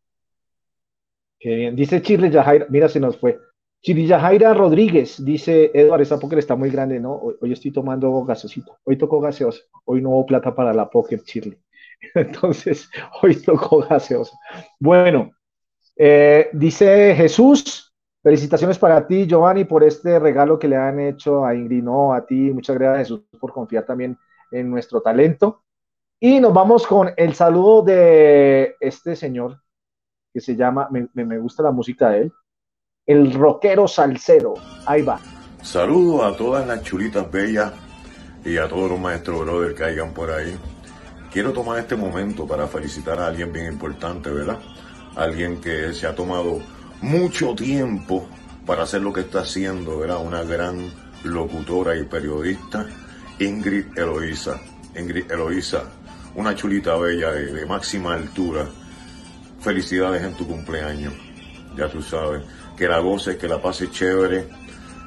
Qué 1.39 1.55
bien. 1.55 1.75
Dice 1.75 2.01
Chile 2.01 2.29
Yajaira, 2.29 2.67
mira, 2.69 2.89
se 2.89 2.99
nos 2.99 3.17
fue. 3.17 3.39
Chile 3.81 4.05
Yajaira 4.05 4.53
Rodríguez, 4.53 5.23
dice 5.23 5.71
Eduardo, 5.73 6.03
esa 6.03 6.19
póker 6.19 6.39
está 6.39 6.55
muy 6.55 6.69
grande, 6.69 6.99
¿no? 6.99 7.13
Hoy, 7.13 7.53
estoy 7.53 7.71
tomando 7.71 8.25
gasosito. 8.25 8.77
Hoy 8.83 8.97
tocó 8.97 9.21
gaseosa. 9.21 9.61
Hoy 9.85 10.01
no 10.01 10.09
hubo 10.09 10.25
plata 10.25 10.53
para 10.53 10.73
la 10.73 10.89
póker, 10.89 11.21
Chile. 11.23 11.59
Entonces, 12.13 12.89
hoy 13.21 13.35
tocó 13.41 13.79
gaseosa. 13.79 14.37
Bueno, 14.79 15.31
eh, 15.95 16.49
dice 16.51 17.15
Jesús, 17.15 17.93
felicitaciones 18.21 18.77
para 18.77 19.07
ti, 19.07 19.25
Giovanni, 19.25 19.63
por 19.63 19.85
este 19.85 20.19
regalo 20.19 20.59
que 20.59 20.67
le 20.67 20.75
han 20.75 20.99
hecho 20.99 21.45
a 21.45 21.55
Ingrid. 21.55 21.83
No, 21.83 22.13
a 22.13 22.25
ti, 22.25 22.51
muchas 22.51 22.77
gracias, 22.77 23.07
Jesús, 23.07 23.21
por 23.39 23.53
confiar 23.53 23.85
también 23.85 24.17
en 24.51 24.69
nuestro 24.69 25.01
talento. 25.01 25.63
Y 26.21 26.41
nos 26.41 26.53
vamos 26.53 26.85
con 26.85 27.13
el 27.15 27.33
saludo 27.33 27.81
de 27.81 28.75
este 28.81 29.15
señor 29.15 29.61
que 30.33 30.41
se 30.41 30.55
llama, 30.55 30.89
me, 30.91 31.07
me 31.13 31.39
gusta 31.39 31.63
la 31.63 31.71
música 31.71 32.09
de 32.09 32.23
él, 32.23 32.33
el 33.05 33.33
rockero 33.33 33.87
salsero. 33.87 34.55
Ahí 34.85 35.01
va. 35.01 35.19
Saludo 35.61 36.25
a 36.25 36.35
todas 36.35 36.67
las 36.67 36.83
chulitas 36.83 37.31
bellas 37.31 37.71
y 38.43 38.57
a 38.57 38.67
todos 38.67 38.91
los 38.91 38.99
maestros 38.99 39.39
brother 39.41 39.73
que 39.73 39.83
hayan 39.85 40.13
por 40.13 40.29
ahí. 40.29 40.57
Quiero 41.31 41.53
tomar 41.53 41.79
este 41.79 41.95
momento 41.95 42.45
para 42.45 42.67
felicitar 42.67 43.17
a 43.19 43.27
alguien 43.27 43.53
bien 43.53 43.71
importante, 43.71 44.29
¿verdad? 44.29 44.59
Alguien 45.15 45.61
que 45.61 45.93
se 45.93 46.05
ha 46.05 46.13
tomado 46.13 46.59
mucho 47.01 47.55
tiempo 47.55 48.27
para 48.65 48.83
hacer 48.83 49.01
lo 49.01 49.13
que 49.13 49.21
está 49.21 49.39
haciendo, 49.39 49.99
¿verdad? 49.99 50.17
Una 50.21 50.43
gran 50.43 50.91
locutora 51.23 51.95
y 51.95 52.03
periodista, 52.03 52.85
Ingrid 53.39 53.97
Eloísa. 53.97 54.59
Ingrid 54.95 55.31
Eloísa, 55.31 55.83
una 56.35 56.55
chulita 56.55 56.95
bella 56.97 57.31
de, 57.31 57.65
máxima 57.65 58.13
altura. 58.13 58.65
Felicidades 59.61 60.23
en 60.23 60.33
tu 60.35 60.47
cumpleaños, 60.47 61.13
ya 61.75 61.89
tú 61.89 62.01
sabes. 62.01 62.43
Que 62.77 62.87
la 62.87 62.99
goces, 62.99 63.35
que 63.35 63.47
la 63.47 63.61
pases 63.61 63.91
chévere, 63.91 64.37
eh, 64.37 64.47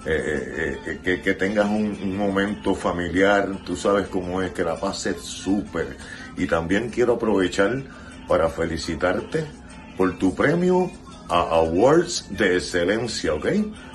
eh, 0.04 0.78
eh, 0.86 1.00
que, 1.02 1.22
que, 1.22 1.34
tengas 1.34 1.66
un, 1.66 1.96
un, 2.02 2.16
momento 2.16 2.74
familiar, 2.74 3.48
tú 3.64 3.76
sabes 3.76 4.08
cómo 4.08 4.42
es, 4.42 4.52
que 4.52 4.62
la 4.62 4.78
pases 4.78 5.22
súper. 5.22 5.96
Y 6.36 6.46
también 6.46 6.90
quiero 6.90 7.14
aprovechar 7.14 7.82
para 8.28 8.48
felicitarte 8.50 9.46
por 9.96 10.18
tu 10.18 10.34
premio 10.34 10.90
a 11.28 11.40
Awards 11.56 12.26
de 12.30 12.56
Excelencia, 12.56 13.34
¿ok? 13.34 13.46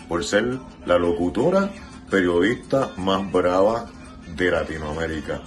Por 0.08 0.24
ser 0.24 0.58
la 0.86 0.98
locutora, 0.98 1.72
periodista 2.10 2.92
más 2.98 3.32
brava 3.32 3.86
de 4.36 4.52
Latinoamérica. 4.52 5.42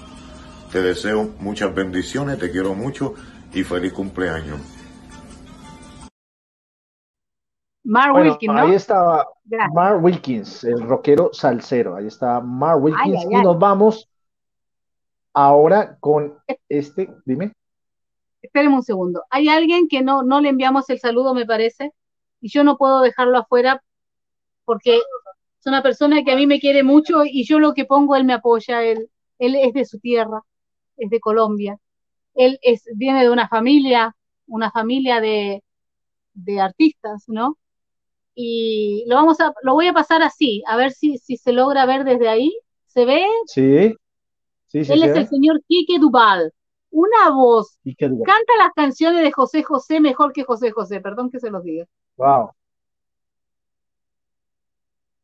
Te 0.73 0.81
deseo 0.83 1.31
muchas 1.41 1.75
bendiciones, 1.75 2.39
te 2.39 2.51
quiero 2.51 2.75
mucho 2.75 3.15
y 3.53 3.65
feliz 3.65 3.93
cumpleaños. 3.93 4.61
Mark 7.83 8.13
Bueno, 8.13 8.31
Wilkins, 8.31 8.55
¿no? 8.55 8.61
ahí 8.61 8.75
estaba 8.75 9.27
Gracias. 9.45 9.75
Mark 9.75 10.05
Wilkins, 10.05 10.65
el 10.65 10.81
rockero 10.83 11.31
salsero. 11.33 11.97
Ahí 11.97 12.07
está 12.07 12.41
Mark 12.41 12.81
Wilkins. 12.83 13.19
ay, 13.19 13.33
y 13.33 13.35
ay. 13.35 13.43
nos 13.43 13.59
vamos 13.59 14.09
ahora 15.35 15.97
con 15.99 16.39
este, 16.69 17.13
dime. 17.25 17.53
Espérenme 18.41 18.77
un 18.77 18.83
segundo. 18.85 19.25
Hay 19.29 19.49
alguien 19.49 19.89
que 19.89 20.03
no, 20.03 20.23
no 20.23 20.41
le 20.41 20.51
enviamos 20.51 20.89
el 20.89 21.01
saludo, 21.01 21.35
me 21.35 21.47
parece, 21.47 21.93
y 22.41 22.49
yo 22.49 22.63
no 22.63 22.77
puedo 22.77 23.01
dejarlo 23.01 23.39
afuera 23.39 23.83
porque 24.65 24.97
es 24.99 25.67
una 25.67 25.83
persona 25.83 26.23
que 26.23 26.31
a 26.31 26.37
mí 26.37 26.47
me 26.47 26.61
quiere 26.61 26.85
mucho 26.85 27.25
y 27.25 27.45
yo 27.45 27.59
lo 27.59 27.75
que 27.75 27.85
pongo, 27.85 28.15
él 28.15 28.25
me 28.25 28.35
apoya, 28.35 28.85
él, 28.85 29.11
él 29.39 29.57
es 29.57 29.75
de 29.75 29.85
su 29.85 29.99
tierra, 29.99 30.43
es 31.01 31.11
de 31.11 31.21
Colombia. 31.21 31.79
Él 32.35 32.59
es, 32.63 32.85
viene 32.95 33.23
de 33.23 33.31
una 33.31 33.49
familia, 33.49 34.15
una 34.47 34.71
familia 34.71 35.21
de, 35.21 35.63
de 36.35 36.61
artistas, 36.61 37.25
¿no? 37.27 37.59
Y 38.35 39.05
lo 39.09 39.17
vamos 39.17 39.41
a, 39.41 39.53
lo 39.63 39.75
voy 39.75 39.89
a 39.89 39.93
pasar 39.93 40.23
así, 40.23 40.63
a 40.67 40.77
ver 40.77 40.93
si, 40.93 41.19
si 41.19 41.37
se 41.37 41.53
logra 41.53 41.87
ver 41.87 42.05
desde 42.05 42.29
ahí. 42.29 42.57
¿Se 42.87 43.05
ve? 43.05 43.25
Sí, 43.47 43.95
sí, 44.67 44.85
sí. 44.85 44.93
Él 44.93 45.03
es 45.03 45.13
ve. 45.13 45.21
el 45.21 45.29
señor 45.29 45.61
Quique 45.67 45.99
Duval. 45.99 46.53
Una 46.91 47.31
voz. 47.31 47.79
Quique 47.83 48.09
Duval. 48.09 48.27
Canta 48.27 48.53
las 48.59 48.73
canciones 48.75 49.23
de 49.23 49.33
José 49.33 49.63
José 49.63 50.01
mejor 50.01 50.33
que 50.33 50.45
José 50.45 50.71
José, 50.71 51.01
perdón 51.01 51.31
que 51.31 51.41
se 51.41 51.51
los 51.51 51.63
diga. 51.63 51.87
Wow. 52.17 52.51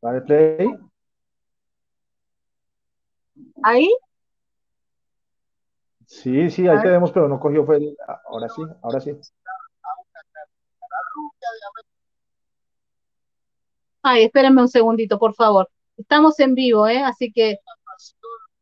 Dale 0.01 0.21
play. 0.21 0.69
¿Ahí? 3.63 3.93
Sí, 6.09 6.49
sí, 6.49 6.65
A 6.67 6.71
ahí 6.71 6.77
ver. 6.77 6.85
tenemos, 6.85 7.11
pero 7.11 7.27
no 7.27 7.37
cogió 7.39 7.65
fue 7.65 7.77
el- 7.77 7.97
Ahora 8.29 8.47
sí, 8.49 8.61
ahora 8.81 8.99
sí. 9.01 9.11
Ay, 14.01 14.23
espérenme 14.25 14.61
un 14.61 14.69
segundito, 14.69 15.19
por 15.19 15.35
favor. 15.35 15.69
Estamos 15.97 16.39
en 16.39 16.55
vivo, 16.55 16.87
¿eh? 16.87 17.03
Así 17.03 17.31
que 17.31 17.57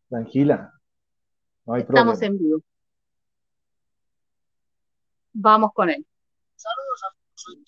Tranquila. 0.10 0.72
No 1.66 1.74
hay 1.76 1.82
estamos 1.82 2.18
problema. 2.20 2.26
en 2.26 2.38
vivo. 2.44 2.62
Vamos 5.34 5.72
con 5.74 5.90
él. 5.90 6.06
Saludos 6.56 7.02
amigos, 7.04 7.32
soy 7.36 7.56
de 7.58 7.66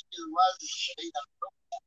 Pereira, 0.95 1.19
Colombia. 1.37 1.77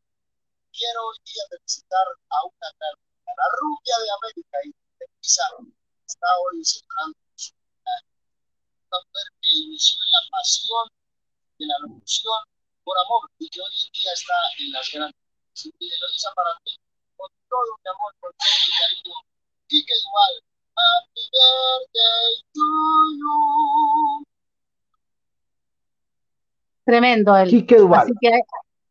Quiero 0.70 1.00
hoy 1.08 1.16
día 1.24 1.42
felicitar 1.50 2.06
a 2.06 2.38
una 2.44 2.68
gran, 2.78 2.94
a 2.94 3.32
la 3.34 3.46
rubia 3.58 3.96
de 3.98 4.08
América 4.20 4.56
y 4.64 4.68
de 4.70 5.06
Pisa, 5.20 5.42
está 6.06 6.26
hoy 6.44 6.62
celebrando 6.64 7.18
mujer 8.98 9.26
que 9.40 9.48
inició 9.48 9.98
en 10.02 10.10
la 10.10 10.22
pasión 10.30 10.86
de 11.58 11.66
la 11.66 11.76
locución 11.82 12.40
por 12.84 12.96
amor 12.98 13.30
y 13.38 13.48
que 13.48 13.60
hoy 13.60 13.74
en 13.86 13.92
día 13.92 14.12
está 14.12 14.34
en 14.58 14.72
las 14.72 14.90
grandes. 14.90 15.20
Y 15.78 15.88
lo 15.88 16.06
hizo 16.14 16.30
para 16.34 16.50
mí 16.64 16.72
con 17.16 17.28
todo 17.48 17.70
mi 17.82 17.88
amor, 17.90 18.14
con 18.20 18.32
todo 18.32 18.56
mi 18.66 18.72
cariño. 18.80 19.16
Quique 19.68 19.94
Duval, 20.02 20.34
Happy 20.80 21.24
birthday 21.34 22.32
to 22.54 22.66
you. 23.20 24.24
Tremendo 26.84 27.36
él. 27.36 27.50
Quique 27.50 27.76
Duval. 27.76 28.02
Así 28.02 28.12
que 28.20 28.40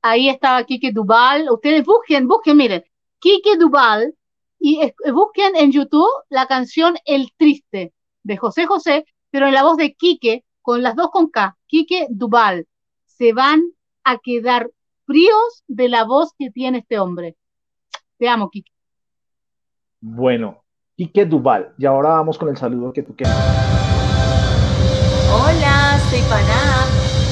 ahí 0.02 0.30
estaba 0.30 0.64
Quique 0.64 0.92
Duval. 0.92 1.50
Ustedes 1.50 1.84
busquen, 1.84 2.28
busquen, 2.28 2.58
miren. 2.58 2.86
Quique 3.20 3.58
Duval 3.58 4.16
y 4.60 4.80
busquen 5.12 5.56
en 5.56 5.72
YouTube 5.72 6.10
la 6.30 6.46
canción 6.46 6.98
El 7.06 7.32
Triste 7.38 7.94
de 8.24 8.38
José 8.38 8.66
José, 8.66 9.06
pero 9.32 9.48
en 9.48 9.54
la 9.54 9.64
voz 9.64 9.78
de 9.78 9.94
Quique, 9.94 10.44
con 10.62 10.82
las 10.84 10.96
dos 10.96 11.10
con 11.12 11.30
K, 11.30 11.58
Quique 11.68 12.08
Duval. 12.10 12.68
Se 13.06 13.34
van 13.34 13.62
a 14.04 14.18
quedar 14.18 14.72
fríos 15.06 15.64
de 15.68 15.90
la 15.90 16.04
voz 16.04 16.34
que 16.38 16.52
tiene 16.52 16.80
este 16.80 17.00
hombre. 17.00 17.36
Te 18.18 18.30
amo, 18.30 18.50
Quique. 18.50 18.72
Bueno, 20.02 20.64
Quique 20.96 21.26
Duval. 21.26 21.74
Y 21.78 21.86
ahora 21.86 22.10
vamos 22.10 22.38
con 22.38 22.50
el 22.50 22.58
saludo 22.58 22.94
que 22.94 23.04
tú 23.04 23.16
quieres. 23.16 23.36
Hola, 25.32 26.00
soy 26.10 26.22
Paná. 26.22 26.86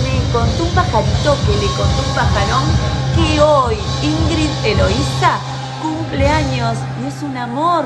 Me 0.04 0.34
contó 0.34 0.64
un 0.64 0.76
pajarito 0.76 1.36
que 1.46 1.54
le 1.58 1.68
contó 1.78 2.00
un 2.08 2.16
pajarón 2.16 2.98
que 3.16 3.42
hoy 3.42 3.76
Ingrid 4.04 4.50
Eloísa 4.66 5.40
cumple 5.82 6.28
años 6.28 6.78
y 7.02 7.08
es 7.08 7.24
un 7.24 7.36
amor. 7.38 7.86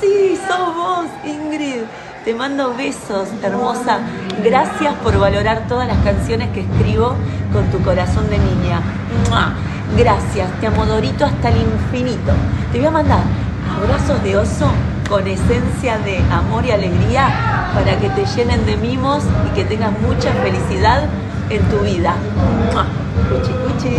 Sí, 0.00 0.36
sos 0.36 0.74
vos, 0.74 1.06
Ingrid. 1.24 1.82
Te 2.24 2.34
mando 2.34 2.74
besos, 2.76 3.28
hermosa. 3.42 3.98
Gracias 4.44 4.94
por 5.02 5.18
valorar 5.18 5.66
todas 5.66 5.88
las 5.88 5.98
canciones 6.04 6.50
que 6.50 6.60
escribo 6.60 7.16
con 7.52 7.68
tu 7.72 7.82
corazón 7.82 8.28
de 8.30 8.38
niña. 8.38 8.80
¡Mua! 9.28 9.54
Gracias, 9.96 10.48
te 10.60 10.68
amo 10.68 10.86
Dorito 10.86 11.24
hasta 11.24 11.48
el 11.50 11.62
infinito. 11.62 12.32
Te 12.70 12.78
voy 12.78 12.86
a 12.86 12.90
mandar 12.92 13.22
abrazos 13.76 14.22
de 14.22 14.36
oso 14.36 14.70
con 15.08 15.26
esencia 15.26 15.98
de 15.98 16.18
amor 16.30 16.64
y 16.64 16.70
alegría 16.70 17.70
para 17.74 17.98
que 17.98 18.08
te 18.10 18.24
llenen 18.24 18.64
de 18.66 18.76
mimos 18.76 19.24
y 19.50 19.54
que 19.54 19.64
tengas 19.64 19.92
mucha 20.00 20.32
felicidad 20.34 21.08
en 21.50 21.68
tu 21.70 21.78
vida. 21.80 22.14
¡Mua! 22.72 22.86
Cuchi, 23.28 23.52
cuchi. 23.52 23.96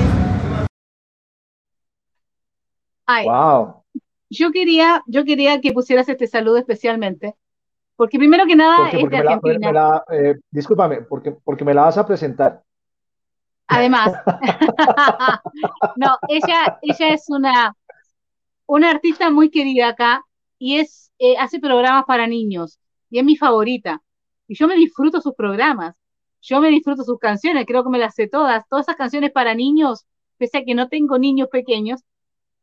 Ay, 3.05 3.25
Wow. 3.27 3.83
yo 4.29 4.51
quería, 4.51 5.03
yo 5.07 5.25
quería 5.25 5.59
que 5.59 5.73
pusieras 5.73 6.07
este 6.07 6.25
saludo 6.25 6.57
especialmente, 6.57 7.35
porque 7.95 8.17
primero 8.17 8.45
que 8.45 8.55
nada 8.55 8.77
Porque, 8.77 8.99
es 8.99 8.99
porque 8.99 9.15
de 9.15 9.17
me 9.17 9.23
la, 9.23 9.39
Argentina. 9.39 9.67
me 9.67 9.71
la- 9.73 10.03
eh, 10.11 10.35
discúlpame, 10.51 11.01
porque, 11.03 11.31
porque 11.31 11.65
me 11.65 11.73
la 11.73 11.83
vas 11.83 11.97
a 11.97 12.05
presentar. 12.05 12.63
Además, 13.67 14.19
no, 15.95 16.17
ella, 16.27 16.73
ella 16.81 17.13
es 17.13 17.25
una, 17.29 17.75
una 18.67 18.91
artista 18.91 19.31
muy 19.31 19.49
querida 19.51 19.89
acá 19.89 20.23
y 20.59 20.77
es, 20.79 21.11
eh, 21.19 21.37
hace 21.37 21.59
programas 21.59 22.05
para 22.05 22.27
niños 22.27 22.79
y 23.09 23.19
es 23.19 23.25
mi 23.25 23.37
favorita. 23.37 24.01
Y 24.47 24.55
yo 24.55 24.67
me 24.67 24.75
disfruto 24.75 25.21
sus 25.21 25.35
programas, 25.35 25.95
yo 26.41 26.61
me 26.61 26.69
disfruto 26.69 27.03
sus 27.03 27.19
canciones, 27.19 27.65
creo 27.67 27.83
que 27.83 27.89
me 27.89 27.99
las 27.99 28.15
sé 28.15 28.27
todas, 28.27 28.67
todas 28.69 28.85
esas 28.87 28.97
canciones 28.97 29.31
para 29.31 29.55
niños, 29.55 30.05
pese 30.37 30.59
a 30.59 30.65
que 30.65 30.75
no 30.75 30.89
tengo 30.89 31.19
niños 31.19 31.49
pequeños, 31.51 32.01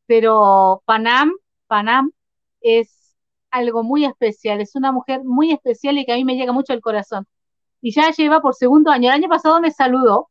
pero 0.06 0.82
Panam, 0.86 1.32
Panam 1.66 2.12
es 2.60 2.99
algo 3.50 3.82
muy 3.82 4.04
especial, 4.04 4.60
es 4.60 4.74
una 4.76 4.92
mujer 4.92 5.22
muy 5.24 5.52
especial 5.52 5.98
y 5.98 6.04
que 6.06 6.12
a 6.12 6.16
mí 6.16 6.24
me 6.24 6.36
llega 6.36 6.52
mucho 6.52 6.72
al 6.72 6.80
corazón. 6.80 7.26
Y 7.82 7.92
ya 7.92 8.10
lleva 8.12 8.40
por 8.42 8.54
segundo 8.54 8.90
año, 8.90 9.08
el 9.10 9.14
año 9.16 9.28
pasado 9.28 9.60
me 9.60 9.70
saludó 9.72 10.30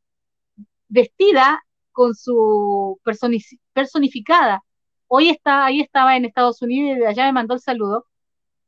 vestida 0.88 1.64
con 1.92 2.16
su 2.16 3.00
personi- 3.04 3.60
personificada. 3.74 4.64
Hoy 5.08 5.30
está, 5.30 5.66
ahí 5.66 5.82
estaba 5.82 6.16
en 6.18 6.26
Estados 6.26 6.62
Unidos 6.62 6.98
y 6.98 7.00
de 7.02 7.08
allá 7.08 7.26
me 7.26 7.34
mandó 7.34 7.56
el 7.56 7.60
saludo. 7.62 8.06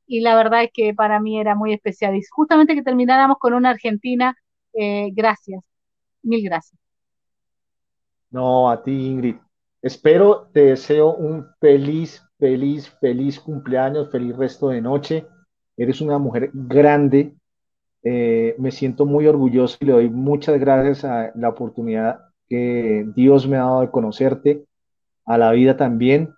Y 0.08 0.22
la 0.22 0.36
verdad 0.36 0.64
es 0.64 0.72
que 0.74 0.94
para 0.94 1.20
mí 1.20 1.40
era 1.40 1.56
muy 1.56 1.74
especial. 1.74 2.16
Y 2.16 2.22
justamente 2.30 2.76
que 2.76 2.84
termináramos 2.84 3.38
con 3.40 3.54
una 3.54 3.70
Argentina, 3.72 4.36
eh, 4.74 5.10
gracias, 5.14 5.64
mil 6.24 6.44
gracias. 6.44 6.80
No, 8.32 8.70
a 8.70 8.82
ti, 8.84 8.92
Ingrid. 8.92 9.36
Espero, 9.82 10.50
te 10.54 10.62
deseo 10.66 11.14
un 11.14 11.48
feliz, 11.60 12.24
feliz, 12.42 12.90
feliz 13.02 13.40
cumpleaños, 13.40 14.12
feliz 14.12 14.38
resto 14.38 14.70
de 14.72 14.82
noche. 14.82 15.28
Eres 15.78 16.02
una 16.02 16.20
mujer 16.20 16.52
grande. 16.54 17.36
Eh, 18.04 18.56
me 18.60 18.72
siento 18.72 19.06
muy 19.06 19.28
orgulloso 19.28 19.78
y 19.82 19.86
le 19.88 19.94
doy 19.94 20.10
muchas 20.12 20.60
gracias 20.60 21.06
a 21.06 21.32
la 21.36 21.50
oportunidad 21.50 22.22
que 22.50 23.06
Dios 23.16 23.48
me 23.48 23.58
ha 23.58 23.62
dado 23.62 23.82
de 23.82 23.92
conocerte, 23.92 24.66
a 25.26 25.38
la 25.38 25.52
vida 25.54 25.78
también, 25.78 26.34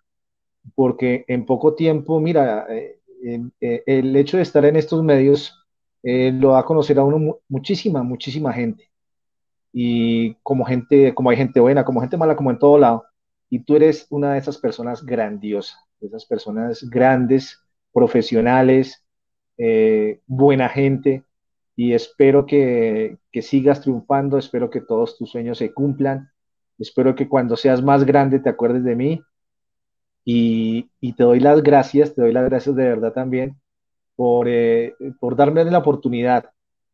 porque 0.75 1.25
en 1.27 1.45
poco 1.45 1.75
tiempo, 1.75 2.19
mira, 2.21 2.67
eh, 2.69 2.99
eh, 3.61 3.83
el 3.87 4.15
hecho 4.15 4.37
de 4.37 4.43
estar 4.43 4.65
en 4.65 4.77
estos 4.77 5.03
medios 5.03 5.59
lo 6.03 6.51
da 6.51 6.59
a 6.59 6.65
conocer 6.65 6.99
a 6.99 7.03
uno 7.05 7.19
mu- 7.19 7.35
muchísima, 7.49 8.03
muchísima 8.03 8.53
gente 8.53 8.89
y 9.73 10.35
como 10.43 10.65
gente, 10.65 11.13
como 11.15 11.29
hay 11.29 11.37
gente 11.37 11.59
buena, 11.59 11.83
como 11.85 12.01
gente 12.01 12.17
mala, 12.17 12.35
como 12.35 12.51
en 12.51 12.59
todo 12.59 12.77
lado. 12.77 13.05
Y 13.49 13.59
tú 13.63 13.75
eres 13.75 14.07
una 14.09 14.33
de 14.33 14.39
esas 14.39 14.57
personas 14.57 15.05
grandiosas, 15.05 15.77
esas 16.03 16.25
personas 16.25 16.89
grandes, 16.89 17.61
profesionales, 17.91 19.03
eh, 19.57 20.21
buena 20.27 20.69
gente. 20.69 21.23
Y 21.75 21.93
espero 21.93 22.45
que, 22.45 23.17
que 23.31 23.41
sigas 23.41 23.81
triunfando, 23.81 24.37
espero 24.37 24.69
que 24.69 24.81
todos 24.81 25.17
tus 25.17 25.31
sueños 25.31 25.57
se 25.57 25.73
cumplan. 25.73 26.29
Espero 26.77 27.15
que 27.15 27.27
cuando 27.27 27.55
seas 27.55 27.81
más 27.81 28.05
grande 28.05 28.39
te 28.39 28.49
acuerdes 28.49 28.83
de 28.83 28.95
mí. 28.95 29.21
Y, 30.25 30.89
y 31.01 31.13
te 31.13 31.23
doy 31.23 31.39
las 31.39 31.63
gracias, 31.63 32.15
te 32.15 32.21
doy 32.21 32.31
las 32.31 32.45
gracias 32.45 32.75
de 32.75 32.83
verdad 32.83 33.11
también 33.11 33.57
por, 34.15 34.47
eh, 34.47 34.95
por 35.19 35.35
darme 35.35 35.63
la 35.65 35.79
oportunidad 35.79 36.51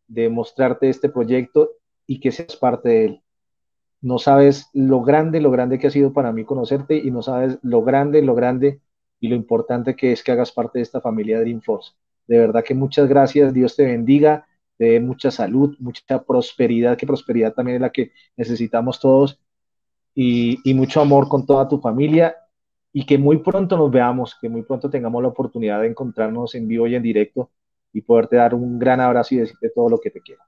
de 0.07 0.29
mostrarte 0.29 0.89
este 0.89 1.09
proyecto 1.09 1.71
y 2.07 2.19
que 2.19 2.31
seas 2.31 2.55
parte 2.55 2.89
de 2.89 3.05
él. 3.05 3.23
No 4.01 4.17
sabes 4.17 4.69
lo 4.73 5.01
grande, 5.01 5.41
lo 5.41 5.51
grande 5.51 5.77
que 5.77 5.87
ha 5.87 5.91
sido 5.91 6.13
para 6.13 6.31
mí 6.31 6.45
conocerte 6.45 6.97
y 6.97 7.11
no 7.11 7.21
sabes 7.21 7.59
lo 7.61 7.83
grande, 7.83 8.21
lo 8.21 8.33
grande 8.33 8.79
y 9.19 9.27
lo 9.27 9.35
importante 9.35 9.95
que 9.95 10.11
es 10.11 10.23
que 10.23 10.31
hagas 10.31 10.51
parte 10.51 10.79
de 10.79 10.83
esta 10.83 11.01
familia 11.01 11.39
Dreamforce. 11.39 11.93
De 12.27 12.39
verdad 12.39 12.63
que 12.63 12.75
muchas 12.75 13.07
gracias, 13.09 13.53
Dios 13.53 13.75
te 13.75 13.85
bendiga, 13.85 14.45
te 14.77 14.85
dé 14.85 14.99
mucha 14.99 15.31
salud, 15.31 15.75
mucha 15.79 16.23
prosperidad, 16.23 16.97
que 16.97 17.07
prosperidad 17.07 17.53
también 17.53 17.75
es 17.75 17.81
la 17.81 17.91
que 17.91 18.11
necesitamos 18.37 18.99
todos. 18.99 19.39
y, 20.15 20.59
y 20.69 20.73
mucho 20.73 21.01
amor 21.01 21.27
con 21.29 21.45
toda 21.45 21.67
tu 21.67 21.79
familia 21.79 22.35
y 22.91 23.05
que 23.05 23.17
muy 23.17 23.37
pronto 23.37 23.77
nos 23.77 23.91
veamos, 23.91 24.35
que 24.41 24.49
muy 24.49 24.63
pronto 24.63 24.89
tengamos 24.89 25.21
la 25.21 25.29
oportunidad 25.29 25.81
de 25.81 25.87
encontrarnos 25.87 26.55
en 26.55 26.67
vivo 26.67 26.87
y 26.87 26.95
en 26.95 27.03
directo 27.03 27.51
y 27.93 28.01
poderte 28.01 28.35
dar 28.37 28.53
un 28.55 28.79
gran 28.79 28.99
abrazo 28.99 29.35
y 29.35 29.39
decirte 29.39 29.69
todo 29.69 29.89
lo 29.89 29.99
que 29.99 30.11
te 30.11 30.21
quiero. 30.21 30.41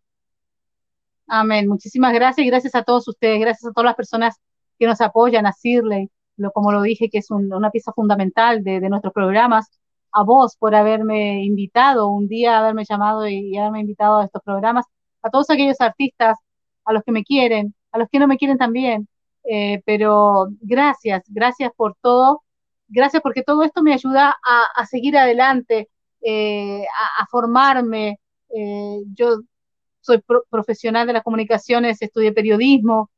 Amén. 1.28 1.68
Muchísimas 1.68 2.14
gracias 2.14 2.46
y 2.46 2.50
gracias 2.50 2.76
a 2.76 2.84
todos 2.84 3.08
ustedes, 3.08 3.40
gracias 3.40 3.70
a 3.70 3.74
todas 3.74 3.86
las 3.86 3.96
personas 3.96 4.36
que 4.78 4.86
nos 4.88 5.00
apoyan, 5.02 5.46
a 5.46 5.54
Sirley, 5.54 6.10
lo, 6.38 6.52
como 6.52 6.72
lo 6.72 6.82
dije, 6.82 7.10
que 7.10 7.20
es 7.20 7.32
un- 7.32 7.54
una 7.54 7.72
pieza 7.72 7.92
fundamental 7.94 8.64
de, 8.64 8.80
de 8.80 8.90
nuestros 8.90 9.14
programas, 9.14 9.68
a 10.12 10.24
vos 10.24 10.56
por 10.58 10.76
haberme 10.76 11.44
invitado, 11.46 12.10
un 12.10 12.28
día 12.28 12.60
haberme 12.60 12.84
llamado 12.90 13.28
y, 13.28 13.54
y 13.54 13.58
haberme 13.58 13.82
invitado 13.82 14.18
a 14.20 14.26
estos 14.26 14.42
programas, 14.44 14.86
a 15.22 15.30
todos 15.30 15.50
aquellos 15.50 15.80
artistas, 15.82 16.38
a 16.86 16.94
los 16.94 17.04
que 17.04 17.12
me 17.12 17.24
quieren, 17.24 17.74
a 17.92 17.98
los 18.00 18.10
que 18.10 18.20
no 18.20 18.28
me 18.28 18.38
quieren 18.38 18.58
también, 18.58 19.08
eh, 19.44 19.82
pero 19.86 20.48
gracias, 20.62 21.24
gracias 21.28 21.72
por 21.76 21.96
todo, 22.02 22.44
gracias 22.88 23.22
porque 23.22 23.44
todo 23.44 23.64
esto 23.64 23.84
me 23.84 23.94
ayuda 23.94 24.36
a, 24.46 24.64
a 24.76 24.86
seguir 24.86 25.18
adelante, 25.18 25.90
eh, 26.22 26.84
a, 27.20 27.24
a 27.24 27.28
formarme. 27.28 28.20
eh, 28.56 28.98
yo 29.14 29.38
soy 30.02 30.20
pro- 30.22 30.44
profesional 30.50 31.08
de 31.08 31.14
las 31.14 31.24
comunicaciones, 31.24 32.02
estudié 32.02 32.34
periodismo. 32.34 33.10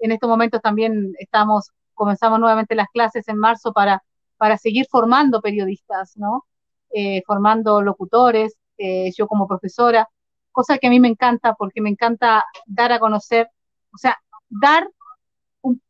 En 0.00 0.12
estos 0.12 0.28
momentos 0.30 0.60
también 0.62 1.12
estamos, 1.18 1.70
comenzamos 1.98 2.38
nuevamente 2.40 2.74
las 2.74 2.88
clases 2.88 3.28
en 3.28 3.36
marzo 3.36 3.72
para, 3.72 4.02
para 4.38 4.56
seguir 4.56 4.86
formando 4.90 5.42
periodistas, 5.42 6.16
¿no? 6.16 6.46
Eh, 6.94 7.22
formando 7.26 7.82
locutores, 7.82 8.56
eh, 8.78 9.10
yo 9.14 9.26
como 9.26 9.46
profesora, 9.46 10.08
cosa 10.52 10.78
que 10.78 10.86
a 10.86 10.90
mí 10.90 11.00
me 11.00 11.08
encanta 11.08 11.54
porque 11.54 11.82
me 11.82 11.90
encanta 11.90 12.44
dar 12.64 12.92
a 12.92 13.00
conocer, 13.00 13.48
o 13.92 13.98
sea, 13.98 14.16
dar 14.48 14.88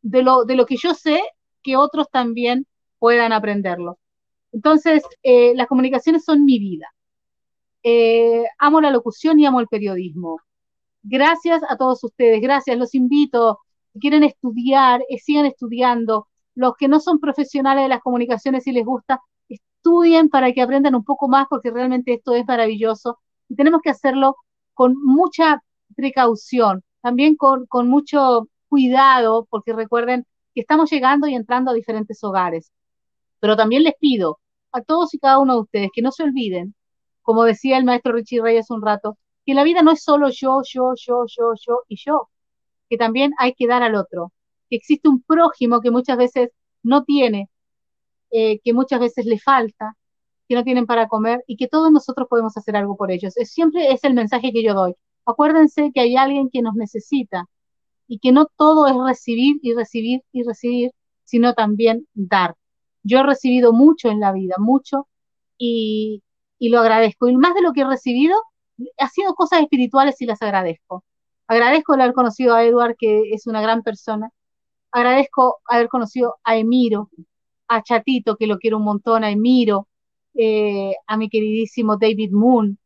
de 0.02 0.22
lo, 0.22 0.44
de 0.44 0.56
lo 0.56 0.66
que 0.66 0.76
yo 0.76 0.94
sé 0.94 1.22
que 1.62 1.76
otros 1.76 2.08
también 2.10 2.66
puedan 2.98 3.32
aprenderlo. 3.32 3.98
Entonces, 4.50 5.02
eh, 5.22 5.52
las 5.54 5.66
comunicaciones 5.68 6.24
son 6.24 6.44
mi 6.44 6.58
vida. 6.58 6.92
Eh, 7.82 8.44
amo 8.58 8.80
la 8.80 8.90
locución 8.90 9.38
y 9.38 9.46
amo 9.46 9.60
el 9.60 9.68
periodismo. 9.68 10.40
Gracias 11.02 11.62
a 11.68 11.76
todos 11.76 12.02
ustedes, 12.02 12.40
gracias, 12.40 12.76
los 12.76 12.94
invito, 12.94 13.60
quieren 13.98 14.24
estudiar, 14.24 15.02
eh, 15.08 15.18
sigan 15.18 15.46
estudiando. 15.46 16.28
Los 16.54 16.74
que 16.76 16.88
no 16.88 17.00
son 17.00 17.20
profesionales 17.20 17.84
de 17.84 17.88
las 17.88 18.00
comunicaciones, 18.00 18.64
si 18.64 18.72
les 18.72 18.84
gusta, 18.84 19.20
estudien 19.48 20.28
para 20.28 20.52
que 20.52 20.62
aprendan 20.62 20.94
un 20.94 21.04
poco 21.04 21.28
más, 21.28 21.46
porque 21.48 21.70
realmente 21.70 22.14
esto 22.14 22.34
es 22.34 22.44
maravilloso 22.46 23.18
y 23.48 23.54
tenemos 23.56 23.80
que 23.82 23.90
hacerlo 23.90 24.36
con 24.74 24.94
mucha 25.02 25.62
precaución, 25.96 26.84
también 27.00 27.36
con, 27.36 27.66
mucho 27.88 28.48
cuidado, 28.68 29.46
porque 29.50 29.72
recuerden 29.72 30.26
que 30.54 30.60
estamos 30.60 30.90
llegando 30.90 31.26
y 31.26 31.34
entrando 31.34 31.70
a 31.70 31.74
diferentes 31.74 32.22
hogares. 32.22 32.70
Pero 33.40 33.56
también 33.56 33.82
les 33.84 33.94
pido 33.98 34.38
a 34.72 34.82
todos 34.82 35.14
y 35.14 35.18
cada 35.18 35.38
uno 35.38 35.54
de 35.54 35.60
ustedes 35.60 35.90
que 35.92 36.02
no 36.02 36.12
se 36.12 36.24
olviden, 36.24 36.74
como 37.22 37.44
decía 37.44 37.78
el 37.78 37.84
maestro 37.84 38.12
Richie 38.12 38.42
Rey 38.42 38.58
hace 38.58 38.72
un 38.72 38.82
rato, 38.82 39.18
que 39.46 39.54
la 39.54 39.64
vida 39.64 39.82
no 39.82 39.92
es 39.92 40.02
solo 40.02 40.28
yo, 40.30 40.60
yo, 40.64 40.92
yo, 40.96 41.24
yo, 41.26 41.54
yo 41.54 41.82
y 41.88 41.96
yo, 41.96 42.28
que 42.88 42.96
también 42.96 43.32
hay 43.38 43.54
que 43.54 43.66
dar 43.66 43.82
al 43.82 43.94
otro, 43.94 44.32
que 44.70 44.76
existe 44.76 45.08
un 45.08 45.22
prójimo 45.22 45.80
que 45.80 45.90
muchas 45.90 46.16
veces 46.18 46.50
no 46.82 47.04
tiene, 47.04 47.48
eh, 48.30 48.60
que 48.60 48.72
muchas 48.72 49.00
veces 49.00 49.26
le 49.26 49.38
falta, 49.38 49.96
que 50.48 50.54
no 50.54 50.64
tienen 50.64 50.86
para 50.86 51.08
comer 51.08 51.44
y 51.46 51.56
que 51.56 51.68
todos 51.68 51.92
nosotros 51.92 52.28
podemos 52.28 52.56
hacer 52.56 52.76
algo 52.76 52.96
por 52.96 53.10
ellos. 53.10 53.36
Es, 53.36 53.52
siempre 53.52 53.92
es 53.92 54.04
el 54.04 54.14
mensaje 54.14 54.52
que 54.52 54.62
yo 54.62 54.74
doy. 54.74 54.94
Acuérdense 55.26 55.90
que 55.94 56.00
hay 56.00 56.16
alguien 56.16 56.50
que 56.50 56.62
nos 56.62 56.74
necesita 56.74 57.46
y 58.08 58.18
que 58.18 58.32
no 58.32 58.46
todo 58.56 58.86
es 58.88 58.94
recibir 58.96 59.58
y 59.62 59.74
recibir 59.74 60.22
y 60.32 60.42
recibir, 60.44 60.92
sino 61.24 61.54
también 61.54 62.06
dar. 62.14 62.56
Yo 63.02 63.20
he 63.20 63.22
recibido 63.24 63.72
mucho 63.72 64.08
en 64.10 64.20
la 64.20 64.32
vida, 64.32 64.56
mucho, 64.58 65.08
y, 65.58 66.22
y 66.58 66.70
lo 66.70 66.80
agradezco. 66.80 67.28
Y 67.28 67.36
más 67.36 67.54
de 67.54 67.62
lo 67.62 67.72
que 67.72 67.82
he 67.82 67.86
recibido, 67.86 68.36
ha 68.98 69.08
sido 69.08 69.34
cosas 69.34 69.60
espirituales 69.62 70.20
y 70.20 70.26
las 70.26 70.42
agradezco. 70.42 71.04
Agradezco 71.48 71.94
el 71.94 72.02
haber 72.02 72.14
conocido 72.14 72.54
a 72.54 72.64
Edward, 72.64 72.96
que 72.98 73.30
es 73.32 73.46
una 73.46 73.62
gran 73.62 73.82
persona. 73.82 74.30
Agradezco 74.92 75.58
haber 75.66 75.88
conocido 75.88 76.36
a 76.44 76.56
Emiro, 76.56 77.10
a 77.68 77.82
Chatito, 77.82 78.36
que 78.36 78.46
lo 78.46 78.58
quiero 78.58 78.78
un 78.78 78.84
montón, 78.84 79.24
a 79.24 79.30
Emiro, 79.30 79.88
eh, 80.34 80.92
a 81.06 81.16
mi 81.16 81.28
queridísimo 81.30 81.96
David 81.96 82.32
Moon, 82.32 82.78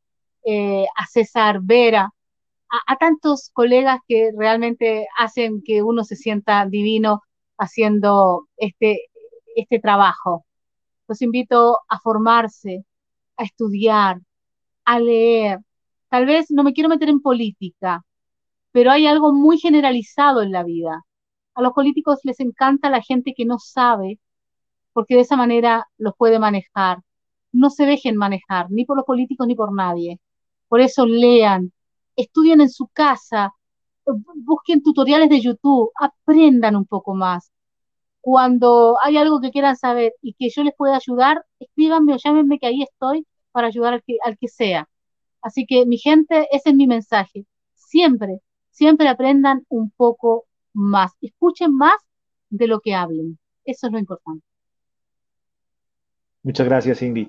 eh, 0.45 0.87
a 0.97 1.07
César 1.07 1.61
Vera, 1.63 2.11
a, 2.71 2.93
a 2.93 2.97
tantos 2.97 3.51
colegas 3.53 4.01
que 4.09 4.31
realmente 4.37 5.09
hacen 5.19 5.63
que 5.65 5.83
uno 5.83 6.05
se 6.05 6.17
sienta 6.17 6.67
divino 6.67 7.23
haciendo 7.59 8.49
este, 8.57 9.01
este 9.57 9.81
trabajo. 9.81 10.45
Los 11.09 11.21
invito 11.23 11.79
a 11.89 11.99
formarse, 12.01 12.85
a 13.37 13.45
estudiar, 13.45 14.21
a 14.85 15.01
leer. 15.01 15.59
Tal 16.09 16.27
vez 16.27 16.51
no 16.51 16.65
me 16.65 16.73
quiero 16.73 16.89
meter 16.89 17.09
en 17.09 17.21
política, 17.21 18.05
pero 18.73 18.91
hay 18.91 19.07
algo 19.07 19.33
muy 19.33 19.59
generalizado 19.59 20.43
en 20.43 20.53
la 20.53 20.65
vida. 20.65 21.05
A 21.55 21.63
los 21.63 21.73
políticos 21.73 22.21
les 22.25 22.41
encanta 22.41 22.91
la 22.91 23.03
gente 23.03 23.35
que 23.37 23.45
no 23.45 23.59
sabe, 23.59 24.19
porque 24.93 25.15
de 25.15 25.23
esa 25.23 25.37
manera 25.37 25.87
los 25.99 26.15
puede 26.17 26.39
manejar. 26.39 26.99
No 27.53 27.71
se 27.71 27.87
dejen 27.87 28.17
manejar, 28.17 28.71
ni 28.71 28.85
por 28.85 28.97
los 28.97 29.07
políticos 29.07 29.47
ni 29.47 29.55
por 29.55 29.73
nadie. 29.75 30.21
Por 30.69 30.81
eso 30.81 31.07
lean, 31.07 31.73
estudien 32.17 32.61
en 32.63 32.71
su 32.71 32.89
casa, 32.89 33.53
busquen 34.07 34.83
tutoriales 34.83 35.29
de 35.29 35.41
YouTube, 35.41 35.91
aprendan 35.99 36.77
un 36.77 36.87
poco 36.87 37.15
más. 37.15 37.51
Cuando 38.21 38.97
hay 39.03 39.17
algo 39.17 39.41
que 39.41 39.51
quieran 39.51 39.77
saber 39.77 40.15
y 40.23 40.35
que 40.35 40.49
yo 40.51 40.63
les 40.63 40.75
pueda 40.77 40.97
ayudar, 40.97 41.45
escríbanme 41.59 42.15
o 42.15 42.17
llámenme 42.17 42.59
que 42.59 42.67
ahí 42.67 42.83
estoy 42.83 43.27
para 43.53 43.69
ayudar 43.69 43.95
al 44.25 44.39
que, 44.39 44.49
sea. 44.49 44.89
Así 45.43 45.67
que 45.67 45.87
mi 45.87 45.99
gente, 45.99 46.49
ese 46.53 46.71
es 46.71 46.77
mi 46.77 46.87
mensaje. 46.87 47.47
Siempre, 47.75 48.41
siempre 48.73 49.09
aprendan 49.09 49.65
un 49.69 49.91
poco 49.91 50.47
más. 50.73 51.13
Escuchen 51.21 51.77
más 51.77 51.95
de 52.51 52.67
lo 52.67 52.81
que 52.81 52.95
hablen. 52.95 53.39
Eso 53.65 53.87
es 53.87 53.93
lo 53.93 53.99
importante. 53.99 54.45
Muchas 56.43 56.67
gracias, 56.67 57.03
Ingrid. 57.03 57.29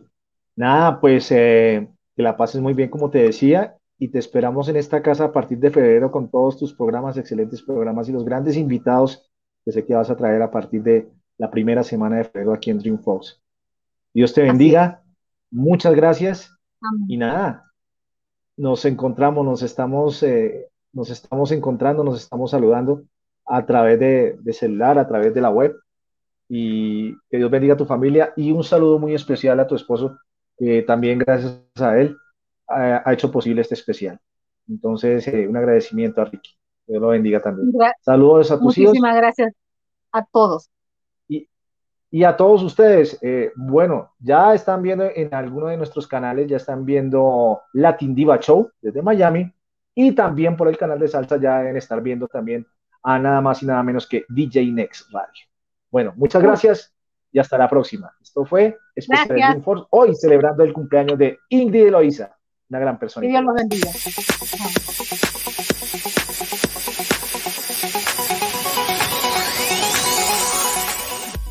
Nada, 0.56 1.00
pues 1.00 1.32
eh, 1.32 1.88
que 2.16 2.24
la 2.24 2.36
pases 2.36 2.62
muy 2.62 2.74
bien, 2.74 2.90
como 2.90 3.12
te 3.12 3.20
decía, 3.20 3.78
y 4.00 4.08
te 4.08 4.20
esperamos 4.20 4.68
en 4.70 4.76
esta 4.76 5.02
casa 5.02 5.26
a 5.26 5.32
partir 5.32 5.60
de 5.60 5.70
febrero 5.70 6.12
con 6.12 6.30
todos 6.30 6.58
tus 6.58 6.74
programas, 6.74 7.18
excelentes 7.18 7.62
programas 7.62 8.10
y 8.10 8.12
los 8.12 8.26
grandes 8.26 8.58
invitados 8.58 9.30
que 9.64 9.72
sé 9.72 9.86
que 9.86 9.96
vas 9.96 10.10
a 10.10 10.18
traer 10.18 10.42
a 10.42 10.52
partir 10.52 10.84
de 10.84 11.10
la 11.38 11.50
primera 11.50 11.84
semana 11.84 12.18
de 12.18 12.26
febrero 12.26 12.54
aquí 12.54 12.70
en 12.70 12.80
Dream 12.80 13.00
Fox. 13.00 13.42
Dios 14.14 14.34
te 14.34 14.42
bendiga, 14.42 15.04
muchas 15.50 15.96
gracias 15.96 16.52
Amén. 16.82 17.06
y 17.08 17.18
nada, 17.18 17.72
nos 18.58 18.86
encontramos, 18.86 19.46
nos 19.46 19.64
estamos, 19.64 20.22
eh, 20.24 20.70
nos 20.94 21.10
estamos 21.10 21.52
encontrando, 21.52 22.04
nos 22.04 22.22
estamos 22.22 22.52
saludando 22.52 23.04
a 23.46 23.66
través 23.66 24.00
de, 24.00 24.38
de 24.40 24.54
celular, 24.54 24.98
a 24.98 25.08
través 25.08 25.34
de 25.34 25.42
la 25.42 25.50
web 25.50 25.76
y 26.48 27.14
que 27.30 27.38
Dios 27.38 27.50
bendiga 27.50 27.74
a 27.74 27.78
tu 27.78 27.86
familia 27.86 28.32
y 28.38 28.52
un 28.52 28.64
saludo 28.64 29.00
muy 29.00 29.14
especial 29.16 29.60
a 29.60 29.68
tu 29.68 29.76
esposo, 29.76 30.18
que 30.58 30.84
también 30.84 31.20
gracias 31.20 31.60
a 31.80 31.98
él 32.00 32.16
ha, 32.68 33.02
ha 33.04 33.14
hecho 33.14 33.32
posible 33.32 33.62
este 33.62 33.74
especial. 33.74 34.20
Entonces, 34.70 35.28
eh, 35.28 35.48
un 35.48 35.58
agradecimiento 35.58 36.22
a 36.22 36.26
Ricky. 36.26 36.52
Dios 36.88 37.02
lo 37.02 37.10
bendiga 37.10 37.42
también. 37.42 37.72
Saludos 38.02 38.52
a 38.52 38.60
tus 38.60 38.78
hijos 38.78 38.92
Muchísimas 38.92 39.16
gracias 39.16 39.54
a 40.12 40.24
todos. 40.26 40.70
y, 41.28 41.48
y 42.12 42.24
a 42.24 42.38
todos 42.38 42.62
ustedes. 42.62 43.18
Eh, 43.22 43.52
bueno, 43.56 44.12
ya 44.20 44.54
están 44.54 44.82
viendo 44.82 45.06
en 45.06 45.34
alguno 45.34 45.68
de 45.68 45.78
nuestros 45.78 46.08
canales, 46.08 46.48
ya 46.48 46.58
están 46.58 46.86
viendo 46.86 47.62
Latin 47.74 48.14
Diva 48.14 48.38
Show 48.40 48.70
desde 48.82 49.02
Miami 49.02 49.52
y 49.96 50.14
también 50.14 50.58
por 50.58 50.68
el 50.68 50.78
canal 50.78 51.00
de 51.00 51.08
salsa 51.08 51.38
ya 51.38 51.60
deben 51.60 51.78
estar 51.78 52.02
viendo 52.02 52.28
también 52.28 52.66
a 53.04 53.20
nada 53.20 53.42
más 53.42 53.62
y 53.62 53.66
nada 53.66 53.84
menos 53.84 54.08
que 54.08 54.26
DJ 54.30 54.72
Next 54.72 55.12
Radio. 55.12 55.46
Bueno, 55.92 56.14
muchas 56.16 56.42
gracias 56.42 56.94
y 57.32 57.40
hasta 57.40 57.58
la 57.58 57.70
próxima. 57.70 58.16
Esto 58.22 58.46
fue 58.46 58.78
Especial. 58.96 59.28
Dream 59.28 59.64
Force, 59.64 59.86
hoy 59.90 60.16
celebrando 60.16 60.64
el 60.64 60.74
cumpleaños 60.74 61.18
de 61.18 61.40
Ingrid 61.50 61.88
Eloísa, 61.88 62.38
una 62.70 62.80
gran 62.80 62.98
persona. 62.98 63.26
Que 63.26 63.30
Dios 63.30 63.44
los 63.44 63.56
bendiga. 63.56 63.92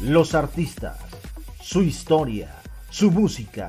Los 0.03 0.35
artistas, 0.35 0.99
su 1.61 1.83
historia, 1.83 2.51
su 2.91 3.11
música, 3.13 3.61